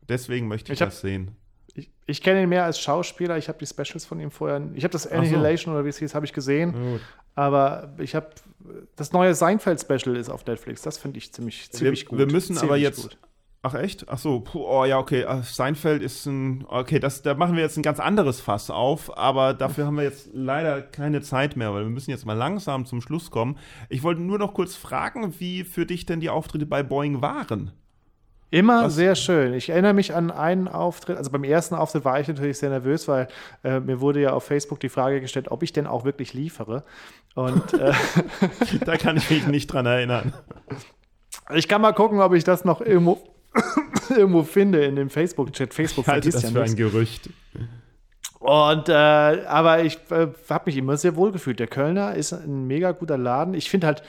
Deswegen 0.09 0.47
möchte 0.47 0.73
ich, 0.73 0.81
ich 0.81 0.85
das 0.85 1.01
sehen 1.01 1.37
ich, 1.75 1.91
ich 2.05 2.21
kenne 2.21 2.43
ihn 2.43 2.49
mehr 2.49 2.63
als 2.63 2.79
Schauspieler. 2.79 3.37
Ich 3.37 3.49
habe 3.49 3.59
die 3.59 3.67
Specials 3.67 4.05
von 4.05 4.19
ihm 4.19 4.31
vorher. 4.31 4.61
Ich 4.73 4.83
habe 4.83 4.91
das 4.91 5.05
Annihilation 5.05 5.73
so. 5.73 5.77
oder 5.77 5.85
wie 5.85 5.89
es 5.89 5.97
hieß, 5.97 6.15
habe 6.15 6.25
ich 6.25 6.33
gesehen. 6.33 6.71
Gut. 6.71 7.01
Aber 7.35 7.93
ich 7.97 8.15
habe 8.15 8.29
das 8.95 9.11
neue 9.11 9.35
Seinfeld-Special 9.35 10.15
ist 10.15 10.29
auf 10.29 10.45
Netflix. 10.45 10.81
Das 10.81 10.97
finde 10.97 11.17
ich 11.17 11.33
ziemlich, 11.33 11.69
ziemlich 11.71 12.03
wir, 12.03 12.09
gut. 12.09 12.19
Wir 12.19 12.25
müssen 12.25 12.55
ziemlich 12.55 12.63
aber 12.63 12.77
jetzt. 12.77 13.01
Gut. 13.03 13.17
Ach 13.61 13.73
echt? 13.73 14.07
Ach 14.09 14.19
so, 14.19 14.41
puh, 14.41 14.63
oh 14.63 14.85
ja, 14.85 14.99
okay. 14.99 15.25
Seinfeld 15.41 16.03
ist 16.03 16.27
ein, 16.27 16.65
okay, 16.67 16.99
das, 16.99 17.23
da 17.23 17.33
machen 17.33 17.55
wir 17.55 17.63
jetzt 17.63 17.77
ein 17.77 17.83
ganz 17.83 17.99
anderes 17.99 18.39
Fass 18.39 18.69
auf, 18.69 19.17
aber 19.17 19.55
dafür 19.55 19.87
haben 19.87 19.97
wir 19.97 20.03
jetzt 20.03 20.29
leider 20.33 20.83
keine 20.83 21.21
Zeit 21.21 21.55
mehr, 21.55 21.73
weil 21.73 21.83
wir 21.83 21.89
müssen 21.89 22.11
jetzt 22.11 22.27
mal 22.27 22.37
langsam 22.37 22.85
zum 22.85 23.01
Schluss 23.01 23.31
kommen. 23.31 23.57
Ich 23.89 24.03
wollte 24.03 24.21
nur 24.21 24.37
noch 24.37 24.53
kurz 24.53 24.75
fragen, 24.75 25.33
wie 25.39 25.63
für 25.63 25.87
dich 25.87 26.05
denn 26.05 26.19
die 26.19 26.29
Auftritte 26.29 26.67
bei 26.67 26.83
Boeing 26.83 27.23
waren. 27.23 27.71
Immer 28.55 28.85
Was? 28.85 28.95
sehr 28.95 29.15
schön. 29.15 29.53
Ich 29.53 29.67
erinnere 29.67 29.93
mich 29.93 30.15
an 30.15 30.31
einen 30.31 30.69
Auftritt, 30.69 31.17
also 31.17 31.29
beim 31.29 31.43
ersten 31.43 31.75
Auftritt 31.75 32.05
war 32.05 32.21
ich 32.21 32.29
natürlich 32.29 32.57
sehr 32.57 32.69
nervös, 32.69 33.05
weil 33.09 33.27
äh, 33.65 33.81
mir 33.81 33.99
wurde 33.99 34.21
ja 34.21 34.31
auf 34.31 34.45
Facebook 34.45 34.79
die 34.79 34.87
Frage 34.87 35.19
gestellt, 35.19 35.51
ob 35.51 35.61
ich 35.61 35.73
denn 35.73 35.85
auch 35.85 36.05
wirklich 36.05 36.33
liefere. 36.33 36.85
Und 37.33 37.73
äh, 37.73 37.91
da 38.85 38.95
kann 38.95 39.17
ich 39.17 39.29
mich 39.29 39.45
nicht 39.47 39.67
dran 39.67 39.85
erinnern. 39.85 40.31
Ich 41.53 41.67
kann 41.67 41.81
mal 41.81 41.91
gucken, 41.91 42.21
ob 42.21 42.33
ich 42.33 42.45
das 42.45 42.63
noch 42.63 42.79
irgendwo, 42.79 43.21
irgendwo 44.09 44.43
finde 44.43 44.85
in 44.85 44.95
dem 44.95 45.09
Facebook-Chat. 45.09 45.73
Facebook 45.73 46.05
ich 46.07 46.13
halte 46.13 46.29
das 46.29 46.43
ja 46.43 46.49
für 46.51 46.63
ein 46.63 46.77
Gerücht. 46.77 47.29
Und 48.39 48.87
äh, 48.87 48.93
aber 48.93 49.83
ich 49.83 49.99
äh, 50.11 50.27
habe 50.49 50.63
mich 50.67 50.77
immer 50.77 50.95
sehr 50.95 51.17
wohl 51.17 51.33
gefühlt. 51.33 51.59
Der 51.59 51.67
Kölner 51.67 52.15
ist 52.15 52.31
ein 52.31 52.67
mega 52.67 52.93
guter 52.93 53.17
Laden. 53.17 53.53
Ich 53.53 53.69
finde 53.69 53.87
halt 53.87 54.03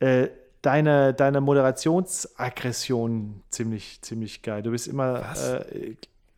äh, 0.00 0.28
deine, 0.62 1.12
deine 1.12 1.40
Moderationsaggression 1.40 3.42
ziemlich, 3.50 4.00
ziemlich 4.02 4.42
geil. 4.42 4.62
Du 4.62 4.70
bist 4.70 4.88
immer 4.88 5.22
äh, 5.36 5.94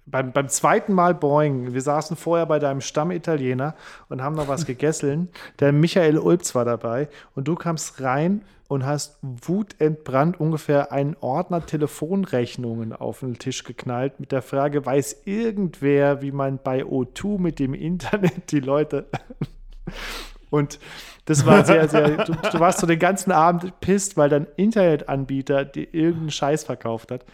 beim, 0.07 0.33
beim 0.33 0.49
zweiten 0.49 0.93
Mal 0.93 1.15
Boing. 1.15 1.73
Wir 1.73 1.83
saßen 1.83 2.17
vorher 2.17 2.47
bei 2.47 2.59
deinem 2.59 2.81
Stammitaliener 2.81 3.75
und 4.09 4.23
haben 4.23 4.35
noch 4.35 4.49
was 4.49 4.67
gegessen. 4.67 5.29
Der 5.61 5.73
Michael 5.73 6.19
Ulbz 6.19 6.55
war 6.55 6.65
dabei 6.65 7.09
und 7.35 7.49
du 7.49 7.55
kamst 7.55 8.01
rein 8.01 8.43
und 8.67 8.87
hast 8.87 9.19
wutentbrannt 9.23 10.41
ungefähr 10.41 10.91
einen 10.91 11.17
Ordner 11.21 11.65
Telefonrechnungen 11.65 12.95
auf 12.95 13.21
den 13.21 13.39
Tisch 13.39 13.65
geknallt 13.65 14.21
mit 14.21 14.33
der 14.33 14.43
Frage, 14.43 14.85
weiß 14.85 15.23
irgendwer, 15.27 16.23
wie 16.23 16.33
man 16.33 16.59
bei 16.63 16.83
O2 16.83 17.39
mit 17.39 17.59
dem 17.59 17.75
Internet 17.75 18.51
die 18.53 18.61
Leute 18.61 19.07
und 20.51 20.79
das 21.25 21.47
war 21.47 21.65
sehr, 21.65 21.89
sehr. 21.91 22.25
Du, 22.25 22.33
du, 22.33 22.61
warst 22.61 22.81
so 22.81 22.87
den 22.87 22.99
ganzen 22.99 23.33
Abend 23.33 23.81
pisst, 23.81 24.17
weil 24.17 24.29
dein 24.29 24.47
Internetanbieter 24.57 25.65
dir 25.65 25.93
irgendeinen 25.93 26.31
Scheiß 26.31 26.65
verkauft 26.65 27.11
hat. 27.11 27.25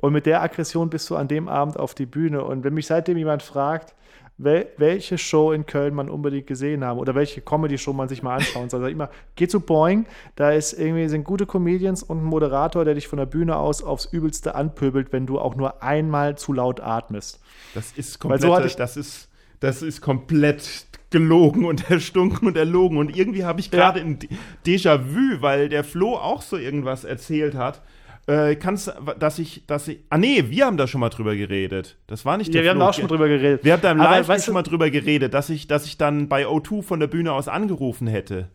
Und 0.00 0.12
mit 0.12 0.26
der 0.26 0.42
Aggression 0.42 0.90
bist 0.90 1.08
du 1.10 1.16
an 1.16 1.28
dem 1.28 1.48
Abend 1.48 1.78
auf 1.78 1.94
die 1.94 2.06
Bühne. 2.06 2.44
Und 2.44 2.64
wenn 2.64 2.74
mich 2.74 2.86
seitdem 2.86 3.16
jemand 3.16 3.42
fragt, 3.42 3.94
wel, 4.36 4.68
welche 4.76 5.18
Show 5.18 5.52
in 5.52 5.66
Köln 5.66 5.94
man 5.94 6.08
unbedingt 6.08 6.46
gesehen 6.46 6.84
haben 6.84 6.98
oder 6.98 7.14
welche 7.14 7.40
Comedy-Show 7.40 7.92
man 7.92 8.08
sich 8.08 8.22
mal 8.22 8.36
anschauen 8.36 8.68
soll, 8.68 8.80
sag 8.80 8.88
ich 8.88 8.94
immer, 8.94 9.10
geh 9.36 9.46
zu 9.46 9.60
Boing, 9.60 10.06
da 10.36 10.50
ist 10.50 10.72
irgendwie, 10.72 11.08
sind 11.08 11.24
gute 11.24 11.46
Comedians 11.46 12.02
und 12.02 12.18
ein 12.18 12.24
Moderator, 12.24 12.84
der 12.84 12.94
dich 12.94 13.08
von 13.08 13.18
der 13.18 13.26
Bühne 13.26 13.56
aus 13.56 13.82
aufs 13.82 14.06
Übelste 14.06 14.54
anpöbelt, 14.54 15.12
wenn 15.12 15.26
du 15.26 15.38
auch 15.38 15.54
nur 15.54 15.82
einmal 15.82 16.36
zu 16.36 16.52
laut 16.52 16.80
atmest. 16.80 17.40
Das 17.74 17.92
ist 17.92 18.18
komplett, 18.18 18.42
so 18.42 18.76
das 18.76 18.96
ist, 18.96 19.28
das 19.60 19.82
ist 19.82 20.00
komplett 20.00 20.86
gelogen 21.10 21.64
und 21.64 21.90
erstunken 21.90 22.48
und 22.48 22.56
erlogen. 22.56 22.98
Und 22.98 23.16
irgendwie 23.16 23.44
habe 23.44 23.60
ich 23.60 23.70
gerade 23.70 24.00
ja. 24.00 24.04
ein 24.04 24.18
Déjà-vu, 24.66 25.40
weil 25.40 25.68
der 25.68 25.84
Flo 25.84 26.16
auch 26.16 26.42
so 26.42 26.56
irgendwas 26.56 27.04
erzählt 27.04 27.54
hat. 27.54 27.82
Äh, 28.26 28.56
kannst, 28.56 28.90
dass 29.18 29.38
ich, 29.38 29.66
dass 29.66 29.86
ich, 29.86 30.00
ah 30.08 30.16
nee, 30.16 30.44
wir 30.48 30.64
haben 30.64 30.78
da 30.78 30.86
schon 30.86 31.00
mal 31.00 31.10
drüber 31.10 31.36
geredet. 31.36 31.98
Das 32.06 32.24
war 32.24 32.38
nicht 32.38 32.54
der 32.54 32.62
Ja, 32.62 32.64
wir 32.64 32.70
Flo. 32.70 32.80
haben 32.80 32.86
da 32.86 32.90
auch 32.90 32.94
schon 32.94 33.08
drüber 33.08 33.28
geredet. 33.28 33.64
Wir 33.64 33.74
haben 33.74 33.82
da 33.82 33.92
im 33.92 33.98
Live 33.98 34.42
schon 34.42 34.54
mal 34.54 34.62
drüber 34.62 34.88
geredet, 34.88 35.34
dass 35.34 35.50
ich, 35.50 35.66
dass 35.66 35.84
ich 35.84 35.98
dann 35.98 36.28
bei 36.28 36.46
O2 36.46 36.82
von 36.82 37.00
der 37.00 37.06
Bühne 37.06 37.32
aus 37.32 37.48
angerufen 37.48 38.06
hätte. 38.06 38.48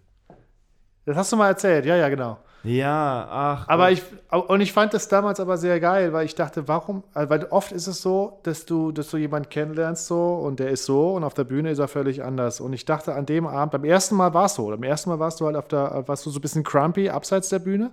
Das 1.05 1.17
hast 1.17 1.31
du 1.31 1.37
mal 1.37 1.49
erzählt, 1.49 1.85
ja, 1.85 1.95
ja, 1.95 2.09
genau. 2.09 2.39
Ja, 2.63 3.27
ach. 3.29 3.67
Aber 3.69 3.89
Gott. 3.89 3.93
ich, 4.31 4.49
und 4.49 4.61
ich 4.61 4.73
fand 4.73 4.93
das 4.93 5.07
damals 5.07 5.39
aber 5.39 5.57
sehr 5.57 5.79
geil, 5.79 6.11
weil 6.11 6.25
ich 6.25 6.35
dachte, 6.35 6.67
warum, 6.67 7.03
äh, 7.15 7.29
weil 7.29 7.45
oft 7.45 7.71
ist 7.71 7.87
es 7.87 8.01
so, 8.01 8.39
dass 8.43 8.65
du, 8.65 8.91
dass 8.91 9.09
du 9.09 9.17
jemanden 9.17 9.49
kennenlernst 9.49 10.07
so 10.07 10.35
und 10.35 10.59
der 10.59 10.69
ist 10.69 10.85
so 10.85 11.13
und 11.13 11.23
auf 11.23 11.33
der 11.33 11.45
Bühne 11.45 11.71
ist 11.71 11.79
er 11.79 11.87
völlig 11.87 12.23
anders. 12.23 12.59
Und 12.59 12.73
ich 12.73 12.83
dachte 12.83 13.15
an 13.15 13.25
dem 13.25 13.47
Abend, 13.47 13.71
beim 13.71 13.85
ersten 13.85 14.15
Mal 14.15 14.33
war 14.33 14.45
es 14.45 14.55
so, 14.55 14.67
beim 14.67 14.83
ersten 14.83 15.09
Mal 15.09 15.19
warst 15.19 15.39
du 15.39 15.45
halt 15.45 15.55
auf 15.55 15.69
der, 15.69 16.03
warst 16.07 16.25
du 16.25 16.31
so 16.31 16.39
ein 16.39 16.41
bisschen 16.41 16.63
crumpy 16.63 17.09
abseits 17.09 17.47
der 17.49 17.59
Bühne 17.59 17.91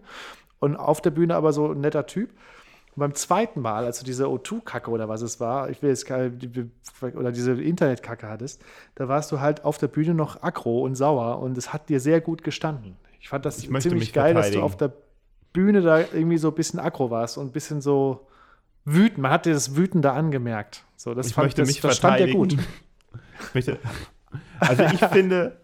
und 0.58 0.76
auf 0.76 1.00
der 1.00 1.10
Bühne 1.10 1.36
aber 1.36 1.52
so 1.52 1.70
ein 1.70 1.80
netter 1.80 2.06
Typ. 2.06 2.30
Und 2.96 3.00
beim 3.00 3.14
zweiten 3.14 3.60
Mal, 3.60 3.84
als 3.84 4.00
du 4.00 4.04
diese 4.04 4.24
O2-Kacke 4.24 4.90
oder 4.90 5.08
was 5.08 5.22
es 5.22 5.38
war, 5.38 5.70
ich 5.70 5.82
will 5.82 5.90
jetzt 5.90 6.06
keine, 6.06 6.32
oder 7.14 7.30
diese 7.30 7.52
Internet-Kacke 7.52 8.28
hattest, 8.28 8.62
da 8.96 9.06
warst 9.06 9.30
du 9.30 9.38
halt 9.38 9.64
auf 9.64 9.78
der 9.78 9.88
Bühne 9.88 10.14
noch 10.14 10.42
aggro 10.42 10.80
und 10.80 10.96
sauer 10.96 11.38
und 11.38 11.56
es 11.56 11.72
hat 11.72 11.88
dir 11.88 12.00
sehr 12.00 12.20
gut 12.20 12.42
gestanden. 12.42 12.96
Ich 13.26 13.30
fand 13.30 13.44
das 13.44 13.58
Ich 13.58 13.68
ziemlich 13.80 14.12
geil, 14.12 14.34
dass 14.34 14.52
du 14.52 14.62
auf 14.62 14.76
der 14.76 14.92
Bühne 15.52 15.82
da 15.82 15.98
irgendwie 15.98 16.36
so 16.36 16.50
ein 16.50 16.54
bisschen 16.54 16.78
aggro 16.78 17.10
warst 17.10 17.38
und 17.38 17.46
ein 17.46 17.50
bisschen 17.50 17.80
so 17.80 18.28
wütend. 18.84 19.18
Man 19.18 19.32
hat 19.32 19.46
dir 19.46 19.52
das 19.52 19.74
Wütende 19.74 20.12
angemerkt. 20.12 20.84
So, 20.94 21.12
das 21.12 21.26
ich 21.26 21.34
fand 21.34 21.46
möchte 21.46 21.62
das, 21.62 21.68
mich 21.68 21.80
das 21.80 21.96
stand 21.96 22.18
verteidigen. 22.18 22.38
gut. 22.38 22.56
Also 24.60 24.84
ich 24.84 25.00
finde, 25.06 25.56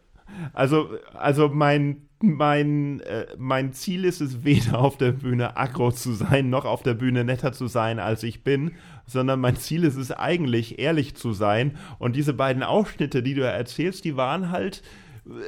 also, 0.53 0.89
also 1.15 1.51
mein, 1.51 2.09
mein, 2.21 2.99
äh, 2.99 3.29
mein 3.39 3.73
Ziel 3.73 4.07
ist 4.07 4.21
es, 4.21 4.43
weder 4.43 4.81
auf 4.81 4.99
der 4.99 5.13
Bühne 5.13 5.57
aggro 5.57 5.93
zu 5.93 6.15
sein, 6.15 6.51
noch 6.51 6.65
auf 6.65 6.83
der 6.83 6.95
Bühne 6.95 7.23
netter 7.23 7.53
zu 7.53 7.69
sein, 7.69 8.01
als 8.01 8.25
ich 8.25 8.43
bin, 8.43 8.73
sondern 9.07 9.39
mein 9.39 9.55
Ziel 9.55 9.85
ist 9.85 9.97
es 9.97 10.11
eigentlich, 10.11 10.81
ehrlich 10.81 11.15
zu 11.15 11.33
sein. 11.33 11.79
Und 12.01 12.17
diese 12.17 12.35
beiden 12.35 12.65
Ausschnitte, 12.65 13.23
die 13.23 13.35
du 13.35 13.43
erzählst, 13.43 14.05
die 14.05 14.17
waren 14.17 14.51
halt 14.51 14.83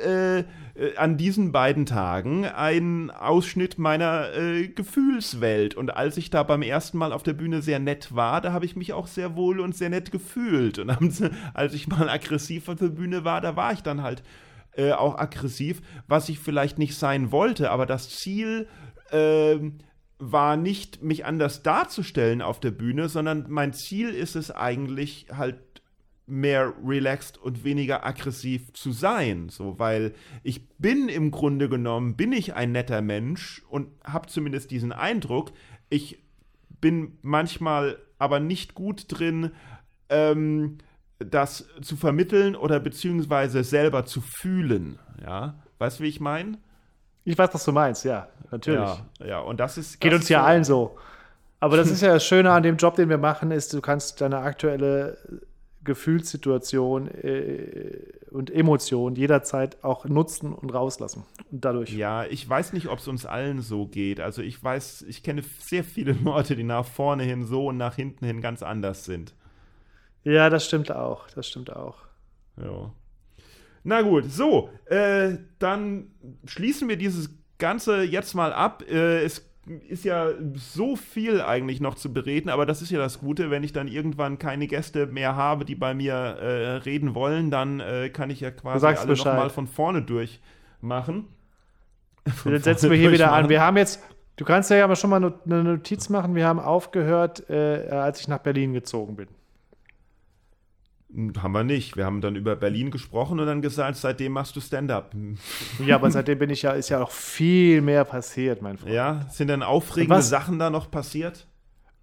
äh, 0.05 0.45
äh, 0.75 0.97
an 0.97 1.17
diesen 1.17 1.53
beiden 1.53 1.87
Tagen 1.87 2.47
ein 2.47 3.11
Ausschnitt 3.11 3.79
meiner 3.79 4.35
äh, 4.35 4.69
Gefühlswelt. 4.69 5.75
Und 5.75 5.97
als 5.97 6.17
ich 6.17 6.31
da 6.31 6.43
beim 6.43 6.63
ersten 6.63 6.99
Mal 6.99 7.13
auf 7.13 7.23
der 7.23 7.33
Bühne 7.35 7.63
sehr 7.63 7.79
nett 7.79 8.15
war, 8.15 8.41
da 8.41 8.53
habe 8.53 8.65
ich 8.65 8.77
mich 8.77 8.93
auch 8.93 9.07
sehr 9.07 9.37
wohl 9.37 9.61
und 9.61 9.77
sehr 9.77 9.91
nett 9.91 10.11
gefühlt. 10.11 10.79
Und 10.79 10.91
als 11.55 11.75
ich 11.75 11.89
mal 11.89 12.09
aggressiv 12.09 12.69
auf 12.69 12.77
der 12.77 12.89
Bühne 12.89 13.25
war, 13.25 13.41
da 13.41 13.57
war 13.57 13.73
ich 13.73 13.83
dann 13.83 14.03
halt 14.03 14.23
äh, 14.77 14.93
auch 14.93 15.17
aggressiv, 15.17 15.81
was 16.09 16.29
ich 16.29 16.39
vielleicht 16.39 16.79
nicht 16.79 16.97
sein 16.97 17.31
wollte. 17.31 17.71
Aber 17.71 17.87
das 17.87 18.11
Ziel 18.11 18.67
ähm, 19.13 19.79
war 20.19 20.57
nicht, 20.57 21.03
mich 21.03 21.25
anders 21.25 21.63
darzustellen 21.63 22.43
auf 22.43 22.61
der 22.61 22.71
Bühne, 22.71 23.09
sondern 23.09 23.47
mein 23.49 23.73
Ziel 23.73 24.11
ist 24.11 24.37
es 24.37 24.51
eigentlich 24.51 25.27
halt 25.37 25.57
mehr 26.27 26.73
relaxed 26.85 27.37
und 27.39 27.65
weniger 27.65 28.07
aggressiv 28.07 28.73
zu 28.73 28.93
sein, 28.93 29.49
so 29.51 29.79
weil 29.79 30.15
ich 30.43 30.67
bin 30.79 31.09
im 31.09 31.31
Grunde 31.31 31.69
genommen 31.69 32.17
bin 32.17 32.33
ich 32.33 32.55
ein 32.55 32.73
netter 32.73 33.03
Mensch 33.03 33.63
und 33.69 33.89
habe 34.05 34.27
zumindest 34.29 34.71
diesen 34.71 34.93
Eindruck. 34.93 35.53
Ich 35.91 36.23
bin 36.81 37.19
manchmal 37.23 37.99
aber 38.19 38.41
nicht 38.41 38.75
gut 38.75 39.05
drin, 39.09 39.51
ähm, 40.09 40.79
das 41.19 41.69
zu 41.83 41.97
vermitteln 41.97 42.57
oder 42.57 42.81
beziehungsweise 42.81 43.63
selber 43.63 44.07
zu 44.07 44.21
fühlen. 44.21 44.99
Ja, 45.23 45.55
weißt 45.79 45.99
du, 46.01 46.05
wie 46.05 46.09
ich 46.09 46.21
meine? 46.21 46.59
Ich 47.25 47.37
weiß, 47.39 47.51
was 47.53 47.65
du 47.65 47.73
meinst, 47.73 48.05
ja, 48.05 48.29
natürlich. 48.51 48.81
Ja, 49.21 49.27
ja, 49.27 49.39
und 49.41 49.61
das 49.61 49.79
ist 49.79 50.01
Geht 50.01 50.13
das 50.13 50.21
uns 50.21 50.29
ja 50.29 50.41
so- 50.41 50.45
allen 50.47 50.65
so. 50.65 50.97
Aber 51.61 51.77
das 51.79 51.91
ist 51.91 52.03
ja 52.03 52.13
das 52.15 52.27
Schöne 52.27 52.51
an 52.51 52.63
dem 52.65 52.77
Job, 52.77 52.97
den 52.97 53.09
wir 53.09 53.17
machen, 53.19 53.51
ist, 53.51 53.73
du 53.73 53.81
kannst 53.81 54.21
deine 54.21 54.39
aktuelle 54.39 55.17
Gefühlssituation 55.85 57.09
äh, 57.09 57.99
und 58.31 58.51
Emotion 58.51 59.15
jederzeit 59.15 59.85
auch 59.85 60.07
nutzen 60.07 60.53
und 60.53 60.71
rauslassen. 60.71 61.25
Und 61.51 61.65
dadurch. 61.65 61.93
Ja, 61.93 62.25
ich 62.25 62.49
weiß 62.49 62.73
nicht, 62.73 62.89
ob 62.89 62.99
es 62.99 63.09
uns 63.09 63.27
allen 63.27 63.61
so 63.61 63.87
geht. 63.87 64.21
Also 64.21 64.43
ich 64.43 64.63
weiß, 64.63 65.03
ich 65.09 65.23
kenne 65.23 65.43
sehr 65.61 65.85
viele 65.85 66.13
Leute, 66.25 66.57
die 66.57 66.65
nach 66.65 66.87
vorne 66.87 67.23
hin 67.23 67.45
so 67.45 67.69
und 67.69 67.77
nach 67.77 67.97
hinten 67.97 68.27
hin 68.27 68.41
ganz 68.41 68.63
anders 68.63 69.05
sind. 69.05 69.35
Ja, 70.25 70.51
das 70.51 70.67
stimmt 70.67 70.91
auch. 70.91 71.29
Das 71.35 71.49
stimmt 71.49 71.75
auch. 71.75 71.99
Ja. 72.57 72.93
Na 73.83 74.01
gut, 74.01 74.31
so, 74.31 74.71
äh, 74.87 75.37
dann 75.59 76.11
schließen 76.47 76.89
wir 76.89 76.97
dieses 76.97 77.31
Ganze 77.59 78.03
jetzt 78.03 78.35
mal 78.35 78.53
ab. 78.53 78.83
Äh, 78.89 79.23
es 79.23 79.47
ist 79.89 80.05
ja 80.05 80.29
so 80.55 80.97
viel 80.97 81.41
eigentlich 81.41 81.81
noch 81.81 81.95
zu 81.95 82.13
bereden, 82.13 82.51
aber 82.51 82.67
das 82.67 82.83
ist 82.83 82.91
ja 82.91 82.99
das 82.99 83.21
Gute, 83.21 83.51
wenn 83.51 83.63
ich 83.65 83.73
dann 83.73 83.89
irgendwann 83.89 84.39
keine 84.39 84.67
Gäste 84.67 85.07
mehr 85.07 85.37
habe, 85.37 85.65
die 85.65 85.75
bei 85.75 85.95
mir 85.95 86.15
äh, 86.15 86.77
reden 86.77 87.15
wollen, 87.15 87.51
dann 87.51 87.81
äh, 87.81 88.11
kann 88.11 88.31
ich 88.31 88.41
ja 88.41 88.51
quasi 88.51 88.87
alle 88.87 89.17
nochmal 89.17 89.51
von 89.51 89.67
vorne 89.67 90.03
durchmachen. 90.03 91.29
Von 92.27 92.53
Jetzt 92.53 92.65
setzen 92.65 92.91
wir 92.91 92.97
hier 92.97 93.13
wieder 93.13 93.33
an. 93.33 93.49
Wir 93.49 93.61
haben 93.61 93.77
jetzt, 93.77 94.03
du 94.37 94.45
kannst 94.45 94.71
ja 94.71 94.85
aber 94.85 94.97
schon 94.97 95.11
mal 95.11 95.35
eine 95.45 95.65
Notiz 95.65 96.09
machen. 96.09 96.35
Wir 96.35 96.47
haben 96.47 96.61
aufgehört, 96.61 97.49
äh, 97.49 97.89
als 97.91 98.21
ich 98.21 98.29
nach 98.29 98.39
Berlin 98.39 98.73
gezogen 98.73 99.17
bin. 99.17 99.29
Haben 101.41 101.53
wir 101.53 101.63
nicht. 101.65 101.97
Wir 101.97 102.05
haben 102.07 102.21
dann 102.21 102.35
über 102.35 102.57
Berlin 102.57 102.91
gesprochen 102.91 103.39
und 103.39 103.47
dann 103.47 103.63
gesagt, 103.63 103.97
seitdem 103.97 104.33
machst 104.33 104.57
du 104.57 104.61
Stand-up. 104.61 105.15
Ja, 105.87 105.95
aber 105.97 106.11
seitdem 106.11 106.39
bin 106.39 106.51
ich 106.51 106.63
ja, 106.63 106.73
ist 106.73 106.89
ja 106.89 106.99
noch 106.99 107.11
viel 107.13 107.81
mehr 107.83 108.05
passiert, 108.05 108.63
mein 108.63 108.79
Freund. 108.79 108.93
Ja, 108.93 109.27
sind 109.31 109.49
denn 109.49 109.63
aufregende 109.63 110.17
Was? 110.17 110.29
Sachen 110.29 110.59
da 110.59 110.71
noch 110.71 110.91
passiert? 110.91 111.47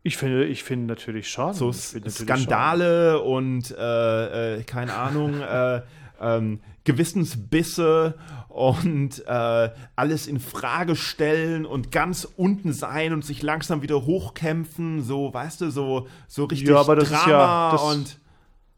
Ich 0.03 0.17
finde, 0.17 0.45
ich 0.45 0.63
finde 0.63 0.87
natürlich 0.87 1.29
schon. 1.29 1.53
So 1.53 1.71
finde 1.71 2.09
Skandale 2.09 3.21
und 3.21 3.69
äh, 3.77 4.55
äh, 4.59 4.63
keine 4.63 4.93
Ahnung, 4.95 5.39
äh, 5.41 5.81
ähm, 6.19 6.59
Gewissensbisse 6.85 8.15
und 8.47 9.23
äh, 9.27 9.69
alles 9.95 10.27
in 10.27 10.39
Frage 10.39 10.95
stellen 10.95 11.65
und 11.65 11.91
ganz 11.91 12.27
unten 12.35 12.73
sein 12.73 13.13
und 13.13 13.23
sich 13.25 13.41
langsam 13.43 13.81
wieder 13.81 14.05
hochkämpfen, 14.05 15.03
so, 15.03 15.33
weißt 15.33 15.61
du, 15.61 15.69
so, 15.71 16.07
so 16.27 16.45
richtig 16.45 16.69
Ja, 16.69 16.77
aber 16.79 16.95
das 16.95 17.05
ist 17.11 17.11
Drama 17.25 17.29
ja- 17.31 17.71
das- 17.71 17.81
und 17.83 18.07
schon. 18.09 18.20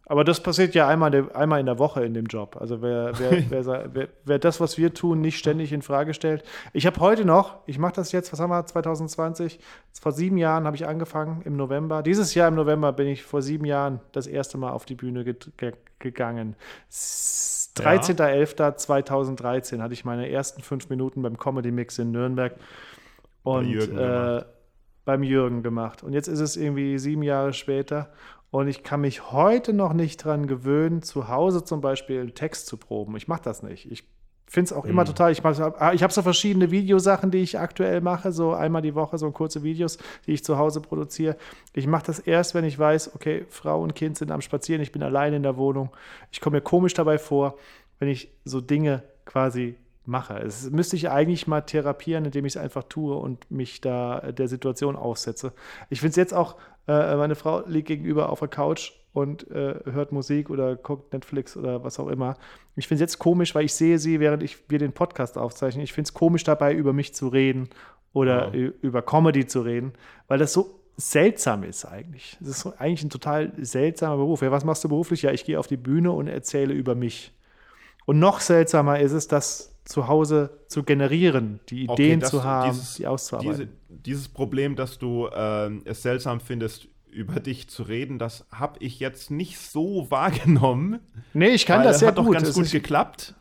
Aber 0.06 0.26
das 0.26 0.43
passiert 0.43 0.76
ja 0.76 0.88
einmal, 0.88 1.14
in 1.14 1.28
der- 1.28 1.36
einmal 1.36 1.62
in 1.62 1.66
der 1.66 1.80
Woche 1.80 2.04
in 2.04 2.14
dem 2.14 2.26
Job. 2.26 2.58
Also 2.60 2.82
wer, 2.82 3.18
wer, 3.20 3.32
wer, 3.49 3.89
wer, 3.93 4.08
wer 4.26 4.39
das, 4.39 4.60
was 4.60 4.78
wir 4.78 4.93
tun, 4.93 5.22
nicht 5.22 5.38
ständig 5.39 5.72
in 5.72 5.82
Frage 5.82 6.14
stellt. 6.14 6.43
Ich 6.74 6.86
habe 6.86 6.99
heute 6.99 7.24
noch, 7.24 7.60
ich 7.68 7.80
mache 7.80 7.93
das 7.93 8.12
jetzt, 8.12 8.34
was 8.34 8.39
haben 8.41 8.49
wir, 8.49 8.66
2020, 8.66 9.60
vor 10.01 10.12
sieben 10.12 10.38
Jahren 10.38 10.66
habe 10.66 10.76
ich 10.76 10.86
angefangen 10.88 11.41
im 11.45 11.56
November. 11.56 12.04
Dieses 12.04 12.34
Jahr 12.36 12.49
im 12.49 12.56
November 12.56 12.91
bin 12.91 13.08
ich 13.08 13.24
vor 13.24 13.41
sieben 13.41 13.64
Jahren 13.66 14.01
das 14.12 14.28
erste 14.28 14.58
Mal 14.58 14.72
auf 14.72 14.84
die 14.86 14.95
Bühne 14.95 15.24
ge 15.24 15.36
ge 15.58 15.72
gegangen. 15.99 16.56
S- 16.89 17.72
Ja. 17.80 17.86
13.11.2013 17.93 19.82
hatte 19.82 19.93
ich 19.93 20.06
meine 20.06 20.30
ersten 20.30 20.62
fünf 20.62 20.89
Minuten 20.89 21.22
beim 21.22 21.38
Comedy 21.38 21.72
Mix 21.72 21.97
in 21.99 22.12
Nürnberg. 22.12 22.56
Und 23.43 23.68
Jürgen 23.68 23.97
äh, 23.97 24.43
beim 25.06 25.24
Jürgen 25.24 25.64
gemacht. 25.64 26.04
Und 26.04 26.14
jetzt 26.14 26.28
ist 26.28 26.39
es 26.39 26.56
irgendwie 26.56 26.97
sieben 26.97 27.24
Jahre 27.24 27.51
später. 27.54 28.10
Und 28.54 28.68
ich 28.68 28.84
kann 28.84 29.01
mich 29.01 29.32
heute 29.32 29.74
noch 29.74 29.93
nicht 29.93 30.24
dran 30.24 30.45
gewöhnen, 30.45 31.01
zu 31.01 31.28
Hause 31.28 31.64
zum 31.64 31.82
Beispiel 31.82 32.20
einen 32.20 32.36
Text 32.36 32.68
zu 32.68 32.78
proben. 32.78 33.18
Ich 33.18 33.28
mache 33.28 33.41
das 33.41 33.64
nicht. 33.64 33.91
Ich 33.91 34.04
finde 34.45 34.66
es 34.68 34.74
auch 34.74 34.86
immer 34.86 35.01
Mhm. 35.01 35.08
total. 35.08 35.32
Ich, 35.32 35.41
mach- 35.41 35.91
ich 35.93 36.04
habe 36.04 36.14
so 36.14 36.22
verschiedene 36.22 36.70
Videosachen, 36.70 37.32
die 37.32 37.39
ich 37.39 37.58
aktuell 37.58 37.99
mache, 38.01 38.32
so 38.32 38.54
einmal 38.54 38.84
die 38.84 38.93
Woche, 38.93 39.18
so 39.18 39.32
kurze 39.32 39.64
Videos, 39.64 39.97
die 40.28 40.34
ich 40.34 40.43
zu 40.43 40.60
Hause 40.60 40.82
produziere. 40.82 41.36
Ich 41.74 41.88
mache 41.88 42.06
das 42.06 42.20
erst, 42.20 42.54
wenn 42.54 42.64
ich 42.64 42.78
weiß, 42.78 43.16
okay, 43.16 43.45
Frau 43.49 43.82
und 43.82 43.95
Kind 43.95 44.20
sind 44.20 44.30
am 44.30 44.41
Spazieren, 44.41 44.84
ich 44.84 44.91
bin 44.91 45.01
allein 45.01 45.34
in 45.34 45.41
der 45.41 45.58
Wohnung. 45.58 45.89
Ich 46.32 46.39
komme 46.39 46.58
mir 46.58 46.62
komisch 46.62 46.93
dabei 46.93 47.18
vor, 47.18 47.58
wenn 47.97 48.08
ich 48.08 48.30
so 48.45 48.62
Dinge 48.62 49.01
quasi 49.26 49.78
mache. 50.06 50.38
Es 50.38 50.70
müsste 50.70 50.95
ich 50.95 51.10
eigentlich 51.10 51.47
mal 51.47 51.62
therapieren, 51.62 52.26
indem 52.26 52.45
ich 52.45 52.56
es 52.56 52.62
einfach 52.62 52.84
tue 52.84 53.16
und 53.16 53.49
mich 53.49 53.82
da 53.82 54.20
äh, 54.20 54.32
der 54.34 54.47
Situation 54.47 54.95
aussetze. 54.95 55.54
Ich 55.89 56.01
finde 56.01 56.12
es 56.12 56.18
jetzt 56.18 56.34
auch, 56.36 56.56
äh, 56.88 57.16
meine 57.16 57.36
Frau 57.36 57.64
liegt 57.68 57.88
gegenüber 57.88 58.30
auf 58.30 58.40
der 58.40 58.48
Couch 58.50 58.92
und 59.14 59.50
äh, 59.52 59.76
hört 59.86 60.12
Musik 60.12 60.50
oder 60.50 60.76
guckt 60.76 61.14
Netflix 61.14 61.56
oder 61.56 61.84
was 61.84 62.00
auch 62.00 62.08
immer. 62.08 62.36
Ich 62.76 62.88
finde 62.88 63.04
es 63.04 63.12
jetzt 63.12 63.20
komisch, 63.20 63.54
weil 63.56 63.66
ich 63.66 63.74
sehe 63.74 64.00
sie, 64.00 64.20
während 64.20 64.42
ich, 64.44 64.58
wir 64.70 64.80
den 64.80 64.92
Podcast 64.94 65.38
aufzeichnen. 65.38 65.84
Ich 65.84 65.94
finde 65.94 66.08
es 66.08 66.14
komisch 66.14 66.44
dabei, 66.44 66.74
über 66.74 66.94
mich 66.94 67.14
zu 67.14 67.28
reden 67.28 67.70
oder 68.14 68.48
Ja. 68.48 68.54
ü- 68.54 68.74
über 68.82 69.02
Comedy 69.02 69.46
zu 69.46 69.62
reden, 69.62 69.94
weil 70.28 70.40
das 70.40 70.54
so 70.54 70.80
seltsam 70.98 71.64
ist 71.64 71.86
eigentlich. 71.86 72.38
Es 72.42 72.48
ist 72.50 72.66
eigentlich 72.80 73.04
ein 73.04 73.10
total 73.10 73.52
seltsamer 73.58 74.18
Beruf. 74.18 74.42
Ja, 74.42 74.52
was 74.52 74.64
machst 74.66 74.84
du 74.84 74.90
beruflich? 74.90 75.22
Ja, 75.24 75.32
ich 75.32 75.44
gehe 75.46 75.60
auf 75.60 75.68
die 75.68 75.78
Bühne 75.78 76.12
und 76.12 76.28
erzähle 76.28 76.74
über 76.74 76.94
mich. 76.96 77.34
Und 78.06 78.20
noch 78.20 78.40
seltsamer 78.42 79.00
ist 79.00 79.12
es, 79.14 79.28
das 79.28 79.73
zu 79.86 80.08
Hause 80.08 80.62
zu 80.68 80.84
generieren, 80.84 81.60
die 81.70 81.90
Okay, 81.90 82.04
Ideen 82.06 82.20
dass 82.22 82.30
zu 82.30 82.44
haben, 82.44 82.72
dieses- 82.72 82.96
die 82.96 83.08
auszuarbeiten. 83.08 83.52
diese, 83.90 84.00
dieses 84.02 84.30
Problem, 84.30 84.76
dass 84.76 84.98
du 84.98 85.30
ähm, 85.36 85.82
es 85.86 86.02
seltsam 86.02 86.40
findest, 86.40 86.88
über 87.12 87.40
dich 87.40 87.68
zu 87.70 87.84
reden, 87.84 88.18
das 88.18 88.46
habe 88.52 88.80
ich 88.80 89.00
jetzt 89.00 89.30
nicht 89.30 89.60
so 89.60 90.08
wahrgenommen. 90.10 91.00
nee, 91.34 91.50
ich 91.50 91.66
kann 91.66 91.84
das 91.84 92.00
sehr 92.00 92.08
hat 92.10 92.18
doch 92.18 92.30
ganz 92.32 92.54
gut 92.54 92.72
geklappt. 92.72 93.36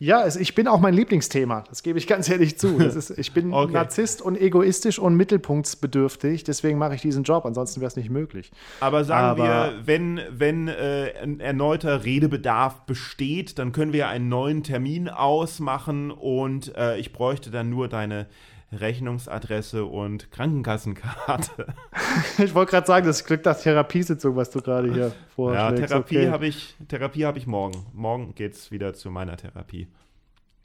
Ja, 0.00 0.24
es, 0.24 0.36
ich 0.36 0.54
bin 0.54 0.68
auch 0.68 0.78
mein 0.80 0.94
Lieblingsthema. 0.94 1.64
Das 1.68 1.82
gebe 1.82 1.98
ich 1.98 2.06
ganz 2.06 2.28
ehrlich 2.28 2.58
zu. 2.58 2.78
Ist, 2.78 3.10
ich 3.18 3.32
bin 3.32 3.52
Okay. 3.58 3.72
Narzisst 3.72 4.22
und 4.22 4.40
egoistisch 4.40 4.98
und 4.98 5.14
mittelpunktsbedürftig. 5.16 6.44
Deswegen 6.44 6.78
mache 6.78 6.94
ich 6.94 7.02
diesen 7.02 7.24
Job. 7.24 7.44
Ansonsten 7.46 7.80
wäre 7.80 7.88
es 7.88 7.96
nicht 7.96 8.10
möglich. 8.10 8.50
Aber 8.80 9.04
sagen 9.04 9.40
Aber- 9.40 9.42
wir, 9.44 9.72
wenn, 9.86 10.20
wenn 10.30 10.68
äh, 10.68 11.12
ein 11.22 11.40
erneuter 11.40 12.04
Redebedarf 12.04 12.82
besteht, 12.86 13.58
dann 13.58 13.72
können 13.72 13.92
wir 13.92 14.08
einen 14.08 14.28
neuen 14.28 14.62
Termin 14.62 15.08
ausmachen 15.08 16.10
und 16.10 16.74
äh, 16.76 16.96
ich 16.98 17.12
bräuchte 17.12 17.50
dann 17.50 17.68
nur 17.70 17.88
deine 17.88 18.26
Rechnungsadresse 18.72 19.84
und 19.84 20.30
Krankenkassenkarte. 20.30 21.66
Ich 22.38 22.54
wollte 22.54 22.72
gerade 22.72 22.86
sagen, 22.86 23.06
das 23.06 23.24
Glück 23.24 23.44
nach 23.44 23.58
Therapiesitzung, 23.58 24.36
was 24.36 24.50
du 24.50 24.60
gerade 24.60 24.92
hier 24.92 25.06
ja, 25.08 25.12
vorschlägst. 25.34 25.88
Therapie 25.88 26.18
okay. 26.18 26.30
habe 26.30 26.46
ich, 26.46 26.76
Therapie 26.88 27.24
habe 27.24 27.38
ich 27.38 27.46
morgen. 27.46 27.86
Morgen 27.92 28.34
geht's 28.34 28.70
wieder 28.70 28.94
zu 28.94 29.10
meiner 29.10 29.36
Therapie. 29.36 29.88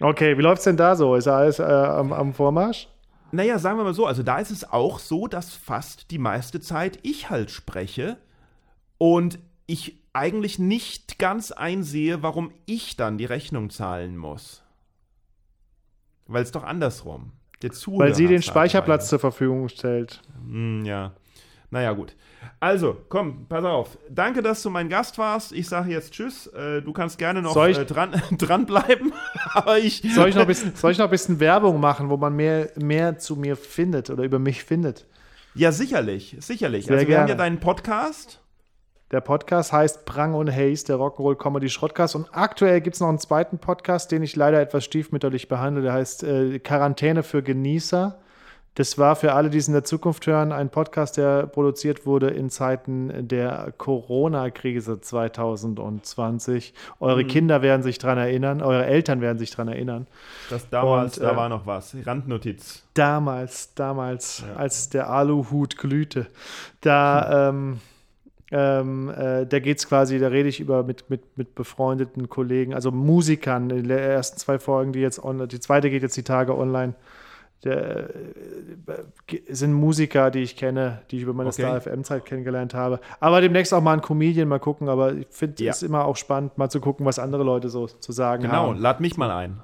okay, 0.02 0.38
wie 0.38 0.42
läuft 0.42 0.60
es 0.60 0.66
denn 0.66 0.78
da 0.78 0.96
so? 0.96 1.16
Ist 1.16 1.28
alles 1.28 1.60
äh, 1.60 1.64
am, 1.64 2.14
am 2.14 2.34
Vormarsch? 2.34 2.88
Naja, 3.32 3.58
sagen 3.58 3.80
wir 3.80 3.84
mal 3.84 3.94
so, 3.94 4.06
also 4.06 4.22
da 4.22 4.38
ist 4.38 4.52
es 4.52 4.72
auch 4.72 5.00
so, 5.00 5.28
dass 5.28 5.54
fast 5.54 6.12
die 6.12 6.20
meiste 6.20 6.60
Zeit 6.60 7.00
ich 7.02 7.30
halt 7.30 7.50
spreche 7.50 8.18
und 8.98 9.40
ich 9.66 10.00
eigentlich 10.14 10.60
nicht 10.60 11.18
ganz 11.18 11.52
einsehe, 11.52 12.22
warum 12.22 12.52
ich 12.66 12.96
dann 12.96 13.18
die 13.18 13.26
Rechnung 13.26 13.70
zahlen 13.72 14.18
muss. 14.18 14.64
Weil 16.28 16.44
es 16.44 16.52
doch 16.52 16.64
andersrum. 16.64 17.32
Der 17.64 17.72
Zuhörer 17.72 18.06
Weil 18.06 18.16
sie 18.16 18.28
den 18.28 18.42
Speicherplatz 18.42 19.10
zur 19.10 19.20
Verfügung 19.20 19.70
stellt. 19.70 20.22
Mm, 20.46 20.84
ja. 20.86 21.14
Naja, 21.72 21.94
gut. 21.94 22.16
Also, 22.60 22.98
komm, 23.10 23.46
pass 23.48 23.64
auf. 23.64 23.98
Danke, 24.10 24.42
dass 24.42 24.62
du 24.62 24.70
mein 24.70 24.90
Gast 24.90 25.18
warst. 25.18 25.54
Ich 25.54 25.68
sage 25.68 25.92
jetzt 25.92 26.14
Tschüss. 26.14 26.48
Äh, 26.48 26.82
du 26.82 26.94
kannst 26.94 27.18
gerne 27.18 27.42
noch 27.42 27.56
äh, 27.56 27.86
dran, 27.86 28.12
dranbleiben. 28.38 29.14
Aber 29.54 29.80
ich. 29.80 30.04
Soll 30.14 30.30
ich, 30.30 30.36
noch 30.36 30.42
ein 30.42 30.48
bisschen, 30.48 30.76
soll 30.76 30.92
ich 30.92 30.98
noch 30.98 31.06
ein 31.06 31.12
bisschen 31.12 31.40
Werbung 31.40 31.80
machen, 31.80 32.10
wo 32.10 32.18
man 32.18 32.36
mehr, 32.36 32.70
mehr 32.76 33.18
zu 33.18 33.38
mir 33.38 33.56
findet 33.56 34.10
oder 34.10 34.24
über 34.24 34.40
mich 34.40 34.64
findet? 34.64 35.08
Ja, 35.56 35.72
sicherlich. 35.72 36.36
Sicherlich. 36.40 36.86
Sehr 36.86 36.96
also, 36.96 37.02
wir 37.02 37.08
gerne. 37.08 37.22
haben 37.22 37.30
ja 37.30 37.36
deinen 37.36 37.60
Podcast. 37.60 38.43
Der 39.14 39.22
Podcast 39.22 39.72
heißt 39.72 40.06
Prang 40.06 40.34
und 40.34 40.52
Haze, 40.52 40.86
der 40.88 40.96
Rock'n'Roll 40.96 41.36
Comedy 41.36 41.70
Schrottcast. 41.70 42.16
Und 42.16 42.30
aktuell 42.32 42.82
gibt 42.82 42.96
es 42.96 43.00
noch 43.00 43.10
einen 43.10 43.20
zweiten 43.20 43.60
Podcast, 43.60 44.12
den 44.12 44.24
ich 44.24 44.36
leider 44.36 44.60
etwas 44.60 44.86
stiefmütterlich 44.86 45.48
behandle. 45.48 45.84
Der 45.84 45.94
heißt 45.94 46.24
äh, 46.24 46.58
Quarantäne 46.58 47.22
für 47.22 47.44
Genießer. 47.44 48.18
Das 48.74 48.98
war 48.98 49.16
für 49.16 49.34
alle, 49.34 49.52
die 49.52 49.60
es 49.60 49.68
in 49.68 49.76
der 49.76 49.84
Zukunft 49.84 50.26
hören, 50.26 50.52
ein 50.52 50.72
Podcast, 50.72 51.18
der 51.18 51.46
produziert 51.46 52.08
wurde 52.08 52.32
in 52.32 52.50
Zeiten 52.50 53.28
der 53.28 53.72
Corona-Krise 53.78 55.00
2020. 55.00 56.74
Eure 57.00 57.24
mhm. 57.24 57.28
Kinder 57.28 57.62
werden 57.62 57.84
sich 57.84 58.00
daran 58.00 58.18
erinnern, 58.18 58.64
eure 58.64 58.88
Eltern 58.88 59.22
werden 59.22 59.38
sich 59.38 59.52
daran 59.52 59.68
erinnern. 59.68 60.08
Das 60.50 60.68
damals, 60.72 61.20
Und, 61.20 61.24
da 61.28 61.34
äh, 61.34 61.38
war 61.38 61.50
noch 61.50 61.68
was. 61.68 61.96
Randnotiz. 62.04 62.82
Damals, 62.96 63.76
damals, 63.76 64.44
ja. 64.48 64.56
als 64.56 64.90
der 64.90 65.08
Aluhut 65.12 65.78
glühte. 65.78 66.26
Da, 66.82 67.50
hm. 67.52 67.74
ähm, 67.76 67.80
ähm, 68.56 69.10
äh, 69.10 69.48
da 69.48 69.58
geht 69.58 69.80
es 69.80 69.88
quasi, 69.88 70.20
da 70.20 70.28
rede 70.28 70.48
ich 70.48 70.60
über 70.60 70.84
mit, 70.84 71.10
mit, 71.10 71.40
mit 71.40 71.56
befreundeten 71.56 72.30
Kollegen, 72.30 72.76
also 72.76 72.92
Musikern, 72.92 73.68
die 73.70 73.90
ersten 73.90 74.38
zwei 74.38 74.60
Folgen, 74.60 74.94
die 74.94 75.00
jetzt 75.00 75.24
online, 75.24 75.48
die 75.48 75.60
zweite 75.60 75.90
geht 75.90 76.04
jetzt 76.04 76.16
die 76.16 76.24
Tage 76.24 76.56
online. 76.56 76.94
Der, 77.64 78.10
äh, 78.10 79.40
sind 79.50 79.74
Musiker, 79.74 80.30
die 80.30 80.42
ich 80.42 80.56
kenne, 80.56 81.02
die 81.10 81.18
ich 81.18 81.24
über 81.24 81.34
meine 81.34 81.50
okay. 81.50 81.62
Star 81.64 81.82
FM-Zeit 81.82 82.26
kennengelernt 82.26 82.76
habe. 82.76 83.00
Aber 83.20 83.42
demnächst 83.42 83.74
auch 83.74 83.82
mal 83.82 83.94
ein 83.94 84.02
Comedian, 84.02 84.50
mal 84.50 84.60
gucken. 84.60 84.90
Aber 84.90 85.14
ich 85.14 85.28
finde 85.30 85.66
es 85.66 85.82
ja. 85.82 85.88
immer 85.88 86.06
auch 86.06 86.18
spannend, 86.18 86.58
mal 86.58 86.70
zu 86.70 86.82
gucken, 86.82 87.06
was 87.06 87.20
andere 87.20 87.44
Leute 87.44 87.70
so 87.70 87.88
zu 87.88 88.12
sagen 88.12 88.44
genau, 88.44 88.54
haben. 88.54 88.70
Genau, 88.74 88.82
lad 88.82 89.00
mich 89.00 89.18
mal 89.18 89.32
ein. 89.32 89.64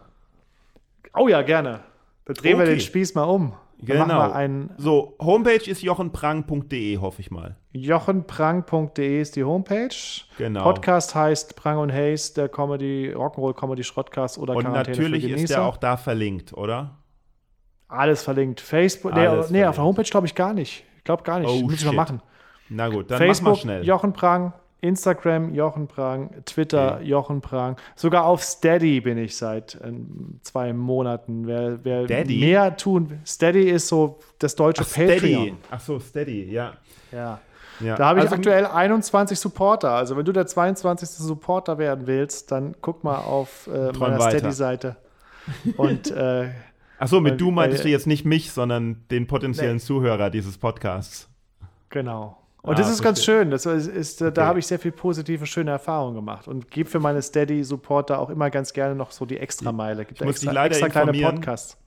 Oh 1.14 1.28
ja, 1.28 1.42
gerne. 1.42 1.82
Da 2.30 2.34
drehen 2.36 2.58
okay. 2.58 2.66
wir 2.66 2.72
den 2.74 2.80
Spieß 2.80 3.16
mal 3.16 3.24
um. 3.24 3.54
Genau. 3.80 4.32
so, 4.78 5.16
Homepage 5.20 5.68
ist 5.68 5.82
jochenprang.de, 5.82 7.00
hoffe 7.00 7.22
ich 7.22 7.32
mal. 7.32 7.56
Jochenprang.de 7.72 9.20
ist 9.20 9.36
die 9.36 9.44
Homepage. 9.44 9.90
Genau. 10.38 10.62
Podcast 10.62 11.16
heißt 11.16 11.56
Prang 11.56 11.80
und 11.80 11.92
Haze, 11.92 12.36
der 12.36 12.48
Comedy, 12.48 13.12
Rock'n'Roll 13.16 13.56
Comedy 13.56 13.84
Schrottcast 13.84 14.38
oder 14.38 14.56
Und 14.56 14.66
natürlich 14.66 15.24
ist 15.24 15.50
der 15.50 15.64
auch 15.64 15.78
da 15.78 15.98
verlinkt, 15.98 16.54
oder? 16.54 17.00
Alles 17.88 18.22
verlinkt. 18.22 18.62
Facebook, 18.62 19.14
Alles 19.14 19.24
nee, 19.24 19.28
verlinkt. 19.30 19.52
nee, 19.52 19.66
auf 19.66 19.76
der 19.78 19.84
Homepage 19.86 20.04
glaube 20.04 20.28
ich 20.28 20.36
gar 20.36 20.54
nicht. 20.54 20.84
Ich 20.98 21.04
glaube 21.04 21.24
gar 21.24 21.40
nicht. 21.40 21.50
Oh, 21.50 21.62
Muss 21.62 21.74
ich 21.74 21.86
mal 21.86 21.94
machen. 21.94 22.22
Na 22.70 22.90
gut, 22.90 23.10
dann 23.10 23.18
Facebook, 23.18 23.54
mach 23.54 23.56
mal 23.56 23.62
schnell. 23.62 23.86
Jochen 23.86 24.14
Prang, 24.14 24.54
Instagram 24.82 25.54
Jochen 25.54 25.88
Prang, 25.88 26.30
Twitter 26.46 26.96
okay. 26.96 27.06
Jochen 27.06 27.42
Prang. 27.42 27.76
Sogar 27.96 28.26
auf 28.26 28.42
Steady 28.44 29.02
bin 29.02 29.18
ich 29.18 29.36
seit 29.36 29.76
äh, 29.76 29.92
zwei 30.42 30.74
Monaten. 30.74 31.48
Wer, 31.48 31.84
wer 31.84 32.26
mehr 32.26 32.78
tun, 32.78 33.20
Steady 33.26 33.70
ist 33.70 33.88
so 33.88 34.20
das 34.40 34.56
deutsche 34.56 34.84
Ach, 34.84 34.94
Patreon. 34.94 35.18
Steady. 35.18 35.56
Ach 35.70 35.80
so, 35.80 36.00
Steady, 36.00 36.52
ja. 36.52 36.74
Ja. 37.12 37.40
ja. 37.82 37.96
Da 37.96 38.08
habe 38.08 38.20
ich 38.20 38.26
also, 38.26 38.36
aktuell 38.36 38.66
21 38.66 39.38
Supporter. 39.38 39.92
Also 39.92 40.16
wenn 40.16 40.26
du 40.26 40.32
der 40.32 40.48
22. 40.48 41.10
Supporter 41.10 41.78
werden 41.78 42.08
willst, 42.08 42.52
dann 42.52 42.76
guck 42.82 43.04
mal 43.04 43.18
auf 43.18 43.68
äh, 43.68 43.92
meiner 43.98 44.22
Steady-Seite. 44.22 44.96
Und 45.76 46.12
äh, 46.12 46.50
Ach 47.02 47.08
so, 47.08 47.22
mit 47.22 47.32
weil, 47.32 47.38
du 47.38 47.52
meintest 47.52 47.84
weil, 47.84 47.90
du 47.90 47.92
jetzt 47.92 48.08
nicht 48.08 48.26
mich, 48.26 48.52
sondern 48.52 49.06
den 49.10 49.28
potenziellen 49.28 49.78
nee. 49.78 49.82
Zuhörer 49.82 50.30
dieses 50.30 50.58
Podcasts. 50.58 51.30
Genau. 51.90 52.39
Und 52.62 52.74
ah, 52.74 52.78
das 52.78 52.90
ist 52.90 53.02
verstehe. 53.02 53.06
ganz 53.06 53.24
schön. 53.24 53.52
Das 53.52 53.66
ist, 53.66 53.88
ist 53.88 54.22
okay. 54.22 54.32
Da 54.34 54.46
habe 54.46 54.60
ich 54.60 54.68
sehr 54.68 54.80
viel 54.80 54.92
positive, 54.92 55.46
schöne 55.46 55.72
Erfahrungen 55.72 56.16
gemacht 56.16 56.48
und 56.48 56.70
gebe 56.70 56.90
für 56.90 57.00
meine 57.00 57.22
Steady-Supporter 57.22 58.20
auch 58.20 58.30
immer 58.30 58.50
ganz 58.50 58.74
gerne 58.74 58.96
noch 58.96 59.12
so 59.12 59.26
die 59.26 59.38
Extrameile. 59.38 60.06
Gibt 60.06 60.20
ich 60.20 60.26
muss 60.26 60.36
extra, 60.36 60.52
leider 60.52 60.76
extra 60.76 60.90
kleine 60.90 61.22
Podcasts. 61.22 61.78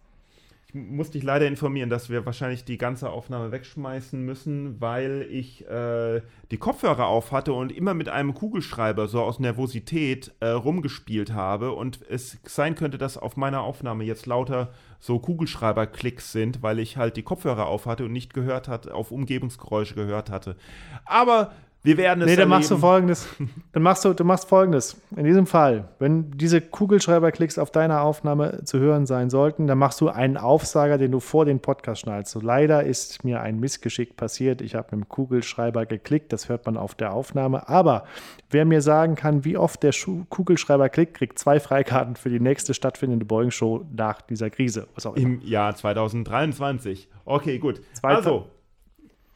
Ich 0.68 0.74
muss 0.74 1.10
dich 1.10 1.22
leider 1.22 1.46
informieren, 1.46 1.90
dass 1.90 2.08
wir 2.08 2.24
wahrscheinlich 2.24 2.64
die 2.64 2.78
ganze 2.78 3.10
Aufnahme 3.10 3.52
wegschmeißen 3.52 4.24
müssen, 4.24 4.80
weil 4.80 5.26
ich 5.30 5.68
äh, 5.68 6.22
die 6.50 6.56
Kopfhörer 6.56 7.06
auf 7.06 7.30
hatte 7.30 7.52
und 7.52 7.70
immer 7.70 7.92
mit 7.92 8.08
einem 8.08 8.32
Kugelschreiber 8.32 9.06
so 9.06 9.20
aus 9.20 9.38
Nervosität 9.38 10.32
äh, 10.40 10.48
rumgespielt 10.48 11.34
habe 11.34 11.72
und 11.72 12.00
es 12.08 12.38
sein 12.44 12.74
könnte, 12.74 12.96
dass 12.96 13.18
auf 13.18 13.36
meiner 13.36 13.60
Aufnahme 13.60 14.04
jetzt 14.04 14.24
lauter 14.24 14.72
so 15.02 15.18
Kugelschreiber-Klicks 15.18 16.30
sind, 16.30 16.62
weil 16.62 16.78
ich 16.78 16.96
halt 16.96 17.16
die 17.16 17.24
Kopfhörer 17.24 17.66
auf 17.66 17.86
hatte 17.86 18.04
und 18.04 18.12
nicht 18.12 18.32
gehört 18.32 18.68
hatte, 18.68 18.94
auf 18.94 19.10
Umgebungsgeräusche 19.10 19.96
gehört 19.96 20.30
hatte. 20.30 20.56
Aber 21.04 21.52
wir 21.84 21.96
werden 21.96 22.22
es 22.22 22.26
Nee, 22.28 22.36
dann 22.36 22.48
machst 22.48 22.70
du 22.70 22.76
folgendes. 22.76 23.28
Dann 23.72 23.82
machst 23.82 24.04
du, 24.04 24.12
du 24.12 24.22
machst 24.22 24.48
folgendes. 24.48 25.00
In 25.16 25.24
diesem 25.24 25.46
Fall, 25.46 25.88
wenn 25.98 26.30
diese 26.32 26.60
Kugelschreiberklicks 26.60 27.58
auf 27.58 27.70
deiner 27.70 28.02
Aufnahme 28.02 28.64
zu 28.64 28.78
hören 28.78 29.06
sein 29.06 29.30
sollten, 29.30 29.66
dann 29.66 29.78
machst 29.78 30.00
du 30.02 30.10
einen 30.10 30.36
Aufsager, 30.36 30.98
den 30.98 31.10
du 31.10 31.20
vor 31.20 31.46
den 31.46 31.60
Podcast 31.60 32.02
schnallst. 32.02 32.32
So 32.32 32.40
leider 32.40 32.84
ist 32.84 33.24
mir 33.24 33.40
ein 33.40 33.58
Missgeschick 33.58 34.16
passiert. 34.16 34.60
Ich 34.60 34.74
habe 34.74 34.88
mit 34.94 35.04
dem 35.04 35.08
Kugelschreiber 35.08 35.86
geklickt, 35.86 36.32
das 36.32 36.50
hört 36.50 36.66
man 36.66 36.76
auf 36.76 36.94
der 36.94 37.14
Aufnahme. 37.14 37.68
Aber 37.68 38.04
wer 38.50 38.66
mir 38.66 38.82
sagen 38.82 39.14
kann, 39.14 39.44
wie 39.44 39.56
oft 39.56 39.82
der 39.82 39.92
Kugelschreiber 40.28 40.90
klickt, 40.90 41.14
kriegt 41.14 41.38
zwei 41.38 41.58
Freikarten 41.58 42.14
für 42.14 42.28
die 42.28 42.40
nächste 42.40 42.74
stattfindende 42.74 43.24
Boeing-Show 43.24 43.86
nach 43.90 44.20
dieser 44.20 44.50
Krise. 44.50 44.86
Was 44.94 45.06
auch 45.06 45.16
immer. 45.16 45.26
Im 45.26 45.40
Jahr 45.40 45.74
2023. 45.74 47.08
Okay, 47.24 47.58
gut. 47.58 47.80
Zweite. 47.94 48.16
Also, 48.16 48.46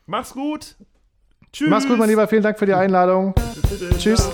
mach's 0.05 0.35
gut. 0.35 0.77
Tschüss. 1.57 1.71
Mach's 1.71 1.89
gut, 1.89 1.97
mein 1.97 2.11
Lieber. 2.11 2.29
Vielen 2.29 2.43
Dank 2.43 2.59
für 2.59 2.67
die 2.67 2.75
Einladung. 2.75 3.33
Tschüss. 3.97 4.31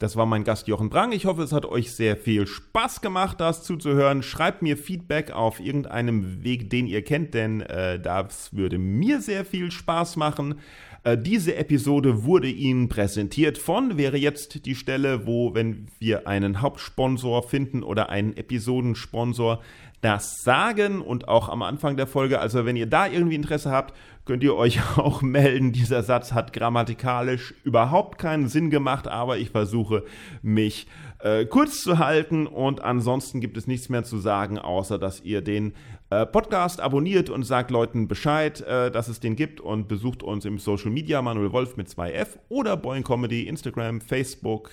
Das 0.00 0.16
war 0.16 0.26
mein 0.26 0.42
Gast 0.42 0.66
Jochen 0.66 0.90
Brang. 0.90 1.12
Ich 1.12 1.26
hoffe, 1.26 1.44
es 1.44 1.52
hat 1.52 1.64
euch 1.64 1.92
sehr 1.92 2.16
viel 2.16 2.48
Spaß 2.48 3.02
gemacht, 3.02 3.40
das 3.40 3.62
zuzuhören. 3.62 4.24
Schreibt 4.24 4.62
mir 4.62 4.76
Feedback 4.76 5.30
auf 5.30 5.60
irgendeinem 5.60 6.42
Weg, 6.42 6.70
den 6.70 6.88
ihr 6.88 7.04
kennt, 7.04 7.34
denn 7.34 7.60
äh, 7.60 8.00
das 8.00 8.52
würde 8.52 8.78
mir 8.78 9.20
sehr 9.20 9.44
viel 9.44 9.70
Spaß 9.70 10.16
machen. 10.16 10.56
Äh, 11.04 11.16
diese 11.16 11.54
Episode 11.54 12.24
wurde 12.24 12.48
Ihnen 12.48 12.88
präsentiert 12.88 13.56
von, 13.56 13.96
wäre 13.96 14.16
jetzt 14.16 14.66
die 14.66 14.74
Stelle, 14.74 15.24
wo, 15.24 15.54
wenn 15.54 15.86
wir 16.00 16.26
einen 16.26 16.62
Hauptsponsor 16.62 17.44
finden 17.44 17.84
oder 17.84 18.10
einen 18.10 18.36
Episodensponsor, 18.36 19.62
das 20.00 20.42
sagen 20.42 21.00
und 21.00 21.28
auch 21.28 21.48
am 21.48 21.62
Anfang 21.62 21.96
der 21.96 22.06
Folge. 22.06 22.38
Also 22.38 22.64
wenn 22.64 22.76
ihr 22.76 22.86
da 22.86 23.06
irgendwie 23.06 23.34
Interesse 23.34 23.70
habt, 23.70 23.94
könnt 24.24 24.42
ihr 24.42 24.54
euch 24.54 24.80
auch 24.98 25.22
melden. 25.22 25.72
Dieser 25.72 26.02
Satz 26.02 26.32
hat 26.32 26.52
grammatikalisch 26.52 27.54
überhaupt 27.64 28.18
keinen 28.18 28.48
Sinn 28.48 28.70
gemacht, 28.70 29.08
aber 29.08 29.38
ich 29.38 29.50
versuche 29.50 30.04
mich 30.42 30.86
äh, 31.20 31.46
kurz 31.46 31.82
zu 31.82 31.98
halten 31.98 32.46
und 32.46 32.82
ansonsten 32.82 33.40
gibt 33.40 33.56
es 33.56 33.66
nichts 33.66 33.88
mehr 33.88 34.04
zu 34.04 34.18
sagen, 34.18 34.58
außer 34.58 34.98
dass 34.98 35.22
ihr 35.22 35.40
den 35.40 35.72
äh, 36.10 36.26
Podcast 36.26 36.80
abonniert 36.80 37.30
und 37.30 37.44
sagt 37.44 37.70
Leuten 37.70 38.06
Bescheid, 38.06 38.60
äh, 38.60 38.90
dass 38.90 39.08
es 39.08 39.20
den 39.20 39.34
gibt 39.34 39.60
und 39.60 39.88
besucht 39.88 40.22
uns 40.22 40.44
im 40.44 40.58
Social 40.58 40.90
Media 40.90 41.22
Manuel 41.22 41.52
Wolf 41.52 41.76
mit 41.76 41.88
2F 41.88 42.38
oder 42.48 42.76
Boing 42.76 43.02
Comedy, 43.02 43.42
Instagram, 43.44 44.00
Facebook 44.00 44.70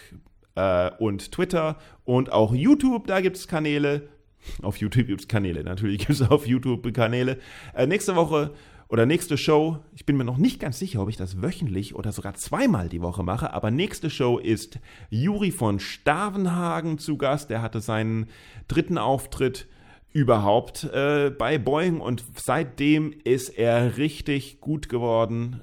äh, 0.56 0.92
und 1.00 1.32
Twitter 1.32 1.78
und 2.04 2.32
auch 2.32 2.54
YouTube, 2.54 3.08
da 3.08 3.22
gibt 3.22 3.38
es 3.38 3.48
Kanäle. 3.48 4.10
Auf 4.62 4.78
YouTube 4.78 5.08
gibt 5.08 5.22
es 5.22 5.28
Kanäle, 5.28 5.64
natürlich 5.64 6.00
gibt 6.00 6.12
es 6.12 6.22
auf 6.22 6.48
YouTube 6.48 6.94
Kanäle. 6.94 7.40
Äh, 7.74 7.88
nächste 7.88 8.16
Woche 8.16 8.54
oder 8.88 9.06
nächste 9.06 9.38
Show, 9.38 9.80
ich 9.96 10.06
bin 10.06 10.18
mir 10.18 10.24
noch 10.24 10.38
nicht 10.38 10.60
ganz 10.60 10.78
sicher, 10.78 11.02
ob 11.02 11.10
ich 11.10 11.18
das 11.18 11.42
wöchentlich 11.42 11.96
oder 11.96 12.12
sogar 12.12 12.36
zweimal 12.36 12.90
die 12.90 13.02
Woche 13.02 13.24
mache, 13.24 13.54
aber 13.54 13.72
nächste 13.72 14.10
Show 14.10 14.38
ist 14.38 14.80
Juri 15.10 15.52
von 15.52 15.80
Stavenhagen 15.80 17.00
zu 17.00 17.18
Gast. 17.18 17.50
Der 17.50 17.62
hatte 17.62 17.82
seinen 17.82 18.28
dritten 18.68 18.98
Auftritt 18.98 19.68
überhaupt 20.12 20.84
äh, 20.84 21.32
bei 21.32 21.58
Boeing 21.58 22.00
und 22.00 22.24
seitdem 22.36 23.14
ist 23.24 23.50
er 23.50 23.98
richtig 23.98 24.62
gut 24.62 24.90
geworden 24.90 25.62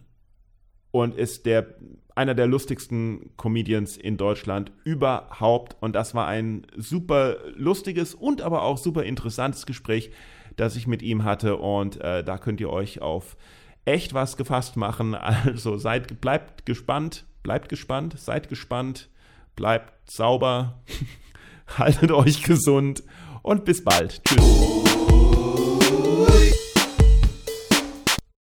und 0.90 1.14
ist 1.14 1.46
der 1.46 1.76
einer 2.20 2.34
der 2.34 2.46
lustigsten 2.46 3.30
Comedians 3.38 3.96
in 3.96 4.18
Deutschland 4.18 4.72
überhaupt. 4.84 5.74
Und 5.80 5.94
das 5.94 6.14
war 6.14 6.26
ein 6.26 6.66
super 6.76 7.38
lustiges 7.56 8.14
und 8.14 8.42
aber 8.42 8.62
auch 8.62 8.76
super 8.76 9.04
interessantes 9.04 9.64
Gespräch, 9.64 10.10
das 10.54 10.76
ich 10.76 10.86
mit 10.86 11.00
ihm 11.00 11.24
hatte. 11.24 11.56
Und 11.56 11.98
äh, 12.02 12.22
da 12.22 12.36
könnt 12.36 12.60
ihr 12.60 12.68
euch 12.68 13.00
auf 13.00 13.38
echt 13.86 14.12
was 14.12 14.36
gefasst 14.36 14.76
machen. 14.76 15.16
Also 15.46 15.78
seid, 15.78 16.20
bleibt 16.20 16.66
gespannt, 16.66 17.24
bleibt 17.42 17.70
gespannt, 17.70 18.18
seid 18.18 18.50
gespannt, 18.50 19.08
bleibt 19.56 20.10
sauber, 20.10 20.82
haltet 21.78 22.12
euch 22.12 22.42
gesund 22.42 23.02
und 23.42 23.64
bis 23.64 23.82
bald. 23.82 24.22
Tschüss. 24.24 25.39